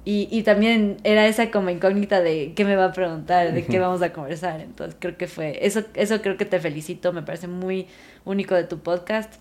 Y, 0.03 0.27
y 0.31 0.41
también 0.43 0.97
era 1.03 1.27
esa 1.27 1.51
como 1.51 1.69
incógnita 1.69 2.21
de 2.21 2.53
qué 2.55 2.65
me 2.65 2.75
va 2.75 2.85
a 2.85 2.91
preguntar, 2.93 3.53
de 3.53 3.65
qué 3.65 3.79
vamos 3.79 4.01
a 4.01 4.11
conversar. 4.11 4.59
Entonces 4.61 4.95
creo 4.99 5.15
que 5.17 5.27
fue, 5.27 5.65
eso, 5.65 5.83
eso 5.93 6.21
creo 6.21 6.37
que 6.37 6.45
te 6.45 6.59
felicito, 6.59 7.13
me 7.13 7.21
parece 7.21 7.47
muy 7.47 7.87
único 8.25 8.55
de 8.55 8.63
tu 8.63 8.79
podcast. 8.79 9.35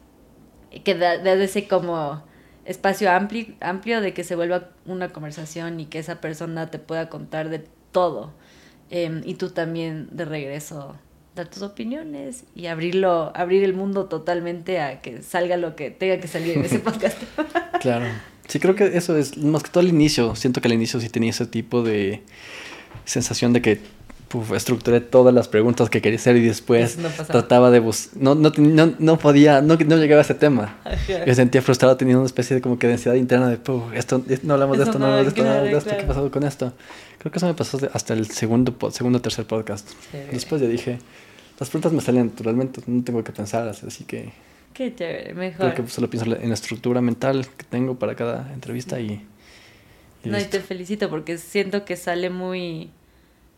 Que 0.85 0.95
da, 0.95 1.19
da 1.19 1.33
ese 1.33 1.67
como 1.67 2.23
espacio 2.65 3.11
amplio, 3.11 3.47
amplio 3.61 4.01
de 4.01 4.13
que 4.13 4.23
se 4.23 4.37
vuelva 4.37 4.69
una 4.87 5.09
conversación 5.09 5.81
y 5.81 5.87
que 5.87 5.99
esa 5.99 6.21
persona 6.21 6.71
te 6.71 6.79
pueda 6.79 7.09
contar 7.09 7.49
de 7.49 7.65
todo. 7.91 8.33
Em, 8.91 9.23
y 9.25 9.35
tú 9.35 9.51
también 9.51 10.09
de 10.13 10.25
regreso 10.25 10.97
dar 11.35 11.49
tus 11.49 11.63
opiniones 11.63 12.45
y 12.55 12.67
abrirlo, 12.67 13.33
abrir 13.35 13.65
el 13.65 13.73
mundo 13.73 14.07
totalmente 14.07 14.81
a 14.81 15.01
que 15.01 15.23
salga 15.23 15.57
lo 15.57 15.77
que 15.77 15.91
tenga 15.91 16.19
que 16.19 16.29
salir 16.29 16.59
en 16.59 16.65
ese 16.65 16.79
podcast. 16.81 17.21
claro. 17.81 18.07
Sí, 18.51 18.59
creo 18.59 18.74
que 18.74 18.96
eso 18.96 19.16
es, 19.16 19.38
más 19.38 19.62
que 19.62 19.70
todo 19.70 19.80
al 19.80 19.88
inicio, 19.88 20.34
siento 20.34 20.61
que 20.61 20.66
al 20.66 20.74
inicio 20.74 20.98
sí 20.98 21.09
tenía 21.09 21.30
ese 21.30 21.46
tipo 21.46 21.84
de 21.84 22.20
sensación 23.05 23.53
de 23.53 23.62
que 23.62 23.80
Puf, 24.26 24.53
estructuré 24.53 25.01
todas 25.01 25.34
las 25.34 25.48
preguntas 25.48 25.88
que 25.90 26.01
quería 26.01 26.16
hacer 26.16 26.36
y 26.36 26.42
después 26.42 26.96
trataba 27.26 27.70
de 27.70 27.80
buscar. 27.80 28.22
No, 28.22 28.34
no, 28.36 28.53
no, 28.57 28.94
no, 28.96 29.18
podía, 29.18 29.61
no, 29.61 29.76
no 29.76 29.96
llegaba 29.96 30.20
a 30.20 30.22
ese 30.22 30.34
tema. 30.34 30.78
Me 31.26 31.34
sentía 31.34 31.62
frustrado 31.62 31.96
teniendo 31.96 32.20
una 32.20 32.26
especie 32.26 32.55
de 32.55 32.62
como 32.62 32.78
que 32.78 32.88
densidad 32.88 33.14
interna 33.14 33.48
de, 33.48 33.57
Puf, 33.57 33.92
esto, 33.92 34.22
no 34.42 34.55
hablamos 34.55 34.78
de 34.78 34.84
esto, 34.84 34.98
no 34.98 35.07
hablamos 35.07 35.26
de 35.26 35.28
esto, 35.30 35.42
no 35.44 35.51
hablamos 35.51 35.70
de 35.70 35.78
esto, 35.78 35.90
¿qué 35.96 36.03
ha 36.03 36.07
pasado 36.07 36.30
con 36.30 36.42
esto? 36.44 36.72
Creo 37.18 37.32
que 37.32 37.38
eso 37.38 37.46
me 37.46 37.55
pasó 37.55 37.78
hasta 37.92 38.14
el 38.14 38.28
segundo, 38.30 38.76
segundo 38.90 39.20
tercer 39.20 39.46
podcast. 39.46 39.88
Después 40.32 40.61
ya 40.61 40.66
dije, 40.66 40.98
las 41.61 41.68
preguntas 41.68 41.92
me 41.92 42.01
salen 42.01 42.26
naturalmente, 42.26 42.82
no 42.86 43.05
tengo 43.05 43.22
que 43.22 43.30
pensarlas, 43.30 43.84
así 43.84 44.05
que... 44.05 44.49
Qué 44.73 44.95
chévere, 44.95 45.35
mejor. 45.35 45.73
Creo 45.73 45.85
que 45.85 45.91
solo 45.91 46.09
pienso 46.09 46.35
en 46.35 46.49
la 46.49 46.55
estructura 46.55 47.01
mental 47.01 47.47
que 47.57 47.64
tengo 47.64 47.99
para 47.99 48.14
cada 48.14 48.53
entrevista 48.53 49.01
y... 49.01 49.27
no, 50.25 50.39
y 50.39 50.45
te 50.45 50.61
felicito 50.61 51.11
porque 51.11 51.39
siento 51.39 51.85
que 51.85 51.97
sale 51.97 52.31
muy... 52.31 52.91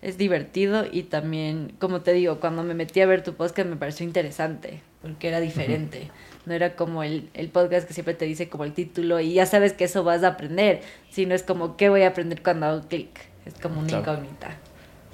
Es 0.00 0.18
divertido 0.18 0.84
y 0.90 1.04
también, 1.04 1.74
como 1.78 2.00
te 2.00 2.12
digo, 2.12 2.40
cuando 2.40 2.64
me 2.64 2.74
metí 2.74 3.00
a 3.00 3.06
ver 3.06 3.22
tu 3.22 3.34
podcast 3.34 3.68
me 3.68 3.76
pareció 3.76 4.04
interesante 4.04 4.80
porque 5.00 5.28
era 5.28 5.38
diferente. 5.38 6.10
No 6.44 6.54
era 6.54 6.74
como 6.74 7.04
el, 7.04 7.28
el 7.34 7.50
podcast 7.50 7.86
que 7.86 7.94
siempre 7.94 8.14
te 8.14 8.24
dice 8.24 8.48
como 8.48 8.64
el 8.64 8.72
título 8.72 9.20
y 9.20 9.34
ya 9.34 9.46
sabes 9.46 9.74
que 9.74 9.84
eso 9.84 10.02
vas 10.02 10.24
a 10.24 10.28
aprender, 10.28 10.80
sino 11.10 11.36
es 11.36 11.44
como 11.44 11.76
qué 11.76 11.88
voy 11.88 12.02
a 12.02 12.08
aprender 12.08 12.42
cuando 12.42 12.66
hago 12.66 12.88
clic. 12.88 13.10
Es 13.46 13.54
como 13.54 13.78
una 13.78 14.00
incógnita. 14.00 14.56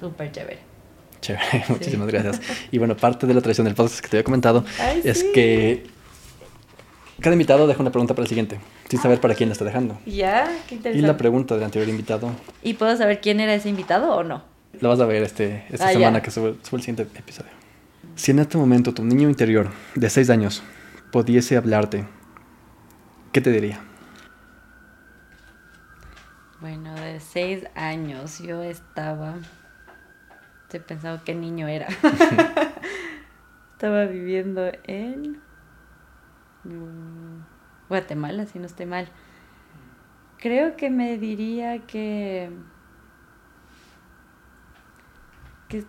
Súper 0.00 0.32
chévere. 0.32 0.67
Chévere, 1.20 1.64
muchísimas 1.68 2.08
gracias. 2.08 2.40
Y 2.70 2.78
bueno, 2.78 2.96
parte 2.96 3.26
de 3.26 3.34
la 3.34 3.40
tradición 3.40 3.64
del 3.64 3.74
podcast 3.74 4.00
que 4.00 4.08
te 4.08 4.16
había 4.16 4.24
comentado 4.24 4.64
es 5.04 5.24
que 5.24 5.86
cada 7.20 7.34
invitado 7.34 7.66
deja 7.66 7.80
una 7.80 7.90
pregunta 7.90 8.14
para 8.14 8.22
el 8.24 8.28
siguiente, 8.28 8.60
sin 8.88 9.00
saber 9.00 9.20
para 9.20 9.34
quién 9.34 9.48
la 9.48 9.52
está 9.54 9.64
dejando. 9.64 9.98
Ya, 10.06 10.48
qué 10.68 10.76
interesante. 10.76 10.98
Y 10.98 11.06
la 11.06 11.16
pregunta 11.16 11.54
del 11.54 11.64
anterior 11.64 11.88
invitado. 11.88 12.30
¿Y 12.62 12.74
puedo 12.74 12.96
saber 12.96 13.20
quién 13.20 13.40
era 13.40 13.54
ese 13.54 13.68
invitado 13.68 14.14
o 14.14 14.22
no? 14.22 14.44
Lo 14.80 14.88
vas 14.88 15.00
a 15.00 15.06
ver 15.06 15.22
este, 15.24 15.64
esta 15.70 15.88
ah, 15.88 15.92
semana 15.92 16.22
que 16.22 16.30
sube, 16.30 16.54
sube 16.62 16.78
el 16.78 16.82
siguiente 16.82 17.02
episodio. 17.18 17.50
Si 18.14 18.30
en 18.30 18.38
este 18.38 18.56
momento 18.56 18.94
tu 18.94 19.04
niño 19.04 19.28
interior 19.28 19.70
de 19.96 20.10
6 20.10 20.30
años 20.30 20.62
pudiese 21.10 21.56
hablarte, 21.56 22.04
¿qué 23.32 23.40
te 23.40 23.50
diría? 23.50 23.80
Bueno, 26.60 26.94
de 26.94 27.18
6 27.18 27.64
años 27.74 28.38
yo 28.38 28.62
estaba... 28.62 29.36
Estoy 30.68 30.80
pensando 30.80 31.24
qué 31.24 31.34
niño 31.34 31.66
era. 31.66 31.86
estaba 33.72 34.04
viviendo 34.04 34.70
en 34.84 35.40
mm, 36.64 37.40
Guatemala, 37.88 38.44
si 38.44 38.58
no 38.58 38.66
estoy 38.66 38.84
mal. 38.84 39.08
Creo 40.36 40.76
que 40.76 40.90
me 40.90 41.16
diría 41.16 41.86
que... 41.86 42.50
que 45.70 45.86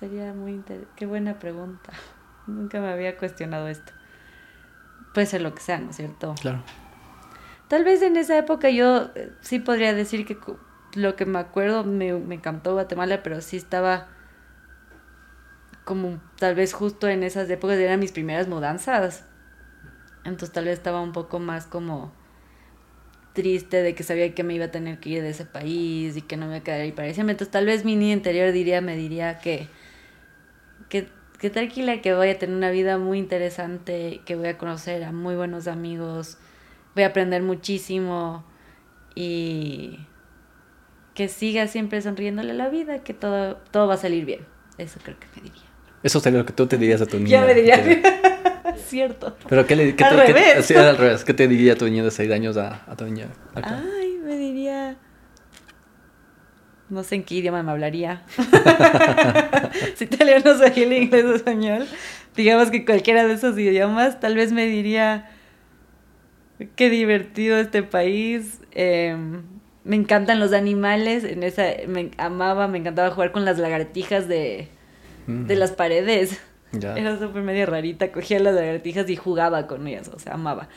sería 0.00 0.34
muy 0.34 0.54
interesante. 0.54 0.92
Qué 0.96 1.06
buena 1.06 1.38
pregunta. 1.38 1.92
Nunca 2.48 2.80
me 2.80 2.90
había 2.90 3.16
cuestionado 3.16 3.68
esto. 3.68 3.92
Puede 5.14 5.28
ser 5.28 5.40
lo 5.40 5.54
que 5.54 5.60
sea, 5.60 5.78
¿no 5.78 5.90
es 5.90 5.96
cierto? 5.96 6.34
Claro. 6.40 6.64
Tal 7.68 7.84
vez 7.84 8.02
en 8.02 8.16
esa 8.16 8.36
época 8.36 8.70
yo 8.70 9.12
eh, 9.14 9.32
sí 9.40 9.60
podría 9.60 9.94
decir 9.94 10.26
que 10.26 10.36
lo 10.94 11.16
que 11.16 11.26
me 11.26 11.38
acuerdo 11.38 11.84
me, 11.84 12.12
me 12.14 12.36
encantó 12.36 12.72
Guatemala, 12.74 13.22
pero 13.22 13.40
sí 13.40 13.56
estaba 13.56 14.08
como 15.84 16.20
tal 16.38 16.54
vez 16.54 16.72
justo 16.72 17.08
en 17.08 17.22
esas 17.22 17.50
épocas 17.50 17.78
eran 17.78 18.00
mis 18.00 18.12
primeras 18.12 18.48
mudanzas. 18.48 19.24
Entonces 20.24 20.52
tal 20.52 20.66
vez 20.66 20.74
estaba 20.74 21.00
un 21.00 21.12
poco 21.12 21.38
más 21.40 21.66
como 21.66 22.12
triste 23.32 23.82
de 23.82 23.94
que 23.94 24.02
sabía 24.02 24.34
que 24.34 24.44
me 24.44 24.54
iba 24.54 24.66
a 24.66 24.70
tener 24.70 25.00
que 25.00 25.08
ir 25.10 25.22
de 25.22 25.30
ese 25.30 25.46
país 25.46 26.16
y 26.16 26.22
que 26.22 26.36
no 26.36 26.46
me 26.46 26.52
iba 26.52 26.60
a 26.60 26.64
quedar 26.64 26.80
ahí 26.80 26.92
para. 26.92 27.08
Entonces 27.08 27.50
tal 27.50 27.66
vez 27.66 27.84
mi 27.84 27.96
niña 27.96 28.12
interior 28.12 28.52
diría, 28.52 28.80
me 28.80 28.96
diría 28.96 29.38
que, 29.38 29.68
que 30.88 31.08
que 31.42 31.50
tranquila, 31.50 32.00
que 32.00 32.14
voy 32.14 32.28
a 32.28 32.38
tener 32.38 32.54
una 32.54 32.70
vida 32.70 32.98
muy 32.98 33.18
interesante, 33.18 34.20
que 34.24 34.36
voy 34.36 34.46
a 34.46 34.56
conocer 34.56 35.02
a 35.02 35.10
muy 35.10 35.34
buenos 35.34 35.66
amigos, 35.66 36.38
voy 36.94 37.02
a 37.02 37.08
aprender 37.08 37.42
muchísimo 37.42 38.44
y 39.16 40.06
que 41.14 41.28
siga 41.28 41.66
siempre 41.66 42.00
sonriéndole 42.02 42.52
a 42.52 42.54
la 42.54 42.68
vida, 42.68 43.00
que 43.00 43.14
todo, 43.14 43.56
todo 43.70 43.86
va 43.86 43.94
a 43.94 43.98
salir 43.98 44.24
bien. 44.24 44.40
Eso 44.78 44.98
creo 45.02 45.18
que 45.18 45.26
me 45.36 45.42
diría. 45.42 45.62
Eso 46.02 46.20
sería 46.20 46.38
lo 46.38 46.46
que 46.46 46.52
tú 46.52 46.66
te 46.66 46.78
dirías 46.78 47.00
a 47.00 47.06
tu 47.06 47.18
niña. 47.18 47.30
Ya 47.30 47.46
me 47.46 47.54
diría. 47.54 47.78
Cierto. 48.86 49.36
Pero 49.48 49.66
¿qué 49.66 49.76
le 49.76 49.94
al 50.04 50.16
revés. 50.18 50.64
sí, 50.64 50.74
al 50.74 50.96
revés. 50.96 51.24
¿Qué 51.24 51.34
te 51.34 51.46
diría 51.46 51.76
tu 51.76 51.84
niño 51.84 52.04
de 52.04 52.10
6 52.10 52.30
años 52.30 52.56
a, 52.56 52.82
a 52.86 52.96
tu 52.96 53.04
niña? 53.04 53.28
Ay, 53.54 54.18
me 54.24 54.36
diría 54.36 54.96
no 56.92 57.02
sé 57.02 57.16
en 57.16 57.24
qué 57.24 57.36
idioma 57.36 57.62
me 57.62 57.72
hablaría. 57.72 58.22
si 59.96 60.04
italiano, 60.04 60.52
el 60.76 60.92
inglés 60.92 61.24
o 61.24 61.34
español. 61.34 61.86
Digamos 62.36 62.70
que 62.70 62.84
cualquiera 62.84 63.26
de 63.26 63.32
esos 63.32 63.58
idiomas, 63.58 64.20
tal 64.20 64.36
vez 64.36 64.52
me 64.52 64.66
diría, 64.66 65.30
qué 66.76 66.90
divertido 66.90 67.56
este 67.56 67.82
país. 67.82 68.60
Em, 68.72 69.42
me 69.84 69.96
encantan 69.96 70.40
los 70.40 70.52
animales. 70.52 71.24
En 71.24 71.42
esa, 71.42 71.64
me 71.86 72.10
amaba, 72.18 72.68
me 72.68 72.78
encantaba 72.78 73.10
jugar 73.10 73.32
con 73.32 73.44
las 73.44 73.58
lagartijas 73.58 74.28
de, 74.28 74.68
mm. 75.26 75.46
de 75.46 75.56
las 75.56 75.72
paredes. 75.72 76.40
Era 76.72 77.18
súper 77.18 77.42
medio 77.42 77.66
rarita. 77.66 78.12
Cogía 78.12 78.38
las 78.40 78.54
lagartijas 78.54 79.08
y 79.10 79.16
jugaba 79.16 79.66
con 79.66 79.86
ellas. 79.86 80.08
O 80.08 80.18
sea, 80.18 80.34
amaba. 80.34 80.68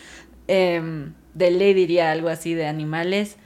Em, 0.47 1.13
de 1.33 1.51
ley 1.51 1.73
diría 1.73 2.11
algo 2.11 2.29
así 2.29 2.53
de 2.53 2.67
animales. 2.67 3.37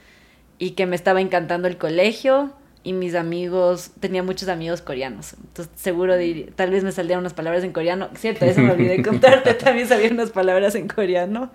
Y 0.58 0.72
que 0.72 0.86
me 0.86 0.96
estaba 0.96 1.20
encantando 1.20 1.68
el 1.68 1.78
colegio 1.78 2.54
y 2.82 2.92
mis 2.92 3.14
amigos, 3.14 3.92
tenía 4.00 4.22
muchos 4.22 4.48
amigos 4.48 4.80
coreanos, 4.80 5.34
entonces 5.34 5.70
seguro 5.76 6.14
tal 6.54 6.70
vez 6.70 6.82
me 6.82 6.92
saldrían 6.92 7.20
unas 7.20 7.34
palabras 7.34 7.62
en 7.62 7.72
coreano, 7.72 8.08
cierto, 8.14 8.46
eso 8.46 8.60
me 8.62 8.72
olvidé 8.72 9.02
contarte, 9.04 9.54
también 9.54 9.86
sabía 9.86 10.10
unas 10.10 10.30
palabras 10.30 10.74
en 10.74 10.88
coreano, 10.88 11.50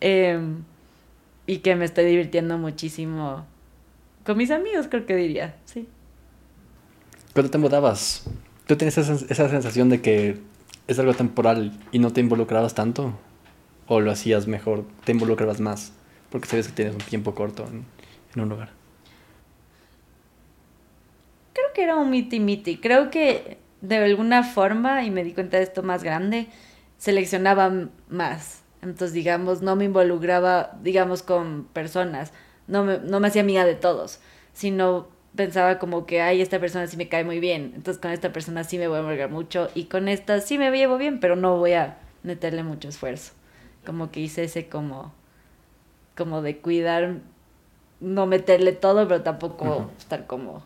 em, 0.00 0.64
y 1.48 1.58
que 1.58 1.74
me 1.74 1.84
estoy 1.84 2.04
divirtiendo 2.04 2.58
muchísimo 2.58 3.44
con 4.24 4.36
mis 4.36 4.52
amigos, 4.52 4.86
creo 4.88 5.04
que 5.04 5.16
diría, 5.16 5.56
sí. 5.64 5.88
Cuando 7.32 7.50
te 7.50 7.58
mudabas, 7.58 8.30
¿tú 8.66 8.76
tienes 8.76 8.96
esa, 8.98 9.14
esa 9.14 9.48
sensación 9.48 9.88
de 9.88 10.00
que 10.00 10.38
es 10.86 10.98
algo 11.00 11.14
temporal 11.14 11.72
y 11.90 11.98
no 11.98 12.12
te 12.12 12.20
involucrabas 12.20 12.74
tanto? 12.74 13.18
¿O 13.88 14.00
lo 14.00 14.12
hacías 14.12 14.46
mejor, 14.46 14.84
te 15.04 15.10
involucrabas 15.10 15.58
más? 15.58 15.92
Porque 16.30 16.46
sabes 16.46 16.68
que 16.68 16.74
tienes 16.74 16.94
un 16.94 17.00
tiempo 17.00 17.34
corto 17.34 17.66
en 17.66 18.40
un 18.40 18.48
lugar 18.48 18.78
que 21.78 21.84
era 21.84 21.94
un 21.94 22.10
miti 22.10 22.40
miti. 22.40 22.78
Creo 22.78 23.08
que 23.08 23.58
de 23.80 23.98
alguna 23.98 24.42
forma, 24.42 25.04
y 25.04 25.12
me 25.12 25.22
di 25.22 25.32
cuenta 25.32 25.58
de 25.58 25.62
esto 25.62 25.84
más 25.84 26.02
grande, 26.02 26.48
seleccionaba 26.98 27.72
más. 28.08 28.57
Entonces, 28.82 29.12
digamos, 29.12 29.62
no 29.62 29.76
me 29.76 29.84
involucraba, 29.84 30.76
digamos, 30.82 31.22
con 31.22 31.64
personas. 31.72 32.32
No 32.66 32.84
me, 32.84 32.98
no 32.98 33.20
me 33.20 33.28
hacía 33.28 33.42
amiga 33.42 33.64
de 33.64 33.74
todos, 33.74 34.20
sino 34.52 35.08
pensaba 35.34 35.78
como 35.78 36.06
que, 36.06 36.20
ay, 36.20 36.40
esta 36.40 36.58
persona 36.60 36.86
sí 36.86 36.96
me 36.96 37.08
cae 37.08 37.24
muy 37.24 37.40
bien. 37.40 37.72
Entonces, 37.74 38.00
con 38.00 38.10
esta 38.10 38.32
persona 38.32 38.64
sí 38.64 38.78
me 38.78 38.88
voy 38.88 38.98
a 38.98 39.00
involucrar 39.00 39.30
mucho. 39.30 39.68
Y 39.74 39.84
con 39.84 40.08
esta 40.08 40.40
sí 40.40 40.58
me 40.58 40.70
llevo 40.70 40.98
bien, 40.98 41.20
pero 41.20 41.36
no 41.36 41.56
voy 41.58 41.72
a 41.72 41.98
meterle 42.22 42.62
mucho 42.62 42.88
esfuerzo. 42.88 43.32
Como 43.84 44.10
que 44.10 44.20
hice 44.20 44.44
ese 44.44 44.68
como, 44.68 45.12
como 46.16 46.42
de 46.42 46.58
cuidar, 46.58 47.20
no 48.00 48.26
meterle 48.26 48.72
todo, 48.72 49.08
pero 49.08 49.22
tampoco 49.22 49.90
estar 49.98 50.26
como 50.26 50.62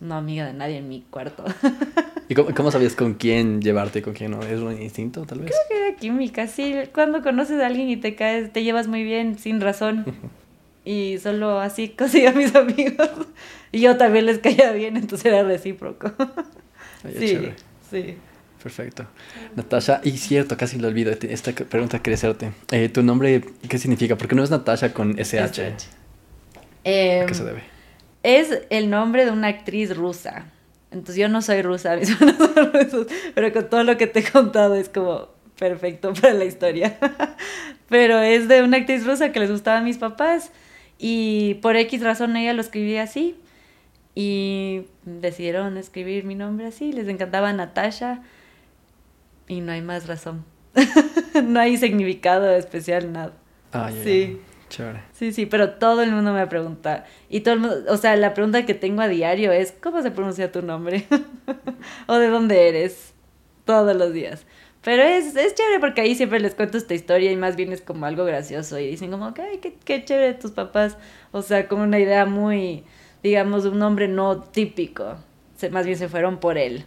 no 0.00 0.16
amiga 0.16 0.46
de 0.46 0.52
nadie 0.52 0.78
en 0.78 0.88
mi 0.88 1.02
cuarto. 1.02 1.44
¿Y 2.32 2.34
cómo, 2.34 2.70
sabías 2.70 2.94
con 2.94 3.12
quién 3.12 3.60
llevarte 3.60 3.98
y 3.98 4.02
con 4.02 4.14
quién 4.14 4.30
no? 4.30 4.42
¿Es 4.42 4.58
un 4.58 4.80
instinto, 4.80 5.26
tal 5.26 5.40
vez? 5.40 5.50
Creo 5.50 5.60
que 5.68 5.86
era 5.88 5.96
química, 5.96 6.46
sí. 6.46 6.74
Cuando 6.94 7.20
conoces 7.20 7.60
a 7.60 7.66
alguien 7.66 7.90
y 7.90 7.98
te 7.98 8.14
caes, 8.14 8.50
te 8.50 8.62
llevas 8.62 8.88
muy 8.88 9.04
bien, 9.04 9.38
sin 9.38 9.60
razón. 9.60 10.06
y 10.84 11.18
solo 11.18 11.60
así 11.60 11.88
conseguí 11.98 12.24
a 12.24 12.32
mis 12.32 12.54
amigos. 12.54 13.10
Y 13.70 13.80
yo 13.80 13.98
también 13.98 14.24
les 14.24 14.38
caía 14.38 14.72
bien, 14.72 14.96
entonces 14.96 15.26
era 15.26 15.42
recíproco. 15.42 16.10
sí, 17.18 17.38
sí. 17.90 18.16
Perfecto. 18.62 19.06
Natasha, 19.54 20.00
y 20.02 20.12
cierto, 20.12 20.56
casi 20.56 20.78
lo 20.78 20.88
olvido, 20.88 21.12
esta 21.12 21.52
pregunta 21.52 21.98
quería 21.98 22.14
hacerte. 22.14 22.52
Eh, 22.70 22.88
¿Tu 22.88 23.02
nombre 23.02 23.44
qué 23.68 23.76
significa? 23.76 24.16
Porque 24.16 24.34
no 24.34 24.42
es 24.42 24.50
Natasha 24.50 24.94
con 24.94 25.18
SH. 25.18 25.60
¿A 25.60 27.26
qué 27.26 27.34
se 27.34 27.44
debe? 27.44 27.72
es 28.22 28.60
el 28.70 28.88
nombre 28.88 29.26
de 29.26 29.32
una 29.32 29.48
actriz 29.48 29.94
rusa. 29.94 30.46
Entonces 30.92 31.16
yo 31.16 31.28
no 31.28 31.42
soy 31.42 31.62
rusa, 31.62 31.96
mis 31.96 32.08
son 32.08 32.72
rusos, 32.72 33.06
pero 33.34 33.52
con 33.52 33.68
todo 33.68 33.84
lo 33.84 33.96
que 33.96 34.06
te 34.06 34.20
he 34.20 34.30
contado 34.30 34.74
es 34.74 34.88
como 34.88 35.28
perfecto 35.58 36.12
para 36.20 36.34
la 36.34 36.44
historia. 36.44 36.98
pero 37.88 38.18
es 38.18 38.48
de 38.48 38.62
una 38.62 38.78
actriz 38.78 39.06
rusa 39.06 39.32
que 39.32 39.40
les 39.40 39.50
gustaba 39.50 39.78
a 39.78 39.82
mis 39.82 39.98
papás 39.98 40.50
y 40.98 41.54
por 41.62 41.76
X 41.76 42.02
razón 42.02 42.36
ella 42.36 42.52
lo 42.52 42.60
escribía 42.60 43.02
así 43.02 43.36
y 44.14 44.82
decidieron 45.04 45.76
escribir 45.78 46.24
mi 46.24 46.34
nombre 46.34 46.66
así, 46.66 46.92
les 46.92 47.08
encantaba 47.08 47.52
Natasha 47.52 48.22
y 49.48 49.60
no 49.60 49.72
hay 49.72 49.80
más 49.80 50.06
razón. 50.06 50.44
no 51.44 51.60
hay 51.60 51.76
significado 51.76 52.50
especial, 52.50 53.12
nada. 53.12 53.32
Ah, 53.72 53.90
sí. 54.02 54.38
Sí, 55.12 55.32
sí, 55.32 55.46
pero 55.46 55.70
todo 55.72 56.02
el 56.02 56.10
mundo 56.12 56.32
me 56.32 56.46
pregunta. 56.46 57.04
Y 57.28 57.40
todo 57.40 57.54
el 57.54 57.60
mundo, 57.60 57.76
o 57.88 57.96
sea, 57.96 58.16
la 58.16 58.34
pregunta 58.34 58.64
que 58.66 58.74
tengo 58.74 59.02
a 59.02 59.08
diario 59.08 59.52
es, 59.52 59.72
¿cómo 59.82 60.02
se 60.02 60.10
pronuncia 60.10 60.50
tu 60.52 60.62
nombre? 60.62 61.06
o 62.06 62.16
de 62.16 62.28
dónde 62.28 62.68
eres, 62.68 63.12
todos 63.64 63.94
los 63.96 64.12
días. 64.12 64.44
Pero 64.82 65.02
es, 65.02 65.36
es 65.36 65.54
chévere 65.54 65.78
porque 65.78 66.00
ahí 66.00 66.14
siempre 66.14 66.40
les 66.40 66.54
cuento 66.54 66.76
esta 66.76 66.94
historia 66.94 67.30
y 67.30 67.36
más 67.36 67.54
bien 67.54 67.72
es 67.72 67.80
como 67.82 68.04
algo 68.06 68.24
gracioso 68.24 68.78
y 68.78 68.88
dicen 68.88 69.10
como, 69.12 69.26
ay, 69.26 69.58
qué, 69.60 69.76
qué 69.84 70.04
chévere 70.04 70.34
tus 70.34 70.50
papás. 70.50 70.96
O 71.30 71.42
sea, 71.42 71.68
como 71.68 71.84
una 71.84 71.98
idea 72.00 72.24
muy 72.26 72.84
digamos, 73.22 73.64
un 73.64 73.78
nombre 73.78 74.08
no 74.08 74.40
típico. 74.42 75.14
Se- 75.56 75.70
más 75.70 75.86
bien 75.86 75.96
se 75.96 76.08
fueron 76.08 76.38
por 76.38 76.58
el, 76.58 76.84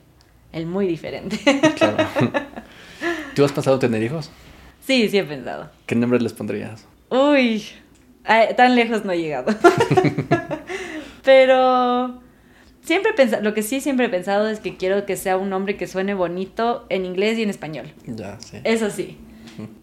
el 0.52 0.66
muy 0.66 0.86
diferente. 0.88 1.40
Claro. 1.78 1.98
¿Tú 3.36 3.46
has 3.46 3.52
pensado 3.54 3.80
tener 3.80 4.04
hijos? 4.04 4.30
sí, 4.82 5.08
sí 5.10 5.18
he 5.18 5.24
pensado. 5.24 5.70
¿Qué 5.86 5.96
nombre 5.96 6.20
les 6.20 6.34
pondrías? 6.34 6.86
Uy, 7.10 7.64
ay, 8.24 8.56
tan 8.56 8.76
lejos 8.76 9.06
no 9.06 9.12
he 9.12 9.20
llegado. 9.20 9.54
Pero 11.24 12.22
siempre 12.82 13.12
he 13.12 13.14
pensado, 13.14 13.44
lo 13.44 13.54
que 13.54 13.64
sí 13.64 13.82
siempre 13.82 14.06
he 14.06 14.10
pensado 14.10 14.48
es 14.48 14.60
que 14.60 14.78
quiero 14.78 15.06
que 15.06 15.18
sea 15.18 15.38
un 15.38 15.50
nombre 15.50 15.78
que 15.78 15.88
suene 15.88 16.14
bonito 16.14 16.86
en 16.90 17.06
inglés 17.06 17.38
y 17.38 17.44
en 17.44 17.50
español. 17.50 17.94
Ya, 18.06 18.40
sí. 18.40 18.60
Eso 18.64 18.90
sí. 18.90 19.18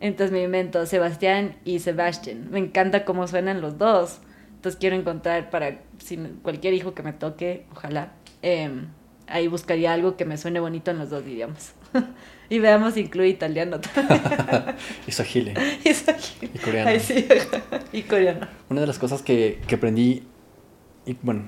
Entonces 0.01 0.32
me 0.32 0.43
invento 0.43 0.85
Sebastián 0.86 1.57
y 1.65 1.78
Sebastian. 1.78 2.51
Me 2.51 2.59
encanta 2.59 3.05
cómo 3.05 3.27
suenan 3.27 3.61
los 3.61 3.78
dos. 3.78 4.20
Entonces 4.55 4.78
quiero 4.78 4.97
encontrar 4.97 5.51
para 5.51 5.81
si 5.99 6.16
cualquier 6.43 6.74
hijo 6.74 6.94
que 6.94 7.03
me 7.03 7.12
toque, 7.12 7.66
ojalá, 7.73 8.12
em, 8.43 8.89
ahí 9.27 9.49
buscaría 9.49 9.93
algo 9.93 10.16
que 10.16 10.24
me 10.24 10.36
suene 10.36 10.61
bonito 10.61 10.90
en 10.90 10.99
los 10.99 11.11
dos 11.11 11.27
idiomas. 11.27 11.74
y 12.51 12.59
veamos 12.59 12.97
incluye 12.97 13.28
italiano 13.28 13.81
también. 13.81 14.20
Y 15.06 15.12
Swahili. 15.12 15.55
Eso- 15.85 16.12
Y 16.43 16.59
coreano. 16.59 16.90
Ay, 16.90 17.01
sí. 17.01 17.27
y 17.93 18.02
coreano. 18.02 18.47
Una 18.69 18.81
de 18.82 18.86
las 18.86 18.98
cosas 18.98 19.23
que, 19.23 19.60
que 19.66 19.74
aprendí, 19.77 20.23
y 21.06 21.16
bueno, 21.23 21.44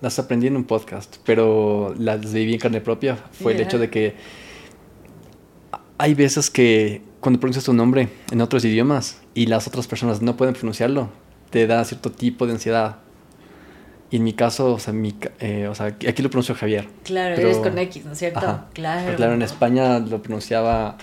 las 0.00 0.18
aprendí 0.18 0.46
en 0.46 0.56
un 0.56 0.64
podcast, 0.64 1.16
pero 1.24 1.94
las 1.98 2.32
viví 2.32 2.54
en 2.54 2.60
carne 2.60 2.80
propia, 2.80 3.16
fue 3.32 3.52
el 3.54 3.60
hecho 3.60 3.78
de 3.78 3.90
que 3.90 4.14
hay 5.98 6.14
veces 6.14 6.50
que 6.50 7.02
cuando 7.20 7.40
pronuncias 7.40 7.64
tu 7.64 7.72
nombre 7.72 8.08
en 8.30 8.40
otros 8.40 8.64
idiomas 8.64 9.20
y 9.34 9.46
las 9.46 9.66
otras 9.66 9.86
personas 9.88 10.22
no 10.22 10.36
pueden 10.36 10.54
pronunciarlo, 10.54 11.10
te 11.50 11.66
da 11.66 11.84
cierto 11.84 12.12
tipo 12.12 12.46
de 12.46 12.52
ansiedad. 12.52 12.98
Y 14.10 14.16
en 14.16 14.24
mi 14.24 14.32
caso, 14.32 14.72
o 14.74 14.78
sea, 14.78 14.92
mi 14.94 15.14
eh, 15.40 15.68
o 15.68 15.74
sea 15.74 15.86
aquí 15.86 16.22
lo 16.22 16.30
pronuncio 16.30 16.54
Javier. 16.54 16.88
Claro, 17.04 17.34
pero- 17.36 17.48
eres 17.48 17.58
con 17.60 17.76
X, 17.78 18.04
¿no 18.06 18.12
es 18.12 18.18
cierto? 18.18 18.38
Ajá. 18.38 18.66
Claro. 18.72 19.02
Pero 19.04 19.16
claro, 19.16 19.34
en 19.34 19.42
España 19.42 19.98
lo 19.98 20.22
pronunciaba, 20.22 20.96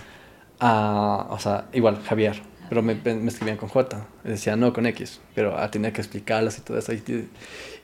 a, 0.59 1.27
o 1.29 1.39
sea, 1.39 1.65
igual, 1.73 2.01
Javier. 2.03 2.41
Pero 2.69 2.81
me, 2.81 2.95
me 2.95 3.27
escribían 3.27 3.57
con 3.57 3.69
J. 3.69 4.07
Decía 4.23 4.55
no 4.55 4.73
con 4.73 4.87
X. 4.87 5.19
Pero 5.35 5.55
ah, 5.57 5.69
tenía 5.69 5.93
que 5.93 6.01
explicarlas 6.01 6.57
y 6.57 6.61
todo 6.61 6.79
eso. 6.79 6.93
Y, 6.93 7.27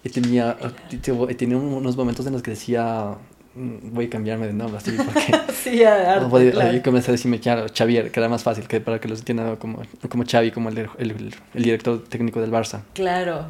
y 0.03 0.09
tenía, 0.09 0.57
y 0.89 0.97
te- 0.97 1.11
y 1.13 1.35
tenía 1.35 1.57
unos 1.57 1.95
momentos 1.95 2.25
en 2.25 2.33
los 2.33 2.41
que 2.41 2.49
decía, 2.51 3.15
"Mm, 3.53 3.93
voy 3.93 4.05
a 4.05 4.09
cambiarme 4.09 4.47
de 4.47 4.53
nombre, 4.53 4.77
así, 4.77 4.91
porque... 4.91 5.35
Sí, 5.53 5.83
a- 5.83 6.13
harto, 6.15 6.29
voy- 6.29 6.49
claro. 6.49 6.75
Y 6.75 6.81
comencé 6.81 7.11
a 7.11 7.13
decirme 7.13 7.39
claro, 7.39 7.67
Xavier, 7.71 8.09
que 8.11 8.19
era 8.19 8.27
más 8.27 8.41
fácil, 8.41 8.67
que 8.67 8.81
para 8.81 8.99
que 8.99 9.07
los 9.07 9.19
entiendan 9.19 9.55
como, 9.57 9.83
como 10.09 10.23
Xavi, 10.25 10.49
como 10.49 10.69
el, 10.69 10.79
el, 10.97 11.35
el 11.53 11.63
director 11.63 12.03
técnico 12.05 12.41
del 12.41 12.51
Barça. 12.51 12.79
Claro. 12.95 13.45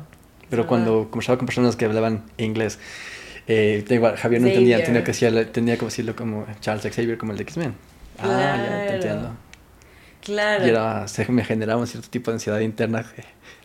Pero 0.51 0.61
Ajá. 0.63 0.69
cuando 0.69 1.09
conversaba 1.09 1.39
con 1.39 1.47
personas 1.47 1.75
que 1.75 1.85
hablaban 1.85 2.25
inglés, 2.37 2.77
eh, 3.47 3.83
igual, 3.89 4.15
Javier 4.17 4.41
no 4.41 4.47
entendía, 4.49 4.75
Xavier. 4.77 4.85
tenía 4.87 5.03
que, 5.03 5.11
decirle- 5.13 5.45
tenía 5.51 5.77
que 5.77 5.85
decirlo 5.85 6.15
como 6.15 6.45
Charles 6.59 6.83
Xavier, 6.95 7.17
como 7.17 7.31
el 7.31 7.37
de 7.39 7.43
X-Men. 7.43 7.73
Ah, 8.19 8.27
ya 8.27 8.61
te 8.61 8.67
Claro. 8.77 8.93
entiendo. 8.93 9.35
Claro. 10.23 10.65
Y 10.65 10.69
era, 10.69 11.07
se 11.07 11.25
me 11.31 11.43
generaba 11.43 11.81
un 11.81 11.87
cierto 11.87 12.07
tipo 12.09 12.29
de 12.29 12.35
ansiedad 12.35 12.59
interna. 12.59 13.03
que, 13.03 13.23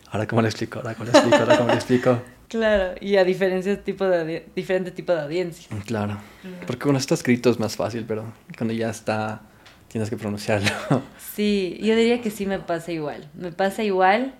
Ahora, 0.09 0.25
¿cómo 0.25 0.41
le 0.41 0.47
explico? 0.47 0.79
Ahora, 0.79 0.95
¿cómo 0.95 1.05
le 1.05 1.11
explico? 1.11 1.35
Ahora, 1.37 1.57
¿cómo 1.57 1.69
le 1.69 1.75
explico? 1.75 2.21
Claro. 2.47 2.95
Y 3.01 3.17
a 3.17 3.25
diferencia 3.25 3.83
tipo 3.83 4.05
de 4.05 4.45
diferente 4.55 4.91
tipo 4.91 5.13
de 5.13 5.19
audiencia. 5.19 5.67
Claro. 5.85 6.17
Porque 6.65 6.81
cuando 6.83 6.97
está 6.97 7.13
escrito 7.13 7.49
es 7.49 7.59
más 7.59 7.75
fácil, 7.75 8.05
pero 8.07 8.23
cuando 8.57 8.73
ya 8.73 8.89
está, 8.89 9.41
tienes 9.89 10.09
que 10.09 10.15
pronunciarlo. 10.15 10.69
Sí, 11.35 11.77
yo 11.81 11.93
diría 11.97 12.21
que 12.21 12.31
sí 12.31 12.45
me 12.45 12.57
pasa 12.59 12.93
igual. 12.93 13.29
Me 13.35 13.51
pasa 13.51 13.83
igual. 13.83 14.33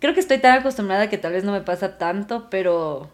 Creo 0.00 0.14
que 0.14 0.20
estoy 0.20 0.38
tan 0.38 0.58
acostumbrada 0.58 1.08
que 1.08 1.18
tal 1.18 1.32
vez 1.32 1.44
no 1.44 1.52
me 1.52 1.60
pasa 1.60 1.98
tanto, 1.98 2.48
pero 2.50 3.10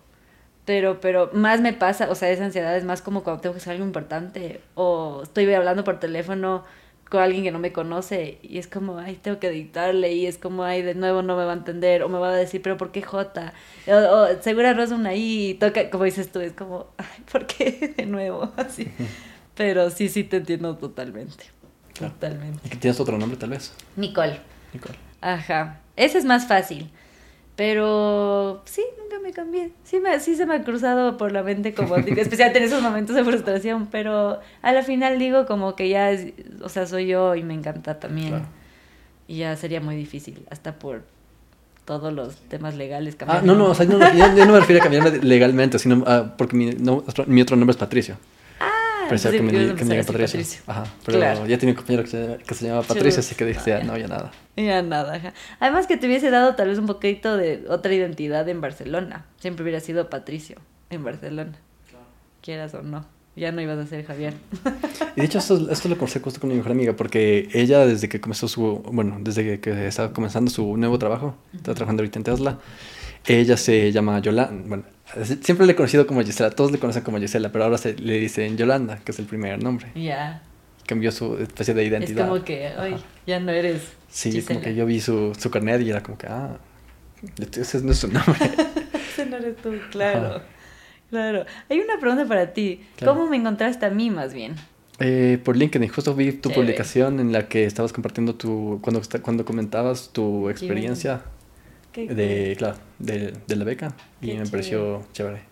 pero 0.65 1.01
pero 1.01 1.31
más 1.33 1.61
me 1.61 1.73
pasa, 1.73 2.11
o 2.11 2.15
sea, 2.15 2.31
esa 2.31 2.45
ansiedad 2.45 2.77
es 2.77 2.85
más 2.85 3.03
como 3.03 3.23
cuando 3.23 3.43
tengo 3.43 3.55
que 3.55 3.61
hacer 3.61 3.73
algo 3.73 3.85
importante 3.85 4.61
o 4.75 5.21
estoy 5.23 5.53
hablando 5.53 5.85
por 5.85 6.01
teléfono 6.01 6.65
con 7.11 7.21
alguien 7.23 7.45
que 7.45 7.51
no 7.51 7.59
me 7.59 7.73
conoce 7.73 8.39
y 8.43 8.59
es 8.59 8.67
como, 8.67 8.99
ay, 8.99 9.17
tengo 9.21 9.39
que 9.39 9.51
dictarle 9.51 10.13
y 10.15 10.27
es 10.27 10.39
como, 10.39 10.65
ay, 10.65 10.83
de 10.83 10.95
nuevo 10.95 11.23
no 11.23 11.37
me 11.37 11.45
va 11.45 11.53
a 11.53 11.57
entender 11.57 12.03
o 12.03 12.09
me 12.09 12.19
va 12.19 12.31
a 12.31 12.35
decir, 12.35 12.63
pero 12.63 12.77
¿por 12.79 12.93
qué 12.93 13.03
J? 13.03 13.53
O, 13.87 13.93
o 13.93 14.43
seguro 14.43 14.69
arroz 14.69 14.91
una 14.91 15.15
I 15.15 15.51
y 15.51 15.55
toca, 15.55 15.91
como 15.91 16.05
dices 16.05 16.33
tú, 16.33 16.41
es 16.41 16.53
como, 16.55 16.87
ay, 16.97 17.23
¿por 17.31 17.47
qué 17.47 17.95
de 17.97 18.07
nuevo? 18.07 18.53
Así. 18.57 18.91
Pero 19.55 19.91
sí, 19.91 20.09
sí 20.09 20.25
te 20.25 20.39
entiendo 20.39 20.77
totalmente. 20.77 21.45
Claro. 21.93 22.15
Totalmente. 22.15 22.61
¿Y 22.65 22.71
que 22.71 22.77
tienes 22.77 22.99
otro 22.99 23.17
nombre, 23.19 23.39
tal 23.39 23.51
vez? 23.51 23.73
Nicole. 23.97 24.41
Nicole. 24.73 24.99
Ajá. 25.21 25.81
Ese 25.97 26.19
es 26.19 26.25
más 26.25 26.47
fácil. 26.47 26.91
Pero 27.57 28.63
sí, 28.65 28.83
nunca 29.01 29.21
me 29.23 29.33
cambié. 29.33 29.71
Sí, 29.85 30.01
me, 30.01 30.19
sí 30.19 30.35
se 30.35 30.45
me 30.45 30.57
ha 30.57 30.65
cruzado 30.65 31.17
por 31.17 31.31
la 31.31 31.43
mente 31.45 31.73
como, 31.73 31.97
especialmente 31.97 32.59
en 32.59 32.65
esos 32.65 32.83
momentos 32.83 33.15
de 33.15 33.25
frustración, 33.25 33.87
pero 33.91 34.41
a 34.63 34.73
la 34.73 34.83
final 34.83 35.19
digo 35.19 35.47
como 35.47 35.77
que 35.77 35.89
ya, 35.89 36.11
es, 36.11 36.33
o 36.63 36.69
sea, 36.69 36.87
soy 36.87 37.07
yo 37.07 37.35
y 37.37 37.43
me 37.45 37.55
encanta 37.55 38.01
también. 38.01 38.31
Claro. 38.31 38.45
Y 39.29 39.39
ya 39.39 39.57
sería 39.57 39.81
muy 39.81 39.95
difícil, 39.97 40.45
hasta 40.51 40.73
por 40.75 41.03
todos 41.85 42.13
los 42.13 42.37
temas 42.49 42.75
legales. 42.75 43.17
Ah, 43.27 43.41
no, 43.45 43.55
no, 43.55 43.67
o 43.67 43.75
sea, 43.75 43.87
no, 43.87 43.99
yo, 44.01 44.35
yo 44.37 44.47
no 44.47 44.53
me 44.53 44.61
refiero 44.61 44.81
a 44.81 44.83
cambiarme 44.83 45.19
legalmente, 45.23 45.79
sino 45.79 46.03
ah, 46.09 46.35
porque 46.37 46.57
mi, 46.57 46.71
no, 46.73 47.05
otro- 47.07 47.25
mi 47.27 47.41
otro 47.41 47.57
nombre 47.57 47.71
es 47.73 47.77
Patricio. 47.79 48.17
Ah, 48.59 49.07
Pero 49.09 49.17
entonces 49.17 49.33
que 49.33 49.43
me, 49.43 49.53
ibas 49.53 49.75
a 49.75 49.77
que 49.77 49.85
me 49.85 49.91
diga 49.95 50.07
Patricio. 50.07 50.61
Ajá, 50.67 50.85
pero 51.07 51.19
Claro. 51.19 51.47
ya 51.47 51.57
tenía 51.57 51.73
un 51.73 51.77
compañero 51.77 52.03
que 52.03 52.11
se, 52.11 52.39
que 52.45 52.55
se 52.55 52.67
llama 52.67 52.83
Patricio, 52.83 53.21
así 53.21 53.35
que 53.37 53.45
dije, 53.45 53.61
ya, 53.65 53.85
no, 53.85 53.97
ya 53.97 54.09
nada. 54.09 54.33
Ya 54.57 54.83
nada, 54.83 55.15
ajá. 55.15 55.35
Además 55.61 55.87
que 55.87 55.97
te 55.97 56.07
hubiese 56.07 56.31
dado 56.31 56.55
tal 56.55 56.69
vez 56.69 56.79
un 56.79 56.87
poquito 56.87 57.37
de 57.37 57.65
otra 57.69 57.93
identidad 57.93 58.49
en 58.49 58.61
Barcelona. 58.61 59.27
Siempre 59.39 59.63
hubiera 59.65 59.81
sido 59.81 60.09
Patricio 60.09 60.57
en 60.91 61.05
Barcelona. 61.05 61.59
Quieras 62.41 62.75
o 62.75 62.83
no. 62.83 63.05
Ya 63.37 63.51
no 63.51 63.61
ibas 63.61 63.79
a 63.79 63.87
ser 63.87 64.05
Javier. 64.05 64.35
Y 65.17 65.21
de 65.21 65.27
hecho, 65.27 65.39
esto, 65.39 65.69
esto 65.71 65.89
lo 65.89 65.97
conversé 65.97 66.21
justo 66.21 66.39
con 66.39 66.51
mi 66.51 66.57
mejor 66.57 66.71
amiga, 66.71 66.93
porque 66.93 67.49
ella, 67.53 67.85
desde 67.85 68.09
que 68.09 68.21
comenzó 68.21 68.47
su. 68.47 68.81
Bueno, 68.93 69.17
desde 69.21 69.59
que 69.59 69.89
estaba 69.89 70.13
comenzando 70.13 70.51
su 70.53 70.77
nuevo 70.77 70.99
trabajo, 70.99 71.35
está 71.53 71.75
trabajando 71.75 72.03
ahorita 72.03 72.21
en 72.21 72.25
Tesla, 72.25 72.59
ella 73.27 73.57
se 73.57 73.91
llama 73.91 74.21
Yolanda. 74.21 74.63
Bueno, 74.67 74.85
siempre 75.41 75.67
le 75.67 75.73
he 75.73 75.77
conocido 75.77 76.07
como 76.07 76.23
Gisela, 76.23 76.51
todos 76.51 76.71
le 76.71 76.79
conocen 76.79 77.03
como 77.03 77.19
Gisela, 77.19 77.51
pero 77.51 77.65
ahora 77.65 77.79
se 77.79 77.95
le 77.95 78.21
dicen 78.21 78.57
Yolanda, 78.57 78.99
que 79.05 79.11
es 79.11 79.19
el 79.19 79.27
primer 79.27 79.61
nombre. 79.61 79.89
Ya. 79.97 80.43
Cambió 80.87 81.11
su 81.13 81.37
especie 81.39 81.73
de 81.75 81.83
Es 81.83 81.89
identidad. 81.91 82.29
como 82.29 82.45
que, 82.45 82.67
ay, 82.69 82.95
Ajá. 82.95 83.05
ya 83.27 83.41
no 83.41 83.53
eres. 83.53 83.83
Sí, 84.09 84.31
Gisela. 84.33 84.47
como 84.61 84.61
que 84.65 84.75
yo 84.75 84.87
vi 84.87 85.01
su, 85.01 85.35
su 85.39 85.51
carnet 85.51 85.81
y 85.83 85.91
era 85.91 86.03
como 86.03 86.19
que, 86.19 86.27
ah, 86.27 86.59
ese 87.57 87.81
no 87.83 87.93
es 87.93 87.99
su 87.99 88.09
nombre. 88.09 88.35
Ese 89.15 89.27
no 89.27 89.37
eres 89.37 89.57
tú, 89.59 89.73
claro. 89.93 90.27
Ajá. 90.27 90.43
Claro. 91.11 91.45
Hay 91.71 91.79
una 91.79 91.99
pregunta 92.01 92.27
para 92.27 92.53
ti. 92.53 92.81
Claro. 92.97 93.15
¿Cómo 93.15 93.31
me 93.31 93.37
encontraste 93.37 93.87
a 93.87 93.91
mí 93.91 94.11
más 94.11 94.35
bien? 94.35 94.57
Eh, 94.99 95.39
por 95.45 95.57
LinkedIn, 95.57 95.89
justo 95.89 96.15
vi 96.15 96.33
tu 96.33 96.49
Chévere. 96.49 96.55
publicación 96.67 97.21
en 97.21 97.31
la 97.33 97.47
que 97.49 97.65
estabas 97.65 97.93
compartiendo 97.93 98.35
tu, 98.35 98.81
cuando, 98.83 99.01
cuando 99.23 99.45
comentabas 99.45 100.11
tu 100.13 100.51
experiencia 100.51 101.23
Qué 101.93 102.09
de, 102.09 102.57
claro, 102.59 102.77
de, 102.99 103.35
de 103.47 103.57
la 103.57 103.65
beca 103.65 103.95
y 104.21 104.33
me 104.35 104.47
pareció 104.47 105.05
chévere. 105.13 105.43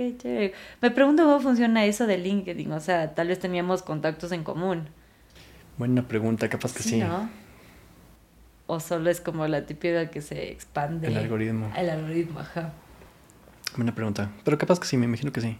Qué 0.00 0.16
chévere. 0.16 0.54
Me 0.80 0.90
pregunto 0.90 1.24
cómo 1.24 1.40
funciona 1.40 1.84
eso 1.84 2.06
de 2.06 2.16
LinkedIn. 2.16 2.72
O 2.72 2.80
sea, 2.80 3.14
tal 3.14 3.28
vez 3.28 3.38
teníamos 3.38 3.82
contactos 3.82 4.32
en 4.32 4.44
común. 4.44 4.88
Buena 5.76 6.08
pregunta, 6.08 6.48
capaz 6.48 6.72
que 6.72 6.82
sí. 6.82 7.00
¿no? 7.00 7.28
O 8.66 8.80
solo 8.80 9.10
es 9.10 9.20
como 9.20 9.46
la 9.46 9.66
típica 9.66 10.08
que 10.08 10.22
se 10.22 10.52
expande. 10.52 11.08
El 11.08 11.18
algoritmo. 11.18 11.70
El 11.76 11.90
algoritmo, 11.90 12.40
ajá. 12.40 12.72
Buena 13.76 13.94
pregunta. 13.94 14.30
Pero 14.42 14.56
capaz 14.56 14.80
que 14.80 14.86
sí, 14.86 14.96
me 14.96 15.04
imagino 15.04 15.32
que 15.32 15.42
sí. 15.42 15.58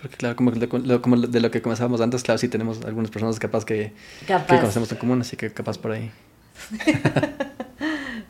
Porque 0.00 0.16
claro, 0.16 0.36
como, 0.36 0.52
de, 0.52 0.68
como 1.00 1.16
de 1.16 1.40
lo 1.40 1.50
que 1.50 1.60
comenzábamos 1.60 2.00
antes, 2.00 2.22
claro, 2.22 2.38
sí 2.38 2.46
tenemos 2.46 2.84
algunas 2.84 3.10
personas 3.10 3.36
capaz 3.40 3.64
que, 3.64 3.92
que 4.20 4.26
Capaz. 4.26 4.60
conocemos 4.60 4.92
en 4.92 4.98
común, 4.98 5.20
así 5.22 5.36
que 5.36 5.52
capaz 5.52 5.76
por 5.76 5.90
ahí. 5.90 6.12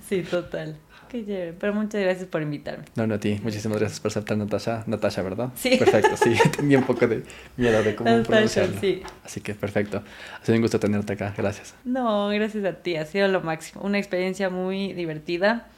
Sí, 0.08 0.22
total. 0.22 0.76
Qué 1.08 1.24
chévere. 1.24 1.52
Pero 1.52 1.74
muchas 1.74 2.00
gracias 2.00 2.26
por 2.26 2.42
invitarme. 2.42 2.84
No, 2.94 3.06
no 3.06 3.14
a 3.14 3.20
ti. 3.20 3.38
Muchísimas 3.42 3.78
gracias 3.78 4.00
por 4.00 4.10
aceptar 4.10 4.36
Natasha. 4.36 4.84
Natasha, 4.86 5.22
¿verdad? 5.22 5.50
Sí. 5.54 5.76
Perfecto, 5.76 6.16
sí. 6.16 6.34
Tenía 6.56 6.78
un 6.78 6.84
poco 6.84 7.06
de 7.06 7.22
miedo 7.56 7.82
de 7.82 7.94
cómo 7.94 8.10
Natasha, 8.10 8.28
pronunciarlo. 8.28 8.80
sí. 8.80 9.02
Así 9.24 9.40
que 9.40 9.54
perfecto. 9.54 10.02
Ha 10.40 10.44
sido 10.44 10.56
un 10.56 10.62
gusto 10.62 10.80
tenerte 10.80 11.12
acá. 11.12 11.34
Gracias. 11.36 11.74
No, 11.84 12.28
gracias 12.28 12.64
a 12.64 12.72
ti. 12.74 12.96
Ha 12.96 13.06
sido 13.06 13.28
lo 13.28 13.40
máximo. 13.40 13.82
Una 13.82 13.98
experiencia 13.98 14.50
muy 14.50 14.92
divertida. 14.92 15.68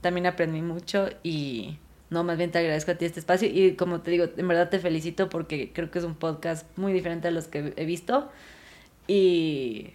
También 0.00 0.26
aprendí 0.26 0.62
mucho 0.62 1.08
y 1.22 1.76
no, 2.10 2.24
más 2.24 2.38
bien 2.38 2.50
te 2.50 2.58
agradezco 2.58 2.92
a 2.92 2.94
ti 2.94 3.04
este 3.04 3.20
espacio 3.20 3.48
y 3.52 3.72
como 3.74 4.00
te 4.00 4.10
digo, 4.10 4.26
en 4.36 4.48
verdad 4.48 4.70
te 4.70 4.78
felicito 4.78 5.28
porque 5.28 5.72
creo 5.74 5.90
que 5.90 5.98
es 5.98 6.04
un 6.04 6.14
podcast 6.14 6.66
muy 6.78 6.92
diferente 6.92 7.28
a 7.28 7.30
los 7.30 7.48
que 7.48 7.74
he 7.76 7.84
visto 7.84 8.30
y, 9.06 9.90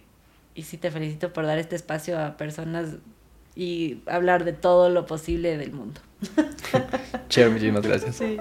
y 0.54 0.62
sí 0.62 0.76
te 0.78 0.90
felicito 0.90 1.32
por 1.32 1.46
dar 1.46 1.58
este 1.58 1.74
espacio 1.76 2.18
a 2.18 2.36
personas 2.36 2.96
y 3.56 4.02
hablar 4.06 4.44
de 4.44 4.52
todo 4.52 4.88
lo 4.88 5.06
posible 5.06 5.56
del 5.56 5.72
mundo. 5.72 6.00
Cher, 7.28 7.50
muchísimas 7.50 7.82
gracias. 7.82 8.16
Sí. 8.16 8.36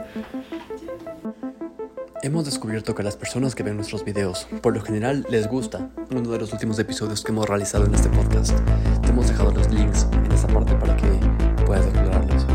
Hemos 2.23 2.45
descubierto 2.45 2.95
que 2.95 3.03
las 3.03 3.17
personas 3.17 3.53
que 3.53 3.63
ven 3.63 3.75
nuestros 3.75 4.05
videos, 4.05 4.47
por 4.61 4.73
lo 4.73 4.81
general, 4.81 5.25
les 5.29 5.47
gusta 5.49 5.89
uno 6.09 6.31
de 6.31 6.39
los 6.39 6.53
últimos 6.53 6.79
episodios 6.79 7.21
que 7.21 7.33
hemos 7.33 7.49
realizado 7.49 7.85
en 7.85 7.93
este 7.93 8.07
podcast. 8.09 8.57
Te 9.01 9.09
hemos 9.09 9.27
dejado 9.27 9.51
los 9.51 9.69
links 9.69 10.07
en 10.13 10.31
esta 10.31 10.47
parte 10.47 10.73
para 10.75 10.95
que 10.95 11.09
puedas 11.65 11.85
explorarlos. 11.85 12.45